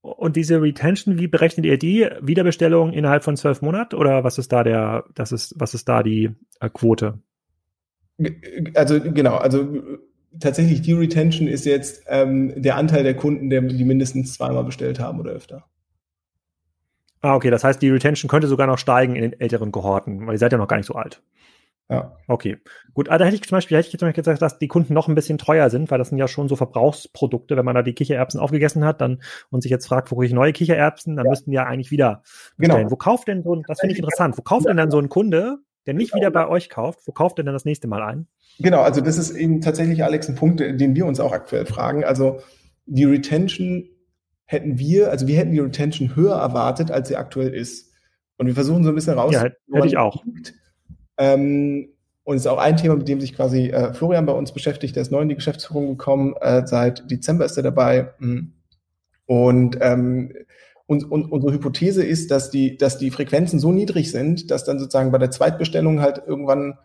Und 0.00 0.36
diese 0.36 0.62
Retention, 0.62 1.18
wie 1.18 1.26
berechnet 1.26 1.66
ihr 1.66 1.78
die? 1.78 2.08
Wiederbestellung 2.20 2.92
innerhalb 2.92 3.24
von 3.24 3.36
zwölf 3.36 3.62
Monaten 3.62 3.96
oder 3.96 4.24
was 4.24 4.38
ist 4.38 4.52
da 4.52 4.62
der, 4.62 5.04
das 5.14 5.32
ist, 5.32 5.54
was 5.58 5.74
ist 5.74 5.88
da 5.88 6.02
die 6.02 6.30
äh, 6.60 6.70
Quote? 6.72 7.18
Also 8.74 9.00
genau, 9.00 9.36
also 9.36 9.82
tatsächlich 10.38 10.82
die 10.82 10.92
Retention 10.92 11.48
ist 11.48 11.64
jetzt 11.64 12.04
ähm, 12.08 12.52
der 12.60 12.76
Anteil 12.76 13.02
der 13.02 13.14
Kunden, 13.14 13.50
der, 13.50 13.60
die 13.62 13.84
mindestens 13.84 14.34
zweimal 14.34 14.64
bestellt 14.64 15.00
haben 15.00 15.20
oder 15.20 15.32
öfter. 15.32 15.64
Ah, 17.20 17.34
okay, 17.34 17.50
das 17.50 17.64
heißt, 17.64 17.82
die 17.82 17.90
Retention 17.90 18.28
könnte 18.28 18.46
sogar 18.46 18.66
noch 18.66 18.78
steigen 18.78 19.16
in 19.16 19.22
den 19.22 19.40
älteren 19.40 19.72
Kohorten, 19.72 20.26
weil 20.26 20.34
ihr 20.34 20.38
seid 20.38 20.52
ja 20.52 20.58
noch 20.58 20.68
gar 20.68 20.76
nicht 20.76 20.86
so 20.86 20.94
alt. 20.94 21.22
Ja. 21.90 22.16
Okay. 22.26 22.58
Gut, 22.92 23.08
also 23.08 23.18
da 23.20 23.24
hätte 23.24 23.36
ich 23.36 23.42
zum 23.42 23.56
Beispiel, 23.56 23.78
hätte 23.78 23.88
ich 23.88 23.94
jetzt 23.94 24.14
gesagt, 24.14 24.42
dass 24.42 24.58
die 24.58 24.68
Kunden 24.68 24.92
noch 24.92 25.08
ein 25.08 25.14
bisschen 25.14 25.38
teuer 25.38 25.70
sind, 25.70 25.90
weil 25.90 25.98
das 25.98 26.10
sind 26.10 26.18
ja 26.18 26.28
schon 26.28 26.48
so 26.48 26.54
Verbrauchsprodukte. 26.54 27.56
Wenn 27.56 27.64
man 27.64 27.74
da 27.74 27.82
die 27.82 27.94
Kichererbsen 27.94 28.40
aufgegessen 28.40 28.84
hat, 28.84 29.00
dann 29.00 29.22
und 29.50 29.62
sich 29.62 29.70
jetzt 29.70 29.86
fragt, 29.86 30.10
wo 30.10 30.16
kriege 30.16 30.26
ich 30.26 30.34
neue 30.34 30.52
Kichererbsen, 30.52 31.16
dann 31.16 31.24
ja. 31.24 31.30
müssten 31.30 31.50
die 31.50 31.56
ja 31.56 31.64
eigentlich 31.64 31.90
wieder 31.90 32.22
genau. 32.58 32.74
bestellen. 32.74 32.78
Genau. 32.80 32.90
Wo 32.90 32.96
kauft 32.96 33.28
denn 33.28 33.42
so 33.42 33.54
ein, 33.54 33.62
das 33.66 33.80
finde 33.80 33.94
ich 33.94 33.98
interessant, 33.98 34.36
wo 34.36 34.42
kauft 34.42 34.68
denn 34.68 34.76
dann 34.76 34.90
so 34.90 34.98
ein 34.98 35.08
Kunde 35.08 35.58
der 35.88 35.94
nicht 35.94 36.14
wieder 36.14 36.30
bei 36.30 36.46
euch 36.46 36.68
kauft, 36.68 37.00
wo 37.06 37.12
kauft 37.12 37.38
er 37.38 37.44
denn 37.44 37.54
das 37.54 37.64
nächste 37.64 37.88
Mal 37.88 38.02
ein? 38.02 38.26
Genau, 38.58 38.82
also 38.82 39.00
das 39.00 39.16
ist 39.16 39.30
eben 39.30 39.62
tatsächlich, 39.62 40.04
Alex, 40.04 40.28
ein 40.28 40.34
Punkt, 40.34 40.60
den 40.60 40.94
wir 40.94 41.06
uns 41.06 41.18
auch 41.18 41.32
aktuell 41.32 41.64
fragen. 41.64 42.04
Also 42.04 42.40
die 42.84 43.04
Retention 43.04 43.88
hätten 44.44 44.78
wir, 44.78 45.10
also 45.10 45.26
wir 45.26 45.38
hätten 45.38 45.52
die 45.52 45.60
Retention 45.60 46.14
höher 46.14 46.36
erwartet, 46.36 46.90
als 46.90 47.08
sie 47.08 47.16
aktuell 47.16 47.54
ist. 47.54 47.90
Und 48.36 48.48
wir 48.48 48.54
versuchen 48.54 48.84
so 48.84 48.90
ein 48.90 48.96
bisschen 48.96 49.14
raus. 49.18 49.32
Ja, 49.32 49.44
hätte 49.72 49.86
ich 49.86 49.96
auch. 49.96 50.22
Ähm, 51.18 51.88
und 52.24 52.36
es 52.36 52.42
ist 52.42 52.46
auch 52.46 52.58
ein 52.58 52.76
Thema, 52.76 52.96
mit 52.96 53.08
dem 53.08 53.20
sich 53.20 53.34
quasi 53.34 53.68
äh, 53.68 53.92
Florian 53.94 54.26
bei 54.26 54.32
uns 54.32 54.52
beschäftigt. 54.52 54.96
Der 54.96 55.02
ist 55.02 55.12
neu 55.12 55.22
in 55.22 55.28
die 55.28 55.34
Geschäftsführung 55.34 55.88
gekommen. 55.88 56.34
Äh, 56.40 56.66
seit 56.66 57.10
Dezember 57.10 57.44
ist 57.44 57.56
er 57.56 57.62
dabei. 57.62 58.12
Und 59.26 59.78
ähm, 59.80 60.32
und, 60.88 61.04
und 61.04 61.30
unsere 61.30 61.52
Hypothese 61.52 62.02
ist, 62.02 62.30
dass 62.30 62.50
die, 62.50 62.78
dass 62.78 62.96
die 62.96 63.10
Frequenzen 63.10 63.60
so 63.60 63.72
niedrig 63.72 64.10
sind, 64.10 64.50
dass 64.50 64.64
dann 64.64 64.78
sozusagen 64.78 65.12
bei 65.12 65.18
der 65.18 65.30
Zweitbestellung 65.30 66.00
halt 66.00 66.22
irgendwann 66.26 66.78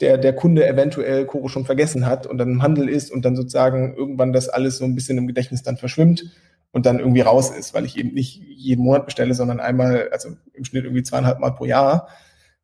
der, 0.00 0.16
der 0.16 0.34
Kunde 0.34 0.66
eventuell 0.66 1.26
Koro 1.26 1.48
schon 1.48 1.66
vergessen 1.66 2.06
hat 2.06 2.26
und 2.26 2.38
dann 2.38 2.50
im 2.50 2.62
Handel 2.62 2.88
ist 2.88 3.12
und 3.12 3.26
dann 3.26 3.36
sozusagen 3.36 3.94
irgendwann 3.94 4.32
das 4.32 4.48
alles 4.48 4.78
so 4.78 4.86
ein 4.86 4.94
bisschen 4.94 5.18
im 5.18 5.26
Gedächtnis 5.26 5.62
dann 5.62 5.76
verschwimmt 5.76 6.24
und 6.72 6.86
dann 6.86 7.00
irgendwie 7.00 7.20
raus 7.20 7.50
ist, 7.50 7.74
weil 7.74 7.84
ich 7.84 7.98
eben 7.98 8.14
nicht 8.14 8.42
jeden 8.42 8.82
Monat 8.82 9.04
bestelle, 9.04 9.34
sondern 9.34 9.60
einmal, 9.60 10.08
also 10.10 10.30
im 10.54 10.64
Schnitt 10.64 10.84
irgendwie 10.84 11.02
zweieinhalb 11.02 11.38
Mal 11.38 11.50
pro 11.50 11.66
Jahr 11.66 12.08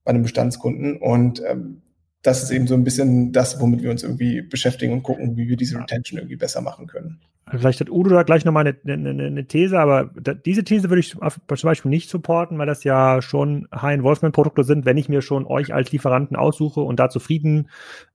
bei 0.04 0.10
einem 0.10 0.22
Bestandskunden. 0.22 0.96
Und 0.96 1.42
ähm, 1.46 1.82
das 2.22 2.42
ist 2.42 2.50
eben 2.50 2.66
so 2.66 2.74
ein 2.74 2.84
bisschen 2.84 3.32
das, 3.32 3.60
womit 3.60 3.82
wir 3.82 3.90
uns 3.90 4.02
irgendwie 4.02 4.42
beschäftigen 4.42 4.92
und 4.92 5.02
gucken, 5.02 5.36
wie 5.36 5.48
wir 5.48 5.56
diese 5.56 5.78
Retention 5.78 6.18
irgendwie 6.18 6.36
besser 6.36 6.60
machen 6.60 6.86
können. 6.86 7.20
Vielleicht 7.50 7.80
hat 7.80 7.90
Udo 7.90 8.10
da 8.10 8.22
gleich 8.22 8.44
nochmal 8.44 8.66
eine, 8.66 8.92
eine, 8.92 9.24
eine 9.24 9.46
These, 9.46 9.78
aber 9.78 10.10
da, 10.20 10.34
diese 10.34 10.64
These 10.64 10.88
würde 10.88 11.00
ich 11.00 11.16
zum 11.16 11.68
Beispiel 11.68 11.90
nicht 11.90 12.08
supporten, 12.08 12.58
weil 12.58 12.66
das 12.66 12.84
ja 12.84 13.22
schon 13.22 13.68
High-Involvement-Produkte 13.74 14.64
sind, 14.64 14.84
wenn 14.84 14.96
ich 14.96 15.08
mir 15.08 15.22
schon 15.22 15.46
euch 15.46 15.74
als 15.74 15.90
Lieferanten 15.92 16.36
aussuche 16.36 16.80
und 16.80 17.00
da 17.00 17.08
zufrieden 17.08 17.68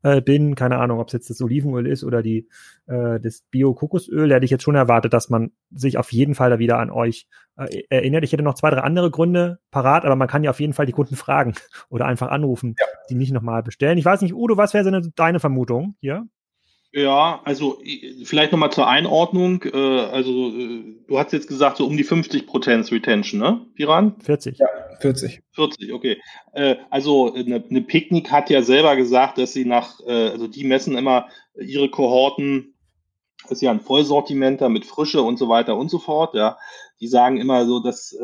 äh, 0.03 0.21
bin, 0.21 0.55
keine 0.55 0.77
Ahnung, 0.77 0.99
ob 0.99 1.07
es 1.07 1.13
jetzt 1.13 1.29
das 1.29 1.41
Olivenöl 1.41 1.87
ist 1.87 2.03
oder 2.03 2.21
die 2.21 2.47
äh, 2.87 3.19
das 3.19 3.41
Bio-Kokosöl, 3.51 4.29
da 4.29 4.35
hätte 4.35 4.45
ich 4.45 4.51
jetzt 4.51 4.63
schon 4.63 4.75
erwartet, 4.75 5.13
dass 5.13 5.29
man 5.29 5.51
sich 5.71 5.97
auf 5.97 6.11
jeden 6.11 6.35
Fall 6.35 6.49
da 6.49 6.59
wieder 6.59 6.79
an 6.79 6.91
euch 6.91 7.27
äh, 7.57 7.83
erinnert. 7.89 8.23
Ich 8.23 8.31
hätte 8.31 8.43
noch 8.43 8.55
zwei, 8.55 8.69
drei 8.69 8.81
andere 8.81 9.11
Gründe 9.11 9.59
parat, 9.71 10.05
aber 10.05 10.15
man 10.15 10.27
kann 10.27 10.43
ja 10.43 10.51
auf 10.51 10.59
jeden 10.59 10.73
Fall 10.73 10.85
die 10.85 10.91
Kunden 10.91 11.15
fragen 11.15 11.53
oder 11.89 12.05
einfach 12.05 12.29
anrufen, 12.29 12.75
ja. 12.79 12.85
die 13.09 13.15
nicht 13.15 13.31
nochmal 13.31 13.63
bestellen. 13.63 13.97
Ich 13.97 14.05
weiß 14.05 14.21
nicht, 14.21 14.33
Udo, 14.33 14.57
was 14.57 14.73
wäre 14.73 14.83
so 14.83 15.09
deine 15.15 15.39
Vermutung 15.39 15.95
hier? 15.99 16.27
Ja, 16.95 17.41
also 17.43 17.81
vielleicht 18.23 18.53
nochmal 18.53 18.71
zur 18.71 18.87
Einordnung. 18.87 19.61
Äh, 19.63 19.75
also 19.75 20.47
äh, 20.57 20.95
du 21.05 21.19
hast 21.19 21.33
jetzt 21.33 21.49
gesagt, 21.49 21.75
so 21.75 21.85
um 21.85 21.97
die 21.97 22.05
50 22.05 22.47
Prozent 22.47 22.89
Retention, 22.89 23.41
ne, 23.41 23.65
Piran? 23.75 24.15
40. 24.21 24.57
Ja, 24.57 24.67
40. 25.01 25.41
40, 25.51 25.91
okay. 25.91 26.21
Äh, 26.53 26.77
also 26.89 27.33
eine, 27.33 27.61
eine 27.69 27.81
Picknick 27.81 28.31
hat 28.31 28.49
ja 28.49 28.61
selber 28.61 28.95
gesagt, 28.95 29.37
dass 29.37 29.51
sie 29.51 29.65
nach, 29.65 29.99
also 30.07 30.47
die 30.47 30.63
messen 30.63 30.97
immer 30.97 31.27
ihre 31.59 31.89
Kohorten, 31.89 32.75
das 33.43 33.53
ist 33.53 33.61
ja 33.61 33.71
ein 33.71 33.81
Vollsortimenter 33.81 34.69
mit 34.69 34.85
Frische 34.85 35.21
und 35.21 35.37
so 35.37 35.49
weiter 35.49 35.75
und 35.75 35.89
so 35.89 35.99
fort, 35.99 36.33
ja. 36.33 36.57
Die 37.01 37.09
sagen 37.09 37.41
immer 37.41 37.65
so, 37.65 37.81
dass, 37.81 38.17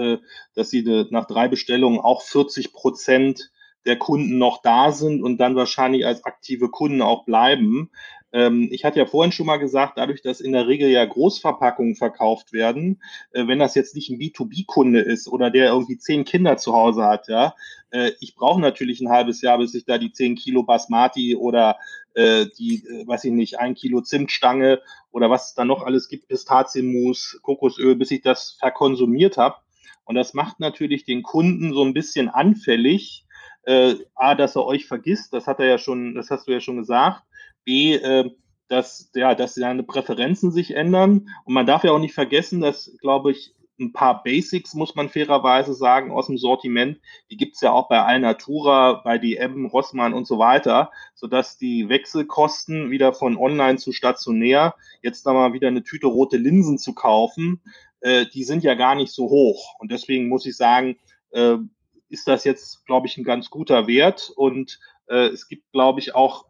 dass 0.55 0.69
sie 0.69 1.05
nach 1.09 1.27
drei 1.27 1.49
Bestellungen 1.49 1.99
auch 1.99 2.21
40 2.21 2.71
Prozent 2.71 3.51
der 3.85 3.97
Kunden 3.97 4.37
noch 4.37 4.61
da 4.61 4.91
sind 4.91 5.21
und 5.23 5.37
dann 5.37 5.55
wahrscheinlich 5.55 6.05
als 6.05 6.23
aktive 6.23 6.69
Kunden 6.69 7.01
auch 7.01 7.25
bleiben. 7.25 7.91
Ähm, 8.33 8.69
ich 8.71 8.85
hatte 8.85 8.99
ja 8.99 9.05
vorhin 9.05 9.31
schon 9.31 9.45
mal 9.45 9.57
gesagt, 9.57 9.97
dadurch, 9.97 10.21
dass 10.21 10.39
in 10.39 10.53
der 10.53 10.67
Regel 10.67 10.89
ja 10.89 11.03
Großverpackungen 11.05 11.95
verkauft 11.95 12.53
werden, 12.53 13.01
äh, 13.31 13.47
wenn 13.47 13.59
das 13.59 13.75
jetzt 13.75 13.95
nicht 13.95 14.09
ein 14.09 14.19
B2B-Kunde 14.19 15.01
ist 15.01 15.27
oder 15.27 15.49
der 15.51 15.69
irgendwie 15.69 15.97
zehn 15.97 16.23
Kinder 16.23 16.57
zu 16.57 16.73
Hause 16.73 17.03
hat, 17.03 17.27
ja, 17.27 17.55
äh, 17.91 18.11
ich 18.19 18.35
brauche 18.35 18.61
natürlich 18.61 19.01
ein 19.01 19.09
halbes 19.09 19.41
Jahr, 19.41 19.57
bis 19.57 19.73
ich 19.73 19.85
da 19.85 19.97
die 19.97 20.11
zehn 20.11 20.35
Kilo 20.35 20.63
Basmati 20.63 21.35
oder 21.35 21.77
äh, 22.13 22.45
die, 22.57 22.83
weiß 23.05 23.25
ich 23.25 23.31
nicht, 23.31 23.59
ein 23.59 23.75
Kilo 23.75 24.01
Zimtstange 24.01 24.81
oder 25.11 25.29
was 25.29 25.49
es 25.49 25.53
da 25.53 25.65
noch 25.65 25.83
alles 25.83 26.07
gibt, 26.07 26.27
Pistazienmus, 26.27 27.39
Kokosöl, 27.41 27.95
bis 27.95 28.11
ich 28.11 28.21
das 28.21 28.57
verkonsumiert 28.59 29.37
habe. 29.37 29.57
Und 30.05 30.15
das 30.15 30.33
macht 30.33 30.59
natürlich 30.59 31.05
den 31.05 31.23
Kunden 31.23 31.73
so 31.73 31.83
ein 31.83 31.93
bisschen 31.93 32.29
anfällig, 32.29 33.25
äh, 33.63 33.95
A, 34.15 34.35
dass 34.35 34.55
er 34.55 34.65
euch 34.65 34.85
vergisst, 34.87 35.33
das 35.33 35.47
hat 35.47 35.59
er 35.59 35.67
ja 35.67 35.77
schon, 35.77 36.15
das 36.15 36.29
hast 36.31 36.47
du 36.47 36.51
ja 36.51 36.59
schon 36.59 36.77
gesagt, 36.77 37.23
B, 37.63 37.93
äh, 37.95 38.29
dass, 38.67 39.11
ja, 39.15 39.35
dass 39.35 39.55
seine 39.55 39.83
Präferenzen 39.83 40.51
sich 40.51 40.75
ändern. 40.75 41.29
Und 41.45 41.53
man 41.53 41.65
darf 41.65 41.83
ja 41.83 41.91
auch 41.91 41.99
nicht 41.99 42.13
vergessen, 42.13 42.61
dass, 42.61 42.95
glaube 43.01 43.31
ich, 43.31 43.53
ein 43.81 43.91
paar 43.91 44.23
Basics, 44.23 44.73
muss 44.75 44.95
man 44.95 45.09
fairerweise 45.09 45.73
sagen, 45.73 46.11
aus 46.11 46.27
dem 46.27 46.37
Sortiment. 46.37 46.99
Die 47.29 47.37
gibt's 47.37 47.61
ja 47.61 47.71
auch 47.71 47.89
bei 47.89 48.01
Alnatura, 48.01 49.01
bei 49.03 49.17
DM, 49.17 49.65
Rossmann 49.65 50.13
und 50.13 50.25
so 50.25 50.37
weiter, 50.37 50.91
sodass 51.15 51.57
die 51.57 51.89
Wechselkosten 51.89 52.91
wieder 52.91 53.11
von 53.13 53.37
online 53.37 53.77
zu 53.77 53.91
stationär, 53.91 54.75
jetzt 55.01 55.25
da 55.25 55.33
mal 55.33 55.53
wieder 55.53 55.67
eine 55.67 55.83
Tüte 55.83 56.07
rote 56.07 56.37
Linsen 56.37 56.77
zu 56.77 56.93
kaufen, 56.93 57.61
äh, 58.01 58.25
die 58.33 58.43
sind 58.43 58.63
ja 58.63 58.75
gar 58.75 58.95
nicht 58.95 59.11
so 59.11 59.29
hoch. 59.29 59.75
Und 59.79 59.91
deswegen 59.91 60.29
muss 60.29 60.45
ich 60.45 60.55
sagen, 60.55 60.97
äh, 61.31 61.57
ist 62.09 62.27
das 62.27 62.43
jetzt, 62.43 62.85
glaube 62.85 63.07
ich, 63.07 63.17
ein 63.17 63.23
ganz 63.23 63.49
guter 63.49 63.87
Wert. 63.87 64.31
Und 64.35 64.79
äh, 65.07 65.27
es 65.27 65.47
gibt, 65.47 65.71
glaube 65.71 65.99
ich, 65.99 66.13
auch 66.13 66.45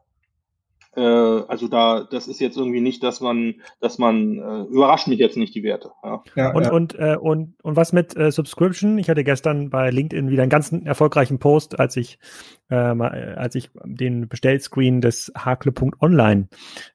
äh, 0.95 1.01
also 1.01 1.67
da, 1.67 2.03
das 2.09 2.27
ist 2.27 2.41
jetzt 2.41 2.57
irgendwie 2.57 2.81
nicht, 2.81 3.01
dass 3.03 3.21
man, 3.21 3.55
dass 3.79 3.97
man 3.97 4.37
äh, 4.37 4.61
überrascht 4.63 5.07
mich 5.07 5.19
jetzt 5.19 5.37
nicht 5.37 5.55
die 5.55 5.63
Werte. 5.63 5.91
Ja. 6.03 6.23
ja 6.35 6.53
und, 6.53 6.63
ja. 6.65 6.71
und, 6.71 6.95
äh, 6.99 7.15
und, 7.15 7.55
und 7.63 7.75
was 7.75 7.93
mit 7.93 8.15
äh, 8.17 8.31
Subscription? 8.31 8.97
Ich 8.97 9.09
hatte 9.09 9.23
gestern 9.23 9.69
bei 9.69 9.89
LinkedIn 9.89 10.29
wieder 10.29 10.43
einen 10.43 10.49
ganz 10.49 10.71
erfolgreichen 10.71 11.39
Post, 11.39 11.79
als 11.79 11.95
ich, 11.95 12.19
äh, 12.69 12.93
mal, 12.93 13.35
als 13.37 13.55
ich 13.55 13.69
den 13.85 14.27
Bestellscreen 14.27 14.99
des 14.99 15.31
Hakle.online 15.37 16.49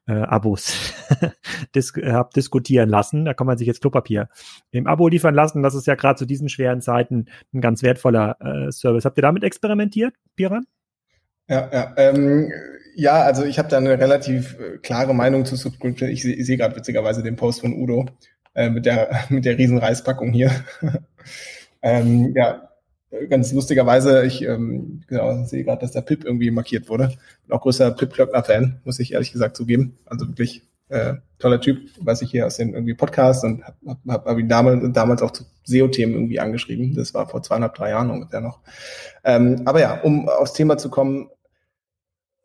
äh, 0.07 0.13
Abos 0.13 0.93
dis 1.75 1.93
habe 1.95 2.29
diskutieren 2.35 2.89
lassen. 2.89 3.25
Da 3.25 3.33
kann 3.33 3.47
man 3.47 3.57
sich 3.57 3.67
jetzt 3.67 3.81
Klopapier 3.81 4.29
im 4.69 4.85
Abo 4.85 5.07
liefern 5.07 5.33
lassen. 5.33 5.63
Das 5.63 5.73
ist 5.73 5.87
ja 5.87 5.95
gerade 5.95 6.19
zu 6.19 6.25
diesen 6.25 6.49
schweren 6.49 6.81
Zeiten 6.81 7.25
ein 7.53 7.61
ganz 7.61 7.81
wertvoller 7.81 8.37
äh, 8.39 8.71
Service. 8.71 9.05
Habt 9.05 9.17
ihr 9.17 9.23
damit 9.23 9.43
experimentiert, 9.43 10.13
Piran? 10.35 10.65
Ja, 11.47 11.69
ja. 11.71 11.93
Ähm, 11.97 12.51
ja, 12.95 13.21
also 13.21 13.43
ich 13.45 13.59
habe 13.59 13.69
da 13.69 13.77
eine 13.77 13.99
relativ 13.99 14.57
äh, 14.59 14.77
klare 14.79 15.13
Meinung 15.13 15.45
zu 15.45 15.55
Subscription. 15.55 16.09
Ich, 16.09 16.25
ich 16.25 16.45
sehe 16.45 16.57
gerade 16.57 16.75
witzigerweise 16.75 17.23
den 17.23 17.35
Post 17.35 17.61
von 17.61 17.73
Udo 17.73 18.05
äh, 18.55 18.69
mit 18.69 18.85
der 18.85 19.25
mit 19.29 19.45
der 19.45 19.57
riesen 19.57 19.77
Reispackung 19.77 20.31
hier. 20.31 20.51
ähm, 21.81 22.33
ja, 22.35 22.69
ganz 23.29 23.53
lustigerweise, 23.53 24.25
ich 24.25 24.41
ähm, 24.41 25.03
genau, 25.07 25.43
sehe 25.45 25.63
gerade, 25.63 25.81
dass 25.81 25.91
der 25.91 26.01
Pip 26.01 26.25
irgendwie 26.25 26.51
markiert 26.51 26.89
wurde. 26.89 27.13
Bin 27.45 27.55
auch 27.55 27.61
größer 27.61 27.91
Pip 27.91 28.13
Klöckner-Fan, 28.13 28.81
muss 28.83 28.99
ich 28.99 29.13
ehrlich 29.13 29.31
gesagt 29.31 29.55
zugeben. 29.55 29.97
Also 30.05 30.27
wirklich 30.27 30.63
äh, 30.89 31.15
toller 31.39 31.61
Typ, 31.61 31.89
weiß 31.99 32.21
ich 32.21 32.31
hier 32.31 32.47
aus 32.47 32.57
den 32.57 32.73
irgendwie 32.73 32.93
Podcasts 32.93 33.43
und 33.43 33.63
habe 33.63 33.97
hab, 34.07 34.25
hab 34.25 34.37
ihn 34.37 34.49
damals, 34.49 34.81
damals 34.93 35.21
auch 35.21 35.31
zu 35.31 35.43
SEO-Themen 35.65 36.13
irgendwie 36.13 36.39
angeschrieben. 36.39 36.95
Das 36.95 37.13
war 37.13 37.27
vor 37.27 37.43
zweieinhalb, 37.43 37.75
drei 37.75 37.89
Jahren 37.89 38.09
ungefähr 38.09 38.41
noch. 38.41 38.59
Ähm, 39.23 39.61
aber 39.65 39.81
ja, 39.81 39.99
um 40.01 40.29
aufs 40.29 40.53
Thema 40.53 40.77
zu 40.77 40.89
kommen, 40.89 41.29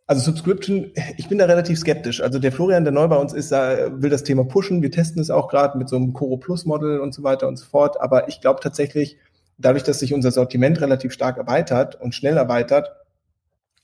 also 0.06 0.20
Subscription, 0.20 0.92
ich 1.16 1.28
bin 1.28 1.38
da 1.38 1.46
relativ 1.46 1.78
skeptisch. 1.78 2.20
Also 2.20 2.38
der 2.38 2.52
Florian, 2.52 2.84
der 2.84 2.92
neu 2.92 3.08
bei 3.08 3.16
uns 3.16 3.32
ist, 3.32 3.50
will 3.52 4.10
das 4.10 4.24
Thema 4.24 4.44
pushen. 4.44 4.82
Wir 4.82 4.90
testen 4.90 5.22
es 5.22 5.30
auch 5.30 5.48
gerade 5.48 5.78
mit 5.78 5.88
so 5.88 5.96
einem 5.96 6.12
Coro 6.12 6.36
Plus 6.36 6.64
Model 6.64 7.00
und 7.00 7.14
so 7.14 7.22
weiter 7.22 7.48
und 7.48 7.56
so 7.56 7.66
fort. 7.66 8.00
Aber 8.00 8.28
ich 8.28 8.40
glaube 8.40 8.60
tatsächlich, 8.60 9.16
dadurch, 9.58 9.84
dass 9.84 10.00
sich 10.00 10.12
unser 10.12 10.32
Sortiment 10.32 10.80
relativ 10.80 11.12
stark 11.12 11.38
erweitert 11.38 12.00
und 12.00 12.14
schnell 12.14 12.36
erweitert, 12.36 12.96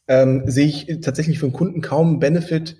ähm, 0.09 0.43
sehe 0.47 0.66
ich 0.66 1.01
tatsächlich 1.03 1.39
für 1.39 1.47
den 1.47 1.53
Kunden 1.53 1.81
kaum 1.83 2.19
Benefit, 2.19 2.77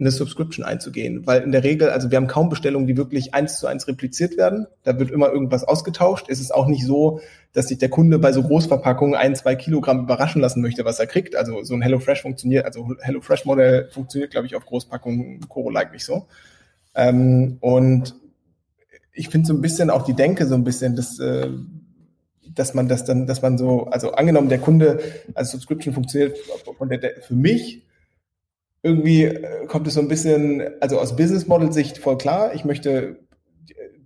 eine 0.00 0.10
Subscription 0.10 0.64
einzugehen, 0.64 1.26
weil 1.26 1.42
in 1.42 1.52
der 1.52 1.62
Regel, 1.62 1.90
also 1.90 2.10
wir 2.10 2.16
haben 2.16 2.26
kaum 2.26 2.48
Bestellungen, 2.48 2.86
die 2.86 2.96
wirklich 2.96 3.34
eins 3.34 3.58
zu 3.58 3.66
eins 3.66 3.86
repliziert 3.86 4.38
werden. 4.38 4.66
Da 4.82 4.98
wird 4.98 5.10
immer 5.10 5.30
irgendwas 5.30 5.62
ausgetauscht. 5.62 6.26
Es 6.28 6.40
ist 6.40 6.54
auch 6.54 6.66
nicht 6.66 6.86
so, 6.86 7.20
dass 7.52 7.68
sich 7.68 7.78
der 7.78 7.90
Kunde 7.90 8.18
bei 8.18 8.32
so 8.32 8.42
Großverpackungen 8.42 9.14
ein, 9.14 9.36
zwei 9.36 9.56
Kilogramm 9.56 10.00
überraschen 10.00 10.40
lassen 10.40 10.62
möchte, 10.62 10.84
was 10.86 10.98
er 10.98 11.06
kriegt. 11.06 11.36
Also 11.36 11.62
so 11.64 11.74
ein 11.74 11.82
HelloFresh 11.82 12.22
funktioniert, 12.22 12.64
also 12.64 12.94
HelloFresh 13.00 13.44
Modell 13.44 13.88
funktioniert, 13.90 14.30
glaube 14.30 14.46
ich, 14.46 14.56
auf 14.56 14.64
Großpackungen 14.64 15.46
Coro-like 15.48 15.92
nicht 15.92 16.04
so. 16.04 16.26
Ähm, 16.94 17.58
und 17.60 18.14
ich 19.12 19.28
finde 19.28 19.48
so 19.48 19.52
ein 19.52 19.60
bisschen 19.60 19.90
auch 19.90 20.04
die 20.04 20.14
Denke 20.14 20.46
so 20.46 20.54
ein 20.54 20.64
bisschen, 20.64 20.96
dass, 20.96 21.18
äh, 21.18 21.50
dass 22.54 22.72
man 22.72 22.88
das 22.88 23.04
dann, 23.04 23.26
dass 23.26 23.42
man 23.42 23.58
so, 23.58 23.84
also 23.84 24.12
angenommen 24.12 24.48
der 24.48 24.58
Kunde, 24.58 25.00
also 25.34 25.58
Subscription 25.58 25.92
funktioniert 25.92 26.38
von 26.78 26.88
der, 26.88 27.00
für 27.20 27.34
mich 27.34 27.82
irgendwie 28.82 29.24
äh, 29.24 29.66
kommt 29.66 29.86
es 29.86 29.94
so 29.94 30.00
ein 30.00 30.08
bisschen, 30.08 30.62
also 30.80 30.98
aus 30.98 31.16
Business 31.16 31.46
Model 31.46 31.72
Sicht 31.72 31.98
voll 31.98 32.18
klar, 32.18 32.54
ich 32.54 32.64
möchte 32.64 33.18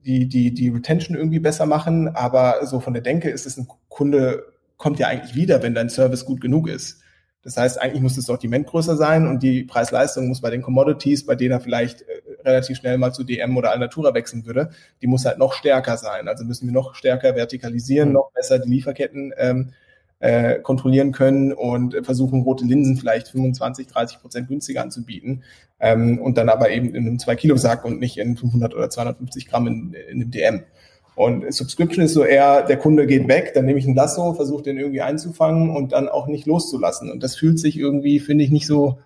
die, 0.05 0.29
die, 0.29 0.53
die 0.53 0.68
Retention 0.68 1.16
irgendwie 1.16 1.39
besser 1.39 1.66
machen, 1.66 2.09
aber 2.09 2.66
so 2.66 2.81
von 2.81 2.93
der 2.93 3.03
Denke 3.03 3.31
ist 3.31 3.47
es 3.47 3.57
ein 3.57 3.68
Kunde 3.89 4.53
kommt 4.77 4.99
ja 4.99 5.07
eigentlich 5.07 5.35
wieder, 5.35 5.62
wenn 5.62 5.75
dein 5.75 5.89
Service 5.89 6.25
gut 6.25 6.41
genug 6.41 6.68
ist. 6.68 7.01
Das 7.43 7.57
heißt, 7.57 7.81
eigentlich 7.81 8.03
muss 8.03 8.16
das 8.16 8.25
Sortiment 8.25 8.66
größer 8.66 8.97
sein 8.97 9.27
und 9.27 9.43
die 9.43 9.64
Preis-Leistung 9.64 10.29
muss 10.29 10.41
bei 10.41 10.51
den 10.51 10.62
Commodities, 10.62 11.27
bei 11.27 11.35
denen 11.35 11.53
er 11.53 11.61
vielleicht 11.61 12.03
äh, 12.03 12.07
relativ 12.45 12.79
schnell 12.79 12.99
mal 12.99 13.12
zu 13.12 13.22
DM 13.22 13.57
oder 13.57 13.70
Alnatura 13.70 14.14
wechseln 14.14 14.47
würde, 14.47 14.70
die 15.03 15.07
muss 15.07 15.25
halt 15.25 15.39
noch 15.39 15.53
stärker 15.53 15.97
sein. 15.97 16.27
Also 16.27 16.45
müssen 16.45 16.66
wir 16.66 16.72
noch 16.72 16.95
stärker 16.95 17.35
vertikalisieren, 17.35 18.09
mhm. 18.09 18.14
noch 18.14 18.31
besser 18.33 18.59
die 18.59 18.70
Lieferketten 18.70 19.33
ähm, 19.37 19.72
äh, 20.21 20.61
kontrollieren 20.61 21.12
können 21.12 21.53
und 21.53 21.97
versuchen, 22.03 22.43
rote 22.43 22.65
Linsen 22.65 22.97
vielleicht 22.97 23.29
25, 23.29 23.87
30 23.87 24.21
Prozent 24.21 24.49
günstiger 24.49 24.83
anzubieten 24.83 25.43
ähm, 25.81 26.19
und 26.19 26.39
dann 26.39 26.49
aber 26.49 26.71
eben 26.71 26.95
in 26.95 27.07
einem 27.07 27.17
2-Kilo-Sack 27.17 27.85
und 27.85 28.01
nicht 28.01 28.19
in 28.19 28.37
500 28.37 28.75
oder 28.75 28.89
250 28.89 29.49
Gramm 29.49 29.67
in, 29.67 29.95
in 30.11 30.21
einem 30.21 30.31
DM. 30.31 30.62
Und 31.17 31.53
Subscription 31.53 32.05
ist 32.05 32.15
so 32.15 32.25
eher, 32.25 32.62
der 32.62 32.77
Kunde 32.77 33.07
geht 33.07 33.29
weg, 33.29 33.53
dann 33.55 33.67
nehme 33.67 33.79
ich 33.79 33.87
ein 33.87 33.95
Lasso, 33.95 34.35
versuche 34.35 34.65
den 34.65 34.79
irgendwie 34.79 35.01
einzufangen 35.01 35.71
und 35.71 35.93
dann 35.93 36.09
auch 36.09 36.27
nicht 36.27 36.47
loszulassen. 36.47 37.11
Und 37.11 37.23
das 37.23 37.37
fühlt 37.37 37.59
sich 37.61 37.79
irgendwie, 37.79 38.19
finde 38.19 38.45
ich, 38.45 38.51
nicht 38.51 38.67
so, 38.67 38.99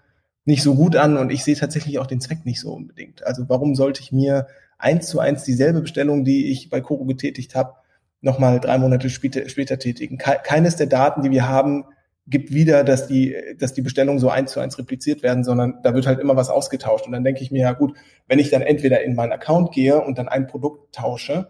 nicht 0.47 0.63
so 0.63 0.75
gut 0.75 0.97
an 0.97 1.19
und 1.19 1.31
ich 1.31 1.45
sehe 1.45 1.57
tatsächlich 1.57 1.99
auch 1.99 2.07
den 2.07 2.23
Zweck 2.23 2.47
nicht 2.47 2.61
so 2.61 2.73
unbedingt. 2.73 3.27
Also 3.27 3.45
warum 3.49 3.75
sollte 3.75 4.01
ich 4.01 4.13
mir 4.13 4.47
eins 4.79 5.09
zu 5.09 5.19
eins 5.21 5.45
dieselbe 5.45 5.83
Bestellung, 5.83 6.25
die 6.25 6.51
ich 6.51 6.71
bei 6.71 6.81
Koro 6.81 7.05
getätigt 7.05 7.55
habe, 7.55 7.75
nochmal 8.21 8.61
drei 8.61 8.79
Monate 8.79 9.11
später, 9.11 9.49
später 9.49 9.79
tätigen. 9.79 10.19
Keines 10.19 10.77
der 10.77 10.87
Daten, 10.87 11.23
die 11.23 11.31
wir 11.31 11.49
haben, 11.49 11.85
gibt 12.27 12.53
wieder, 12.53 12.85
dass 12.85 13.07
die, 13.07 13.35
dass 13.59 13.73
die 13.73 13.83
Bestellungen 13.83 14.19
so 14.19 14.29
eins 14.29 14.53
zu 14.53 14.61
eins 14.61 14.79
repliziert 14.79 15.23
werden, 15.23 15.45
sondern 15.45 15.79
da 15.83 15.95
wird 15.95 16.07
halt 16.07 16.21
immer 16.21 16.37
was 16.37 16.51
ausgetauscht. 16.51 17.07
Und 17.07 17.13
dann 17.13 17.25
denke 17.25 17.43
ich 17.43 17.51
mir, 17.51 17.63
ja 17.63 17.73
gut, 17.73 17.97
wenn 18.27 18.39
ich 18.39 18.51
dann 18.51 18.63
entweder 18.63 19.03
in 19.03 19.15
meinen 19.15 19.33
Account 19.33 19.73
gehe 19.73 20.01
und 20.01 20.19
dann 20.19 20.29
ein 20.29 20.47
Produkt 20.47 20.95
tausche, 20.95 21.49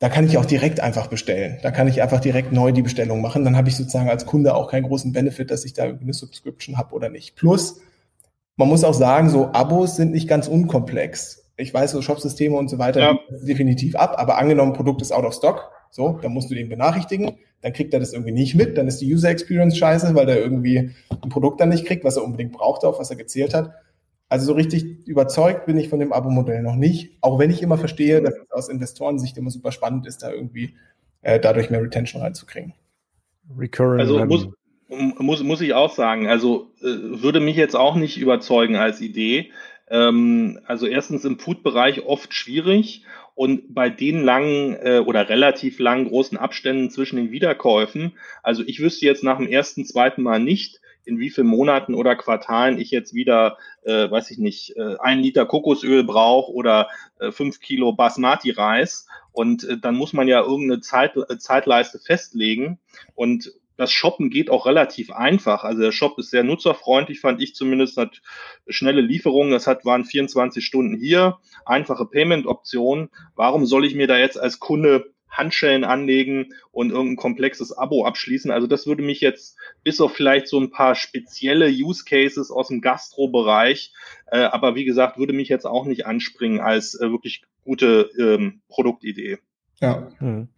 da 0.00 0.08
kann 0.08 0.26
ich 0.26 0.36
auch 0.36 0.44
direkt 0.44 0.80
einfach 0.80 1.06
bestellen. 1.06 1.58
Da 1.62 1.70
kann 1.70 1.86
ich 1.86 2.02
einfach 2.02 2.18
direkt 2.18 2.50
neu 2.50 2.72
die 2.72 2.82
Bestellung 2.82 3.20
machen. 3.20 3.44
Dann 3.44 3.56
habe 3.56 3.68
ich 3.68 3.76
sozusagen 3.76 4.10
als 4.10 4.26
Kunde 4.26 4.56
auch 4.56 4.68
keinen 4.68 4.82
großen 4.82 5.12
Benefit, 5.12 5.52
dass 5.52 5.64
ich 5.64 5.74
da 5.74 5.84
eine 5.84 6.12
Subscription 6.12 6.76
habe 6.76 6.92
oder 6.92 7.08
nicht. 7.08 7.36
Plus, 7.36 7.80
man 8.56 8.66
muss 8.66 8.82
auch 8.82 8.94
sagen, 8.94 9.30
so 9.30 9.52
Abos 9.52 9.94
sind 9.94 10.10
nicht 10.10 10.26
ganz 10.26 10.48
unkomplex 10.48 11.41
ich 11.62 11.72
weiß, 11.72 11.92
so 11.92 12.02
Shopsysteme 12.02 12.56
und 12.56 12.68
so 12.68 12.78
weiter 12.78 13.00
ja. 13.00 13.18
definitiv 13.30 13.96
ab, 13.96 14.14
aber 14.18 14.38
angenommen, 14.38 14.72
Produkt 14.72 15.02
ist 15.02 15.12
out 15.12 15.24
of 15.24 15.34
stock, 15.34 15.70
so, 15.90 16.18
dann 16.22 16.32
musst 16.32 16.50
du 16.50 16.54
den 16.54 16.68
benachrichtigen, 16.68 17.38
dann 17.60 17.72
kriegt 17.72 17.94
er 17.94 18.00
das 18.00 18.12
irgendwie 18.12 18.32
nicht 18.32 18.54
mit, 18.54 18.76
dann 18.76 18.88
ist 18.88 19.00
die 19.00 19.12
User 19.12 19.30
Experience 19.30 19.76
scheiße, 19.76 20.14
weil 20.14 20.26
der 20.26 20.38
irgendwie 20.38 20.90
ein 21.10 21.28
Produkt 21.28 21.60
dann 21.60 21.68
nicht 21.68 21.86
kriegt, 21.86 22.04
was 22.04 22.16
er 22.16 22.24
unbedingt 22.24 22.52
braucht, 22.52 22.84
auf 22.84 22.98
was 22.98 23.10
er 23.10 23.16
gezählt 23.16 23.54
hat. 23.54 23.72
Also 24.28 24.46
so 24.46 24.52
richtig 24.54 25.06
überzeugt 25.06 25.66
bin 25.66 25.76
ich 25.76 25.90
von 25.90 26.00
dem 26.00 26.12
Abo-Modell 26.12 26.62
noch 26.62 26.76
nicht, 26.76 27.18
auch 27.20 27.38
wenn 27.38 27.50
ich 27.50 27.62
immer 27.62 27.76
verstehe, 27.76 28.22
dass 28.22 28.34
es 28.34 28.50
aus 28.50 28.68
Investorensicht 28.70 29.36
immer 29.36 29.50
super 29.50 29.72
spannend 29.72 30.06
ist, 30.06 30.22
da 30.22 30.32
irgendwie 30.32 30.74
äh, 31.20 31.38
dadurch 31.38 31.68
mehr 31.68 31.82
Retention 31.82 32.22
reinzukriegen. 32.22 32.72
Recurring 33.56 34.00
also 34.00 34.24
muss, 34.24 34.48
muss, 34.88 35.42
muss 35.42 35.60
ich 35.60 35.74
auch 35.74 35.94
sagen, 35.94 36.28
also 36.28 36.70
äh, 36.80 36.86
würde 37.22 37.40
mich 37.40 37.56
jetzt 37.56 37.76
auch 37.76 37.94
nicht 37.94 38.18
überzeugen 38.18 38.76
als 38.76 39.00
Idee. 39.00 39.50
Ähm, 39.92 40.58
also 40.66 40.86
erstens 40.86 41.24
im 41.26 41.38
Food-Bereich 41.38 42.06
oft 42.06 42.32
schwierig 42.32 43.04
und 43.34 43.74
bei 43.74 43.90
den 43.90 44.24
langen 44.24 44.74
äh, 44.76 45.02
oder 45.04 45.28
relativ 45.28 45.78
langen 45.78 46.08
großen 46.08 46.38
Abständen 46.38 46.90
zwischen 46.90 47.16
den 47.16 47.30
Wiederkäufen, 47.30 48.16
also 48.42 48.62
ich 48.66 48.80
wüsste 48.80 49.04
jetzt 49.04 49.22
nach 49.22 49.36
dem 49.36 49.46
ersten, 49.46 49.84
zweiten 49.84 50.22
Mal 50.22 50.40
nicht, 50.40 50.80
in 51.04 51.18
wie 51.18 51.30
vielen 51.30 51.48
Monaten 51.48 51.94
oder 51.94 52.16
Quartalen 52.16 52.78
ich 52.78 52.90
jetzt 52.90 53.12
wieder, 53.12 53.58
äh, 53.82 54.10
weiß 54.10 54.30
ich 54.30 54.38
nicht, 54.38 54.76
äh, 54.76 54.96
ein 55.00 55.18
Liter 55.18 55.46
Kokosöl 55.46 56.04
brauche 56.04 56.52
oder 56.52 56.88
äh, 57.18 57.30
fünf 57.32 57.60
Kilo 57.60 57.92
Basmati-Reis. 57.92 59.08
Und 59.32 59.64
äh, 59.64 59.78
dann 59.78 59.96
muss 59.96 60.12
man 60.12 60.28
ja 60.28 60.40
irgendeine 60.40 60.80
Zeit, 60.80 61.16
äh, 61.16 61.38
Zeitleiste 61.38 61.98
festlegen. 61.98 62.78
Und 63.14 63.52
das 63.82 63.92
Shoppen 63.92 64.30
geht 64.30 64.48
auch 64.48 64.64
relativ 64.64 65.10
einfach. 65.10 65.64
Also 65.64 65.82
der 65.82 65.92
Shop 65.92 66.18
ist 66.18 66.30
sehr 66.30 66.44
nutzerfreundlich, 66.44 67.20
fand 67.20 67.42
ich 67.42 67.54
zumindest, 67.54 67.96
hat 67.96 68.22
schnelle 68.68 69.00
Lieferungen. 69.00 69.52
Das 69.52 69.66
hat, 69.66 69.84
waren 69.84 70.04
24 70.04 70.64
Stunden 70.64 70.96
hier, 70.96 71.38
einfache 71.66 72.06
Payment-Optionen. 72.06 73.10
Warum 73.34 73.66
soll 73.66 73.84
ich 73.84 73.94
mir 73.94 74.06
da 74.06 74.18
jetzt 74.18 74.38
als 74.38 74.60
Kunde 74.60 75.12
Handschellen 75.32 75.82
anlegen 75.82 76.52
und 76.70 76.90
irgendein 76.90 77.16
komplexes 77.16 77.72
Abo 77.72 78.04
abschließen. 78.04 78.50
Also 78.50 78.66
das 78.66 78.86
würde 78.86 79.02
mich 79.02 79.22
jetzt 79.22 79.56
bis 79.82 79.98
auf 80.00 80.12
vielleicht 80.12 80.46
so 80.46 80.60
ein 80.60 80.70
paar 80.70 80.94
spezielle 80.94 81.68
Use 81.70 82.04
Cases 82.04 82.50
aus 82.50 82.68
dem 82.68 82.82
Gastro-Bereich, 82.82 83.94
äh, 84.26 84.40
aber 84.40 84.74
wie 84.74 84.84
gesagt, 84.84 85.16
würde 85.18 85.32
mich 85.32 85.48
jetzt 85.48 85.64
auch 85.64 85.86
nicht 85.86 86.04
anspringen 86.04 86.60
als 86.60 86.94
äh, 87.00 87.10
wirklich 87.10 87.44
gute 87.64 88.10
ähm, 88.18 88.60
Produktidee. 88.68 89.38
Ja. 89.80 90.12
Hm. 90.18 90.48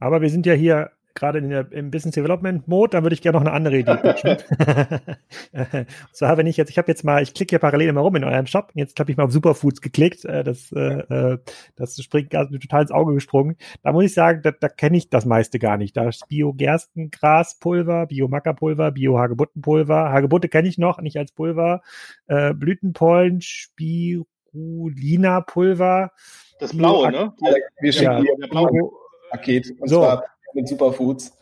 Aber 0.00 0.20
wir 0.20 0.30
sind 0.30 0.46
ja 0.46 0.54
hier 0.54 0.90
gerade 1.18 1.38
in 1.38 1.50
der, 1.50 1.70
im 1.72 1.90
Business 1.90 2.14
Development 2.14 2.68
Mode, 2.68 2.92
dann 2.92 3.02
würde 3.02 3.14
ich 3.14 3.22
gerne 3.22 3.38
noch 3.38 3.44
eine 3.44 3.52
andere 3.52 3.78
Idee 3.78 3.96
pitchen. 3.96 4.36
und 5.52 5.86
zwar, 6.12 6.36
wenn 6.36 6.46
ich 6.46 6.56
jetzt, 6.56 6.70
ich 6.70 6.78
habe 6.78 6.86
jetzt 6.88 7.02
mal, 7.04 7.20
ich 7.22 7.34
klicke 7.34 7.50
hier 7.50 7.58
parallel 7.58 7.88
immer 7.88 8.02
rum 8.02 8.14
in 8.16 8.24
eurem 8.24 8.46
Shop. 8.46 8.70
Jetzt 8.74 8.98
habe 9.00 9.10
ich 9.10 9.16
mal 9.16 9.24
auf 9.24 9.32
Superfoods 9.32 9.80
geklickt. 9.80 10.24
Äh, 10.24 10.44
das, 10.44 10.70
äh, 10.72 10.78
äh 10.78 11.38
das 11.76 12.00
springt 12.02 12.34
also 12.34 12.56
total 12.56 12.82
ins 12.82 12.90
Auge 12.90 13.14
gesprungen. 13.14 13.56
Da 13.82 13.92
muss 13.92 14.04
ich 14.04 14.14
sagen, 14.14 14.40
da, 14.42 14.52
da 14.52 14.68
kenne 14.68 14.96
ich 14.96 15.10
das 15.10 15.26
meiste 15.26 15.58
gar 15.58 15.76
nicht. 15.76 15.96
Da 15.96 16.08
ist 16.08 16.28
Bio-Gerstengraspulver, 16.28 18.06
Bio-Mackerpulver, 18.06 18.92
Bio-Hagebuttenpulver. 18.92 20.12
Hagebutte 20.12 20.48
kenne 20.48 20.68
ich 20.68 20.78
noch, 20.78 21.00
nicht 21.00 21.16
als 21.16 21.32
Pulver. 21.32 21.82
Äh, 22.26 22.54
Blütenpollen, 22.54 23.40
Spirulina-Pulver 23.40 26.12
Das 26.60 26.76
blaue, 26.76 27.10
ne? 27.10 27.32
Wir 27.80 27.92
schicken 27.92 28.24
ja, 28.24 28.46
blaue 28.48 28.90
Paket 29.30 29.74
und 29.78 29.88
so. 29.88 30.00
zwar 30.00 30.24
mit 30.54 30.68
Superfoods. 30.68 31.36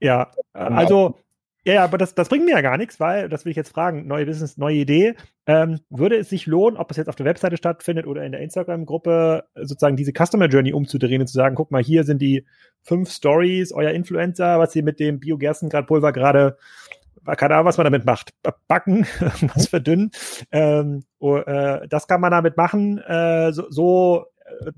Ja, 0.00 0.30
also 0.52 1.16
ja, 1.64 1.74
ja, 1.74 1.84
aber 1.84 1.98
das, 1.98 2.14
das 2.14 2.30
bringt 2.30 2.46
mir 2.46 2.52
ja 2.52 2.62
gar 2.62 2.78
nichts, 2.78 2.98
weil, 3.00 3.28
das 3.28 3.44
will 3.44 3.50
ich 3.50 3.56
jetzt 3.56 3.72
fragen, 3.72 4.06
neue 4.06 4.24
Business, 4.24 4.56
neue 4.56 4.76
Idee. 4.76 5.14
Ähm, 5.46 5.80
würde 5.90 6.16
es 6.16 6.30
sich 6.30 6.46
lohnen, 6.46 6.78
ob 6.78 6.90
es 6.90 6.96
jetzt 6.96 7.08
auf 7.08 7.16
der 7.16 7.26
Webseite 7.26 7.58
stattfindet 7.58 8.06
oder 8.06 8.24
in 8.24 8.32
der 8.32 8.40
Instagram-Gruppe, 8.40 9.44
sozusagen 9.56 9.96
diese 9.96 10.12
Customer 10.12 10.46
Journey 10.46 10.72
umzudrehen 10.72 11.20
und 11.20 11.26
zu 11.26 11.34
sagen, 11.34 11.56
guck 11.56 11.70
mal, 11.70 11.82
hier 11.82 12.04
sind 12.04 12.22
die 12.22 12.46
fünf 12.82 13.10
Stories, 13.10 13.72
euer 13.72 13.90
Influencer, 13.90 14.58
was 14.58 14.74
ihr 14.74 14.82
mit 14.82 15.00
dem 15.00 15.20
Biogerstengrad-Pulver 15.20 16.12
gerade, 16.12 16.56
keine 17.36 17.54
Ahnung, 17.54 17.66
was 17.66 17.76
man 17.76 17.84
damit 17.84 18.06
macht, 18.06 18.32
backen, 18.66 19.06
was 19.54 19.68
verdünnen. 19.68 20.12
Ähm, 20.52 21.04
oh, 21.18 21.36
äh, 21.36 21.86
das 21.88 22.08
kann 22.08 22.22
man 22.22 22.30
damit 22.30 22.56
machen. 22.56 22.96
Äh, 22.98 23.52
so, 23.52 23.70
so 23.70 24.24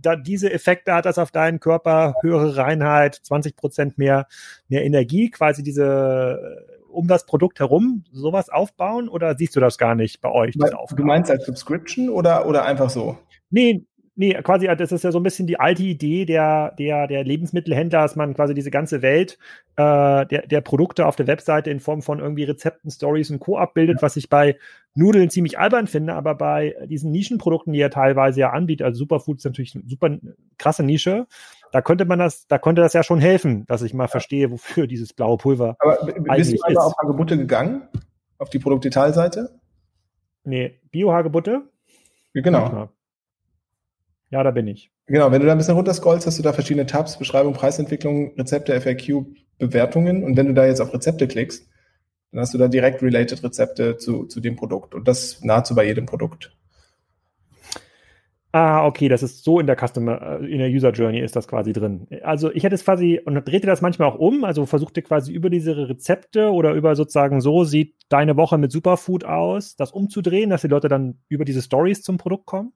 da 0.00 0.16
diese 0.16 0.52
Effekte 0.52 0.94
hat 0.94 1.06
das 1.06 1.18
auf 1.18 1.30
deinen 1.30 1.60
Körper, 1.60 2.14
höhere 2.22 2.56
Reinheit, 2.56 3.14
20 3.14 3.56
Prozent 3.56 3.98
mehr, 3.98 4.26
mehr 4.68 4.84
Energie, 4.84 5.30
quasi 5.30 5.62
diese 5.62 6.66
um 6.88 7.08
das 7.08 7.24
Produkt 7.24 7.58
herum 7.58 8.04
sowas 8.12 8.50
aufbauen 8.50 9.08
oder 9.08 9.34
siehst 9.36 9.56
du 9.56 9.60
das 9.60 9.78
gar 9.78 9.94
nicht 9.94 10.20
bei 10.20 10.30
euch? 10.30 10.54
Du 10.54 11.04
meinst 11.04 11.30
als 11.30 11.46
Subscription 11.46 12.10
oder, 12.10 12.46
oder 12.46 12.64
einfach 12.64 12.90
so? 12.90 13.18
Nee, 13.50 13.86
Nee, 14.14 14.34
quasi, 14.42 14.66
das 14.66 14.92
ist 14.92 15.04
ja 15.04 15.10
so 15.10 15.18
ein 15.18 15.22
bisschen 15.22 15.46
die 15.46 15.58
alte 15.58 15.82
Idee 15.82 16.26
der, 16.26 16.74
der, 16.78 17.06
der 17.06 17.24
Lebensmittelhändler, 17.24 18.02
dass 18.02 18.14
man 18.14 18.34
quasi 18.34 18.52
diese 18.52 18.70
ganze 18.70 19.00
Welt 19.00 19.38
äh, 19.76 20.26
der, 20.26 20.46
der 20.46 20.60
Produkte 20.60 21.06
auf 21.06 21.16
der 21.16 21.26
Webseite 21.26 21.70
in 21.70 21.80
Form 21.80 22.02
von 22.02 22.18
irgendwie 22.18 22.44
Rezepten, 22.44 22.90
Stories 22.90 23.30
und 23.30 23.40
Co. 23.40 23.56
abbildet, 23.56 24.02
was 24.02 24.16
ich 24.16 24.28
bei 24.28 24.58
Nudeln 24.94 25.30
ziemlich 25.30 25.58
albern 25.58 25.86
finde, 25.86 26.12
aber 26.12 26.34
bei 26.34 26.76
diesen 26.88 27.10
Nischenprodukten, 27.10 27.72
die 27.72 27.80
er 27.80 27.88
teilweise 27.88 28.40
ja 28.40 28.50
anbietet, 28.50 28.84
also 28.84 28.98
Superfood 28.98 29.38
ist 29.38 29.44
natürlich 29.46 29.74
eine 29.74 29.84
super 29.86 30.18
krasse 30.58 30.82
Nische, 30.82 31.26
da 31.72 31.80
könnte 31.80 32.04
man 32.04 32.18
das, 32.18 32.46
da 32.46 32.58
könnte 32.58 32.82
das 32.82 32.92
ja 32.92 33.02
schon 33.02 33.18
helfen, 33.18 33.64
dass 33.66 33.80
ich 33.80 33.94
mal 33.94 34.08
verstehe, 34.08 34.50
wofür 34.50 34.86
dieses 34.86 35.14
blaue 35.14 35.38
Pulver. 35.38 35.76
Aber 35.78 36.12
bist 36.36 36.52
du 36.52 36.58
also 36.60 36.80
auf 36.80 36.94
Hagebutte 36.98 37.38
gegangen? 37.38 37.88
Auf 38.36 38.50
die 38.50 38.58
Produktdetailseite? 38.58 39.58
Nee, 40.44 40.80
Bio-Hagebutte? 40.90 41.62
Genau. 42.34 42.60
Manchmal. 42.60 42.88
Ja, 44.33 44.43
da 44.43 44.51
bin 44.51 44.66
ich. 44.66 44.91
Genau, 45.07 45.30
wenn 45.30 45.41
du 45.41 45.47
da 45.47 45.53
ein 45.53 45.59
bisschen 45.59 45.74
runterscrollst, 45.74 46.26
hast 46.26 46.39
du 46.39 46.43
da 46.43 46.55
verschiedene 46.55 46.87
Tabs, 46.87 47.18
Beschreibung, 47.18 47.53
Preisentwicklung, 47.53 48.35
Rezepte, 48.39 48.80
FAQ, 48.80 49.26
Bewertungen. 49.59 50.24
Und 50.24 50.39
wenn 50.39 50.47
du 50.47 50.55
da 50.55 50.64
jetzt 50.64 50.80
auf 50.80 50.95
Rezepte 50.95 51.28
klickst, 51.28 51.68
dann 52.30 52.41
hast 52.41 52.55
du 52.55 52.59
da 52.59 52.68
direkt 52.68 53.03
related 53.03 53.45
Rezepte 53.45 53.99
zu, 53.99 54.24
zu 54.24 54.41
dem 54.41 54.57
Produkt. 54.57 54.95
Und 54.95 55.07
das 55.07 55.45
nahezu 55.45 55.74
bei 55.74 55.85
jedem 55.85 56.07
Produkt. 56.07 56.57
Ah, 58.53 58.87
okay, 58.87 59.09
das 59.09 59.22
ist 59.22 59.45
so 59.45 59.61
in 59.61 59.66
der 59.66 59.76
Customer, 59.76 60.41
äh, 60.41 60.51
in 60.51 60.59
der 60.59 60.68
User 60.68 60.93
Journey 60.93 61.20
ist 61.20 61.37
das 61.37 61.47
quasi 61.47 61.74
drin. 61.74 62.07
Also 62.22 62.51
ich 62.53 62.64
hätte 62.64 62.74
es 62.74 62.85
quasi, 62.85 63.20
und 63.22 63.35
drehte 63.47 63.66
das 63.66 63.83
manchmal 63.83 64.09
auch 64.09 64.18
um, 64.18 64.45
also 64.45 64.64
versuchte 64.64 65.03
quasi 65.03 65.33
über 65.33 65.51
diese 65.51 65.91
Rezepte 65.91 66.53
oder 66.53 66.72
über 66.72 66.97
sozusagen 66.97 67.43
so 67.43 67.64
sieht 67.64 67.97
deine 68.09 68.37
Woche 68.37 68.57
mit 68.57 68.72
Superfood 68.72 69.24
aus, 69.24 69.76
das 69.76 69.91
umzudrehen, 69.91 70.49
dass 70.49 70.62
die 70.62 70.68
Leute 70.68 70.89
dann 70.89 71.18
über 71.28 71.45
diese 71.45 71.61
Stories 71.61 72.03
zum 72.03 72.16
Produkt 72.16 72.47
kommen? 72.47 72.72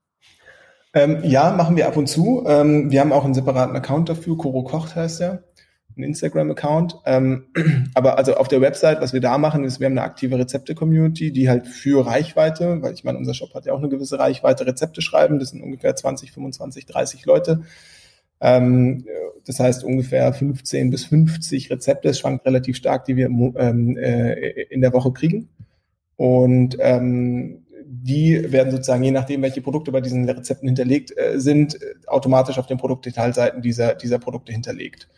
Ähm, 0.97 1.19
ja, 1.25 1.51
machen 1.51 1.77
wir 1.77 1.89
ab 1.89 1.99
und 1.99 2.07
zu. 2.07 2.43
Ähm, 2.47 2.91
wir 2.91 3.03
haben 3.03 3.13
auch 3.13 3.27
einen 3.27 3.35
separaten 3.35 3.77
Account 3.77 4.09
dafür. 4.09 4.39
Koro 4.39 4.65
Kocht 4.65 4.97
heißt 4.97 5.21
der. 5.21 5.43
Ein 5.95 6.05
Instagram-Account. 6.05 7.01
Ähm, 7.05 7.49
aber 7.95 8.17
also 8.17 8.37
auf 8.37 8.49
der 8.49 8.63
Website, 8.63 9.03
was 9.03 9.13
wir 9.13 9.21
da 9.21 9.37
machen, 9.37 9.65
ist, 9.65 9.79
wir 9.79 9.85
haben 9.85 9.93
eine 9.93 10.05
aktive 10.07 10.39
Rezepte-Community, 10.39 11.33
die 11.33 11.51
halt 11.51 11.67
für 11.67 12.07
Reichweite, 12.07 12.81
weil 12.81 12.95
ich 12.95 13.05
meine, 13.05 13.19
unser 13.19 13.35
Shop 13.35 13.53
hat 13.53 13.67
ja 13.67 13.75
auch 13.75 13.79
eine 13.79 13.91
gewisse 13.91 14.19
Reichweite, 14.19 14.67
Rezepte 14.67 15.03
schreiben. 15.03 15.39
Das 15.39 15.51
sind 15.51 15.61
ungefähr 15.61 15.95
20, 15.95 16.33
25, 16.33 16.87
30 16.87 17.27
Leute. 17.27 17.61
Ähm, 18.41 19.05
das 19.45 19.61
heißt 19.61 19.85
ungefähr 19.85 20.33
15 20.33 20.89
bis 20.89 21.05
50 21.05 21.71
Rezepte. 21.71 22.09
Es 22.09 22.21
schwankt 22.21 22.47
relativ 22.47 22.75
stark, 22.75 23.05
die 23.05 23.17
wir 23.17 23.27
ähm, 23.27 23.99
äh, 23.99 24.63
in 24.71 24.81
der 24.81 24.95
Woche 24.95 25.13
kriegen. 25.13 25.51
Und 26.17 26.79
ähm, 26.81 27.66
die 28.07 28.53
werden 28.53 28.71
sozusagen, 28.71 29.03
je 29.03 29.11
nachdem, 29.11 29.43
welche 29.43 29.61
Produkte 29.61 29.91
bei 29.91 30.01
diesen 30.01 30.29
Rezepten 30.29 30.69
hinterlegt 30.69 31.13
äh, 31.17 31.41
sind, 31.41 31.79
automatisch 32.07 32.59
auf 32.59 32.67
den 32.67 32.79
Produktdetailseiten 32.79 33.63
dieser, 33.63 33.95
dieser 33.95 34.19
Produkte 34.19 34.53
hinterlegt. 34.53 35.09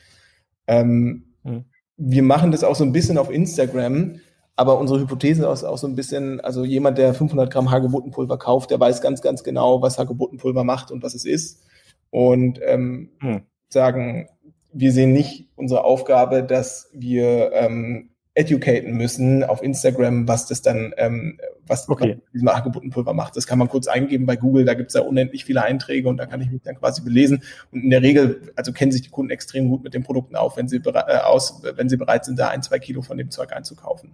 Ähm, 0.66 1.24
mhm. 1.44 1.64
Wir 1.98 2.22
machen 2.22 2.50
das 2.50 2.64
auch 2.64 2.76
so 2.76 2.84
ein 2.84 2.92
bisschen 2.92 3.18
auf 3.18 3.30
Instagram, 3.30 4.20
aber 4.56 4.78
unsere 4.78 5.00
Hypothese 5.00 5.46
ist 5.46 5.64
auch 5.64 5.76
so 5.76 5.86
ein 5.86 5.96
bisschen, 5.96 6.40
also 6.40 6.64
jemand, 6.64 6.96
der 6.96 7.12
500 7.12 7.52
Gramm 7.52 7.70
Hagebuttenpulver 7.70 8.38
kauft, 8.38 8.70
der 8.70 8.80
weiß 8.80 9.02
ganz, 9.02 9.20
ganz 9.20 9.44
genau, 9.44 9.82
was 9.82 9.98
Hagebuttenpulver 9.98 10.64
macht 10.64 10.90
und 10.90 11.02
was 11.02 11.14
es 11.14 11.24
ist. 11.24 11.64
Und 12.10 12.58
ähm, 12.64 13.10
mhm. 13.20 13.42
sagen, 13.68 14.28
wir 14.72 14.92
sehen 14.92 15.12
nicht 15.12 15.48
unsere 15.56 15.84
Aufgabe, 15.84 16.42
dass 16.42 16.88
wir 16.94 17.52
ähm, 17.52 18.10
educaten 18.38 18.92
müssen 18.92 19.42
auf 19.42 19.62
Instagram, 19.62 20.28
was 20.28 20.46
das 20.46 20.62
dann, 20.62 20.94
ähm, 20.96 21.38
was, 21.66 21.88
okay. 21.88 22.18
was 22.22 22.32
diesem 22.32 22.48
Hagebuttenpulver 22.48 23.12
macht. 23.12 23.36
Das 23.36 23.46
kann 23.46 23.58
man 23.58 23.68
kurz 23.68 23.88
eingeben 23.88 24.26
bei 24.26 24.36
Google, 24.36 24.64
da 24.64 24.74
gibt 24.74 24.88
es 24.88 24.94
ja 24.94 25.00
unendlich 25.00 25.44
viele 25.44 25.62
Einträge 25.62 26.08
und 26.08 26.18
da 26.18 26.26
kann 26.26 26.40
ich 26.40 26.50
mich 26.50 26.62
dann 26.62 26.76
quasi 26.76 27.02
belesen. 27.02 27.42
Und 27.72 27.82
in 27.82 27.90
der 27.90 28.02
Regel, 28.02 28.52
also 28.54 28.72
kennen 28.72 28.92
sich 28.92 29.02
die 29.02 29.10
Kunden 29.10 29.30
extrem 29.30 29.68
gut 29.68 29.82
mit 29.82 29.92
den 29.92 30.04
Produkten 30.04 30.36
auf, 30.36 30.56
wenn 30.56 30.68
sie, 30.68 30.76
äh, 30.76 31.18
aus, 31.18 31.62
wenn 31.74 31.88
sie 31.88 31.96
bereit 31.96 32.24
sind, 32.24 32.38
da 32.38 32.48
ein, 32.48 32.62
zwei 32.62 32.78
Kilo 32.78 33.02
von 33.02 33.18
dem 33.18 33.30
Zeug 33.30 33.52
einzukaufen. 33.52 34.12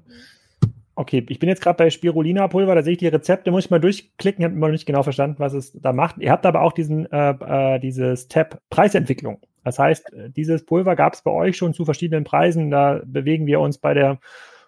Okay, 0.97 1.27
ich 1.29 1.39
bin 1.39 1.49
jetzt 1.49 1.61
gerade 1.61 1.77
bei 1.77 1.91
Spirulina-Pulver, 1.91 2.75
da 2.75 2.83
sehe 2.83 2.93
ich 2.93 2.99
die 2.99 3.09
Rezepte, 3.09 3.51
muss 3.51 3.65
ich 3.65 3.71
mal 3.71 3.81
durchklicken, 3.81 4.45
habe 4.45 4.55
immer 4.55 4.69
noch 4.69 4.73
nicht 4.73 4.87
genau 4.87 5.03
verstanden, 5.03 5.37
was 5.39 5.53
es 5.53 5.73
da 5.73 5.93
macht. 5.93 6.19
Ihr 6.19 6.31
habt 6.31 6.47
aber 6.47 6.63
auch 6.63 6.73
diesen, 6.73 7.11
äh, 7.13 7.31
äh, 7.75 7.79
dieses 7.81 8.29
Tab 8.29 8.61
Preisentwicklung. 8.71 9.39
Das 9.65 9.79
heißt, 9.79 10.13
äh, 10.13 10.31
dieses 10.31 10.65
Pulver 10.65 10.95
gab 10.95 11.15
es 11.15 11.23
bei 11.23 11.31
euch 11.31 11.57
schon 11.57 11.75
zu 11.75 11.85
verschiedenen 11.85 12.25
Preisen. 12.25 12.71
Da 12.71 13.01
bewegen 13.05 13.47
wir 13.47 13.61
uns 13.61 13.79
bei 13.79 13.95
der 13.95 14.19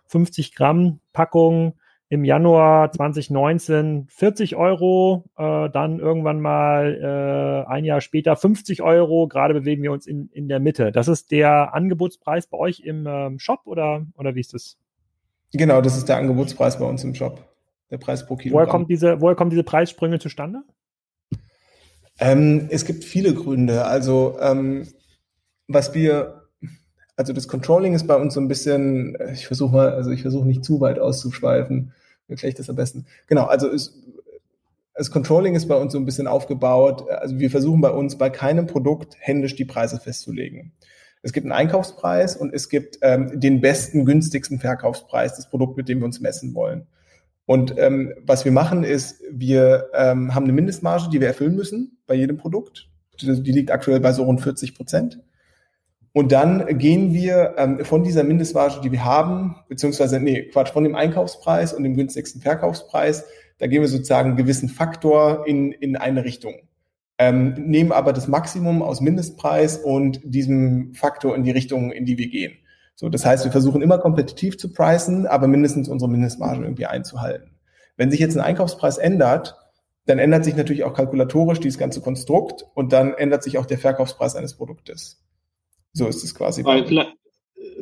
50 0.07 0.55
Gramm 0.55 1.01
Packung 1.12 1.74
im 2.09 2.24
Januar 2.24 2.92
2019 2.92 4.07
40 4.09 4.55
Euro, 4.57 5.24
äh, 5.36 5.68
dann 5.70 5.99
irgendwann 5.99 6.40
mal 6.40 7.64
äh, 7.66 7.70
ein 7.70 7.84
Jahr 7.84 8.01
später 8.01 8.36
50 8.36 8.82
Euro. 8.82 9.26
Gerade 9.26 9.55
bewegen 9.55 9.82
wir 9.82 9.92
uns 9.92 10.07
in, 10.07 10.30
in 10.32 10.49
der 10.49 10.61
Mitte. 10.61 10.92
Das 10.92 11.09
ist 11.09 11.32
der 11.32 11.74
Angebotspreis 11.74 12.47
bei 12.47 12.59
euch 12.59 12.80
im 12.80 13.07
ähm, 13.09 13.38
Shop 13.38 13.61
oder, 13.64 14.07
oder 14.16 14.34
wie 14.36 14.40
ist 14.40 14.55
das? 14.55 14.78
Genau, 15.53 15.80
das 15.80 15.97
ist 15.97 16.09
der 16.09 16.18
Angebotspreis 16.18 16.78
bei 16.78 16.84
uns 16.84 17.03
im 17.03 17.14
Shop. 17.14 17.44
Der 17.90 17.99
Preis 17.99 18.26
pro 18.26 18.36
Kilo. 18.36 18.55
Woher, 18.55 18.66
kommt 18.66 18.90
diese, 18.90 19.20
woher 19.20 19.36
kommen 19.36 19.51
diese 19.51 19.64
Preissprünge 19.64 20.18
zustande? 20.18 20.62
Ähm, 22.19 22.69
es 22.71 22.85
gibt 22.85 23.05
viele 23.05 23.35
Gründe. 23.35 23.85
Also 23.85 24.39
ähm, 24.41 24.87
was 25.69 25.95
wir, 25.95 26.49
also 27.17 27.33
das 27.33 27.49
Controlling 27.49 27.95
ist 27.95 28.07
bei 28.07 28.17
uns 28.17 28.35
so 28.35 28.41
ein 28.41 28.49
bisschen, 28.49 29.17
ich 29.33 29.47
versuche 29.47 29.73
mal, 29.73 29.91
also 29.91 30.11
ich 30.11 30.23
versuche 30.23 30.47
nicht 30.47 30.64
zu 30.64 30.81
weit 30.81 30.99
auszuschweifen. 30.99 31.93
Erkläre 32.29 32.51
ich 32.51 32.57
das 32.57 32.71
am 32.71 32.77
besten? 32.77 33.07
Genau, 33.27 33.45
also 33.45 33.69
es, 33.69 34.03
das 34.95 35.11
Controlling 35.11 35.55
ist 35.55 35.69
bei 35.69 35.77
uns 35.77 35.93
so 35.93 35.99
ein 35.99 36.07
bisschen 36.07 36.27
aufgebaut. 36.27 37.09
Also 37.11 37.39
wir 37.39 37.51
versuchen 37.51 37.81
bei 37.81 37.91
uns 37.91 38.17
bei 38.17 38.31
keinem 38.31 38.67
Produkt 38.67 39.17
händisch 39.19 39.55
die 39.55 39.64
Preise 39.64 40.01
festzulegen. 40.01 40.73
Es 41.23 41.33
gibt 41.33 41.45
einen 41.45 41.53
Einkaufspreis 41.53 42.37
und 42.37 42.55
es 42.55 42.69
gibt 42.69 42.99
ähm, 43.03 43.39
den 43.39 43.61
besten, 43.61 44.05
günstigsten 44.05 44.59
Verkaufspreis, 44.59 45.37
das 45.37 45.51
Produkt, 45.51 45.77
mit 45.77 45.89
dem 45.89 45.99
wir 45.99 46.07
uns 46.07 46.21
messen 46.21 46.55
wollen. 46.55 46.87
Und 47.47 47.78
ähm, 47.78 48.12
was 48.22 48.44
wir 48.44 48.53
machen 48.53 48.82
ist, 48.82 49.22
wir 49.30 49.90
ähm, 49.94 50.34
haben 50.34 50.44
eine 50.44 50.53
Mindestmarge, 50.53 51.09
die 51.11 51.20
wir 51.20 51.28
erfüllen 51.28 51.55
müssen 51.55 51.99
bei 52.07 52.14
jedem 52.14 52.36
Produkt. 52.36 52.88
Die, 53.20 53.53
liegt 53.53 53.70
aktuell 53.70 54.01
bei 54.01 54.12
so 54.12 54.24
rund 54.24 54.42
40 54.42 54.74
Prozent. 54.74 55.20
Und 56.12 56.32
dann 56.32 56.78
gehen 56.78 57.14
wir 57.14 57.55
ähm, 57.57 57.84
von 57.84 58.03
dieser 58.03 58.24
Mindestmarge, 58.24 58.80
die 58.82 58.90
wir 58.90 59.05
haben, 59.05 59.57
beziehungsweise, 59.68 60.18
nee, 60.18 60.49
Quatsch, 60.51 60.72
von 60.72 60.84
dem 60.84 60.94
Einkaufspreis 60.94 61.72
und 61.72 61.84
dem 61.84 61.94
günstigsten 61.94 62.40
Verkaufspreis, 62.40 63.24
da 63.59 63.66
gehen 63.66 63.80
wir 63.80 63.88
sozusagen 63.88 64.30
einen 64.30 64.36
gewissen 64.36 64.68
Faktor 64.68 65.47
in, 65.47 65.72
in 65.72 65.97
eine 65.97 66.24
Richtung. 66.24 66.55
Ähm, 67.18 67.55
nehmen 67.55 67.92
aber 67.92 68.12
das 68.12 68.28
Maximum 68.28 68.82
aus 68.82 69.01
Mindestpreis 69.01 69.78
und 69.78 70.20
diesem 70.24 70.94
Faktor 70.94 71.34
in 71.34 71.44
die 71.44 71.51
Richtung, 71.53 71.92
in 71.92 72.05
die 72.05 72.18
wir 72.18 72.28
gehen. 72.28 72.55
So, 72.97 73.11
das 73.11 73.26
heißt, 73.26 73.44
wir 73.44 73.53
versuchen 73.53 73.82
immer 73.82 73.99
kompetitiv 73.99 74.57
zu 74.57 74.72
pricen, 74.72 75.26
aber 75.26 75.47
mindestens 75.47 75.88
unsere 75.88 76.11
Mindestmarge 76.11 76.62
irgendwie 76.64 76.86
einzuhalten. 76.86 77.51
Wenn 77.97 78.11
sich 78.11 78.20
jetzt 78.20 78.36
ein 78.36 78.42
Einkaufspreis 78.42 78.97
ändert, 78.97 79.55
dann 80.07 80.18
ändert 80.18 80.44
sich 80.44 80.57
natürlich 80.57 80.84
auch 80.84 80.94
kalkulatorisch 80.94 81.61
dieses 81.61 81.78
ganze 81.78 82.01
Konstrukt 82.01 82.64
und 82.74 82.92
dann 82.92 83.12
ändert 83.12 83.42
sich 83.42 83.59
auch 83.59 83.66
der 83.66 83.78
Verkaufspreis 83.78 84.34
eines 84.34 84.57
Produktes. 84.57 85.22
So 85.92 86.07
ist 86.07 86.24
es 86.24 86.34
quasi. 86.34 86.62
Vielleicht, 86.62 87.12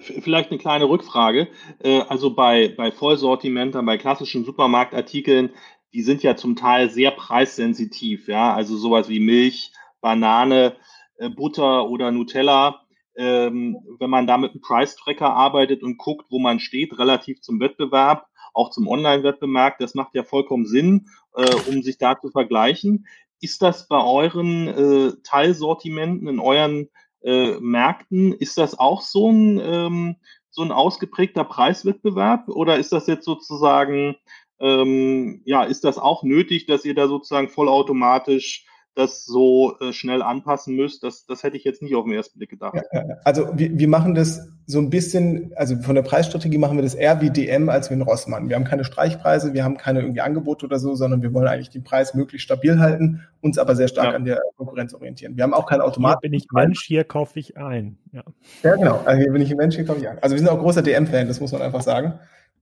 vielleicht, 0.00 0.50
eine 0.50 0.58
kleine 0.58 0.88
Rückfrage. 0.88 1.48
Äh, 1.80 2.00
also 2.08 2.34
bei, 2.34 2.74
bei 2.76 2.90
Vollsortimentern, 2.90 3.86
bei 3.86 3.98
klassischen 3.98 4.44
Supermarktartikeln, 4.44 5.50
die 5.92 6.02
sind 6.02 6.24
ja 6.24 6.34
zum 6.34 6.56
Teil 6.56 6.90
sehr 6.90 7.12
preissensitiv, 7.12 8.26
ja, 8.26 8.52
also 8.52 8.76
sowas 8.76 9.08
wie 9.08 9.20
Milch, 9.20 9.72
Banane, 10.00 10.74
äh, 11.18 11.28
Butter 11.28 11.88
oder 11.88 12.10
Nutella 12.10 12.84
ähm, 13.16 13.78
wenn 13.98 14.10
man 14.10 14.26
da 14.26 14.36
mit 14.38 14.52
einem 14.52 14.60
Price-Tracker 14.60 15.32
arbeitet 15.32 15.82
und 15.82 15.98
guckt, 15.98 16.26
wo 16.30 16.38
man 16.38 16.60
steht, 16.60 16.98
relativ 16.98 17.40
zum 17.40 17.60
Wettbewerb, 17.60 18.26
auch 18.52 18.70
zum 18.70 18.88
Online-Wettbewerb, 18.88 19.78
das 19.78 19.94
macht 19.94 20.14
ja 20.14 20.22
vollkommen 20.24 20.66
Sinn, 20.66 21.08
äh, 21.34 21.54
um 21.68 21.82
sich 21.82 21.98
da 21.98 22.18
zu 22.18 22.30
vergleichen. 22.30 23.06
ist 23.40 23.60
das 23.62 23.88
bei 23.88 24.02
euren 24.02 24.68
äh, 24.68 25.12
Teilsortimenten 25.22 26.28
in 26.28 26.38
euren 26.38 26.88
äh, 27.22 27.58
Märkten, 27.60 28.32
ist 28.32 28.58
das 28.58 28.78
auch 28.78 29.02
so 29.02 29.30
ein, 29.30 29.60
ähm, 29.62 30.16
so 30.50 30.62
ein 30.62 30.72
ausgeprägter 30.72 31.44
Preiswettbewerb 31.44 32.48
oder 32.48 32.78
ist 32.78 32.92
das 32.92 33.06
jetzt 33.06 33.24
sozusagen, 33.24 34.16
ähm, 34.60 35.42
ja, 35.44 35.64
ist 35.64 35.84
das 35.84 35.98
auch 35.98 36.22
nötig, 36.22 36.66
dass 36.66 36.84
ihr 36.84 36.94
da 36.94 37.08
sozusagen 37.08 37.48
vollautomatisch 37.48 38.66
das 38.95 39.24
so 39.24 39.76
äh, 39.80 39.92
schnell 39.92 40.22
anpassen 40.22 40.76
müsst. 40.76 41.03
Das, 41.03 41.26
das 41.26 41.42
hätte 41.42 41.57
ich 41.57 41.64
jetzt 41.64 41.82
nicht 41.82 41.95
auf 41.95 42.05
den 42.05 42.14
ersten 42.14 42.38
Blick 42.38 42.51
gedacht. 42.51 42.76
Ja, 42.92 43.03
also 43.24 43.49
wir, 43.55 43.76
wir 43.76 43.88
machen 43.88 44.14
das 44.14 44.49
so 44.66 44.78
ein 44.78 44.88
bisschen, 44.88 45.53
also 45.57 45.76
von 45.82 45.95
der 45.95 46.03
Preisstrategie 46.03 46.59
machen 46.59 46.78
wir 46.78 46.82
das 46.82 46.95
eher 46.95 47.20
wie 47.20 47.30
DM 47.30 47.68
als 47.68 47.90
wie 47.90 47.95
ein 47.95 48.03
Rossmann. 48.03 48.49
Wir 48.49 48.57
haben 48.57 48.64
keine 48.64 48.84
Streichpreise, 48.84 49.53
wir 49.53 49.64
haben 49.64 49.76
keine 49.76 50.01
irgendwie 50.01 50.20
Angebote 50.20 50.66
oder 50.66 50.78
so, 50.78 50.95
sondern 50.95 51.22
wir 51.22 51.34
wollen 51.34 51.49
eigentlich 51.49 51.70
den 51.70 51.82
Preis 51.82 52.14
möglichst 52.14 52.45
stabil 52.45 52.78
halten, 52.78 53.22
uns 53.40 53.59
aber 53.59 53.74
sehr 53.74 53.88
stark 53.88 54.11
ja. 54.11 54.14
an 54.14 54.24
der 54.24 54.40
Konkurrenz 54.57 54.95
orientieren. 54.95 55.36
Wir 55.36 55.42
haben 55.42 55.55
auch 55.55 55.66
keinen 55.66 55.82
Automat. 55.82 56.18
Hier 56.22 56.30
bin 56.30 56.38
ich 56.38 56.47
Mensch, 56.53 56.84
hier 56.84 57.05
kaufe 57.05 57.38
ich 57.40 57.57
ein. 57.57 57.99
Ja, 58.12 58.22
ja 58.62 58.76
genau. 58.76 59.01
Also 59.05 59.20
hier 59.20 59.32
bin 59.32 59.42
ich 59.42 59.51
ein 59.51 59.57
Mensch, 59.57 59.74
hier 59.74 59.84
kaufe 59.84 60.01
ich 60.01 60.09
ein. 60.09 60.18
Also 60.20 60.34
wir 60.34 60.38
sind 60.38 60.49
auch 60.49 60.59
großer 60.59 60.82
DM-Fan, 60.82 61.26
das 61.26 61.40
muss 61.40 61.53
man 61.53 61.62
einfach 61.62 61.82
sagen. 61.82 62.14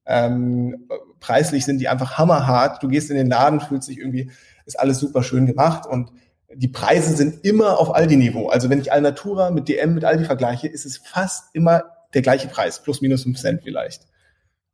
Ähm, 0.06 0.88
preislich 1.20 1.64
sind 1.64 1.78
die 1.78 1.88
einfach 1.88 2.18
hammerhart. 2.18 2.82
Du 2.82 2.88
gehst 2.88 3.10
in 3.10 3.16
den 3.16 3.28
Laden, 3.28 3.60
fühlst 3.60 3.88
dich 3.88 3.98
irgendwie, 3.98 4.30
ist 4.66 4.80
alles 4.80 4.98
super 4.98 5.22
schön 5.22 5.46
gemacht 5.46 5.86
und 5.86 6.10
die 6.54 6.68
Preise 6.68 7.16
sind 7.16 7.44
immer 7.44 7.78
auf 7.78 7.94
Aldi-Niveau. 7.94 8.48
Also 8.48 8.70
wenn 8.70 8.80
ich 8.80 8.92
Alnatura 8.92 9.50
mit 9.50 9.68
DM 9.68 9.94
mit 9.94 10.04
Aldi 10.04 10.24
vergleiche, 10.24 10.68
ist 10.68 10.86
es 10.86 10.98
fast 10.98 11.54
immer 11.54 11.84
der 12.14 12.22
gleiche 12.22 12.48
Preis, 12.48 12.82
plus 12.82 13.00
minus 13.00 13.22
fünf 13.22 13.38
Cent 13.38 13.62
vielleicht. 13.62 14.02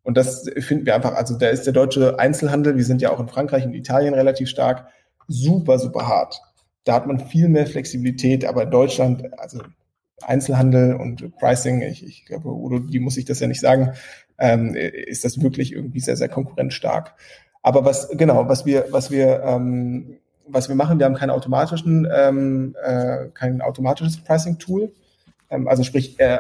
Und 0.03 0.17
das 0.17 0.49
finden 0.61 0.87
wir 0.87 0.95
einfach, 0.95 1.15
also 1.15 1.37
da 1.37 1.49
ist 1.49 1.65
der 1.65 1.73
deutsche 1.73 2.19
Einzelhandel, 2.19 2.77
wir 2.77 2.85
sind 2.85 3.03
ja 3.03 3.11
auch 3.11 3.21
in 3.21 3.29
Frankreich 3.29 3.67
und 3.67 3.75
Italien 3.75 4.15
relativ 4.15 4.49
stark, 4.49 4.89
super, 5.27 5.79
super 5.79 6.09
hart. 6.09 6.41
Da 6.85 6.95
hat 6.95 7.07
man 7.07 7.21
viel 7.21 7.49
mehr 7.49 7.67
Flexibilität, 7.67 8.45
aber 8.45 8.65
Deutschland, 8.65 9.39
also 9.39 9.61
Einzelhandel 10.23 10.95
und 10.95 11.37
Pricing, 11.37 11.83
ich, 11.83 12.05
ich 12.05 12.25
glaube, 12.25 12.49
Udo, 12.49 12.79
die 12.79 12.99
muss 12.99 13.17
ich 13.17 13.25
das 13.25 13.41
ja 13.41 13.47
nicht 13.47 13.61
sagen, 13.61 13.93
ähm, 14.39 14.75
ist 14.75 15.25
das 15.25 15.43
wirklich 15.43 15.73
irgendwie 15.73 16.01
sehr, 16.01 16.17
sehr 16.17 16.29
konkurrenzstark. 16.29 17.15
Aber 17.63 17.85
was, 17.85 18.09
genau, 18.11 18.49
was 18.49 18.65
wir, 18.65 18.87
was 18.91 19.11
wir 19.11 19.43
ähm, 19.43 20.19
was 20.49 20.69
wir 20.69 20.77
machen, 20.77 20.99
wir 20.99 21.07
haben 21.07 21.15
keinen 21.15 21.31
automatischen, 21.31 22.09
ähm, 22.13 22.75
äh, 22.83 23.27
kein 23.35 23.61
automatisches 23.61 24.19
Pricing-Tool. 24.19 24.93
Ähm, 25.51 25.69
also 25.69 25.83
sprich, 25.83 26.19
äh, 26.19 26.39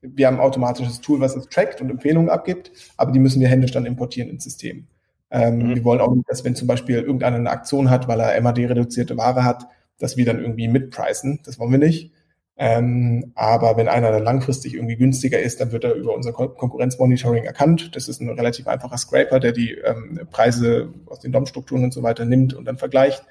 wir 0.00 0.26
haben 0.26 0.36
ein 0.36 0.40
automatisches 0.40 1.00
Tool, 1.00 1.20
was 1.20 1.34
es 1.36 1.48
trackt 1.48 1.80
und 1.80 1.90
Empfehlungen 1.90 2.28
abgibt, 2.28 2.70
aber 2.96 3.12
die 3.12 3.18
müssen 3.18 3.40
wir 3.40 3.48
händisch 3.48 3.72
dann 3.72 3.86
importieren 3.86 4.28
ins 4.28 4.44
System. 4.44 4.86
Ähm, 5.30 5.58
mhm. 5.58 5.74
Wir 5.74 5.84
wollen 5.84 6.00
auch 6.00 6.14
nicht, 6.14 6.28
dass 6.28 6.44
wenn 6.44 6.54
zum 6.54 6.68
Beispiel 6.68 6.96
irgendeiner 6.96 7.36
eine 7.36 7.50
Aktion 7.50 7.90
hat, 7.90 8.06
weil 8.08 8.20
er 8.20 8.40
MAD-reduzierte 8.40 9.16
Ware 9.16 9.44
hat, 9.44 9.66
dass 9.98 10.16
wir 10.16 10.26
dann 10.26 10.40
irgendwie 10.40 10.68
mitpreisen. 10.68 11.40
Das 11.44 11.58
wollen 11.58 11.72
wir 11.72 11.78
nicht. 11.78 12.12
Ähm, 12.56 13.32
aber 13.34 13.76
wenn 13.76 13.88
einer 13.88 14.12
dann 14.12 14.22
langfristig 14.22 14.74
irgendwie 14.74 14.96
günstiger 14.96 15.40
ist, 15.40 15.60
dann 15.60 15.72
wird 15.72 15.84
er 15.84 15.94
über 15.94 16.14
unser 16.14 16.32
Konkurrenzmonitoring 16.32 17.44
erkannt. 17.44 17.96
Das 17.96 18.08
ist 18.08 18.20
ein 18.20 18.28
relativ 18.28 18.68
einfacher 18.68 18.96
Scraper, 18.96 19.40
der 19.40 19.52
die 19.52 19.72
ähm, 19.72 20.20
Preise 20.30 20.92
aus 21.06 21.18
den 21.20 21.32
DOM-Strukturen 21.32 21.82
und 21.82 21.92
so 21.92 22.02
weiter 22.02 22.24
nimmt 22.24 22.54
und 22.54 22.64
dann 22.66 22.78
vergleicht 22.78 23.24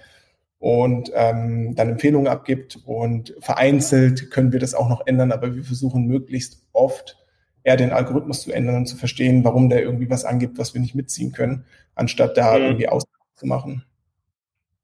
und 0.59 1.11
ähm, 1.13 1.75
dann 1.75 1.89
Empfehlungen 1.89 2.27
abgibt. 2.27 2.79
Und 2.85 3.33
vereinzelt 3.39 4.29
können 4.29 4.51
wir 4.51 4.59
das 4.59 4.73
auch 4.73 4.89
noch 4.89 5.07
ändern, 5.07 5.31
aber 5.31 5.55
wir 5.55 5.63
versuchen 5.63 6.05
möglichst 6.05 6.65
oft 6.73 7.17
eher 7.63 7.77
den 7.77 7.91
Algorithmus 7.91 8.41
zu 8.41 8.51
ändern 8.51 8.75
und 8.75 8.85
zu 8.87 8.97
verstehen, 8.97 9.45
warum 9.45 9.69
der 9.69 9.81
irgendwie 9.81 10.09
was 10.09 10.25
angibt, 10.25 10.57
was 10.57 10.73
wir 10.73 10.81
nicht 10.81 10.95
mitziehen 10.95 11.31
können, 11.31 11.65
anstatt 11.95 12.37
da 12.37 12.57
mhm. 12.57 12.63
irgendwie 12.63 12.89
auszumachen. 12.89 13.85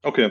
Okay. 0.02 0.30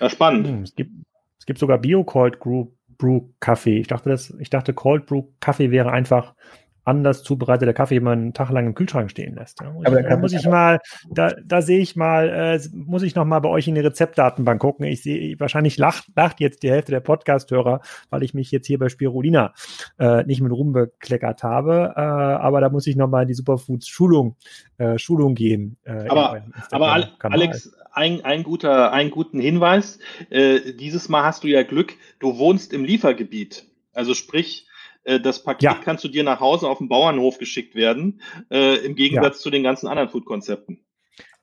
Ja, 0.00 0.08
spannend. 0.08 0.46
Hm, 0.46 0.62
es 0.62 0.74
gibt, 0.74 0.92
es 1.38 1.46
gibt 1.46 1.58
sogar 1.58 1.78
Bio-Cold 1.78 2.38
Group 2.38 2.76
Brew 3.04 3.28
Kaffee. 3.38 3.80
Ich 3.80 3.88
dachte, 3.88 4.08
das, 4.08 4.30
ich 4.38 4.48
dachte, 4.48 4.72
Cold 4.72 5.04
Brew 5.04 5.24
Kaffee 5.38 5.70
wäre 5.70 5.92
einfach 5.92 6.34
anders 6.84 7.22
zubereiteter 7.22 7.72
Kaffee, 7.72 7.94
den 7.94 8.04
man 8.04 8.18
einen 8.18 8.32
Tag 8.34 8.50
lang 8.50 8.66
im 8.66 8.74
Kühlschrank 8.74 9.10
stehen 9.10 9.34
lässt. 9.34 9.60
Ja, 9.60 9.74
aber 9.84 10.02
da 10.02 10.16
muss 10.16 10.32
ich 10.32 10.46
mal, 10.46 10.80
da, 11.10 11.34
da 11.44 11.62
sehe 11.62 11.80
ich 11.80 11.96
mal, 11.96 12.28
äh, 12.28 12.60
muss 12.72 13.02
ich 13.02 13.14
noch 13.14 13.24
mal 13.24 13.40
bei 13.40 13.48
euch 13.48 13.66
in 13.68 13.74
die 13.74 13.80
Rezeptdatenbank 13.80 14.60
gucken. 14.60 14.86
Ich 14.86 15.02
sehe, 15.02 15.38
wahrscheinlich 15.40 15.78
lacht, 15.78 16.04
lacht 16.14 16.40
jetzt 16.40 16.62
die 16.62 16.70
Hälfte 16.70 16.92
der 16.92 17.00
Podcast-Hörer, 17.00 17.80
weil 18.10 18.22
ich 18.22 18.34
mich 18.34 18.50
jetzt 18.50 18.66
hier 18.66 18.78
bei 18.78 18.88
Spirulina 18.88 19.54
äh, 19.98 20.24
nicht 20.24 20.40
mit 20.40 20.52
Ruhm 20.52 20.72
bekleckert 20.72 21.42
habe. 21.42 21.94
Äh, 21.96 22.00
aber 22.00 22.60
da 22.60 22.68
muss 22.68 22.86
ich 22.86 22.96
noch 22.96 23.08
mal 23.08 23.22
in 23.22 23.28
die 23.28 23.34
Superfoods-Schulung 23.34 24.36
äh, 24.78 24.98
Schulung 24.98 25.34
gehen. 25.34 25.76
Äh, 25.84 26.08
aber 26.08 26.42
aber 26.70 27.06
Alex, 27.20 27.72
ein, 27.92 28.24
ein 28.24 28.42
guter, 28.42 28.92
einen 28.92 29.10
guten 29.10 29.40
Hinweis. 29.40 29.98
Äh, 30.30 30.72
dieses 30.74 31.08
Mal 31.08 31.24
hast 31.24 31.44
du 31.44 31.48
ja 31.48 31.62
Glück, 31.62 31.94
du 32.18 32.38
wohnst 32.38 32.72
im 32.72 32.84
Liefergebiet. 32.84 33.66
Also 33.92 34.14
sprich, 34.14 34.66
äh, 35.04 35.20
das 35.20 35.42
Paket 35.42 35.62
ja. 35.62 35.74
kann 35.74 35.98
zu 35.98 36.08
dir 36.08 36.24
nach 36.24 36.40
Hause 36.40 36.68
auf 36.68 36.78
den 36.78 36.88
Bauernhof 36.88 37.38
geschickt 37.38 37.74
werden, 37.74 38.20
äh, 38.50 38.76
im 38.84 38.94
Gegensatz 38.94 39.38
ja. 39.38 39.42
zu 39.42 39.50
den 39.50 39.62
ganzen 39.62 39.86
anderen 39.86 40.08
Food-Konzepten. 40.08 40.84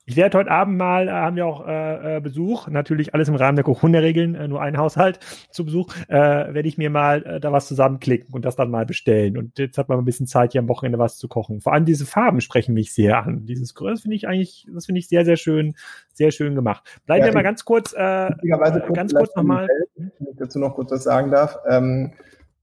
Ich 0.05 0.17
werde 0.17 0.39
heute 0.39 0.51
Abend 0.51 0.77
mal, 0.77 1.07
äh, 1.07 1.11
haben 1.11 1.35
wir 1.35 1.45
auch 1.45 1.65
äh, 1.65 2.17
äh, 2.17 2.19
Besuch, 2.19 2.67
natürlich 2.67 3.13
alles 3.13 3.29
im 3.29 3.35
Rahmen 3.35 3.55
der 3.55 3.63
Corona-Regeln, 3.63 4.35
äh, 4.35 4.47
nur 4.47 4.61
ein 4.61 4.77
Haushalt 4.77 5.19
zu 5.51 5.63
Besuch, 5.63 5.93
äh, 6.07 6.17
werde 6.17 6.67
ich 6.67 6.77
mir 6.77 6.89
mal 6.89 7.23
äh, 7.23 7.39
da 7.39 7.51
was 7.51 7.67
zusammenklicken 7.67 8.33
und 8.33 8.43
das 8.43 8.55
dann 8.55 8.71
mal 8.71 8.85
bestellen. 8.85 9.37
Und 9.37 9.59
jetzt 9.59 9.77
hat 9.77 9.89
man 9.89 9.99
ein 9.99 10.05
bisschen 10.05 10.27
Zeit, 10.27 10.53
hier 10.53 10.59
am 10.59 10.67
Wochenende 10.67 10.97
was 10.97 11.17
zu 11.17 11.27
kochen. 11.27 11.61
Vor 11.61 11.73
allem 11.73 11.85
diese 11.85 12.05
Farben 12.05 12.41
sprechen 12.41 12.73
mich 12.73 12.93
sehr 12.93 13.23
an. 13.23 13.45
Dieses 13.45 13.75
Größe 13.75 14.01
finde 14.01 14.15
ich 14.15 14.27
eigentlich, 14.27 14.67
das 14.73 14.87
finde 14.87 14.99
ich 14.99 15.07
sehr, 15.07 15.23
sehr 15.23 15.37
schön, 15.37 15.75
sehr 16.13 16.31
schön 16.31 16.55
gemacht. 16.55 16.83
Bleiben 17.05 17.21
ja, 17.21 17.27
wir 17.27 17.35
mal 17.35 17.43
ganz 17.43 17.63
kurz, 17.63 17.93
äh, 17.93 18.31
kurz 18.41 18.93
ganz 18.93 19.13
kurz 19.13 19.35
nochmal. 19.35 19.67
Wenn 19.95 20.11
ich 20.31 20.37
dazu 20.37 20.59
noch 20.59 20.73
kurz 20.73 20.91
was 20.91 21.03
sagen 21.03 21.31
darf. 21.31 21.57
Ähm, 21.69 22.11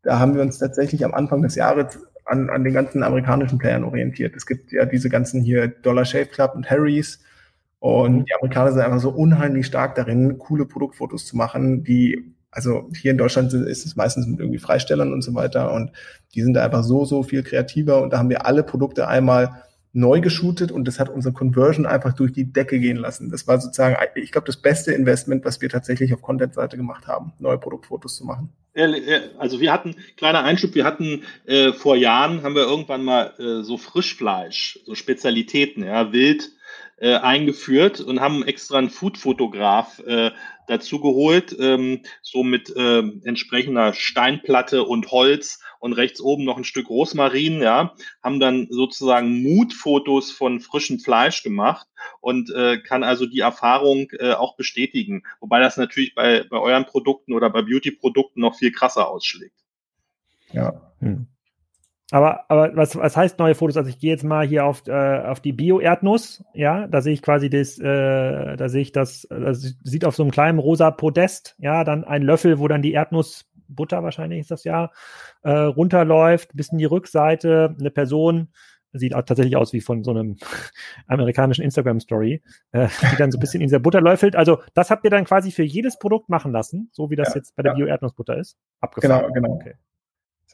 da 0.03 0.19
haben 0.19 0.35
wir 0.35 0.43
uns 0.43 0.59
tatsächlich 0.59 1.05
am 1.05 1.15
Anfang 1.15 1.43
des 1.43 1.55
Jahres 1.55 1.99
an, 2.25 2.51
an 2.51 2.65
den 2.65 2.75
ganzen 2.75 3.03
amerikanischen 3.03 3.59
Playern 3.59 3.85
orientiert. 3.85 4.37
Es 4.37 4.47
gibt 4.47 4.73
ja 4.73 4.85
diese 4.85 5.09
ganzen 5.09 5.43
hier 5.43 5.69
Dollar 5.69 6.05
Shave 6.05 6.27
Club 6.27 6.55
und 6.55 6.71
Harry's 6.71 7.21
und 7.81 8.19
mhm. 8.19 8.25
die 8.25 8.35
Amerikaner 8.35 8.73
sind 8.73 8.83
einfach 8.83 9.01
so 9.01 9.11
unheimlich 9.11 9.67
stark 9.67 9.95
darin, 9.95 10.39
coole 10.39 10.67
Produktfotos 10.67 11.27
zu 11.27 11.37
machen, 11.37 11.85
die, 11.85 12.35
also 12.51 12.91
hier 12.95 13.13
in 13.13 13.19
Deutschland 13.19 13.53
ist 13.53 13.87
es 13.87 13.97
meistens 13.97 14.27
mit 14.27 14.41
irgendwie 14.41 14.59
Freistellern 14.59 15.13
und 15.13 15.23
so 15.23 15.35
weiter 15.35 15.73
und 15.73 15.93
die 16.35 16.43
sind 16.43 16.55
da 16.55 16.65
einfach 16.65 16.83
so, 16.83 17.05
so 17.05 17.23
viel 17.23 17.43
kreativer 17.43 18.03
und 18.03 18.13
da 18.13 18.19
haben 18.19 18.31
wir 18.31 18.47
alle 18.47 18.63
Produkte 18.63 19.09
einmal 19.09 19.63
neu 19.93 20.21
geshootet 20.21 20.71
und 20.71 20.87
das 20.87 21.01
hat 21.01 21.09
unsere 21.09 21.35
Conversion 21.35 21.87
einfach 21.87 22.13
durch 22.13 22.33
die 22.33 22.53
Decke 22.53 22.79
gehen 22.79 22.97
lassen. 22.97 23.31
Das 23.31 23.47
war 23.47 23.61
sozusagen, 23.61 23.97
ich 24.15 24.33
glaube, 24.33 24.47
das 24.47 24.59
beste 24.59 24.93
Investment, 24.93 25.45
was 25.45 25.61
wir 25.61 25.69
tatsächlich 25.69 26.13
auf 26.13 26.23
Content-Seite 26.23 26.77
gemacht 26.77 27.07
haben, 27.07 27.33
neue 27.39 27.59
Produktfotos 27.59 28.17
zu 28.17 28.25
machen. 28.25 28.51
Also 29.39 29.61
wir 29.61 29.73
hatten, 29.73 29.97
kleiner 30.17 30.45
Einschub, 30.45 30.75
wir 30.75 30.85
hatten 30.85 31.23
äh, 31.47 31.73
vor 31.73 31.97
Jahren, 31.97 32.43
haben 32.43 32.55
wir 32.55 32.63
irgendwann 32.63 33.03
mal 33.03 33.35
äh, 33.39 33.65
so 33.65 33.77
Frischfleisch, 33.77 34.79
so 34.85 34.95
Spezialitäten, 34.95 35.85
ja, 35.85 36.13
Wild, 36.13 36.51
äh, 37.01 37.15
eingeführt 37.15 38.01
und 38.01 38.21
haben 38.21 38.45
extra 38.45 38.79
einen 38.79 38.91
Food-Fotograf 38.91 40.01
äh, 40.01 40.31
dazu 40.69 41.01
geholt, 41.01 41.57
ähm, 41.59 42.03
so 42.23 42.43
mit 42.45 42.75
äh, 42.77 43.03
entsprechender 43.25 43.95
Steinplatte 43.95 44.85
und 44.85 45.11
Holz 45.11 45.61
und 45.79 45.93
rechts 45.93 46.21
oben 46.21 46.45
noch 46.45 46.57
ein 46.57 46.65
Stück 46.65 46.89
Rosmarin, 46.89 47.61
ja, 47.61 47.95
haben 48.23 48.41
dann 48.41 48.67
sozusagen 48.71 49.43
Mutfotos 49.43 50.31
von 50.31 50.61
frischem 50.61 50.99
Fleisch 50.99 51.43
gemacht 51.43 51.87
und 52.21 52.51
äh, 52.51 52.79
kann 52.81 53.05
also 53.05 53.27
die 53.27 53.41
Erfahrung 53.41 54.11
äh, 54.19 54.33
auch 54.33 54.57
bestätigen. 54.57 55.23
Wobei 55.41 55.61
das 55.61 55.77
natürlich 55.77 56.15
bei, 56.15 56.45
bei 56.49 56.59
euren 56.59 56.87
Produkten 56.87 57.33
oder 57.33 57.51
bei 57.51 57.63
Beauty-Produkten 57.63 58.41
noch 58.41 58.57
viel 58.57 58.73
krasser 58.73 59.09
ausschlägt. 59.09 59.57
Ja. 60.53 60.93
Hm. 61.01 61.27
Aber, 62.11 62.51
aber 62.51 62.75
was, 62.75 62.97
was 62.97 63.17
heißt 63.19 63.39
neue 63.39 63.55
Fotos? 63.55 63.77
Also 63.77 63.91
ich 63.91 63.99
gehe 63.99 64.11
jetzt 64.11 64.25
mal 64.25 64.47
hier 64.47 64.65
auf, 64.65 64.87
äh, 64.87 65.19
auf 65.19 65.41
die 65.41 65.53
Bio-Erdnuss, 65.53 66.43
ja, 66.55 66.87
da 66.87 67.03
sehe 67.03 67.13
ich 67.13 67.21
quasi 67.21 67.51
das, 67.51 67.79
äh, 67.79 68.57
da 68.57 68.69
sehe 68.71 68.81
ich 68.81 68.93
das, 68.93 69.27
das 69.29 69.75
sieht 69.85 70.07
auf 70.07 70.17
so 70.17 70.23
einem 70.23 70.33
kleinen 70.33 70.59
rosa 70.59 70.91
Podest, 70.91 71.55
ja, 71.59 71.85
dann 71.85 72.05
ein 72.05 72.23
Löffel, 72.23 72.59
wo 72.59 72.67
dann 72.67 72.81
die 72.81 72.95
Erdnussbutter 73.69 74.03
wahrscheinlich 74.03 74.41
ist 74.41 74.51
das 74.51 74.65
ja, 74.65 74.91
äh, 75.43 75.51
runterläuft, 75.51 76.51
bis 76.55 76.73
in 76.73 76.79
die 76.79 76.85
Rückseite, 76.85 77.77
eine 77.79 77.91
Person, 77.91 78.49
sieht 78.93 79.15
auch 79.15 79.23
tatsächlich 79.23 79.57
aus 79.57 79.73
wie 79.73 79.81
von 79.81 80.03
so 80.03 80.11
einem 80.11 80.37
amerikanischen 81.07 81.63
Instagram-Story, 81.63 82.43
äh, 82.73 82.89
die 83.13 83.17
dann 83.17 83.31
so 83.31 83.39
ein 83.39 83.41
bisschen 83.41 83.61
in 83.61 83.67
dieser 83.67 83.81
Butter 83.81 84.01
läufelt. 84.01 84.35
Also 84.35 84.63
das 84.75 84.91
habt 84.91 85.05
ihr 85.05 85.11
dann 85.11 85.25
quasi 85.25 85.51
für 85.51 85.63
jedes 85.63 85.99
Produkt 85.99 86.29
machen 86.29 86.53
lassen, 86.53 86.89
so 86.93 87.11
wie 87.11 87.17
das 87.17 87.29
ja, 87.29 87.37
jetzt 87.37 87.55
bei 87.55 87.63
der 87.63 87.73
ja. 87.73 87.77
Bio-Erdnussbutter 87.77 88.39
ist. 88.39 88.57
Abgefahren. 88.81 89.33
Genau, 89.33 89.35
genau. 89.35 89.55
Okay. 89.57 89.75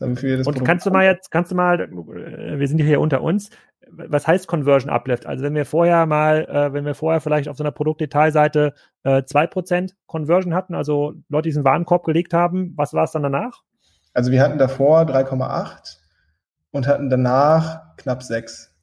Und 0.01 0.65
kannst 0.65 0.85
du 0.87 0.91
mal 0.91 1.05
jetzt, 1.05 1.31
kannst 1.31 1.53
du 1.53 1.55
mal, 1.55 1.81
äh, 1.81 2.59
wir 2.59 2.67
sind 2.67 2.83
hier 2.83 3.01
unter 3.01 3.23
uns, 3.23 3.51
was 3.91 4.27
heißt 4.27 4.47
Conversion 4.47 4.91
Uplift? 4.91 5.27
Also 5.27 5.43
wenn 5.45 5.55
wir 5.55 5.65
vorher 5.65 6.07
mal, 6.07 6.47
äh, 6.49 6.73
wenn 6.73 6.85
wir 6.85 6.95
vorher 6.95 7.21
vielleicht 7.21 7.49
auf 7.49 7.57
so 7.57 7.65
einer 7.65 7.73
Produktdetailseite 7.73 8.75
äh, 9.03 9.23
2% 9.23 9.93
Conversion 10.07 10.55
hatten, 10.55 10.75
also 10.75 11.15
Leute, 11.29 11.45
die 11.45 11.51
diesen 11.51 11.65
Warenkorb 11.65 12.05
gelegt 12.05 12.35
haben, 12.35 12.73
was 12.77 12.95
war 12.95 13.05
es 13.05 13.13
dann 13.13 13.23
danach? 13.23 13.63
Also 14.13 14.31
wir 14.31 14.43
hatten 14.43 14.59
davor 14.59 15.03
3,8 15.03 15.97
und 16.71 16.87
hatten 16.87 17.11
danach 17.11 17.97
knapp 17.97 18.23
6. 18.23 18.75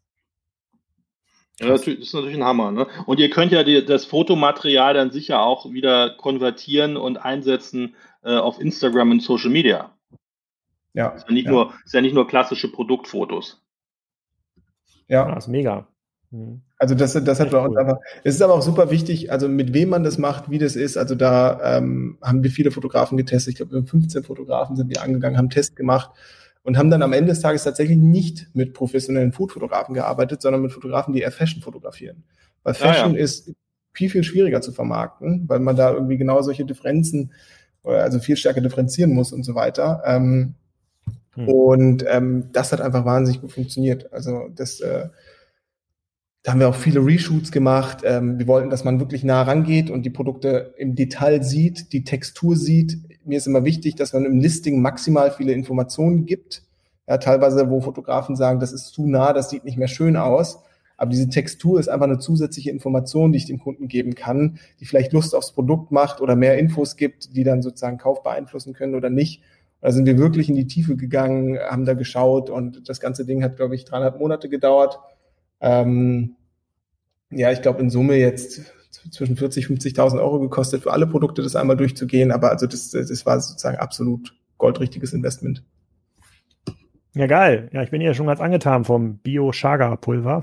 Ja, 1.59 1.67
das 1.67 1.85
ist 1.87 2.13
natürlich 2.13 2.37
ein 2.37 2.43
Hammer. 2.43 2.71
Ne? 2.71 2.87
Und 3.05 3.19
ihr 3.19 3.29
könnt 3.29 3.51
ja 3.51 3.63
die, 3.63 3.85
das 3.85 4.05
Fotomaterial 4.05 4.93
dann 4.93 5.11
sicher 5.11 5.41
auch 5.41 5.71
wieder 5.71 6.09
konvertieren 6.17 6.97
und 6.97 7.17
einsetzen 7.17 7.95
äh, 8.23 8.35
auf 8.35 8.59
Instagram 8.59 9.11
und 9.11 9.21
Social 9.21 9.51
Media. 9.51 9.91
Ja. 10.93 11.09
Ist 11.09 11.27
ja 11.27 11.33
nicht, 11.33 11.45
ja. 11.45 11.51
Nur, 11.51 11.73
ist 11.85 11.93
ja 11.93 12.01
nicht 12.01 12.15
nur 12.15 12.27
klassische 12.27 12.71
Produktfotos. 12.71 13.60
Ja. 15.11 15.35
Das 15.35 15.45
ist 15.45 15.47
mega. 15.49 15.87
Mhm. 16.31 16.61
Also 16.77 16.95
das, 16.95 17.13
das 17.13 17.39
hat 17.39 17.51
bei 17.51 17.59
uns 17.59 17.75
cool. 17.75 17.79
einfach. 17.79 17.99
Es 18.23 18.35
ist 18.35 18.41
aber 18.41 18.53
auch 18.53 18.61
super 18.61 18.89
wichtig, 18.89 19.31
also 19.31 19.47
mit 19.47 19.73
wem 19.73 19.89
man 19.89 20.03
das 20.03 20.17
macht, 20.17 20.49
wie 20.49 20.57
das 20.57 20.75
ist. 20.75 20.97
Also 20.97 21.13
da 21.15 21.77
ähm, 21.77 22.17
haben 22.21 22.43
wir 22.43 22.49
viele 22.49 22.71
Fotografen 22.71 23.17
getestet. 23.17 23.51
Ich 23.51 23.57
glaube, 23.57 23.85
15 23.85 24.23
Fotografen 24.23 24.75
sind 24.75 24.89
wir 24.89 25.03
angegangen, 25.03 25.37
haben 25.37 25.49
Test 25.49 25.75
gemacht 25.75 26.11
und 26.63 26.77
haben 26.77 26.89
dann 26.89 27.03
am 27.03 27.13
Ende 27.13 27.29
des 27.31 27.41
Tages 27.41 27.63
tatsächlich 27.63 27.97
nicht 27.97 28.47
mit 28.53 28.73
professionellen 28.73 29.33
Foodfotografen 29.33 29.93
gearbeitet, 29.93 30.41
sondern 30.41 30.61
mit 30.61 30.71
Fotografen, 30.71 31.13
die 31.13 31.21
eher 31.21 31.31
Fashion 31.31 31.61
fotografieren. 31.61 32.23
Weil 32.63 32.73
Fashion 32.73 33.11
ah, 33.11 33.15
ja. 33.15 33.23
ist 33.23 33.51
viel, 33.93 34.09
viel 34.09 34.23
schwieriger 34.23 34.61
zu 34.61 34.71
vermarkten, 34.71 35.43
weil 35.49 35.59
man 35.59 35.75
da 35.75 35.91
irgendwie 35.91 36.17
genau 36.17 36.41
solche 36.41 36.65
Differenzen, 36.65 37.33
also 37.83 38.19
viel 38.19 38.37
stärker 38.37 38.61
differenzieren 38.61 39.13
muss 39.13 39.33
und 39.33 39.43
so 39.43 39.55
weiter. 39.55 40.01
Ähm, 40.05 40.55
hm. 41.35 41.47
Und 41.47 42.05
ähm, 42.07 42.49
das 42.51 42.71
hat 42.71 42.81
einfach 42.81 43.05
wahnsinnig 43.05 43.41
gut 43.41 43.51
funktioniert. 43.51 44.11
Also 44.11 44.49
das 44.53 44.79
äh, 44.81 45.09
da 46.43 46.51
haben 46.51 46.59
wir 46.59 46.69
auch 46.69 46.75
viele 46.75 47.05
Reshoots 47.05 47.51
gemacht. 47.51 47.99
Ähm, 48.03 48.39
wir 48.39 48.47
wollten, 48.47 48.71
dass 48.71 48.83
man 48.83 48.99
wirklich 48.99 49.23
nah 49.23 49.43
rangeht 49.43 49.91
und 49.91 50.03
die 50.03 50.09
Produkte 50.09 50.73
im 50.77 50.95
Detail 50.95 51.43
sieht, 51.43 51.93
die 51.93 52.03
Textur 52.03 52.55
sieht. 52.55 52.97
Mir 53.23 53.37
ist 53.37 53.45
immer 53.45 53.63
wichtig, 53.63 53.95
dass 53.95 54.13
man 54.13 54.25
im 54.25 54.39
Listing 54.39 54.81
maximal 54.81 55.31
viele 55.31 55.53
Informationen 55.53 56.25
gibt. 56.25 56.63
Ja, 57.07 57.17
teilweise, 57.17 57.69
wo 57.69 57.81
Fotografen 57.81 58.35
sagen, 58.35 58.59
das 58.59 58.73
ist 58.73 58.87
zu 58.87 59.05
nah, 59.05 59.33
das 59.33 59.51
sieht 59.51 59.65
nicht 59.65 59.77
mehr 59.77 59.87
schön 59.87 60.17
aus. 60.17 60.63
Aber 60.97 61.11
diese 61.11 61.29
Textur 61.29 61.79
ist 61.79 61.89
einfach 61.89 62.05
eine 62.05 62.19
zusätzliche 62.19 62.71
Information, 62.71 63.31
die 63.31 63.37
ich 63.37 63.45
dem 63.45 63.59
Kunden 63.59 63.87
geben 63.87 64.15
kann, 64.15 64.59
die 64.79 64.85
vielleicht 64.85 65.13
Lust 65.13 65.35
aufs 65.35 65.51
Produkt 65.51 65.91
macht 65.91 66.21
oder 66.21 66.35
mehr 66.35 66.57
Infos 66.57 66.95
gibt, 66.95 67.35
die 67.35 67.43
dann 67.43 67.61
sozusagen 67.61 67.97
Kauf 67.97 68.23
beeinflussen 68.23 68.73
können 68.73 68.95
oder 68.95 69.09
nicht. 69.09 69.41
Da 69.81 69.91
sind 69.91 70.05
wir 70.05 70.17
wirklich 70.17 70.47
in 70.47 70.55
die 70.55 70.67
Tiefe 70.67 70.95
gegangen, 70.95 71.57
haben 71.59 71.85
da 71.85 71.95
geschaut 71.95 72.49
und 72.49 72.87
das 72.87 72.99
ganze 72.99 73.25
Ding 73.25 73.43
hat, 73.43 73.57
glaube 73.57 73.75
ich, 73.75 73.83
dreieinhalb 73.83 74.19
Monate 74.19 74.47
gedauert. 74.47 74.99
Ähm, 75.59 76.35
ja, 77.31 77.51
ich 77.51 77.61
glaube 77.61 77.81
in 77.81 77.89
Summe 77.89 78.15
jetzt 78.15 78.61
zwischen 79.11 79.37
40, 79.37 79.65
50.000 79.65 80.19
Euro 80.19 80.39
gekostet 80.39 80.83
für 80.83 80.91
alle 80.91 81.07
Produkte, 81.07 81.41
das 81.41 81.55
einmal 81.55 81.77
durchzugehen. 81.77 82.31
Aber 82.31 82.51
also 82.51 82.67
das, 82.67 82.91
das 82.91 83.25
war 83.25 83.39
sozusagen 83.39 83.77
absolut 83.77 84.35
goldrichtiges 84.57 85.13
Investment. 85.13 85.63
Ja, 87.13 87.27
geil. 87.27 87.69
Ja, 87.73 87.83
ich 87.83 87.91
bin 87.91 88.01
ja 88.01 88.13
schon 88.13 88.27
ganz 88.27 88.39
angetan 88.39 88.85
vom 88.85 89.17
Bio-Chaga-Pulver. 89.17 90.41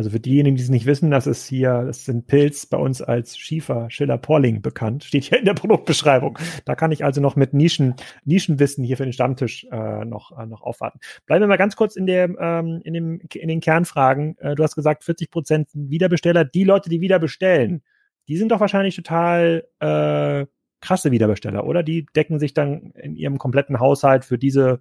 Also 0.00 0.08
für 0.08 0.20
diejenigen, 0.20 0.56
die 0.56 0.62
es 0.62 0.70
nicht 0.70 0.86
wissen, 0.86 1.10
das 1.10 1.26
ist 1.26 1.44
hier, 1.44 1.82
das 1.84 2.06
sind 2.06 2.26
Pilz 2.26 2.64
bei 2.64 2.78
uns 2.78 3.02
als 3.02 3.36
Schiefer 3.36 3.90
Schiller 3.90 4.16
Porling 4.16 4.62
bekannt. 4.62 5.04
Steht 5.04 5.24
hier 5.24 5.38
in 5.38 5.44
der 5.44 5.52
Produktbeschreibung. 5.52 6.38
Da 6.64 6.74
kann 6.74 6.90
ich 6.90 7.04
also 7.04 7.20
noch 7.20 7.36
mit 7.36 7.52
Nischen, 7.52 7.96
Nischenwissen 8.24 8.82
hier 8.82 8.96
für 8.96 9.02
den 9.02 9.12
Stammtisch 9.12 9.66
äh, 9.70 10.06
noch, 10.06 10.32
äh, 10.38 10.46
noch 10.46 10.62
aufwarten. 10.62 11.00
Bleiben 11.26 11.42
wir 11.42 11.48
mal 11.48 11.58
ganz 11.58 11.76
kurz 11.76 11.96
in 11.96 12.06
der, 12.06 12.30
ähm, 12.40 12.80
in 12.82 12.94
dem, 12.94 13.20
in 13.30 13.48
den 13.48 13.60
Kernfragen. 13.60 14.38
Äh, 14.38 14.54
du 14.54 14.62
hast 14.62 14.74
gesagt, 14.74 15.04
40 15.04 15.30
Prozent 15.30 15.68
Wiederbesteller. 15.74 16.46
Die 16.46 16.64
Leute, 16.64 16.88
die 16.88 17.02
wieder 17.02 17.18
bestellen, 17.18 17.82
die 18.26 18.38
sind 18.38 18.52
doch 18.52 18.60
wahrscheinlich 18.60 18.96
total 18.96 19.66
äh, 19.80 20.46
krasse 20.80 21.10
Wiederbesteller, 21.10 21.66
oder? 21.66 21.82
Die 21.82 22.06
decken 22.16 22.38
sich 22.38 22.54
dann 22.54 22.92
in 22.92 23.16
ihrem 23.16 23.36
kompletten 23.36 23.80
Haushalt 23.80 24.24
für 24.24 24.38
diese, 24.38 24.80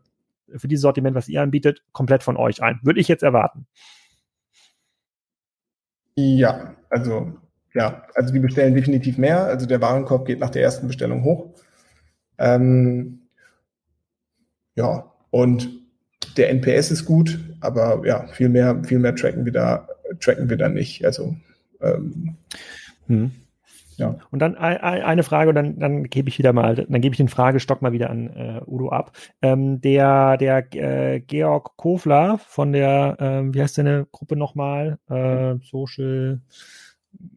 für 0.55 0.69
dieses 0.69 0.83
Sortiment, 0.83 1.13
was 1.13 1.27
ihr 1.27 1.41
anbietet, 1.41 1.83
komplett 1.91 2.23
von 2.23 2.37
euch 2.37 2.63
ein. 2.63 2.79
Würde 2.83 3.01
ich 3.01 3.09
jetzt 3.09 3.23
erwarten. 3.23 3.67
Ja, 6.19 6.75
also 6.89 7.33
ja, 7.73 8.03
also 8.15 8.33
die 8.33 8.39
bestellen 8.39 8.75
definitiv 8.75 9.17
mehr. 9.17 9.45
Also 9.45 9.65
der 9.65 9.81
Warenkorb 9.81 10.25
geht 10.25 10.39
nach 10.39 10.49
der 10.49 10.63
ersten 10.63 10.87
Bestellung 10.87 11.23
hoch. 11.23 11.53
Ähm, 12.37 13.21
ja, 14.75 15.11
und 15.29 15.69
der 16.37 16.49
NPS 16.49 16.91
ist 16.91 17.05
gut, 17.05 17.39
aber 17.61 18.01
ja, 18.05 18.27
viel 18.27 18.49
mehr, 18.49 18.83
viel 18.83 18.99
mehr 18.99 19.15
tracken 19.15 19.45
wir 19.45 19.51
da, 19.51 19.87
tracken 20.19 20.49
wir 20.49 20.57
da 20.57 20.69
nicht. 20.69 21.05
Also 21.05 21.35
ähm, 21.81 22.35
hm. 23.07 23.31
Ja. 23.99 24.15
Und 24.31 24.39
dann 24.39 24.55
eine 24.55 25.23
Frage, 25.23 25.49
und 25.49 25.55
dann, 25.55 25.77
dann 25.77 26.03
gebe 26.05 26.29
ich 26.29 26.39
wieder 26.39 26.53
mal, 26.53 26.75
dann 26.75 27.01
gebe 27.01 27.13
ich 27.13 27.17
den 27.17 27.27
Fragestock 27.27 27.81
mal 27.81 27.91
wieder 27.91 28.09
an 28.09 28.27
äh, 28.27 28.61
Udo 28.65 28.89
ab. 28.89 29.11
Ähm, 29.41 29.81
der 29.81 30.37
der 30.37 30.73
äh, 30.73 31.19
Georg 31.19 31.75
Kofler 31.75 32.39
von 32.39 32.71
der, 32.71 33.17
äh, 33.19 33.53
wie 33.53 33.61
heißt 33.61 33.77
deine 33.77 34.07
Gruppe 34.11 34.35
nochmal? 34.35 34.99
Äh, 35.09 35.55
Social 35.63 36.41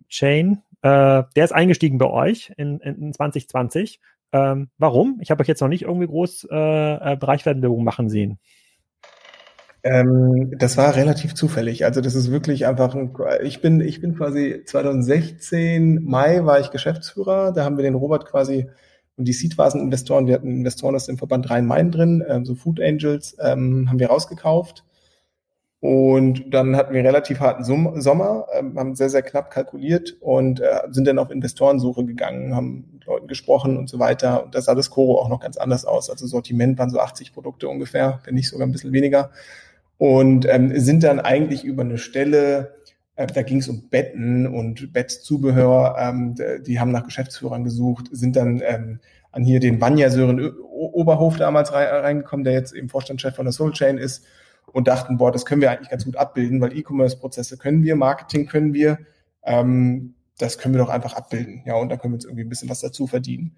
Chain. 0.08 0.62
Äh, 0.82 1.24
der 1.36 1.44
ist 1.44 1.52
eingestiegen 1.52 1.98
bei 1.98 2.08
euch 2.08 2.52
in, 2.56 2.78
in 2.80 3.12
2020. 3.12 4.00
Ähm, 4.32 4.70
warum? 4.78 5.18
Ich 5.20 5.30
habe 5.30 5.42
euch 5.42 5.48
jetzt 5.48 5.60
noch 5.60 5.68
nicht 5.68 5.82
irgendwie 5.82 6.06
groß 6.06 6.48
äh, 6.50 7.12
äh 7.12 7.16
Bereichswerbung 7.16 7.84
machen 7.84 8.08
sehen. 8.08 8.38
Ähm, 9.84 10.52
das 10.58 10.76
war 10.76 10.94
relativ 10.94 11.34
zufällig. 11.34 11.84
Also 11.84 12.00
das 12.00 12.14
ist 12.14 12.30
wirklich 12.30 12.66
einfach 12.66 12.94
ein, 12.94 13.12
ich 13.42 13.60
bin, 13.60 13.80
ich 13.80 14.00
bin 14.00 14.16
quasi 14.16 14.62
2016 14.64 16.04
Mai 16.04 16.44
war 16.44 16.60
ich 16.60 16.70
Geschäftsführer. 16.70 17.52
Da 17.52 17.64
haben 17.64 17.76
wir 17.76 17.82
den 17.82 17.96
Robert 17.96 18.26
quasi 18.26 18.68
und 19.16 19.26
die 19.26 19.32
Seedvasen-Investoren, 19.32 20.26
wir 20.26 20.34
hatten 20.34 20.48
Investoren 20.48 20.94
aus 20.94 21.06
dem 21.06 21.18
Verband 21.18 21.50
Rhein-Main 21.50 21.90
drin, 21.90 22.24
ähm, 22.26 22.44
so 22.44 22.54
Food 22.54 22.80
Angels, 22.80 23.36
ähm, 23.40 23.88
haben 23.90 23.98
wir 23.98 24.08
rausgekauft. 24.08 24.84
Und 25.80 26.54
dann 26.54 26.76
hatten 26.76 26.94
wir 26.94 27.02
relativ 27.02 27.40
harten 27.40 27.64
Sommer, 27.64 28.46
ähm, 28.54 28.78
haben 28.78 28.94
sehr, 28.94 29.10
sehr 29.10 29.22
knapp 29.22 29.50
kalkuliert 29.50 30.16
und 30.20 30.60
äh, 30.60 30.80
sind 30.90 31.08
dann 31.08 31.18
auf 31.18 31.30
Investorensuche 31.30 32.04
gegangen, 32.04 32.54
haben 32.54 32.88
mit 32.92 33.04
Leuten 33.04 33.26
gesprochen 33.26 33.76
und 33.76 33.88
so 33.88 33.98
weiter. 33.98 34.44
Und 34.44 34.54
da 34.54 34.60
sah 34.60 34.76
das 34.76 34.90
Coro 34.90 35.20
auch 35.20 35.28
noch 35.28 35.40
ganz 35.40 35.56
anders 35.56 35.84
aus. 35.84 36.08
Also 36.08 36.26
Sortiment 36.26 36.78
waren 36.78 36.90
so 36.90 37.00
80 37.00 37.32
Produkte 37.34 37.68
ungefähr, 37.68 38.20
wenn 38.24 38.34
nicht 38.34 38.48
sogar 38.48 38.66
ein 38.66 38.72
bisschen 38.72 38.92
weniger 38.92 39.30
und 40.02 40.48
ähm, 40.48 40.76
sind 40.80 41.04
dann 41.04 41.20
eigentlich 41.20 41.62
über 41.62 41.84
eine 41.84 41.96
Stelle, 41.96 42.74
äh, 43.14 43.28
da 43.28 43.42
ging 43.42 43.58
es 43.58 43.68
um 43.68 43.88
Betten 43.88 44.48
und 44.48 44.92
Bettzubehör, 44.92 45.94
ähm, 45.96 46.34
die 46.66 46.80
haben 46.80 46.90
nach 46.90 47.04
Geschäftsführern 47.04 47.62
gesucht, 47.62 48.08
sind 48.10 48.34
dann 48.34 48.60
ähm, 48.66 48.98
an 49.30 49.44
hier 49.44 49.60
den 49.60 49.80
Vanya 49.80 50.10
Sören 50.10 50.50
Oberhof 50.58 51.36
damals 51.36 51.72
reingekommen, 51.72 52.42
der 52.42 52.52
jetzt 52.52 52.74
eben 52.74 52.88
Vorstandschef 52.88 53.36
von 53.36 53.44
der 53.44 53.52
Soul 53.52 53.70
Chain 53.74 53.96
ist 53.96 54.24
und 54.72 54.88
dachten, 54.88 55.18
boah, 55.18 55.30
das 55.30 55.46
können 55.46 55.60
wir 55.60 55.70
eigentlich 55.70 55.90
ganz 55.90 56.04
gut 56.04 56.16
abbilden, 56.16 56.60
weil 56.60 56.76
E-Commerce-Prozesse 56.76 57.56
können 57.56 57.84
wir, 57.84 57.94
Marketing 57.94 58.46
können 58.46 58.74
wir, 58.74 58.98
ähm, 59.44 60.14
das 60.36 60.58
können 60.58 60.74
wir 60.74 60.80
doch 60.80 60.90
einfach 60.90 61.12
abbilden. 61.12 61.62
Ja, 61.64 61.76
und 61.76 61.90
dann 61.90 62.00
können 62.00 62.14
wir 62.14 62.16
uns 62.16 62.24
irgendwie 62.24 62.42
ein 62.42 62.48
bisschen 62.48 62.68
was 62.68 62.80
dazu 62.80 63.06
verdienen. 63.06 63.56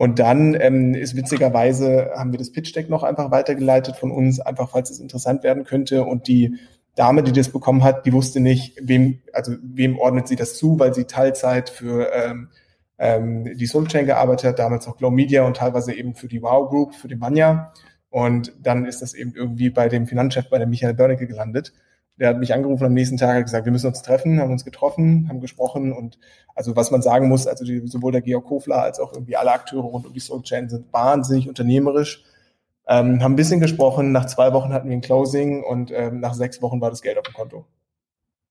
Und 0.00 0.18
dann 0.18 0.56
ähm, 0.58 0.94
ist 0.94 1.14
witzigerweise, 1.14 2.12
haben 2.16 2.32
wir 2.32 2.38
das 2.38 2.50
Pitch 2.50 2.74
Deck 2.74 2.88
noch 2.88 3.02
einfach 3.02 3.30
weitergeleitet 3.30 3.96
von 3.96 4.10
uns, 4.10 4.40
einfach 4.40 4.70
falls 4.70 4.88
es 4.88 4.98
interessant 4.98 5.42
werden 5.42 5.64
könnte. 5.64 6.04
Und 6.04 6.26
die 6.26 6.56
Dame, 6.94 7.22
die 7.22 7.32
das 7.32 7.50
bekommen 7.50 7.84
hat, 7.84 8.06
die 8.06 8.14
wusste 8.14 8.40
nicht, 8.40 8.78
wem, 8.80 9.18
also 9.34 9.52
wem 9.62 9.98
ordnet 9.98 10.26
sie 10.26 10.36
das 10.36 10.56
zu, 10.56 10.78
weil 10.78 10.94
sie 10.94 11.04
Teilzeit 11.04 11.68
für 11.68 12.10
ähm, 12.14 12.48
ähm, 12.96 13.44
die 13.58 13.66
Soul 13.66 13.88
Chain 13.88 14.06
gearbeitet 14.06 14.48
hat, 14.48 14.58
damals 14.58 14.88
auch 14.88 14.96
Glow 14.96 15.10
Media 15.10 15.44
und 15.44 15.58
teilweise 15.58 15.92
eben 15.92 16.14
für 16.14 16.28
die 16.28 16.40
Wow 16.40 16.70
Group, 16.70 16.94
für 16.94 17.08
die 17.08 17.16
Manja. 17.16 17.70
Und 18.08 18.54
dann 18.58 18.86
ist 18.86 19.02
das 19.02 19.12
eben 19.12 19.34
irgendwie 19.34 19.68
bei 19.68 19.90
dem 19.90 20.06
Finanzchef, 20.06 20.48
bei 20.48 20.56
der 20.56 20.66
Michael 20.66 20.94
Börnecke 20.94 21.26
gelandet 21.26 21.74
der 22.20 22.28
hat 22.28 22.38
mich 22.38 22.52
angerufen 22.52 22.84
am 22.84 22.92
nächsten 22.92 23.16
Tag, 23.16 23.34
hat 23.34 23.44
gesagt, 23.44 23.64
wir 23.64 23.72
müssen 23.72 23.86
uns 23.86 24.02
treffen, 24.02 24.40
haben 24.40 24.52
uns 24.52 24.64
getroffen, 24.64 25.26
haben 25.28 25.40
gesprochen 25.40 25.92
und 25.92 26.18
also 26.54 26.76
was 26.76 26.90
man 26.90 27.00
sagen 27.00 27.28
muss, 27.28 27.46
also 27.46 27.64
die, 27.64 27.80
sowohl 27.86 28.12
der 28.12 28.20
Georg 28.20 28.44
Kofler 28.44 28.82
als 28.82 29.00
auch 29.00 29.12
irgendwie 29.14 29.36
alle 29.36 29.52
Akteure 29.52 29.84
rund 29.84 30.06
um 30.06 30.12
die 30.12 30.20
Soul 30.20 30.42
Chain 30.42 30.68
sind 30.68 30.92
wahnsinnig 30.92 31.48
unternehmerisch, 31.48 32.22
ähm, 32.86 33.22
haben 33.22 33.32
ein 33.32 33.36
bisschen 33.36 33.60
gesprochen, 33.60 34.12
nach 34.12 34.26
zwei 34.26 34.52
Wochen 34.52 34.72
hatten 34.72 34.88
wir 34.88 34.96
ein 34.96 35.00
Closing 35.00 35.64
und 35.64 35.90
ähm, 35.92 36.20
nach 36.20 36.34
sechs 36.34 36.60
Wochen 36.60 36.80
war 36.80 36.90
das 36.90 37.00
Geld 37.00 37.16
auf 37.16 37.24
dem 37.24 37.34
Konto. 37.34 37.64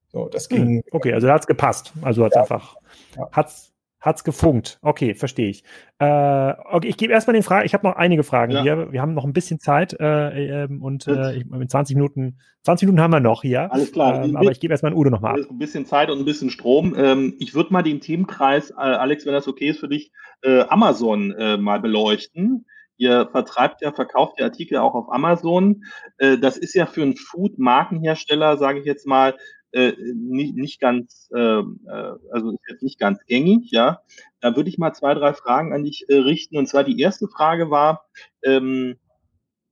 So, 0.07 0.27
das 0.27 0.49
ging. 0.49 0.65
Hm, 0.65 0.83
okay, 0.91 1.13
also 1.13 1.27
da 1.27 1.33
hat's 1.33 1.45
gepasst. 1.45 1.93
Also 2.01 2.25
hat's 2.25 2.35
ja. 2.35 2.41
einfach, 2.41 2.75
ja. 3.15 3.29
hat's 3.31 3.71
Hat's 4.01 4.23
gefunkt. 4.23 4.79
Okay, 4.81 5.13
verstehe 5.13 5.49
ich. 5.49 5.63
Äh, 5.99 6.53
okay, 6.71 6.87
ich 6.87 6.95
gebe 6.95 7.11
erstmal 7.11 7.33
den 7.33 7.43
Fragen. 7.43 7.65
Ich 7.65 7.73
habe 7.73 7.85
noch 7.85 7.97
einige 7.97 8.23
Fragen 8.23 8.53
ja. 8.53 8.61
hier. 8.61 8.91
Wir 8.93 9.01
haben 9.01 9.13
noch 9.13 9.25
ein 9.25 9.33
bisschen 9.33 9.59
Zeit 9.59 9.93
äh, 9.99 10.63
äh, 10.63 10.67
und 10.67 11.05
äh, 11.07 11.35
ich, 11.35 11.45
mit 11.45 11.69
20 11.69 11.97
Minuten, 11.97 12.39
20 12.63 12.87
Minuten 12.87 13.01
haben 13.01 13.11
wir 13.11 13.19
noch 13.19 13.41
hier. 13.41 13.71
Alles 13.73 13.91
klar. 13.91 14.23
Ähm, 14.23 14.37
aber 14.37 14.51
ich 14.51 14.61
gebe 14.61 14.71
erstmal 14.71 14.93
an 14.93 14.97
Udo 14.97 15.09
nochmal 15.09 15.41
ab. 15.41 15.47
Ein 15.49 15.57
bisschen 15.57 15.85
Zeit 15.85 16.09
und 16.09 16.19
ein 16.19 16.25
bisschen 16.25 16.49
Strom. 16.49 16.95
Ähm, 16.97 17.35
ich 17.39 17.53
würde 17.53 17.73
mal 17.73 17.83
den 17.83 17.99
Themenkreis, 17.99 18.71
äh, 18.71 18.75
Alex, 18.75 19.25
wenn 19.25 19.33
das 19.33 19.49
okay 19.49 19.69
ist 19.69 19.79
für 19.79 19.89
dich, 19.89 20.13
äh, 20.43 20.61
Amazon 20.69 21.31
äh, 21.31 21.57
mal 21.57 21.81
beleuchten. 21.81 22.65
Ihr 22.95 23.27
vertreibt 23.31 23.81
ja, 23.81 23.91
verkauft 23.91 24.39
ja 24.39 24.45
Artikel 24.45 24.77
auch 24.77 24.93
auf 24.93 25.09
Amazon. 25.09 25.85
Das 26.17 26.57
ist 26.57 26.73
ja 26.73 26.85
für 26.85 27.01
einen 27.01 27.15
Food-Markenhersteller, 27.15 28.57
sage 28.57 28.79
ich 28.79 28.85
jetzt 28.85 29.07
mal, 29.07 29.37
äh, 29.71 29.93
nicht, 30.15 30.55
nicht 30.55 30.79
ganz, 30.79 31.29
äh, 31.33 31.59
äh, 31.59 32.15
also 32.31 32.51
ist 32.51 32.69
jetzt 32.69 32.83
nicht 32.83 32.99
ganz 32.99 33.25
gängig, 33.25 33.71
ja. 33.71 34.01
Da 34.41 34.55
würde 34.55 34.69
ich 34.69 34.77
mal 34.77 34.93
zwei, 34.93 35.13
drei 35.13 35.33
Fragen 35.33 35.73
an 35.73 35.83
dich 35.83 36.05
äh, 36.09 36.15
richten. 36.15 36.57
Und 36.57 36.67
zwar 36.67 36.83
die 36.83 36.99
erste 36.99 37.27
Frage 37.27 37.69
war, 37.69 38.05
ähm, 38.43 38.95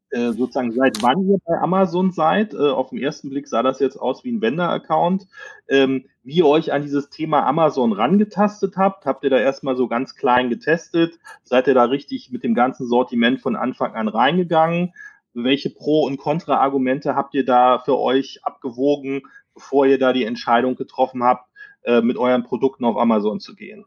äh, 0.09 0.31
sozusagen 0.31 0.71
seit 0.71 1.01
wann 1.03 1.27
ihr 1.27 1.37
bei 1.45 1.57
Amazon 1.59 2.11
seid. 2.11 2.53
Äh, 2.53 2.57
auf 2.57 2.91
den 2.91 2.99
ersten 2.99 3.29
Blick 3.29 3.47
sah 3.47 3.61
das 3.61 3.79
jetzt 3.79 3.97
aus 3.97 4.23
wie 4.23 4.31
ein 4.31 4.41
Vendor-Account. 4.41 5.27
Ähm, 5.67 6.05
wie 6.23 6.37
ihr 6.37 6.45
euch 6.45 6.71
an 6.71 6.81
dieses 6.83 7.09
Thema 7.09 7.45
Amazon 7.45 7.91
rangetastet 7.91 8.77
habt. 8.77 9.05
Habt 9.05 9.23
ihr 9.23 9.29
da 9.29 9.37
erstmal 9.37 9.75
so 9.75 9.87
ganz 9.87 10.15
klein 10.15 10.49
getestet? 10.49 11.19
Seid 11.43 11.67
ihr 11.67 11.73
da 11.73 11.85
richtig 11.85 12.31
mit 12.31 12.43
dem 12.43 12.53
ganzen 12.53 12.87
Sortiment 12.87 13.41
von 13.41 13.55
Anfang 13.55 13.95
an 13.95 14.07
reingegangen? 14.07 14.93
Welche 15.33 15.69
Pro- 15.69 16.05
und 16.05 16.17
Kontra-Argumente 16.17 17.15
habt 17.15 17.33
ihr 17.33 17.45
da 17.45 17.79
für 17.79 17.97
euch 17.97 18.39
abgewogen, 18.43 19.21
bevor 19.57 19.87
ihr 19.87 19.97
da 19.97 20.13
die 20.13 20.23
Entscheidung 20.23 20.75
getroffen 20.75 21.23
habt, 21.23 21.49
äh, 21.83 22.01
mit 22.01 22.15
euren 22.17 22.43
Produkten 22.43 22.85
auf 22.85 22.95
Amazon 22.95 23.39
zu 23.39 23.55
gehen? 23.55 23.85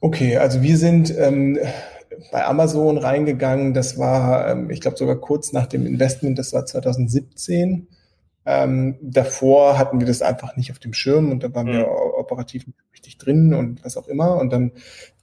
Okay, 0.00 0.36
also 0.36 0.60
wir 0.60 0.76
sind 0.76 1.16
ähm, 1.16 1.58
bei 2.30 2.44
Amazon 2.44 2.98
reingegangen. 2.98 3.72
Das 3.72 3.98
war, 3.98 4.50
ähm, 4.50 4.68
ich 4.68 4.82
glaube, 4.82 4.98
sogar 4.98 5.16
kurz 5.16 5.52
nach 5.54 5.66
dem 5.66 5.86
Investment. 5.86 6.38
Das 6.38 6.52
war 6.52 6.66
2017. 6.66 7.88
Ähm, 8.44 8.96
davor 9.00 9.78
hatten 9.78 10.00
wir 10.00 10.06
das 10.06 10.20
einfach 10.20 10.56
nicht 10.56 10.70
auf 10.70 10.78
dem 10.78 10.92
Schirm 10.92 11.32
und 11.32 11.42
da 11.42 11.54
waren 11.54 11.68
mhm. 11.68 11.72
wir 11.72 11.88
operativ 11.88 12.66
nicht 12.66 12.78
richtig 12.92 13.16
drin 13.16 13.54
und 13.54 13.82
was 13.82 13.96
auch 13.96 14.08
immer. 14.08 14.36
Und 14.36 14.52
dann 14.52 14.72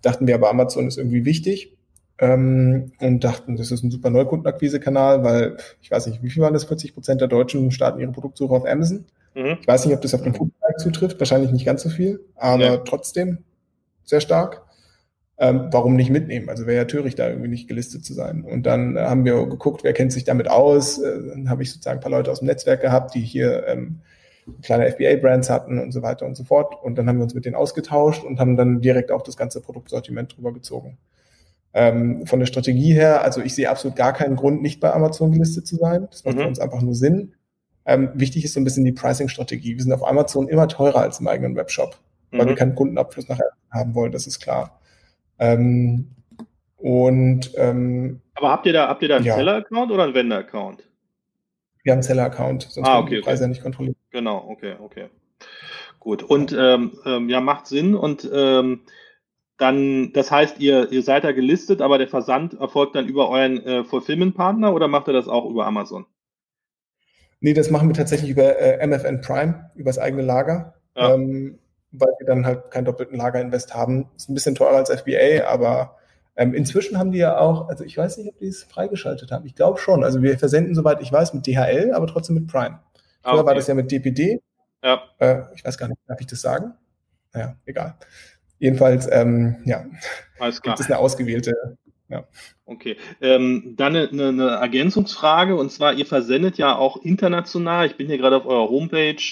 dachten 0.01 0.26
wir 0.26 0.34
aber, 0.34 0.49
Amazon 0.49 0.88
ist 0.88 0.97
irgendwie 0.97 1.26
wichtig 1.26 1.78
ähm, 2.22 2.93
und 2.99 3.24
dachten, 3.24 3.57
das 3.57 3.72
ist 3.72 3.84
ein 3.84 3.91
super 3.91 4.09
Neukundenakquise-Kanal, 4.09 5.24
weil 5.24 5.57
ich 5.82 5.91
weiß 5.91 6.07
nicht, 6.07 6.24
wie 6.24 6.30
viel 6.30 6.41
waren 6.41 6.53
das? 6.53 6.63
40 6.63 6.93
Prozent 6.93 7.19
der 7.19 7.28
Deutschen 7.28 7.72
starten 7.72 7.99
ihre 7.99 8.11
Produktsuche 8.11 8.53
auf 8.53 8.65
Amazon. 8.65 9.05
Mhm. 9.36 9.57
Ich 9.59 9.67
weiß 9.67 9.86
nicht, 9.86 9.95
ob 9.95 10.01
das 10.01 10.13
auf 10.13 10.22
den 10.22 10.34
Foodbereich 10.34 10.78
zutrifft, 10.78 11.19
wahrscheinlich 11.19 11.51
nicht 11.51 11.65
ganz 11.65 11.82
so 11.82 11.89
viel, 11.89 12.22
aber 12.36 12.63
ja. 12.63 12.78
trotzdem 12.78 13.39
sehr 14.05 14.22
stark 14.22 14.63
ähm, 15.41 15.69
warum 15.72 15.95
nicht 15.95 16.11
mitnehmen? 16.11 16.49
Also 16.49 16.67
wäre 16.67 16.78
ja 16.78 16.86
töricht, 16.86 17.17
da 17.17 17.28
irgendwie 17.28 17.49
nicht 17.49 17.67
gelistet 17.67 18.05
zu 18.05 18.13
sein. 18.13 18.43
Und 18.43 18.67
dann 18.67 18.95
äh, 18.95 19.01
haben 19.01 19.26
wir 19.26 19.47
geguckt, 19.47 19.84
wer 19.84 19.91
kennt 19.91 20.13
sich 20.13 20.24
damit 20.24 20.47
aus. 20.47 20.99
Äh, 20.99 21.30
dann 21.30 21.49
habe 21.49 21.63
ich 21.63 21.72
sozusagen 21.72 21.97
ein 21.97 22.01
paar 22.01 22.11
Leute 22.11 22.30
aus 22.30 22.39
dem 22.39 22.45
Netzwerk 22.45 22.82
gehabt, 22.82 23.15
die 23.15 23.22
hier 23.22 23.65
ähm, 23.65 24.01
kleine 24.61 24.88
FBA-Brands 24.91 25.49
hatten 25.49 25.80
und 25.80 25.93
so 25.93 26.03
weiter 26.03 26.28
und 26.28 26.36
so 26.36 26.43
fort. 26.43 26.76
Und 26.84 26.95
dann 26.95 27.09
haben 27.09 27.17
wir 27.17 27.24
uns 27.24 27.34
mit 27.34 27.45
denen 27.45 27.55
ausgetauscht 27.55 28.24
und 28.24 28.39
haben 28.39 28.55
dann 28.55 28.82
direkt 28.82 29.11
auch 29.11 29.24
das 29.24 29.36
ganze 29.36 29.61
Produktsortiment 29.61 30.38
drüber 30.38 30.53
gezogen. 30.53 30.99
Ähm, 31.74 32.26
von 32.26 32.39
der 32.39 32.47
Strategie 32.47 32.93
her, 32.93 33.22
also 33.22 33.41
ich 33.41 33.55
sehe 33.55 33.69
absolut 33.69 33.95
gar 33.95 34.11
keinen 34.11 34.36
Grund, 34.36 34.61
nicht 34.61 34.82
bei 34.82 34.91
Amazon 34.91 35.32
gelistet 35.32 35.65
zu 35.65 35.78
sein. 35.78 36.07
Das 36.09 36.26
macht 36.26 36.36
mhm. 36.36 36.41
für 36.41 36.47
uns 36.47 36.59
einfach 36.59 36.82
nur 36.82 36.95
Sinn. 36.95 37.34
Ähm, 37.86 38.11
wichtig 38.13 38.43
ist 38.43 38.53
so 38.53 38.59
ein 38.59 38.63
bisschen 38.63 38.84
die 38.84 38.91
Pricing-Strategie. 38.91 39.76
Wir 39.76 39.84
sind 39.84 39.93
auf 39.93 40.05
Amazon 40.05 40.47
immer 40.49 40.67
teurer 40.67 40.99
als 40.99 41.19
im 41.19 41.28
eigenen 41.28 41.55
Webshop, 41.55 41.97
weil 42.32 42.45
mhm. 42.45 42.49
wir 42.49 42.55
keinen 42.55 42.76
Kundenabfluss 42.76 43.30
nachher 43.30 43.51
haben 43.72 43.95
wollen, 43.95 44.11
das 44.11 44.28
ist 44.28 44.39
klar. 44.39 44.82
Ähm, 45.39 46.11
und 46.78 47.51
ähm, 47.55 48.22
aber 48.36 48.49
habt 48.49 48.65
ihr 48.65 48.74
da 48.74 48.88
habt 48.88 49.01
ihr 49.01 49.07
da 49.07 49.17
einen 49.17 49.26
ja. 49.26 49.36
Seller-Account 49.36 49.91
oder 49.91 50.03
einen 50.03 50.13
Vendor-Account? 50.13 50.84
Wir 51.84 51.91
haben 51.91 51.97
einen 51.97 52.03
Seller-Account, 52.03 52.63
sonst 52.63 52.88
ah, 52.88 52.99
okay, 52.99 53.15
die 53.15 53.22
Preise 53.22 53.38
okay. 53.38 53.43
ja 53.43 53.47
nicht 53.47 53.63
kontrollieren. 53.63 53.95
Genau, 54.11 54.45
okay, 54.49 54.76
okay. 54.80 55.09
Gut. 55.99 56.24
Und 56.24 56.55
ähm, 56.57 56.97
ähm, 57.05 57.30
ja, 57.30 57.39
macht 57.39 57.67
Sinn. 57.67 57.95
Und 57.95 58.30
ähm, 58.34 58.82
dann, 59.62 60.12
das 60.14 60.32
heißt, 60.32 60.59
ihr, 60.59 60.91
ihr 60.91 61.03
seid 61.03 61.24
da 61.24 61.32
gelistet, 61.32 61.82
aber 61.82 61.99
der 61.99 62.07
Versand 62.07 62.59
erfolgt 62.59 62.95
dann 62.95 63.07
über 63.07 63.30
euren 63.30 63.64
äh, 63.64 63.84
Fulfillment-Partner 63.84 64.74
oder 64.74 64.88
macht 64.88 65.07
ihr 65.07 65.14
das 65.14 65.28
auch 65.28 65.47
über 65.47 65.68
Amazon? 65.68 66.07
Nee, 67.41 67.53
das 67.53 67.70
machen 67.70 67.88
wir 67.88 67.93
tatsächlich 67.93 68.32
über 68.32 68.57
äh, 68.59 68.86
MFN 68.86 69.22
Prime, 69.22 69.72
über 69.76 69.89
das 69.89 69.99
eigene 69.99 70.24
Lager. 70.24 70.74
Ja. 70.95 71.14
Ähm, 71.14 71.59
weil 71.91 72.09
wir 72.20 72.26
dann 72.26 72.45
halt 72.45 72.72
keinen 72.72 72.86
doppelten 72.86 73.18
Lagerinvest 73.18 73.76
haben. 73.76 74.09
Ist 74.16 74.30
ein 74.30 74.34
bisschen 74.34 74.55
teurer 74.55 74.78
als 74.78 74.89
FBA, 74.89 75.45
aber 75.45 75.97
ähm, 76.36 76.53
inzwischen 76.53 76.97
haben 76.97 77.12
die 77.12 77.20
ja 77.20 77.38
auch, 77.38 77.68
also 77.68 77.84
ich 77.84 77.97
weiß 77.97 78.18
nicht, 78.18 78.30
ob 78.30 78.39
die 78.39 78.47
es 78.47 78.64
freigeschaltet 78.64 79.32
haben. 79.32 79.45
Ich 79.45 79.55
glaube 79.55 79.78
schon. 79.78 80.03
Also 80.03 80.22
wir 80.22 80.39
versenden, 80.39 80.74
soweit 80.74 81.01
ich 81.01 81.12
weiß, 81.12 81.34
mit 81.34 81.45
DHL, 81.45 81.91
aber 81.93 82.07
trotzdem 82.07 82.36
mit 82.36 82.47
Prime. 82.47 82.80
Früher 83.22 83.34
okay. 83.34 83.45
war 83.45 83.55
das 83.55 83.68
ja 83.68 83.74
mit 83.76 83.91
DPD. 83.91 84.41
Ja. 84.84 85.01
Äh, 85.20 85.43
ich 85.53 85.64
weiß 85.64 85.78
gar 85.78 85.88
nicht, 85.88 85.99
darf 86.07 86.20
ich 86.20 86.28
das 86.28 86.41
sagen? 86.41 86.74
Naja, 87.34 87.55
egal. 87.66 87.95
Jedenfalls, 88.62 89.09
ähm, 89.12 89.57
ja, 89.66 89.86
Alles 90.39 90.62
klar. 90.62 90.76
gibt 90.76 90.86
es 90.86 90.89
eine 90.89 90.99
ausgewählte 90.99 91.78
ja. 92.12 92.28
Okay. 92.66 92.97
Ähm, 93.22 93.74
dann 93.78 93.95
eine, 93.95 94.28
eine, 94.28 94.49
Ergänzungsfrage 94.49 95.55
und 95.55 95.72
zwar, 95.72 95.93
ihr 95.93 96.05
versendet 96.05 96.57
ja 96.57 96.76
auch 96.76 96.97
international. 96.97 97.88
Ich 97.88 97.95
bin 97.95 98.07
hier 98.07 98.18
gerade 98.18 98.36
auf 98.36 98.45
eurer 98.45 98.70
Homepage. 98.70 99.24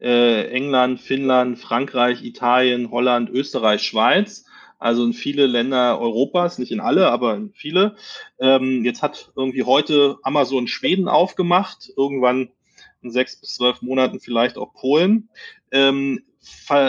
Äh, 0.00 0.48
England, 0.50 1.00
Finnland, 1.00 1.58
Frankreich, 1.58 2.22
Italien, 2.22 2.90
Holland, 2.90 3.30
Österreich, 3.30 3.82
Schweiz. 3.82 4.44
Also 4.78 5.06
in 5.06 5.14
viele 5.14 5.46
Länder 5.46 5.98
Europas, 5.98 6.58
nicht 6.58 6.72
in 6.72 6.80
alle, 6.80 7.08
aber 7.08 7.34
in 7.34 7.52
viele. 7.54 7.96
Ähm, 8.38 8.84
jetzt 8.84 9.00
hat 9.00 9.32
irgendwie 9.34 9.62
heute 9.62 10.18
Amazon 10.22 10.68
Schweden 10.68 11.08
aufgemacht, 11.08 11.90
irgendwann 11.96 12.50
in 13.00 13.10
sechs 13.10 13.40
bis 13.40 13.54
zwölf 13.54 13.80
Monaten 13.80 14.20
vielleicht 14.20 14.58
auch 14.58 14.74
Polen. 14.74 15.30
Ähm, 15.70 16.22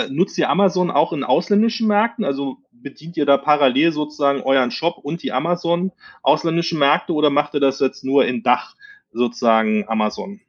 nutzt 0.10 0.38
ihr 0.38 0.49
Amazon 0.49 0.91
auch 0.91 1.14
in 1.14 1.24
ausländischen 1.24 1.88
Märkten? 1.88 2.26
Also 2.26 2.58
bedient 2.72 3.18
ihr 3.18 3.26
da 3.26 3.38
parallel 3.38 3.91
sozusagen 3.91 4.41
euren 4.41 4.72
Shop 4.72 4.97
und 4.97 5.24
die 5.24 5.32
Amazon 5.32 5.91
ausländischen 6.22 6.80
Märkte 6.80 7.14
oder 7.14 7.30
macht 7.30 7.53
ihr 7.53 7.60
das 7.60 7.80
jetzt 7.80 8.03
nur 8.03 8.26
in 8.26 8.43
Dach 8.43 8.76
sozusagen 9.12 9.86
Amazon? 9.88 10.39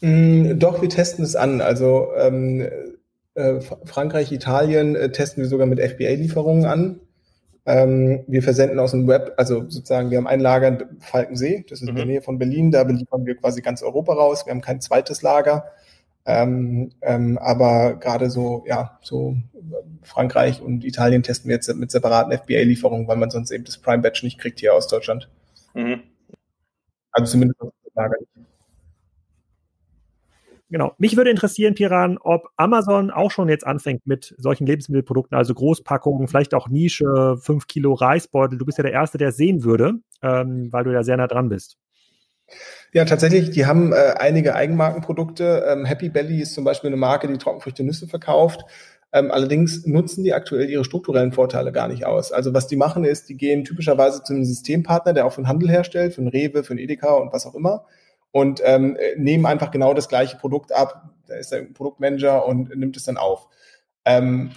Mm, 0.00 0.58
doch, 0.58 0.82
wir 0.82 0.88
testen 0.88 1.24
es 1.24 1.36
an. 1.36 1.60
Also 1.60 2.08
ähm, 2.16 2.68
äh, 3.34 3.60
Frankreich, 3.84 4.32
Italien 4.32 4.94
äh, 4.94 5.10
testen 5.10 5.42
wir 5.42 5.48
sogar 5.48 5.66
mit 5.66 5.80
FBA-Lieferungen 5.80 6.64
an. 6.64 7.00
Ähm, 7.64 8.24
wir 8.28 8.42
versenden 8.42 8.78
aus 8.78 8.92
dem 8.92 9.08
Web, 9.08 9.34
also 9.38 9.68
sozusagen, 9.68 10.10
wir 10.10 10.18
haben 10.18 10.28
ein 10.28 10.38
Lager 10.38 10.68
in 10.68 11.00
Falkensee, 11.00 11.64
das 11.68 11.80
ist 11.80 11.82
mhm. 11.82 11.88
in 11.88 11.94
der 11.96 12.04
mhm. 12.04 12.10
Nähe 12.12 12.22
von 12.22 12.38
Berlin, 12.38 12.70
da 12.70 12.84
beliefern 12.84 13.26
wir 13.26 13.36
quasi 13.36 13.60
ganz 13.60 13.82
Europa 13.82 14.12
raus. 14.12 14.46
Wir 14.46 14.52
haben 14.52 14.60
kein 14.60 14.80
zweites 14.80 15.22
Lager. 15.22 15.64
Ähm, 16.26 16.90
ähm, 17.02 17.38
aber 17.38 17.94
gerade 17.96 18.30
so, 18.30 18.64
ja, 18.66 18.98
so 19.00 19.36
Frankreich 20.02 20.60
und 20.60 20.84
Italien 20.84 21.22
testen 21.22 21.48
wir 21.48 21.54
jetzt 21.54 21.72
mit 21.74 21.90
separaten 21.90 22.36
FBA-Lieferungen, 22.36 23.06
weil 23.06 23.16
man 23.16 23.30
sonst 23.30 23.52
eben 23.52 23.64
das 23.64 23.78
Prime 23.78 24.02
Batch 24.02 24.22
nicht 24.22 24.38
kriegt 24.38 24.58
hier 24.60 24.74
aus 24.74 24.88
Deutschland. 24.88 25.28
Mhm. 25.74 26.02
Also 27.12 27.32
zumindest 27.32 27.60
aus 27.60 27.70
dem 27.70 27.92
Lager 27.94 28.16
nicht. 28.18 28.46
Genau. 30.68 30.94
Mich 30.98 31.16
würde 31.16 31.30
interessieren, 31.30 31.76
Piran, 31.76 32.18
ob 32.18 32.48
Amazon 32.56 33.12
auch 33.12 33.30
schon 33.30 33.48
jetzt 33.48 33.64
anfängt 33.64 34.04
mit 34.04 34.34
solchen 34.36 34.66
Lebensmittelprodukten, 34.66 35.36
also 35.36 35.54
Großpackungen, 35.54 36.26
vielleicht 36.26 36.54
auch 36.54 36.68
Nische, 36.68 37.36
5 37.40 37.68
Kilo 37.68 37.94
Reisbeutel. 37.94 38.58
Du 38.58 38.66
bist 38.66 38.78
ja 38.78 38.82
der 38.82 38.92
Erste, 38.92 39.16
der 39.16 39.28
es 39.28 39.36
sehen 39.36 39.62
würde, 39.62 39.94
ähm, 40.22 40.72
weil 40.72 40.82
du 40.82 40.92
ja 40.92 41.04
sehr 41.04 41.16
nah 41.16 41.28
dran 41.28 41.48
bist. 41.48 41.78
Ja, 42.96 43.04
tatsächlich, 43.04 43.50
die 43.50 43.66
haben 43.66 43.92
äh, 43.92 44.14
einige 44.16 44.54
Eigenmarkenprodukte. 44.54 45.66
Ähm, 45.68 45.84
Happy 45.84 46.08
Belly 46.08 46.40
ist 46.40 46.54
zum 46.54 46.64
Beispiel 46.64 46.88
eine 46.88 46.96
Marke, 46.96 47.28
die 47.28 47.36
Trockenfrüchte 47.36 47.84
Nüsse 47.84 48.08
verkauft. 48.08 48.64
Ähm, 49.12 49.30
allerdings 49.30 49.84
nutzen 49.84 50.24
die 50.24 50.32
aktuell 50.32 50.70
ihre 50.70 50.82
strukturellen 50.82 51.32
Vorteile 51.32 51.72
gar 51.72 51.88
nicht 51.88 52.06
aus. 52.06 52.32
Also 52.32 52.54
was 52.54 52.68
die 52.68 52.76
machen 52.76 53.04
ist, 53.04 53.28
die 53.28 53.36
gehen 53.36 53.64
typischerweise 53.64 54.22
zu 54.22 54.32
einem 54.32 54.46
Systempartner, 54.46 55.12
der 55.12 55.26
auch 55.26 55.32
für 55.34 55.42
den 55.42 55.48
Handel 55.48 55.68
herstellt, 55.68 56.14
für 56.14 56.22
einen 56.22 56.30
Rewe, 56.30 56.64
für 56.64 56.70
einen 56.70 56.78
Edeka 56.78 57.12
und 57.12 57.34
was 57.34 57.44
auch 57.44 57.54
immer 57.54 57.84
und 58.30 58.62
ähm, 58.64 58.96
nehmen 59.18 59.44
einfach 59.44 59.70
genau 59.70 59.92
das 59.92 60.08
gleiche 60.08 60.38
Produkt 60.38 60.72
ab. 60.72 61.10
Da 61.26 61.34
ist 61.34 61.52
der 61.52 61.64
Produktmanager 61.64 62.46
und 62.46 62.74
nimmt 62.74 62.96
es 62.96 63.04
dann 63.04 63.18
auf. 63.18 63.46
Ähm, 64.06 64.52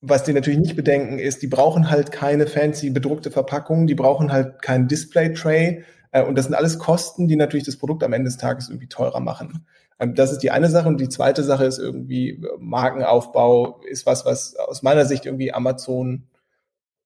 was 0.00 0.22
die 0.22 0.32
natürlich 0.32 0.60
nicht 0.60 0.76
bedenken 0.76 1.18
ist, 1.18 1.42
die 1.42 1.48
brauchen 1.48 1.90
halt 1.90 2.12
keine 2.12 2.46
fancy 2.46 2.90
bedruckte 2.90 3.32
Verpackung, 3.32 3.88
die 3.88 3.96
brauchen 3.96 4.30
halt 4.30 4.62
kein 4.62 4.86
Display-Tray. 4.86 5.82
Äh, 6.12 6.22
und 6.22 6.36
das 6.38 6.46
sind 6.46 6.54
alles 6.54 6.78
Kosten, 6.78 7.26
die 7.26 7.36
natürlich 7.36 7.66
das 7.66 7.76
Produkt 7.76 8.04
am 8.04 8.12
Ende 8.12 8.28
des 8.28 8.38
Tages 8.38 8.68
irgendwie 8.68 8.88
teurer 8.88 9.20
machen. 9.20 9.66
Ähm, 9.98 10.14
das 10.14 10.30
ist 10.30 10.38
die 10.38 10.50
eine 10.50 10.70
Sache. 10.70 10.88
Und 10.88 11.00
die 11.00 11.08
zweite 11.08 11.42
Sache 11.42 11.64
ist 11.64 11.78
irgendwie 11.78 12.30
äh, 12.30 12.48
Markenaufbau, 12.58 13.80
ist 13.88 14.06
was, 14.06 14.24
was 14.24 14.54
aus 14.56 14.82
meiner 14.82 15.06
Sicht 15.06 15.26
irgendwie 15.26 15.52
Amazon 15.52 16.28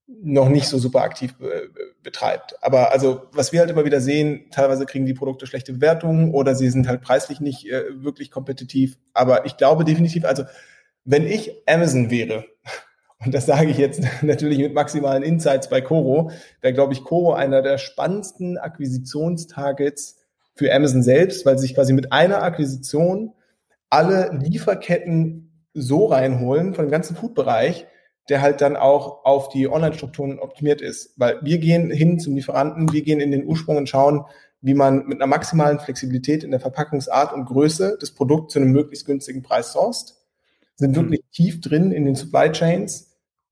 noch 0.09 0.49
nicht 0.49 0.69
so 0.69 0.79
super 0.79 1.03
aktiv 1.03 1.37
be 1.37 1.71
betreibt. 2.03 2.55
Aber 2.63 2.93
also, 2.93 3.23
was 3.33 3.53
wir 3.53 3.59
halt 3.59 3.71
immer 3.71 3.85
wieder 3.85 4.01
sehen, 4.01 4.47
teilweise 4.53 4.87
kriegen 4.87 5.07
die 5.07 5.15
Produkte 5.15 5.49
schlechte 5.49 5.73
Bewertungen 5.73 6.33
oder 6.33 6.55
sie 6.55 6.71
sind 6.71 6.87
halt 6.87 7.03
preislich 7.03 7.41
nicht 7.41 7.69
äh, 7.69 7.83
wirklich 8.05 8.31
kompetitiv. 8.31 8.97
Aber 9.13 9.45
ich 9.45 9.57
glaube 9.57 9.85
definitiv, 9.85 10.25
also 10.25 10.45
wenn 11.05 11.27
ich 11.27 11.51
Amazon 11.67 12.11
wäre, 12.11 12.45
und 13.25 13.35
das 13.35 13.47
sage 13.47 13.71
ich 13.71 13.79
jetzt 13.79 14.03
natürlich 14.23 14.59
mit 14.59 14.75
maximalen 14.75 15.23
Insights 15.23 15.69
bei 15.69 15.81
Coro, 15.81 16.31
wäre, 16.61 16.75
glaube 16.75 16.93
ich, 16.93 17.05
Coro 17.05 17.33
einer 17.33 17.63
der 17.63 17.79
spannendsten 17.79 18.59
Akquisitionstargets 18.59 20.19
für 20.55 20.73
Amazon 20.73 21.03
selbst, 21.03 21.45
weil 21.47 21.59
sich 21.59 21.75
quasi 21.75 21.93
mit 21.93 22.13
einer 22.13 22.43
Akquisition 22.43 23.33
alle 23.91 24.31
Lieferketten 24.33 25.51
so 25.75 26.07
reinholen 26.07 26.75
von 26.75 26.87
dem 26.87 26.91
ganzen 26.91 27.17
Food-Bereich, 27.17 27.87
der 28.29 28.41
halt 28.41 28.61
dann 28.61 28.77
auch 28.77 29.25
auf 29.25 29.51
die 29.51 29.69
Online-Strukturen 29.69 30.39
optimiert 30.39 30.81
ist. 30.81 31.13
Weil 31.17 31.39
wir 31.43 31.59
gehen 31.59 31.91
hin 31.91 32.19
zum 32.19 32.35
Lieferanten, 32.35 32.93
wir 32.93 33.03
gehen 33.03 33.21
in 33.21 33.31
den 33.31 33.47
Ursprung 33.47 33.77
und 33.77 33.89
schauen, 33.89 34.25
wie 34.63 34.75
man 34.75 35.07
mit 35.07 35.21
einer 35.21 35.29
maximalen 35.29 35.79
Flexibilität 35.79 36.43
in 36.43 36.51
der 36.51 36.61
Verpackungsart 36.61 37.33
und 37.33 37.45
Größe 37.45 37.99
das 38.01 38.11
Produkt 38.13 38.51
zu 38.51 38.59
einem 38.59 38.73
möglichst 38.73 39.07
günstigen 39.07 39.43
Preis 39.43 39.73
sourced, 39.73 40.17
sind 40.77 40.97
wirklich 40.97 41.23
tief 41.33 41.61
drin 41.61 41.93
in 41.93 42.05
den 42.05 42.17
Supply 42.17 42.51
Chains, 42.51 43.06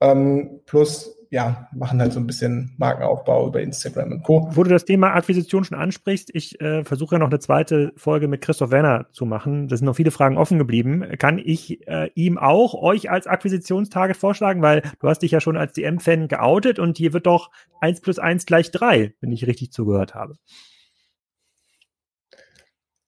ähm, 0.05 0.61
plus 0.67 1.15
ja, 1.31 1.69
machen 1.75 2.01
halt 2.01 2.13
so 2.13 2.21
ein 2.21 2.29
bisschen 2.29 2.75
Markenaufbau 2.79 3.49
über 3.49 3.61
Instagram 3.61 4.13
und 4.13 4.23
Co. 4.23 4.49
Wo 4.53 4.63
du 4.63 4.71
das 4.71 4.85
Thema 4.85 5.15
Akquisition 5.15 5.65
schon 5.65 5.77
ansprichst, 5.77 6.31
ich 6.33 6.61
äh, 6.61 6.85
versuche 6.85 7.17
ja 7.17 7.19
noch 7.19 7.27
eine 7.29 7.41
zweite 7.41 7.93
Folge 7.97 8.29
mit 8.29 8.41
Christoph 8.41 8.71
Werner 8.71 9.07
zu 9.11 9.27
machen. 9.27 9.67
Da 9.67 9.77
sind 9.77 9.87
noch 9.87 9.97
viele 9.97 10.13
Fragen 10.13 10.39
offen 10.39 10.59
geblieben. 10.59 11.05
Kann 11.19 11.41
ich 11.41 11.89
äh, 11.89 12.09
ihm 12.15 12.39
auch 12.39 12.75
euch 12.75 13.11
als 13.11 13.27
Akquisitionstarget 13.27 14.17
vorschlagen? 14.17 14.63
Weil 14.63 14.83
du 15.01 15.09
hast 15.09 15.23
dich 15.23 15.33
ja 15.33 15.41
schon 15.41 15.57
als 15.57 15.73
DM-Fan 15.73 16.29
geoutet 16.29 16.79
und 16.79 16.99
hier 16.99 17.13
wird 17.13 17.27
doch 17.27 17.51
eins 17.81 18.01
plus 18.01 18.21
eins 18.21 18.47
gleich 18.47 18.71
drei, 18.71 19.15
wenn 19.21 19.33
ich 19.33 19.45
richtig 19.49 19.73
zugehört 19.73 20.15
habe. 20.15 20.35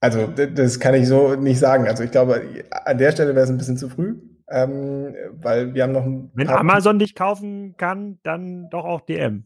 Also 0.00 0.26
das 0.26 0.80
kann 0.80 0.94
ich 0.94 1.06
so 1.06 1.36
nicht 1.36 1.60
sagen. 1.60 1.86
Also 1.86 2.02
ich 2.02 2.10
glaube, 2.10 2.42
an 2.70 2.98
der 2.98 3.12
Stelle 3.12 3.36
wäre 3.36 3.44
es 3.44 3.50
ein 3.50 3.58
bisschen 3.58 3.76
zu 3.76 3.88
früh 3.88 4.16
ähm, 4.48 5.14
weil 5.32 5.74
wir 5.74 5.82
haben 5.82 5.92
noch 5.92 6.04
ein 6.04 6.30
Wenn 6.34 6.48
Amazon 6.48 6.98
dich 6.98 7.14
kaufen 7.14 7.76
kann, 7.76 8.18
dann 8.22 8.68
doch 8.70 8.84
auch 8.84 9.00
DM. 9.00 9.44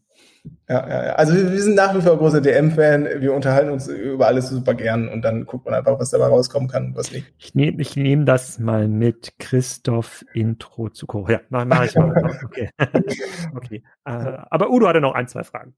Ja, 0.68 0.88
ja, 0.88 1.06
ja. 1.06 1.12
Also 1.12 1.34
wir, 1.34 1.50
wir 1.50 1.62
sind 1.62 1.74
nach 1.74 1.94
wie 1.94 2.00
vor 2.00 2.16
große 2.16 2.42
DM-Fan. 2.42 3.08
Wir 3.20 3.32
unterhalten 3.32 3.70
uns 3.70 3.88
über 3.88 4.26
alles 4.26 4.48
super 4.48 4.74
gern 4.74 5.08
und 5.08 5.22
dann 5.22 5.46
guckt 5.46 5.64
man 5.64 5.74
einfach, 5.74 5.98
was 5.98 6.10
dabei 6.10 6.26
rauskommen 6.26 6.68
kann 6.68 6.86
und 6.86 6.96
was 6.96 7.12
nicht. 7.12 7.32
Ich 7.38 7.54
nehme 7.54 7.80
ich 7.80 7.96
nehm 7.96 8.26
das 8.26 8.58
mal 8.58 8.88
mit 8.88 9.34
Christoph 9.38 10.24
Intro 10.34 10.90
zu 10.90 11.06
Koch. 11.06 11.28
Ja, 11.28 11.40
mach, 11.48 11.64
mach 11.64 11.84
ich 11.84 11.94
mal. 11.94 12.40
okay. 12.44 12.70
okay. 13.54 13.82
Äh, 14.04 14.38
aber 14.50 14.70
Udo 14.70 14.86
hatte 14.86 15.00
noch 15.00 15.14
ein, 15.14 15.28
zwei 15.28 15.44
Fragen. 15.44 15.74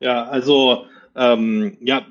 Ja, 0.00 0.24
also 0.24 0.86
ähm, 1.16 1.76
ja, 1.80 2.02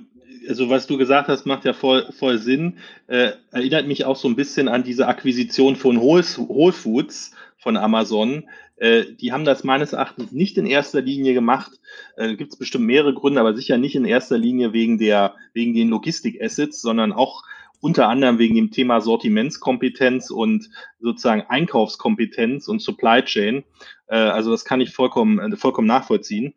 also 0.48 0.70
was 0.70 0.88
du 0.88 0.98
gesagt 0.98 1.28
hast, 1.28 1.46
macht 1.46 1.66
ja 1.66 1.74
voll, 1.74 2.12
voll 2.12 2.38
Sinn. 2.38 2.78
Äh, 3.08 3.32
erinnert 3.52 3.88
mich 3.88 4.06
auch 4.06 4.16
so 4.16 4.28
ein 4.28 4.36
bisschen 4.36 4.68
an 4.68 4.84
diese 4.84 5.08
Akquisition 5.08 5.76
von 5.76 6.00
Whole, 6.00 6.24
Whole 6.24 6.74
Foods 6.74 7.32
von 7.58 7.78
Amazon. 7.78 8.48
Äh, 8.78 9.06
die 9.20 9.32
haben 9.32 9.46
das 9.46 9.64
meines 9.64 9.94
Erachtens 9.94 10.32
nicht 10.32 10.58
in 10.58 10.66
erster 10.66 11.02
Linie 11.02 11.34
gemacht. 11.34 11.72
Äh, 12.16 12.36
Gibt 12.36 12.54
es 12.54 12.60
bestimmt 12.60 12.86
mehrere 12.86 13.14
Gründe, 13.14 13.40
aber 13.40 13.56
sicher 13.56 13.78
nicht 13.78 13.96
in 13.96 14.06
erster 14.06 14.38
Linie 14.38 14.74
wegen 14.74 14.98
der 14.98 15.36
wegen 15.54 15.74
den 15.74 15.90
Logistik-Assets, 15.90 16.82
sondern 16.82 17.12
auch 17.12 17.44
unter 17.80 18.10
anderem 18.10 18.40
wegen 18.40 18.56
dem 18.56 18.72
Thema 18.72 19.02
Sortimentskompetenz 19.02 20.32
und 20.32 20.70
sozusagen 21.00 21.44
Einkaufskompetenz 21.48 22.68
und 22.68 22.82
Supply 22.82 23.22
Chain. 23.24 23.64
Äh, 24.08 24.16
also 24.16 24.52
das 24.52 24.66
kann 24.66 24.82
ich 24.82 24.94
vollkommen, 24.94 25.40
äh, 25.40 25.56
vollkommen 25.58 25.88
nachvollziehen 25.88 26.54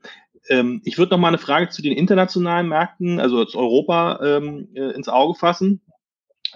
ähm, 0.51 0.83
ich 0.85 0.99
würde 0.99 1.13
noch 1.13 1.19
mal 1.19 1.29
eine 1.29 1.39
Frage 1.39 1.71
zu 1.71 1.81
den 1.81 1.97
internationalen 1.97 2.69
Märkten, 2.69 3.21
also 3.21 3.45
zu 3.45 3.59
Europa, 3.59 4.21
ähm, 4.23 4.69
äh, 4.75 4.91
ins 4.91 5.09
Auge 5.09 5.39
fassen. 5.39 5.81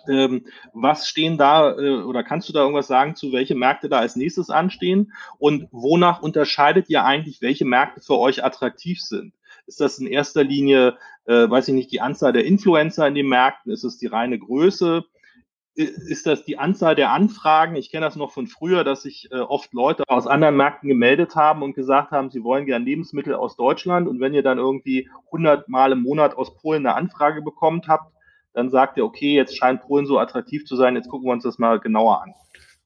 Ähm, 0.08 0.46
was 0.74 1.08
stehen 1.08 1.38
da 1.38 1.70
äh, 1.78 2.02
oder 2.02 2.24
kannst 2.24 2.48
du 2.48 2.52
da 2.52 2.60
irgendwas 2.60 2.88
sagen 2.88 3.14
zu 3.14 3.32
welche 3.32 3.54
Märkte 3.54 3.88
da 3.88 4.00
als 4.00 4.16
nächstes 4.16 4.50
anstehen 4.50 5.12
und 5.38 5.68
wonach 5.70 6.20
unterscheidet 6.20 6.90
ihr 6.90 7.04
eigentlich, 7.04 7.40
welche 7.40 7.64
Märkte 7.64 8.00
für 8.00 8.18
euch 8.18 8.44
attraktiv 8.44 9.00
sind? 9.00 9.32
Ist 9.66 9.80
das 9.80 9.98
in 9.98 10.06
erster 10.06 10.44
Linie, 10.44 10.98
äh, 11.26 11.48
weiß 11.48 11.68
ich 11.68 11.74
nicht, 11.74 11.92
die 11.92 12.00
Anzahl 12.00 12.32
der 12.32 12.44
Influencer 12.44 13.06
in 13.06 13.14
den 13.14 13.28
Märkten? 13.28 13.72
Ist 13.72 13.84
es 13.84 13.96
die 13.96 14.08
reine 14.08 14.38
Größe? 14.38 15.04
Ist 15.74 16.26
das 16.26 16.44
die 16.44 16.58
Anzahl 16.58 16.94
der 16.94 17.10
Anfragen? 17.10 17.74
Ich 17.74 17.90
kenne 17.90 18.06
das 18.06 18.16
noch 18.16 18.32
von 18.32 18.46
früher, 18.46 18.84
dass 18.84 19.02
sich 19.02 19.28
äh, 19.32 19.40
oft 19.40 19.72
Leute 19.72 20.04
aus 20.06 20.26
anderen 20.26 20.56
Märkten 20.56 20.88
gemeldet 20.88 21.34
haben 21.34 21.62
und 21.62 21.74
gesagt 21.74 22.12
haben, 22.12 22.30
sie 22.30 22.44
wollen 22.44 22.66
gerne 22.66 22.84
Lebensmittel 22.84 23.34
aus 23.34 23.56
Deutschland. 23.56 24.06
Und 24.06 24.20
wenn 24.20 24.34
ihr 24.34 24.42
dann 24.42 24.58
irgendwie 24.58 25.08
100 25.26 25.68
Mal 25.68 25.92
im 25.92 26.02
Monat 26.02 26.36
aus 26.36 26.56
Polen 26.56 26.86
eine 26.86 26.94
Anfrage 26.94 27.42
bekommt 27.42 27.88
habt, 27.88 28.12
dann 28.52 28.70
sagt 28.70 28.96
ihr, 28.96 29.04
okay, 29.04 29.34
jetzt 29.34 29.56
scheint 29.56 29.82
Polen 29.82 30.06
so 30.06 30.18
attraktiv 30.18 30.64
zu 30.64 30.76
sein, 30.76 30.94
jetzt 30.94 31.08
gucken 31.08 31.26
wir 31.26 31.32
uns 31.32 31.42
das 31.42 31.58
mal 31.58 31.80
genauer 31.80 32.22
an. 32.22 32.34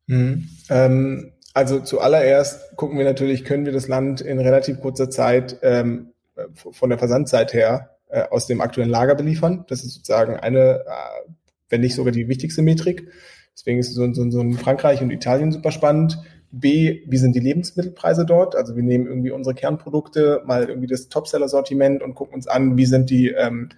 Mhm. 0.06 0.48
Ähm, 0.70 1.32
also 1.52 1.80
zuallererst 1.80 2.76
gucken 2.76 2.96
wir 2.96 3.04
natürlich, 3.04 3.44
können 3.44 3.66
wir 3.66 3.72
das 3.72 3.86
Land 3.86 4.22
in 4.22 4.38
relativ 4.38 4.80
kurzer 4.80 5.10
Zeit 5.10 5.58
ähm, 5.62 6.12
von 6.54 6.88
der 6.88 6.98
Versandzeit 6.98 7.52
her 7.52 7.98
äh, 8.08 8.22
aus 8.30 8.46
dem 8.46 8.62
aktuellen 8.62 8.88
Lager 8.88 9.14
beliefern. 9.14 9.64
Das 9.68 9.84
ist 9.84 9.92
sozusagen 9.92 10.36
eine 10.36 10.84
äh, 10.86 11.30
wenn 11.68 11.80
nicht 11.80 11.94
sogar 11.94 12.12
die 12.12 12.28
wichtigste 12.28 12.62
Metrik. 12.62 13.08
Deswegen 13.54 13.78
ist 13.78 13.94
so, 13.94 14.12
so, 14.12 14.30
so 14.30 14.40
ein 14.40 14.54
Frankreich 14.54 15.02
und 15.02 15.10
Italien 15.10 15.52
super 15.52 15.72
spannend. 15.72 16.18
B, 16.50 17.02
wie 17.06 17.16
sind 17.18 17.34
die 17.34 17.40
Lebensmittelpreise 17.40 18.24
dort? 18.24 18.56
Also 18.56 18.74
wir 18.76 18.82
nehmen 18.82 19.06
irgendwie 19.06 19.30
unsere 19.30 19.54
Kernprodukte, 19.54 20.42
mal 20.46 20.68
irgendwie 20.68 20.86
das 20.86 21.08
Topseller-Sortiment 21.08 22.02
und 22.02 22.14
gucken 22.14 22.34
uns 22.34 22.46
an, 22.46 22.76
wie 22.76 22.86
sind 22.86 23.10
die 23.10 23.28
ähm, 23.28 23.68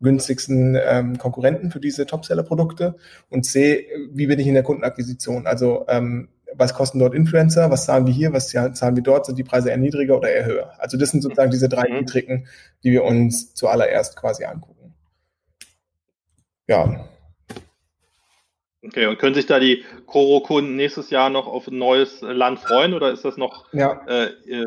günstigsten 0.00 0.76
ähm, 0.80 1.18
Konkurrenten 1.18 1.70
für 1.70 1.80
diese 1.80 2.06
Topseller-Produkte. 2.06 2.96
Und 3.30 3.46
C, 3.46 3.86
wie 4.12 4.26
bin 4.26 4.38
ich 4.38 4.46
in 4.46 4.54
der 4.54 4.62
Kundenakquisition? 4.62 5.46
Also 5.46 5.86
ähm, 5.88 6.28
was 6.54 6.74
kosten 6.74 6.98
dort 6.98 7.14
Influencer? 7.14 7.70
Was 7.70 7.86
zahlen 7.86 8.06
wir 8.06 8.12
hier? 8.12 8.32
Was 8.32 8.48
zahlen 8.48 8.96
wir 8.96 9.02
dort? 9.02 9.26
Sind 9.26 9.38
die 9.38 9.44
Preise 9.44 9.70
eher 9.70 9.76
niedriger 9.76 10.16
oder 10.16 10.30
eher 10.30 10.46
höher? 10.46 10.72
Also 10.78 10.96
das 10.96 11.10
sind 11.10 11.22
sozusagen 11.22 11.50
diese 11.50 11.68
drei 11.68 11.88
mhm. 11.88 11.96
Metriken, 11.96 12.46
die 12.84 12.92
wir 12.92 13.04
uns 13.04 13.54
zuallererst 13.54 14.16
quasi 14.16 14.44
angucken. 14.44 14.94
Ja, 16.66 17.08
Okay, 18.84 19.06
und 19.06 19.18
können 19.18 19.34
sich 19.34 19.46
da 19.46 19.58
die 19.58 19.84
Koro-Kunden 20.06 20.76
nächstes 20.76 21.10
Jahr 21.10 21.30
noch 21.30 21.46
auf 21.46 21.66
ein 21.66 21.78
neues 21.78 22.20
Land 22.20 22.60
freuen 22.60 22.94
oder 22.94 23.10
ist 23.10 23.24
das 23.24 23.36
noch? 23.36 23.72
Ja. 23.72 24.02
Äh, 24.06 24.26
äh, 24.48 24.66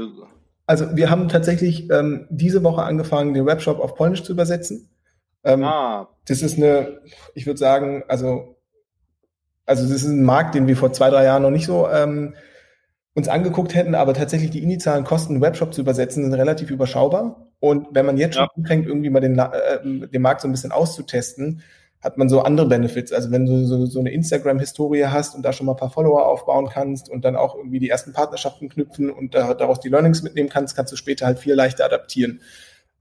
also 0.65 0.95
wir 0.95 1.09
haben 1.09 1.29
tatsächlich 1.29 1.89
ähm, 1.89 2.27
diese 2.29 2.63
Woche 2.63 2.83
angefangen, 2.83 3.33
den 3.33 3.45
Webshop 3.45 3.79
auf 3.79 3.95
Polnisch 3.95 4.23
zu 4.23 4.33
übersetzen. 4.33 4.89
Ähm, 5.43 5.63
ah. 5.63 6.09
Das 6.27 6.41
ist 6.41 6.57
eine, 6.57 7.01
ich 7.35 7.45
würde 7.45 7.57
sagen, 7.57 8.03
also, 8.07 8.57
also 9.65 9.83
das 9.83 9.91
ist 9.91 10.05
ein 10.05 10.23
Markt, 10.23 10.55
den 10.55 10.67
wir 10.67 10.77
vor 10.77 10.91
zwei, 10.91 11.09
drei 11.09 11.23
Jahren 11.23 11.43
noch 11.43 11.49
nicht 11.49 11.65
so 11.65 11.89
ähm, 11.89 12.35
uns 13.13 13.27
angeguckt 13.27 13.75
hätten, 13.75 13.95
aber 13.95 14.13
tatsächlich 14.13 14.51
die 14.51 14.63
initialen 14.63 15.03
Kosten, 15.03 15.33
einen 15.33 15.41
Webshop 15.41 15.73
zu 15.73 15.81
übersetzen, 15.81 16.23
sind 16.23 16.33
relativ 16.33 16.69
überschaubar. 16.69 17.47
Und 17.59 17.87
wenn 17.91 18.05
man 18.05 18.17
jetzt 18.17 18.35
ja. 18.35 18.41
schon 18.41 18.63
anfängt, 18.63 18.87
irgendwie 18.87 19.09
mal 19.09 19.19
den, 19.19 19.37
äh, 19.37 20.07
den 20.07 20.21
Markt 20.21 20.41
so 20.41 20.47
ein 20.47 20.51
bisschen 20.51 20.71
auszutesten, 20.71 21.63
hat 22.01 22.17
man 22.17 22.29
so 22.29 22.41
andere 22.41 22.67
Benefits. 22.67 23.11
Also 23.11 23.31
wenn 23.31 23.45
du 23.45 23.65
so, 23.65 23.85
so 23.85 23.99
eine 23.99 24.11
Instagram-Historie 24.11 25.05
hast 25.05 25.35
und 25.35 25.43
da 25.43 25.53
schon 25.53 25.67
mal 25.67 25.73
ein 25.73 25.77
paar 25.77 25.91
Follower 25.91 26.25
aufbauen 26.25 26.67
kannst 26.71 27.09
und 27.09 27.23
dann 27.23 27.35
auch 27.35 27.55
irgendwie 27.55 27.79
die 27.79 27.89
ersten 27.89 28.11
Partnerschaften 28.11 28.69
knüpfen 28.69 29.11
und 29.11 29.35
da, 29.35 29.53
daraus 29.53 29.79
die 29.79 29.89
Learnings 29.89 30.23
mitnehmen 30.23 30.49
kannst, 30.49 30.75
kannst 30.75 30.91
du 30.91 30.95
später 30.95 31.25
halt 31.25 31.39
viel 31.39 31.53
leichter 31.53 31.85
adaptieren. 31.85 32.41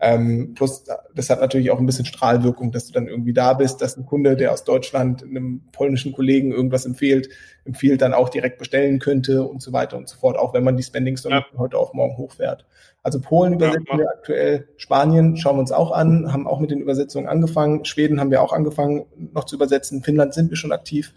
Ähm, 0.02 0.54
plus, 0.54 0.84
das 1.14 1.28
hat 1.28 1.40
natürlich 1.40 1.70
auch 1.70 1.78
ein 1.78 1.84
bisschen 1.84 2.06
Strahlwirkung, 2.06 2.72
dass 2.72 2.86
du 2.86 2.92
dann 2.92 3.06
irgendwie 3.06 3.34
da 3.34 3.52
bist, 3.52 3.82
dass 3.82 3.98
ein 3.98 4.06
Kunde, 4.06 4.34
der 4.34 4.52
aus 4.52 4.64
Deutschland 4.64 5.22
einem 5.22 5.62
polnischen 5.72 6.12
Kollegen 6.12 6.52
irgendwas 6.52 6.86
empfiehlt, 6.86 7.28
empfiehlt, 7.66 8.00
dann 8.00 8.14
auch 8.14 8.30
direkt 8.30 8.58
bestellen 8.58 8.98
könnte 8.98 9.44
und 9.44 9.60
so 9.60 9.74
weiter 9.74 9.98
und 9.98 10.08
so 10.08 10.16
fort, 10.16 10.38
auch 10.38 10.54
wenn 10.54 10.64
man 10.64 10.78
die 10.78 10.82
Spendings 10.82 11.24
ja. 11.24 11.44
heute 11.56 11.76
auf 11.76 11.92
morgen 11.92 12.16
hochfährt. 12.16 12.64
Also 13.02 13.20
Polen 13.20 13.54
übersetzen 13.54 13.86
ja, 13.92 13.98
wir 13.98 14.10
aktuell, 14.10 14.68
Spanien 14.76 15.36
schauen 15.36 15.56
wir 15.56 15.60
uns 15.60 15.72
auch 15.72 15.90
an, 15.90 16.32
haben 16.32 16.46
auch 16.46 16.60
mit 16.60 16.70
den 16.70 16.80
Übersetzungen 16.80 17.28
angefangen, 17.28 17.84
Schweden 17.84 18.20
haben 18.20 18.30
wir 18.30 18.42
auch 18.42 18.52
angefangen 18.52 19.06
noch 19.32 19.44
zu 19.44 19.56
übersetzen, 19.56 20.02
Finnland 20.02 20.34
sind 20.34 20.50
wir 20.50 20.56
schon 20.56 20.72
aktiv. 20.72 21.14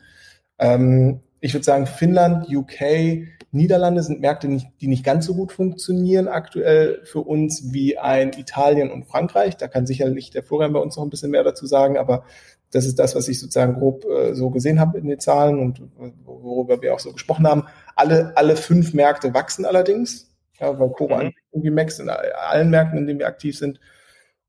Ähm, 0.60 1.20
ich 1.42 1.54
würde 1.54 1.66
sagen, 1.66 1.88
Finnland, 1.88 2.48
UK, 2.50 3.28
Niederlande 3.52 4.02
sind 4.02 4.22
Märkte, 4.22 4.48
die 4.80 4.88
nicht 4.88 5.04
ganz 5.04 5.26
so 5.26 5.36
gut 5.36 5.52
funktionieren 5.52 6.30
aktuell 6.30 7.02
für 7.04 7.20
uns 7.20 7.74
wie 7.74 7.98
ein 7.98 8.32
Italien 8.32 8.90
und 8.90 9.06
Frankreich. 9.06 9.58
Da 9.58 9.68
kann 9.68 9.86
sicherlich 9.86 10.32
der 10.32 10.44
Florian 10.44 10.72
bei 10.72 10.80
uns 10.80 10.96
noch 10.96 11.04
ein 11.04 11.10
bisschen 11.10 11.32
mehr 11.32 11.44
dazu 11.44 11.66
sagen, 11.66 11.98
aber 11.98 12.24
das 12.72 12.86
ist 12.86 12.98
das, 12.98 13.14
was 13.14 13.28
ich 13.28 13.40
sozusagen 13.40 13.76
grob 13.76 14.06
äh, 14.06 14.34
so 14.34 14.50
gesehen 14.50 14.80
habe 14.80 14.98
in 14.98 15.08
den 15.08 15.20
Zahlen 15.20 15.60
und 15.60 15.82
worüber 16.26 16.82
wir 16.82 16.94
auch 16.94 17.00
so 17.00 17.12
gesprochen 17.12 17.46
haben. 17.46 17.66
Alle, 17.96 18.36
alle 18.36 18.56
fünf 18.56 18.94
Märkte 18.94 19.34
wachsen 19.34 19.66
allerdings, 19.66 20.33
ja, 20.64 20.80
weil 20.80 20.90
Coro 20.90 21.18
mhm. 21.18 21.32
irgendwie 21.52 21.72
Max 21.72 22.00
in 22.00 22.10
allen 22.10 22.70
Märkten, 22.70 23.00
in 23.00 23.08
denen 23.08 23.20
wir 23.20 23.28
aktiv 23.28 23.58
sind. 23.58 23.80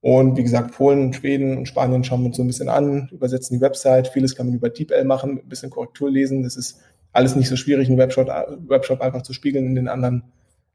Und 0.00 0.36
wie 0.36 0.42
gesagt, 0.42 0.74
Polen, 0.74 1.14
Schweden 1.14 1.56
und 1.56 1.66
Spanien 1.66 2.04
schauen 2.04 2.20
wir 2.20 2.26
uns 2.26 2.36
so 2.36 2.42
ein 2.42 2.46
bisschen 2.46 2.68
an, 2.68 3.08
übersetzen 3.10 3.56
die 3.56 3.62
Website. 3.62 4.08
Vieles 4.08 4.36
kann 4.36 4.46
man 4.46 4.54
über 4.54 4.68
DeepL 4.68 5.04
machen, 5.04 5.40
ein 5.42 5.48
bisschen 5.48 5.70
Korrektur 5.70 6.10
lesen. 6.10 6.42
Das 6.42 6.56
ist 6.56 6.82
alles 7.12 7.36
nicht 7.36 7.48
so 7.48 7.56
schwierig, 7.56 7.88
einen 7.88 7.96
Webshop, 7.96 8.28
Webshop 8.68 9.00
einfach 9.00 9.22
zu 9.22 9.32
spiegeln 9.32 9.66
in 9.66 9.74
den 9.74 9.88
anderen 9.88 10.24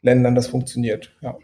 Ländern. 0.02 0.34
Das 0.34 0.48
funktioniert, 0.48 1.16
ja. 1.22 1.38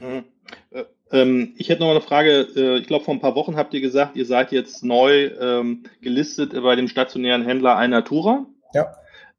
Mhm. 0.00 0.24
Äh, 0.70 0.84
ähm, 1.10 1.54
ich 1.56 1.68
hätte 1.68 1.82
noch 1.82 1.90
eine 1.90 2.00
Frage. 2.00 2.48
Äh, 2.56 2.78
ich 2.78 2.86
glaube, 2.86 3.04
vor 3.04 3.14
ein 3.14 3.20
paar 3.20 3.34
Wochen 3.34 3.56
habt 3.56 3.74
ihr 3.74 3.80
gesagt, 3.80 4.16
ihr 4.16 4.26
seid 4.26 4.50
jetzt 4.52 4.82
neu 4.82 5.30
ähm, 5.40 5.84
gelistet 6.00 6.52
bei 6.54 6.76
dem 6.76 6.88
stationären 6.88 7.44
Händler 7.44 7.76
Alnatura. 7.76 8.46
Ja. 8.72 8.94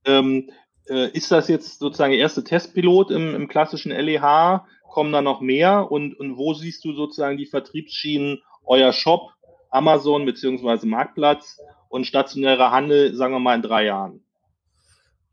Ähm, 0.06 0.52
äh, 0.90 1.10
ist 1.10 1.32
das 1.32 1.48
jetzt 1.48 1.80
sozusagen 1.80 2.12
der 2.12 2.20
erste 2.20 2.44
Testpilot 2.44 3.12
im, 3.12 3.36
im 3.36 3.48
klassischen 3.48 3.92
LEH? 3.92 4.66
kommen 4.90 5.12
da 5.12 5.22
noch 5.22 5.40
mehr 5.40 5.92
und, 5.92 6.20
und 6.20 6.38
wo 6.38 6.54
siehst 6.54 6.84
du 6.84 6.94
sozusagen 6.94 7.38
die 7.38 7.46
Vertriebsschienen, 7.46 8.40
euer 8.66 8.92
Shop, 8.92 9.32
Amazon 9.70 10.26
beziehungsweise 10.26 10.88
Marktplatz 10.88 11.60
und 11.88 12.06
stationärer 12.06 12.72
Handel, 12.72 13.16
sagen 13.16 13.34
wir 13.34 13.40
mal 13.40 13.56
in 13.56 13.62
drei 13.62 13.86
Jahren? 13.86 14.22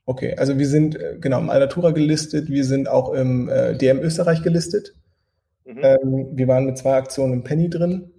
Okay, 0.05 0.37
also 0.37 0.59
wir 0.59 0.69
sind 0.69 0.95
äh, 0.95 1.17
genau 1.19 1.41
im 1.41 1.51
Alnatura 1.51 1.91
gelistet, 1.91 2.49
wir 2.49 2.65
sind 2.65 2.89
auch 2.89 3.13
im 3.13 3.49
äh, 3.49 3.77
DM 3.77 3.99
Österreich 3.99 4.43
gelistet. 4.43 4.95
Mhm. 5.65 5.81
Ähm, 5.83 6.29
wir 6.33 6.47
waren 6.47 6.67
mit 6.67 6.79
zwei 6.79 6.95
Aktionen 6.95 7.33
im 7.33 7.43
Penny 7.43 7.69
drin. 7.69 8.13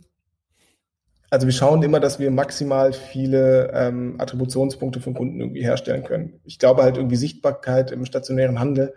Also 1.30 1.45
wir 1.45 1.53
schauen 1.53 1.84
immer, 1.84 1.99
dass 1.99 2.19
wir 2.19 2.32
maximal 2.32 2.93
viele 2.93 3.71
ähm, 3.73 4.15
Attributionspunkte 4.17 5.01
für 5.01 5.13
Kunden 5.13 5.39
irgendwie 5.41 5.63
herstellen 5.63 6.03
können. 6.03 6.39
Ich 6.45 6.59
glaube 6.59 6.84
halt 6.84 6.97
irgendwie 6.97 7.17
Sichtbarkeit 7.17 7.91
im 7.91 8.05
stationären 8.05 8.59
Handel 8.59 8.93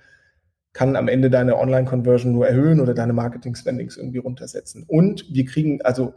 kann 0.73 0.95
am 0.95 1.09
Ende 1.09 1.31
deine 1.31 1.59
Online-Conversion 1.59 2.33
nur 2.33 2.47
erhöhen 2.47 2.81
oder 2.81 2.95
deine 2.95 3.13
Marketing-Spendings 3.13 3.97
irgendwie 3.97 4.19
runtersetzen. 4.19 4.85
Und 4.87 5.25
wir 5.33 5.45
kriegen, 5.45 5.83
also 5.83 6.15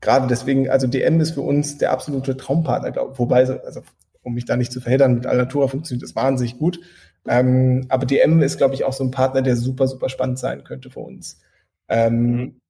gerade 0.00 0.28
deswegen, 0.28 0.70
also 0.70 0.86
DM 0.86 1.20
ist 1.20 1.32
für 1.32 1.40
uns 1.40 1.78
der 1.78 1.90
absolute 1.90 2.36
Traumpartner, 2.36 2.92
glaube 2.92 3.12
ich. 3.12 3.18
Wobei, 3.18 3.48
also 3.64 3.82
um 4.22 4.34
mich 4.34 4.44
da 4.44 4.56
nicht 4.56 4.70
zu 4.70 4.80
verheddern, 4.80 5.14
mit 5.14 5.26
Alnatura 5.26 5.66
funktioniert 5.66 6.04
das 6.04 6.14
wahnsinnig 6.14 6.58
gut. 6.58 6.80
Ähm, 7.26 7.86
aber 7.88 8.06
DM 8.06 8.42
ist, 8.42 8.58
glaube 8.58 8.74
ich, 8.74 8.84
auch 8.84 8.92
so 8.92 9.02
ein 9.02 9.10
Partner, 9.10 9.42
der 9.42 9.56
super, 9.56 9.88
super 9.88 10.08
spannend 10.08 10.38
sein 10.38 10.62
könnte 10.62 10.90
für 10.90 11.00
uns. 11.00 11.40
Ähm, 11.88 12.30
mhm. 12.30 12.60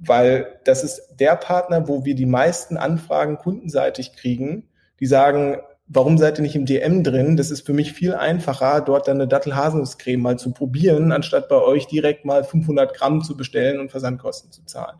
Weil 0.00 0.58
das 0.64 0.84
ist 0.84 1.16
der 1.18 1.36
Partner, 1.36 1.88
wo 1.88 2.04
wir 2.04 2.14
die 2.14 2.26
meisten 2.26 2.76
Anfragen 2.76 3.38
kundenseitig 3.38 4.14
kriegen, 4.14 4.68
die 5.00 5.06
sagen, 5.06 5.58
warum 5.88 6.18
seid 6.18 6.38
ihr 6.38 6.42
nicht 6.42 6.56
im 6.56 6.66
DM 6.66 7.02
drin? 7.02 7.36
Das 7.36 7.50
ist 7.50 7.66
für 7.66 7.72
mich 7.72 7.92
viel 7.92 8.14
einfacher, 8.14 8.80
dort 8.80 9.08
dann 9.08 9.16
eine 9.16 9.28
Dattelhaselnusscreme 9.28 10.20
mal 10.20 10.38
zu 10.38 10.52
probieren, 10.52 11.12
anstatt 11.12 11.48
bei 11.48 11.56
euch 11.56 11.86
direkt 11.86 12.24
mal 12.24 12.44
500 12.44 12.94
Gramm 12.94 13.22
zu 13.22 13.36
bestellen 13.36 13.80
und 13.80 13.90
Versandkosten 13.90 14.52
zu 14.52 14.64
zahlen. 14.64 14.98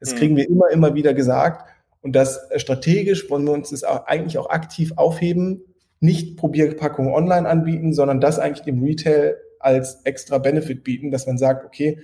Das 0.00 0.14
mhm. 0.14 0.18
kriegen 0.18 0.36
wir 0.36 0.48
immer, 0.48 0.70
immer 0.70 0.94
wieder 0.94 1.14
gesagt. 1.14 1.68
Und 2.02 2.16
das 2.16 2.50
äh, 2.50 2.58
strategisch 2.58 3.28
wollen 3.30 3.44
wir 3.44 3.52
uns 3.52 3.70
das 3.70 3.84
auch 3.84 4.06
eigentlich 4.06 4.38
auch 4.38 4.48
aktiv 4.50 4.92
aufheben, 4.96 5.62
nicht 6.00 6.38
Probierpackungen 6.38 7.12
online 7.12 7.46
anbieten, 7.46 7.92
sondern 7.92 8.20
das 8.20 8.38
eigentlich 8.38 8.64
dem 8.64 8.82
Retail 8.82 9.36
als 9.58 10.00
extra 10.04 10.38
Benefit 10.38 10.82
bieten, 10.82 11.10
dass 11.10 11.26
man 11.26 11.36
sagt, 11.36 11.66
okay, 11.66 11.98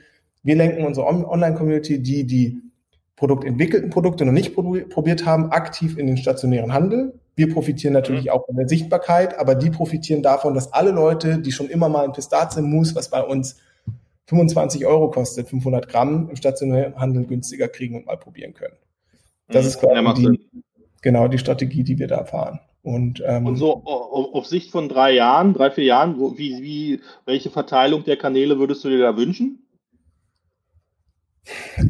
wir 0.47 0.55
lenken 0.55 0.87
unsere 0.87 1.07
Online-Community, 1.07 2.01
die 2.01 2.25
die 2.25 2.63
produktentwickelten 3.17 3.91
Produkte 3.91 4.25
noch 4.25 4.33
nicht 4.33 4.55
probiert 4.55 5.27
haben, 5.27 5.51
aktiv 5.51 5.99
in 5.99 6.07
den 6.07 6.17
stationären 6.17 6.73
Handel. 6.73 7.19
Wir 7.35 7.53
profitieren 7.53 7.95
natürlich 7.95 8.27
mhm. 8.27 8.31
auch 8.31 8.47
von 8.47 8.57
der 8.57 8.69
Sichtbarkeit, 8.69 9.39
aber 9.39 9.57
die 9.57 9.71
profitieren 9.71 10.23
davon, 10.23 10.55
dass 10.55 10.73
alle 10.73 10.93
Leute, 10.93 11.39
die 11.39 11.51
schon 11.51 11.69
immer 11.69 11.89
mal 11.89 12.05
ein 12.05 12.13
Pistazienmus, 12.13 12.95
was 12.95 13.11
bei 13.11 13.23
uns 13.23 13.57
25 14.27 14.87
Euro 14.87 15.11
kostet, 15.11 15.49
500 15.49 15.89
Gramm, 15.89 16.31
im 16.31 16.37
stationären 16.37 16.97
Handel 16.97 17.25
günstiger 17.25 17.67
kriegen 17.67 17.97
und 17.97 18.07
mal 18.07 18.17
probieren 18.17 18.55
können. 18.55 18.77
Das 19.49 19.65
mhm. 19.65 19.69
ist 19.69 19.81
quasi 19.81 20.23
die, 20.23 20.63
genau 21.03 21.27
die 21.27 21.39
Strategie, 21.39 21.83
die 21.83 21.99
wir 21.99 22.07
da 22.07 22.25
fahren. 22.25 22.61
Und, 22.83 23.21
ähm, 23.27 23.47
und 23.47 23.57
so 23.57 23.83
auf, 23.85 24.47
Sicht 24.47 24.71
von 24.71 24.89
drei 24.89 25.13
Jahren, 25.13 25.55
drei, 25.55 25.73
vier 25.73 25.85
Jahren, 25.85 26.21
wie, 26.39 26.63
wie, 26.63 27.01
welche 27.25 27.51
Verteilung 27.51 28.05
der 28.05 28.17
Kanäle 28.17 28.61
würdest 28.61 28.85
du 28.85 28.89
dir 28.89 29.01
da 29.01 29.17
wünschen? 29.17 29.66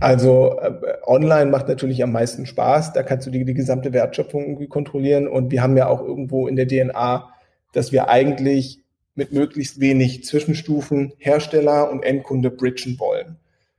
Also 0.01 0.59
äh, 0.61 0.99
online 1.07 1.51
macht 1.51 1.69
natürlich 1.69 2.03
am 2.03 2.13
meisten 2.13 2.47
Spaß. 2.47 2.93
Da 2.93 3.03
kannst 3.03 3.27
du 3.27 3.31
die, 3.31 3.45
die 3.45 3.55
gesamte 3.55 3.93
Wertschöpfung 3.93 4.45
irgendwie 4.45 4.69
kontrollieren. 4.69 5.29
Und 5.29 5.51
wir 5.51 5.63
haben 5.63 5.77
ja 5.77 5.89
auch 5.89 6.03
irgendwo 6.03 6.47
in 6.47 6.57
der 6.57 6.69
DNA, 6.69 7.29
dass 7.73 7.93
wir 7.93 8.09
eigentlich 8.09 8.81
mit 9.15 9.33
möglichst 9.33 9.81
wenig 9.81 10.25
Zwischenstufen 10.25 11.13
Hersteller 11.19 11.91
und 11.91 12.05
Endkunde 12.05 12.51
bridgen 12.51 12.99
wollen. 12.99 13.37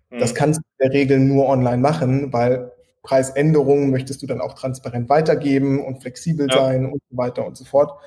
Mhm. 0.10 0.20
Das 0.20 0.34
kannst 0.34 0.60
du 0.60 0.64
in 0.80 0.90
der 0.90 1.00
Regel 1.00 1.20
nur 1.20 1.48
online 1.48 1.78
machen, 1.78 2.34
weil 2.34 2.72
Preisänderungen 3.04 3.90
möchtest 3.92 4.22
du 4.22 4.28
dann 4.28 4.42
auch 4.42 4.54
transparent 4.54 5.10
weitergeben 5.10 5.84
und 5.84 6.02
flexibel 6.02 6.48
ja. 6.50 6.58
sein 6.58 6.86
und 6.88 7.02
so 7.10 7.18
weiter 7.18 7.46
und 7.46 7.56
so 7.56 7.64
fort. 7.64 8.00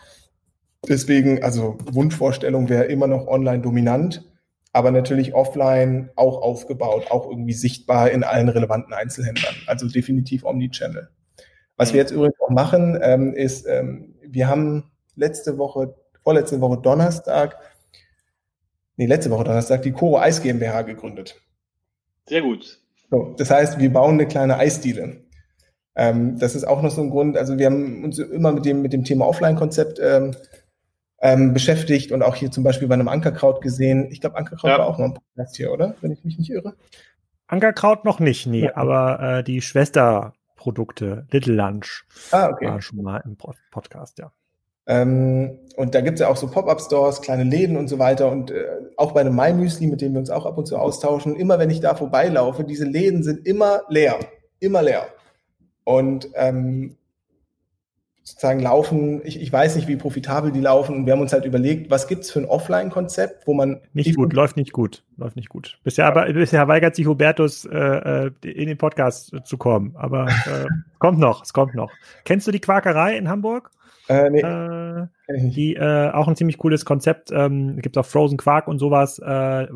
Deswegen, 0.89 1.43
also 1.43 1.79
Wunschvorstellung 1.91 2.69
wäre 2.69 2.85
immer 2.85 3.07
noch 3.07 3.27
online 3.27 3.61
dominant, 3.61 4.25
aber 4.73 4.91
natürlich 4.91 5.35
offline 5.35 6.11
auch 6.17 6.41
aufgebaut, 6.41 7.11
auch 7.11 7.29
irgendwie 7.29 7.53
sichtbar 7.53 8.11
in 8.11 8.23
allen 8.23 8.49
relevanten 8.49 8.93
Einzelhändlern. 8.93 9.55
Also 9.67 9.89
definitiv 9.89 10.45
Omnichannel. 10.45 11.09
Was 11.77 11.91
mhm. 11.91 11.95
wir 11.95 12.01
jetzt 12.01 12.13
übrigens 12.13 12.41
auch 12.41 12.51
machen, 12.51 12.99
ähm, 13.03 13.35
ist, 13.35 13.67
ähm, 13.67 14.15
wir 14.23 14.49
haben 14.49 14.91
letzte 15.17 15.59
Woche, 15.59 15.95
vorletzte 16.23 16.61
Woche 16.61 16.81
Donnerstag, 16.81 17.59
nee, 18.97 19.07
letzte 19.07 19.31
Woche 19.31 19.45
Donnerstag 19.45 19.83
die 19.83 19.93
Koro 19.93 20.19
Eis 20.19 20.43
GmbH 20.43 20.83
gegründet. 20.83 21.41
Sehr 22.29 22.43
gut. 22.43 22.79
So, 23.11 23.35
das 23.37 23.51
heißt, 23.51 23.79
wir 23.81 23.93
bauen 23.93 24.15
eine 24.15 24.29
kleine 24.29 24.57
Eisdiele. 24.57 25.25
Ähm, 25.97 26.39
das 26.39 26.55
ist 26.55 26.65
auch 26.65 26.81
noch 26.81 26.93
so 26.93 27.03
ein 27.03 27.11
Grund. 27.11 27.37
Also 27.37 27.59
wir 27.59 27.67
haben 27.67 28.05
uns 28.05 28.19
immer 28.19 28.53
mit 28.53 28.65
dem, 28.65 28.83
mit 28.83 28.93
dem 28.93 29.03
Thema 29.03 29.27
Offline-Konzept 29.27 29.99
ähm, 31.21 31.53
beschäftigt 31.53 32.13
und 32.13 32.23
auch 32.23 32.35
hier 32.35 32.51
zum 32.51 32.65
Beispiel 32.65 32.89
bei 32.89 32.95
einem 32.95 33.09
Ankerkraut 33.09 33.61
gesehen. 33.61 34.09
Ich 34.11 34.21
glaube, 34.21 34.37
Ankerkraut 34.37 34.71
ja. 34.71 34.79
war 34.79 34.87
auch 34.87 34.99
noch 34.99 35.07
ein 35.07 35.15
Podcast 35.15 35.57
hier, 35.57 35.73
oder? 35.73 35.95
Wenn 36.01 36.13
ich 36.13 36.25
mich 36.25 36.39
nicht 36.39 36.51
irre. 36.51 36.75
Ankerkraut 37.47 38.05
noch 38.05 38.21
nicht, 38.21 38.47
nee, 38.47 38.65
ja. 38.65 38.77
aber 38.77 39.39
äh, 39.39 39.45
die 39.45 39.61
Schwesterprodukte, 39.61 41.27
Little 41.31 41.55
Lunch, 41.55 42.05
ah, 42.31 42.49
okay. 42.49 42.67
war 42.67 42.81
schon 42.81 43.03
mal 43.03 43.23
im 43.25 43.37
Podcast, 43.37 44.19
ja. 44.19 44.33
Ähm, 44.87 45.59
und 45.77 45.95
da 45.95 46.01
gibt 46.01 46.15
es 46.15 46.21
ja 46.21 46.29
auch 46.29 46.37
so 46.37 46.49
Pop-Up-Stores, 46.49 47.21
kleine 47.21 47.45
Läden 47.45 47.77
und 47.77 47.89
so 47.89 47.99
weiter. 47.99 48.31
Und 48.31 48.51
äh, 48.51 48.67
auch 48.97 49.13
bei 49.13 49.21
einem 49.21 49.37
Mai 49.37 49.53
Müsli, 49.53 49.87
mit 49.87 50.01
dem 50.01 50.13
wir 50.13 50.19
uns 50.19 50.31
auch 50.31 50.47
ab 50.47 50.59
und 50.59 50.67
zu 50.67 50.77
austauschen, 50.79 51.37
immer 51.37 51.59
wenn 51.59 51.71
ich 51.71 51.81
da 51.81 51.95
vorbeilaufe, 51.95 52.65
diese 52.65 52.87
Läden 52.87 53.23
sind 53.23 53.47
immer 53.47 53.83
leer. 53.89 54.19
Immer 54.59 54.83
leer. 54.83 55.07
Und 55.85 56.29
ähm, 56.35 56.97
sozusagen 58.23 58.61
laufen, 58.61 59.21
ich, 59.25 59.41
ich 59.41 59.53
weiß 59.53 59.77
nicht, 59.77 59.89
wie 59.89 59.97
profitabel 59.97 60.53
die 60.53 60.61
laufen. 60.61 60.95
Und 60.95 61.07
wir 61.07 61.13
haben 61.13 61.21
uns 61.21 61.33
halt 61.33 61.45
überlegt, 61.45 61.91
was 61.91 62.07
gibt's 62.07 62.31
für 62.31 62.41
ein 62.41 62.45
Offline-Konzept, 62.47 63.47
wo 63.47 63.55
man. 63.55 63.81
Nicht 63.93 64.17
gut, 64.17 64.33
läuft 64.33 64.57
nicht 64.57 64.73
gut, 64.73 65.05
läuft 65.17 65.37
nicht 65.37 65.49
gut. 65.49 65.79
Bisher, 65.85 66.07
aber, 66.07 66.33
bisher 66.33 66.69
weigert 66.69 66.95
sich 66.95 67.07
Hubertus, 67.07 67.65
äh, 67.65 67.77
äh 67.77 68.31
in 68.43 68.69
den 68.69 68.79
Podcast 68.79 69.35
zu 69.45 69.59
kommen. 69.59 69.95
Aber 69.97 70.27
äh, 70.27 70.67
kommt 70.99 71.19
noch, 71.19 71.43
es 71.43 71.53
kommt 71.53 71.75
noch. 71.75 71.91
Kennst 72.25 72.47
du 72.47 72.51
die 72.51 72.61
Quakerei 72.61 73.17
in 73.17 73.29
Hamburg? 73.29 73.71
Äh, 74.09 74.31
nee. 74.31 74.41
Äh, 74.41 75.07
die 75.51 75.77
äh, 75.77 76.11
auch 76.11 76.27
ein 76.27 76.35
ziemlich 76.35 76.59
cooles 76.59 76.85
Konzept. 76.85 77.31
Ähm, 77.33 77.77
gibt 77.81 77.97
auch 77.97 78.07
Frozen 78.07 78.39
Quark 78.39 78.67
und 78.67 78.81
sowas. 78.81 79.21
Äh, 79.21 79.67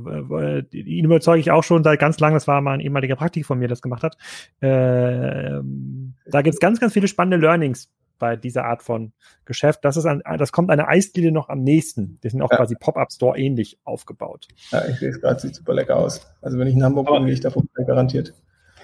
ihn 0.72 1.05
überzeuge 1.05 1.38
ich 1.38 1.53
auch 1.53 1.62
schon 1.62 1.84
seit 1.84 2.01
ganz 2.01 2.18
lang. 2.18 2.34
Das 2.34 2.49
war 2.49 2.61
mal 2.61 2.72
ein 2.72 2.80
ehemaliger 2.80 3.14
Praktik 3.14 3.47
von 3.47 3.61
mir, 3.61 3.68
das 3.68 3.80
gemacht 3.80 4.03
hat. 4.03 4.16
Äh, 4.61 5.61
da 6.26 6.42
gibt 6.42 6.55
es 6.55 6.61
ganz, 6.61 6.80
ganz 6.80 6.92
viele 6.92 7.07
spannende 7.07 7.36
Learnings 7.36 7.90
bei 8.19 8.37
dieser 8.37 8.65
Art 8.65 8.83
von 8.83 9.12
Geschäft. 9.45 9.85
Das 9.85 9.97
ist 9.97 10.07
ein, 10.07 10.23
das 10.39 10.53
kommt 10.53 10.71
eine 10.71 10.89
Eisdiele 10.89 11.33
noch 11.33 11.49
am 11.49 11.62
nächsten. 11.62 12.19
Die 12.23 12.31
sind 12.31 12.43
auch 12.43 12.51
ja. 12.51 12.57
quasi 12.57 12.75
Pop-Up-Store 12.75 13.39
ähnlich 13.39 13.79
aufgebaut. 13.85 14.49
Ja, 14.71 14.85
ich 14.89 14.99
sehe 14.99 15.11
es 15.11 15.21
gerade, 15.21 15.41
sieht 15.41 15.55
super 15.55 15.75
lecker 15.75 15.97
aus. 15.97 16.27
Also 16.41 16.59
wenn 16.59 16.67
ich 16.67 16.75
in 16.75 16.85
Hamburg 16.85 17.09
bin, 17.09 17.27
gehe 17.27 17.35
ich 17.35 17.41
davon 17.41 17.69
garantiert. 17.87 18.33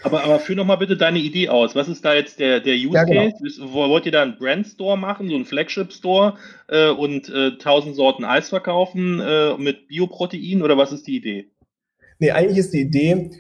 Aber, 0.03 0.25
aber 0.25 0.39
führ 0.39 0.57
noch 0.57 0.65
mal 0.65 0.77
bitte 0.77 0.97
deine 0.97 1.19
Idee 1.19 1.51
aus. 1.51 1.75
Was 1.75 1.89
ist 1.89 2.05
da 2.05 2.15
jetzt 2.15 2.39
der, 2.39 2.61
der 2.61 2.75
Use 2.75 2.95
ja, 2.95 3.05
genau. 3.05 3.31
Case? 3.31 3.61
Wollt 3.73 4.07
ihr 4.07 4.13
da 4.13 4.23
einen 4.23 4.39
Brand 4.39 4.67
Store 4.67 4.97
machen, 4.97 5.29
so 5.29 5.35
einen 5.35 5.45
Flagship 5.45 5.93
Store 5.93 6.35
äh, 6.69 6.89
und 6.89 7.29
äh, 7.29 7.59
tausend 7.59 7.97
Sorten 7.97 8.25
Eis 8.25 8.49
verkaufen 8.49 9.21
äh, 9.21 9.57
mit 9.59 9.89
Bioprotein 9.89 10.63
oder 10.63 10.79
was 10.79 10.93
ist 10.93 11.07
die 11.07 11.17
Idee? 11.17 11.51
Nee, 12.19 12.31
eigentlich 12.31 12.59
ist 12.59 12.73
die 12.73 12.81
Idee, 12.81 13.31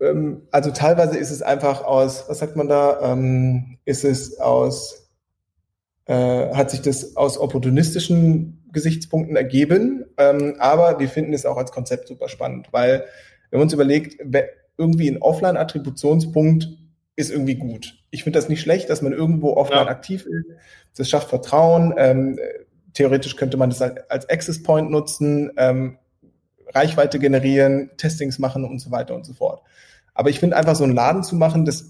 ähm, 0.00 0.46
also 0.50 0.70
teilweise 0.70 1.18
ist 1.18 1.30
es 1.30 1.42
einfach 1.42 1.84
aus, 1.84 2.24
was 2.28 2.38
sagt 2.38 2.56
man 2.56 2.68
da, 2.68 3.12
ähm, 3.12 3.78
ist 3.84 4.04
es 4.04 4.38
aus, 4.40 4.99
äh, 6.10 6.52
hat 6.54 6.72
sich 6.72 6.82
das 6.82 7.16
aus 7.16 7.38
opportunistischen 7.38 8.64
Gesichtspunkten 8.72 9.36
ergeben, 9.36 10.06
ähm, 10.16 10.56
aber 10.58 10.98
wir 10.98 11.08
finden 11.08 11.32
es 11.32 11.46
auch 11.46 11.56
als 11.56 11.70
Konzept 11.70 12.08
super 12.08 12.28
spannend, 12.28 12.66
weil 12.72 13.04
wenn 13.50 13.60
man 13.60 13.66
uns 13.66 13.72
überlegt, 13.72 14.20
irgendwie 14.76 15.08
ein 15.08 15.22
Offline-Attributionspunkt 15.22 16.68
ist 17.14 17.30
irgendwie 17.30 17.54
gut. 17.54 17.94
Ich 18.10 18.24
finde 18.24 18.40
das 18.40 18.48
nicht 18.48 18.60
schlecht, 18.60 18.90
dass 18.90 19.02
man 19.02 19.12
irgendwo 19.12 19.52
offline 19.54 19.84
ja. 19.84 19.88
aktiv 19.88 20.26
ist. 20.26 20.46
Das 20.96 21.08
schafft 21.08 21.28
Vertrauen. 21.28 21.94
Ähm, 21.96 22.40
theoretisch 22.92 23.36
könnte 23.36 23.56
man 23.56 23.70
das 23.70 23.80
als 23.80 24.28
Access 24.28 24.64
Point 24.64 24.90
nutzen, 24.90 25.52
ähm, 25.58 25.96
Reichweite 26.74 27.20
generieren, 27.20 27.90
Testings 27.98 28.40
machen 28.40 28.64
und 28.64 28.80
so 28.80 28.90
weiter 28.90 29.14
und 29.14 29.24
so 29.24 29.32
fort. 29.32 29.62
Aber 30.14 30.28
ich 30.30 30.40
finde 30.40 30.56
einfach 30.56 30.74
so 30.74 30.82
einen 30.82 30.94
Laden 30.94 31.22
zu 31.22 31.36
machen, 31.36 31.64
das, 31.64 31.84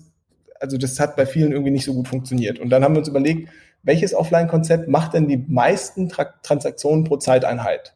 also 0.58 0.76
das 0.76 1.00
hat 1.00 1.16
bei 1.16 1.24
vielen 1.24 1.52
irgendwie 1.52 1.70
nicht 1.70 1.86
so 1.86 1.94
gut 1.94 2.08
funktioniert. 2.08 2.58
Und 2.58 2.68
dann 2.68 2.84
haben 2.84 2.94
wir 2.94 2.98
uns 2.98 3.08
überlegt, 3.08 3.48
welches 3.82 4.14
Offline-Konzept 4.14 4.88
macht 4.88 5.14
denn 5.14 5.28
die 5.28 5.44
meisten 5.48 6.08
Tra 6.08 6.24
Transaktionen 6.42 7.04
pro 7.04 7.16
Zeiteinheit? 7.16 7.94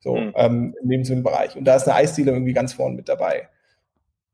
So, 0.00 0.16
mhm. 0.16 0.32
ähm, 0.34 0.74
in 0.82 1.02
dem 1.02 1.22
Bereich. 1.22 1.56
Und 1.56 1.64
da 1.64 1.76
ist 1.76 1.88
eine 1.88 1.96
Eisdiele 1.96 2.32
irgendwie 2.32 2.52
ganz 2.52 2.72
vorne 2.72 2.96
mit 2.96 3.08
dabei. 3.08 3.48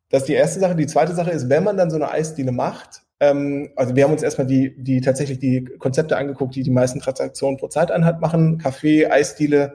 Das 0.09 0.23
ist 0.23 0.29
die 0.29 0.35
erste 0.35 0.61
Sache. 0.61 0.75
Die 0.75 0.87
zweite 0.87 1.15
Sache 1.15 1.31
ist, 1.31 1.51
wenn 1.51 1.65
man 1.65 1.77
dann 1.77 1.91
so 1.91 1.97
eine 1.97 2.11
Eisdiele 2.11 2.53
macht, 2.53 3.03
ähm, 3.21 3.71
also 3.77 3.97
wir 3.97 4.05
haben 4.05 4.13
uns 4.13 4.23
erstmal 4.23 4.47
die, 4.47 4.75
die 4.83 5.01
tatsächlich 5.01 5.39
die 5.39 5.65
Konzepte 5.65 6.17
angeguckt, 6.17 6.55
die 6.55 6.63
die 6.63 6.71
meisten 6.71 7.01
Transaktionen 7.01 7.59
pro 7.59 7.69
Zeiteinheit 7.69 8.21
machen. 8.21 8.59
Kaffee, 8.59 9.07
Eisdiele, 9.07 9.75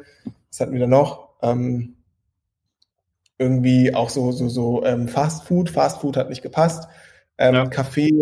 was 0.50 0.60
hatten 0.60 0.74
wir 0.74 0.80
da 0.80 0.88
noch? 0.88 1.30
Ähm, 1.42 1.98
irgendwie 3.38 3.94
auch 3.94 4.10
so, 4.10 4.32
so, 4.32 4.48
so 4.48 4.86
ähm, 4.86 5.08
Fast 5.08 5.44
Food. 5.44 5.70
Fast 5.70 6.02
Food 6.02 6.18
hat 6.18 6.30
nicht 6.30 6.42
gepasst. 6.42 6.88
Ähm, 7.38 7.56
ja. 7.56 7.66
Kaffee 7.68 8.14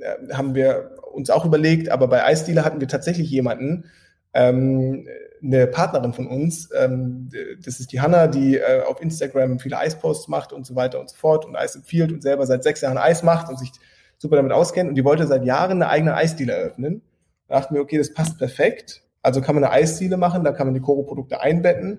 äh, 0.00 0.32
haben 0.32 0.54
wir 0.54 0.96
uns 1.12 1.30
auch 1.30 1.44
überlegt, 1.44 1.90
aber 1.90 2.08
bei 2.08 2.24
Eisdiele 2.24 2.64
hatten 2.64 2.80
wir 2.80 2.88
tatsächlich 2.88 3.30
jemanden, 3.30 3.84
ähm, 4.32 5.06
eine 5.42 5.66
Partnerin 5.66 6.12
von 6.12 6.26
uns, 6.26 6.68
ähm, 6.78 7.30
das 7.64 7.80
ist 7.80 7.92
die 7.92 8.00
Hanna, 8.00 8.26
die 8.26 8.56
äh, 8.56 8.82
auf 8.86 9.00
Instagram 9.00 9.58
viele 9.58 9.78
Eisposts 9.78 10.28
macht 10.28 10.52
und 10.52 10.66
so 10.66 10.76
weiter 10.76 11.00
und 11.00 11.08
so 11.08 11.16
fort 11.16 11.46
und 11.46 11.56
Eis 11.56 11.74
empfiehlt 11.74 12.12
und 12.12 12.22
selber 12.22 12.46
seit 12.46 12.62
sechs 12.62 12.80
Jahren 12.82 12.98
Eis 12.98 13.22
macht 13.22 13.48
und 13.48 13.58
sich 13.58 13.72
super 14.18 14.36
damit 14.36 14.52
auskennt 14.52 14.88
und 14.88 14.94
die 14.96 15.04
wollte 15.04 15.26
seit 15.26 15.44
Jahren 15.44 15.82
eine 15.82 15.88
eigene 15.88 16.14
Eisdiele 16.14 16.52
eröffnen. 16.52 17.02
Da 17.48 17.58
dachten 17.58 17.74
wir, 17.74 17.80
okay, 17.80 17.98
das 17.98 18.12
passt 18.12 18.38
perfekt. 18.38 19.02
Also 19.22 19.40
kann 19.40 19.54
man 19.54 19.64
eine 19.64 19.72
Eisdiele 19.72 20.16
machen, 20.16 20.44
da 20.44 20.52
kann 20.52 20.66
man 20.66 20.74
die 20.74 20.80
Koro-Produkte 20.80 21.40
einbetten, 21.40 21.98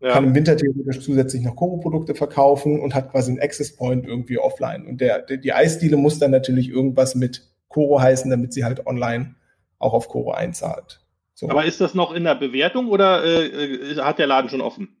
ja. 0.00 0.12
kann 0.12 0.24
im 0.24 0.34
Winter 0.34 0.56
theoretisch 0.56 1.00
zusätzlich 1.00 1.42
noch 1.42 1.56
Koro-Produkte 1.56 2.14
verkaufen 2.14 2.80
und 2.80 2.94
hat 2.94 3.10
quasi 3.10 3.30
einen 3.30 3.40
Access 3.40 3.76
Point 3.76 4.06
irgendwie 4.06 4.38
offline. 4.38 4.86
Und 4.86 5.00
der, 5.00 5.20
der, 5.20 5.36
die 5.36 5.52
Eisdiele 5.52 5.96
muss 5.96 6.18
dann 6.18 6.30
natürlich 6.30 6.68
irgendwas 6.68 7.14
mit 7.14 7.49
Koro 7.70 8.02
heißen, 8.02 8.30
damit 8.30 8.52
sie 8.52 8.64
halt 8.64 8.86
online 8.86 9.34
auch 9.78 9.94
auf 9.94 10.08
Koro 10.08 10.32
einzahlt. 10.32 11.00
So. 11.32 11.48
Aber 11.48 11.64
ist 11.64 11.80
das 11.80 11.94
noch 11.94 12.12
in 12.12 12.24
der 12.24 12.34
Bewertung 12.34 12.88
oder 12.88 13.24
äh, 13.24 13.46
äh 13.46 13.96
hat 13.96 14.18
der 14.18 14.26
Laden 14.26 14.50
schon 14.50 14.60
offen? 14.60 15.00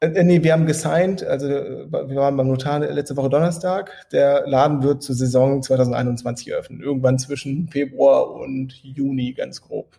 Äh, 0.00 0.06
äh, 0.06 0.24
nee, 0.24 0.42
wir 0.42 0.52
haben 0.54 0.66
gesigned, 0.66 1.22
also 1.22 1.46
äh, 1.46 1.92
wir 1.92 2.16
waren 2.16 2.36
beim 2.36 2.48
Notar 2.48 2.80
letzte 2.80 3.16
Woche 3.16 3.28
Donnerstag. 3.28 3.92
Der 4.12 4.44
Laden 4.46 4.82
wird 4.82 5.02
zur 5.02 5.14
Saison 5.14 5.62
2021 5.62 6.50
eröffnen. 6.50 6.80
Irgendwann 6.80 7.18
zwischen 7.18 7.68
Februar 7.68 8.30
und 8.30 8.72
Juni, 8.82 9.32
ganz 9.32 9.60
grob. 9.60 9.98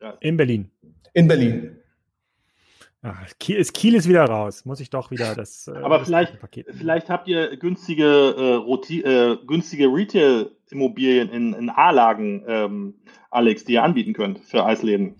Ja. 0.00 0.14
In 0.20 0.36
Berlin. 0.36 0.70
In 1.12 1.28
Berlin. 1.28 1.76
Ach, 3.04 3.26
Kiel, 3.40 3.56
ist, 3.56 3.74
Kiel 3.74 3.94
ist 3.96 4.08
wieder 4.08 4.24
raus. 4.24 4.64
Muss 4.64 4.78
ich 4.78 4.88
doch 4.88 5.10
wieder 5.10 5.34
das. 5.34 5.66
Äh, 5.66 5.72
Aber 5.78 5.98
das 5.98 6.06
vielleicht, 6.06 6.38
vielleicht 6.70 7.10
habt 7.10 7.26
ihr 7.26 7.56
günstige, 7.56 8.04
äh, 8.04 8.54
Roti 8.54 9.00
äh, 9.00 9.38
günstige 9.44 9.86
Retail-Immobilien 9.86 11.28
in, 11.28 11.52
in 11.52 11.70
A-Lagen, 11.70 12.44
ähm, 12.46 12.94
Alex, 13.30 13.64
die 13.64 13.72
ihr 13.72 13.82
anbieten 13.82 14.12
könnt 14.12 14.38
für 14.40 14.64
Eisläden. 14.64 15.16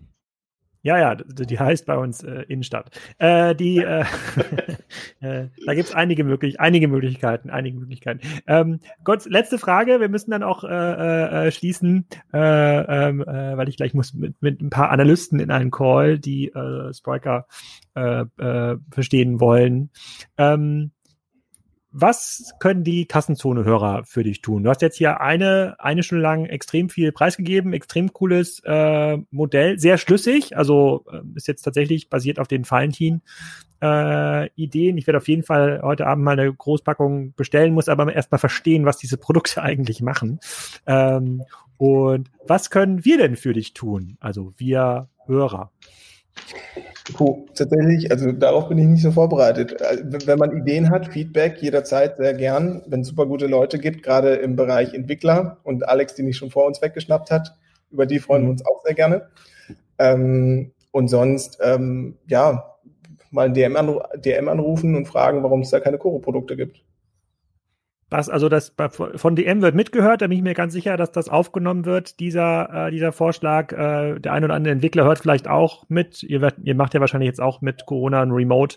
Ja, 0.84 0.98
ja, 0.98 1.14
die 1.14 1.58
heißt 1.58 1.86
bei 1.86 1.96
uns 1.96 2.24
äh, 2.24 2.42
Innenstadt. 2.48 2.90
Äh, 3.18 3.54
die, 3.54 3.78
äh, 3.78 4.04
äh, 5.20 5.48
da 5.64 5.74
gibt's 5.74 5.94
einige, 5.94 6.24
möglich 6.24 6.58
einige 6.58 6.88
Möglichkeiten, 6.88 7.50
einige 7.50 7.78
Möglichkeiten. 7.78 8.20
Ähm, 8.48 8.80
Gott, 9.04 9.24
letzte 9.26 9.58
Frage, 9.58 10.00
wir 10.00 10.08
müssen 10.08 10.32
dann 10.32 10.42
auch 10.42 10.64
äh, 10.64 11.46
äh, 11.46 11.52
schließen, 11.52 12.06
äh, 12.32 12.38
äh, 12.38 13.56
weil 13.56 13.68
ich 13.68 13.76
gleich 13.76 13.94
muss 13.94 14.12
mit, 14.12 14.42
mit 14.42 14.60
ein 14.60 14.70
paar 14.70 14.90
Analysten 14.90 15.38
in 15.38 15.52
einen 15.52 15.70
Call, 15.70 16.18
die 16.18 16.48
äh, 16.48 16.92
Spriker 16.92 17.46
äh, 17.94 18.24
äh, 18.38 18.76
verstehen 18.90 19.38
wollen. 19.38 19.90
Ähm, 20.36 20.90
was 21.92 22.54
können 22.58 22.84
die 22.84 23.06
Kassenzone-Hörer 23.06 24.04
für 24.04 24.24
dich 24.24 24.40
tun? 24.40 24.64
Du 24.64 24.70
hast 24.70 24.82
jetzt 24.82 24.96
hier 24.96 25.20
eine, 25.20 25.76
eine 25.78 26.02
Stunde 26.02 26.22
lang 26.22 26.46
extrem 26.46 26.88
viel 26.88 27.12
preisgegeben, 27.12 27.72
extrem 27.72 28.12
cooles 28.12 28.60
äh, 28.64 29.18
Modell, 29.30 29.78
sehr 29.78 29.98
schlüssig, 29.98 30.56
also 30.56 31.04
äh, 31.12 31.20
ist 31.34 31.48
jetzt 31.48 31.62
tatsächlich 31.62 32.08
basiert 32.08 32.38
auf 32.38 32.48
den 32.48 32.68
Valentin-Ideen. 32.68 34.96
Äh, 34.96 34.98
ich 34.98 35.06
werde 35.06 35.18
auf 35.18 35.28
jeden 35.28 35.42
Fall 35.42 35.80
heute 35.82 36.06
Abend 36.06 36.24
mal 36.24 36.38
eine 36.38 36.52
Großpackung 36.52 37.34
bestellen, 37.34 37.74
muss 37.74 37.88
aber 37.88 38.12
erstmal 38.12 38.38
verstehen, 38.38 38.86
was 38.86 38.96
diese 38.96 39.18
Produkte 39.18 39.62
eigentlich 39.62 40.02
machen. 40.02 40.40
Ähm, 40.86 41.42
und 41.76 42.30
was 42.46 42.70
können 42.70 43.04
wir 43.04 43.18
denn 43.18 43.36
für 43.36 43.52
dich 43.52 43.74
tun? 43.74 44.16
Also 44.20 44.54
wir 44.56 45.08
Hörer. 45.26 45.70
Puh, 47.14 47.46
tatsächlich, 47.54 48.10
also 48.10 48.32
darauf 48.32 48.68
bin 48.68 48.78
ich 48.78 48.86
nicht 48.86 49.02
so 49.02 49.10
vorbereitet. 49.10 49.82
Also, 49.82 50.04
wenn 50.26 50.38
man 50.38 50.56
Ideen 50.56 50.90
hat, 50.90 51.08
Feedback 51.08 51.60
jederzeit 51.60 52.16
sehr 52.16 52.34
gern, 52.34 52.82
wenn 52.86 53.00
es 53.00 53.08
super 53.08 53.26
gute 53.26 53.46
Leute 53.46 53.78
gibt, 53.78 54.02
gerade 54.02 54.34
im 54.34 54.56
Bereich 54.56 54.94
Entwickler 54.94 55.58
und 55.64 55.88
Alex, 55.88 56.14
die 56.14 56.22
mich 56.22 56.36
schon 56.36 56.50
vor 56.50 56.66
uns 56.66 56.80
weggeschnappt 56.80 57.30
hat, 57.30 57.54
über 57.90 58.06
die 58.06 58.20
freuen 58.20 58.44
wir 58.44 58.50
uns 58.50 58.64
auch 58.64 58.82
sehr 58.84 58.94
gerne. 58.94 59.28
Ähm, 59.98 60.72
und 60.92 61.08
sonst, 61.08 61.58
ähm, 61.62 62.16
ja, 62.28 62.76
mal 63.30 63.46
ein 63.46 63.54
DM, 63.54 63.76
anru 63.76 64.00
DM 64.16 64.48
anrufen 64.48 64.94
und 64.94 65.06
fragen, 65.06 65.42
warum 65.42 65.62
es 65.62 65.70
da 65.70 65.80
keine 65.80 65.98
Koro-Produkte 65.98 66.56
gibt. 66.56 66.82
Was, 68.12 68.28
also 68.28 68.50
das 68.50 68.74
von 69.16 69.36
DM 69.36 69.62
wird 69.62 69.74
mitgehört, 69.74 70.20
da 70.20 70.26
bin 70.26 70.36
ich 70.36 70.42
mir 70.42 70.52
ganz 70.52 70.74
sicher, 70.74 70.98
dass 70.98 71.12
das 71.12 71.30
aufgenommen 71.30 71.86
wird, 71.86 72.20
dieser, 72.20 72.88
äh, 72.88 72.90
dieser 72.90 73.10
Vorschlag. 73.10 73.72
Äh, 73.72 74.20
der 74.20 74.34
ein 74.34 74.44
oder 74.44 74.52
andere 74.52 74.74
Entwickler 74.74 75.04
hört 75.04 75.18
vielleicht 75.18 75.48
auch 75.48 75.84
mit. 75.88 76.22
Ihr, 76.22 76.42
wird, 76.42 76.56
ihr 76.62 76.74
macht 76.74 76.92
ja 76.92 77.00
wahrscheinlich 77.00 77.28
jetzt 77.28 77.40
auch 77.40 77.62
mit 77.62 77.86
Corona 77.86 78.20
einen 78.20 78.32
Remote 78.32 78.76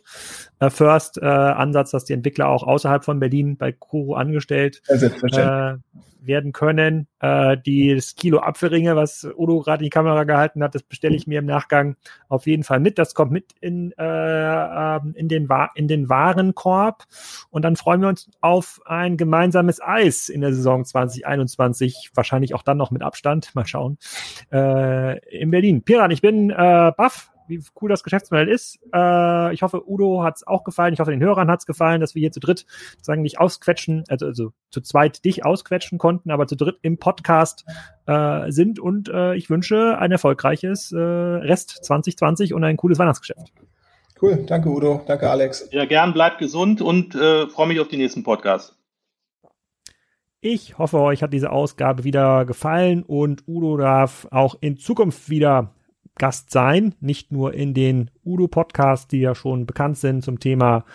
äh, 0.60 0.70
First 0.70 1.18
äh, 1.18 1.26
Ansatz, 1.26 1.92
dass 1.92 2.06
die 2.06 2.14
Entwickler 2.14 2.48
auch 2.48 2.64
außerhalb 2.64 3.04
von 3.04 3.20
Berlin 3.20 3.58
bei 3.58 3.74
Kuro 3.74 4.16
angestellt 4.16 4.82
äh, 4.88 5.76
werden 6.22 6.54
können. 6.54 7.08
Äh, 7.26 7.58
die 7.58 7.96
das 7.96 8.16
Kilo 8.16 8.40
Apfelringe, 8.40 8.96
was 8.96 9.28
Udo 9.36 9.60
gerade 9.62 9.82
in 9.82 9.86
die 9.86 9.90
Kamera 9.90 10.26
gehalten 10.26 10.62
hat, 10.62 10.76
das 10.76 10.84
bestelle 10.84 11.16
ich 11.16 11.26
mir 11.26 11.40
im 11.40 11.46
Nachgang 11.46 11.96
auf 12.30 12.46
jeden 12.46 12.64
Fall 12.64 12.80
mit. 12.80 13.00
Das 13.00 13.16
kommt 13.16 13.32
mit 13.32 13.54
in, 13.62 13.94
äh, 13.98 14.04
ähm, 14.04 15.14
in, 15.16 15.28
den, 15.28 15.50
in 15.76 15.88
den 15.88 16.10
Warenkorb. 16.10 17.06
Und 17.50 17.64
dann 17.64 17.76
freuen 17.76 18.02
wir 18.02 18.10
uns 18.10 18.30
auf 18.42 18.80
ein 18.86 19.18
gemeinsames 19.18 19.82
Eis 19.82 20.30
in 20.30 20.42
der 20.42 20.54
Saison 20.54 20.86
2021. 20.86 22.12
Wahrscheinlich 22.14 22.54
auch 22.54 22.64
dann 22.64 22.78
noch 22.78 22.92
mit 22.92 23.02
Abstand. 23.02 23.56
Mal 23.56 23.66
schauen. 23.66 23.98
Äh, 24.52 25.18
in 25.36 25.50
Berlin. 25.50 25.82
Piran, 25.84 26.12
ich 26.12 26.22
bin 26.22 26.52
äh, 26.52 26.92
baff 26.96 27.32
wie 27.48 27.64
cool 27.82 27.90
das 27.90 28.04
Geschäftsmodell 28.04 28.50
ist. 28.50 28.80
Äh, 28.94 29.54
ich 29.54 29.62
hoffe, 29.62 29.90
Udo 29.90 30.24
hat 30.24 30.38
es 30.38 30.48
auch 30.48 30.64
gefallen. 30.64 30.94
Ich 30.94 31.00
hoffe, 31.00 31.12
den 31.12 31.22
Hörern 31.22 31.50
hat 31.50 31.60
es 31.60 31.66
gefallen, 31.66 32.02
dass 32.02 32.16
wir 32.16 32.20
hier 32.20 32.32
zu 32.32 32.40
dritt 32.40 32.66
sozusagen 32.94 33.22
nicht 33.22 33.40
ausquetschen, 33.40 34.04
also, 34.08 34.26
also 34.26 34.52
zu 34.70 34.82
zweit 34.82 35.24
dich 35.26 35.46
ausquetschen 35.46 35.98
konnten, 35.98 36.32
aber 36.32 36.48
zu 36.48 36.56
dritt 36.56 36.78
im 36.82 36.98
Podcast 36.98 37.66
äh, 38.08 38.52
sind. 38.52 38.80
Und 38.80 39.10
äh, 39.10 39.36
ich 39.36 39.50
wünsche 39.50 39.98
ein 39.98 40.12
erfolgreiches 40.12 40.92
äh, 40.92 40.98
Rest 40.98 41.84
2020 41.86 42.54
und 42.54 42.64
ein 42.64 42.78
cooles 42.78 43.00
Weihnachtsgeschäft. 43.00 43.52
Cool, 44.22 44.46
danke 44.48 44.70
Udo, 44.70 45.02
danke 45.06 45.30
Alex. 45.30 45.68
Ja, 45.72 45.86
gern, 45.86 46.14
bleibt 46.14 46.40
gesund 46.40 46.82
und 46.82 47.16
äh, 47.16 47.48
freue 47.48 47.68
mich 47.68 47.80
auf 47.80 47.90
die 47.90 47.98
nächsten 47.98 48.24
Podcasts. 48.24 48.76
Ich 50.48 50.78
hoffe, 50.78 51.00
euch 51.00 51.24
hat 51.24 51.34
diese 51.34 51.52
Ausgabe 51.52 52.04
wieder 52.04 52.46
gefallen 52.46 53.02
und 53.02 53.48
Udo 53.48 53.78
darf 53.78 54.28
auch 54.30 54.56
in 54.62 54.78
Zukunft 54.78 55.28
wieder 55.28 55.74
Gast 56.18 56.52
sein, 56.52 56.96
nicht 57.00 57.32
nur 57.32 57.54
in 57.54 57.74
den 57.74 58.12
Udo-Podcasts, 58.24 59.08
die 59.08 59.20
ja 59.20 59.36
schon 59.36 59.66
bekannt 59.66 59.98
sind 59.98 60.24
zum 60.24 60.40
Thema 60.40 60.86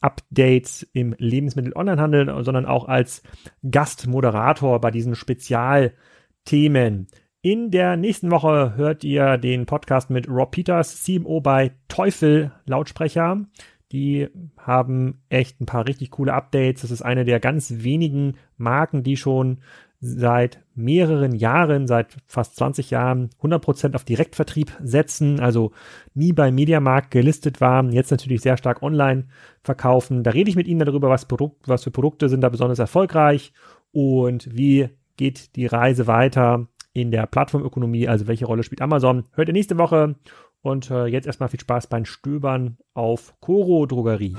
Updates 0.00 0.86
im 0.92 1.14
Lebensmittel-Onlinehandel, 1.16 2.44
sondern 2.44 2.66
auch 2.66 2.86
als 2.86 3.22
Gastmoderator 3.68 4.80
bei 4.80 4.90
diesen 4.90 5.14
Spezialthemen. 5.14 7.06
In 7.40 7.70
der 7.70 7.96
nächsten 7.96 8.30
Woche 8.30 8.74
hört 8.76 9.04
ihr 9.04 9.38
den 9.38 9.66
Podcast 9.66 10.10
mit 10.10 10.28
Rob 10.28 10.50
Peters, 10.50 11.02
CMO 11.02 11.40
bei 11.40 11.72
Teufel 11.88 12.52
Lautsprecher. 12.66 13.44
Die 13.92 14.28
haben 14.58 15.22
echt 15.28 15.60
ein 15.60 15.66
paar 15.66 15.86
richtig 15.86 16.10
coole 16.10 16.32
Updates. 16.32 16.82
Das 16.82 16.90
ist 16.90 17.02
eine 17.02 17.24
der 17.24 17.40
ganz 17.40 17.84
wenigen 17.84 18.36
Marken, 18.56 19.02
die 19.02 19.16
schon 19.16 19.58
seit 20.04 20.62
mehreren 20.74 21.34
Jahren, 21.34 21.86
seit 21.86 22.16
fast 22.26 22.56
20 22.56 22.90
Jahren 22.90 23.30
100% 23.42 23.94
auf 23.94 24.04
Direktvertrieb 24.04 24.72
setzen, 24.82 25.40
also 25.40 25.72
nie 26.12 26.32
bei 26.32 26.52
Mediamarkt 26.52 27.10
gelistet 27.10 27.60
waren, 27.60 27.90
jetzt 27.90 28.10
natürlich 28.10 28.42
sehr 28.42 28.58
stark 28.58 28.82
online 28.82 29.26
verkaufen. 29.62 30.22
Da 30.22 30.32
rede 30.32 30.50
ich 30.50 30.56
mit 30.56 30.68
Ihnen 30.68 30.84
darüber, 30.84 31.08
was, 31.08 31.24
Produkt, 31.24 31.68
was 31.68 31.84
für 31.84 31.90
Produkte 31.90 32.28
sind 32.28 32.42
da 32.42 32.50
besonders 32.50 32.78
erfolgreich 32.78 33.52
und 33.92 34.54
wie 34.54 34.90
geht 35.16 35.56
die 35.56 35.66
Reise 35.66 36.06
weiter 36.06 36.66
in 36.92 37.10
der 37.10 37.26
Plattformökonomie, 37.26 38.06
also 38.06 38.26
welche 38.26 38.46
Rolle 38.46 38.62
spielt 38.62 38.82
Amazon. 38.82 39.24
Hört 39.32 39.48
ihr 39.48 39.54
nächste 39.54 39.78
Woche 39.78 40.16
und 40.60 40.90
äh, 40.90 41.06
jetzt 41.06 41.26
erstmal 41.26 41.48
viel 41.48 41.60
Spaß 41.60 41.86
beim 41.86 42.04
Stöbern 42.04 42.76
auf 42.92 43.34
Coro 43.40 43.86
Drogerie. 43.86 44.36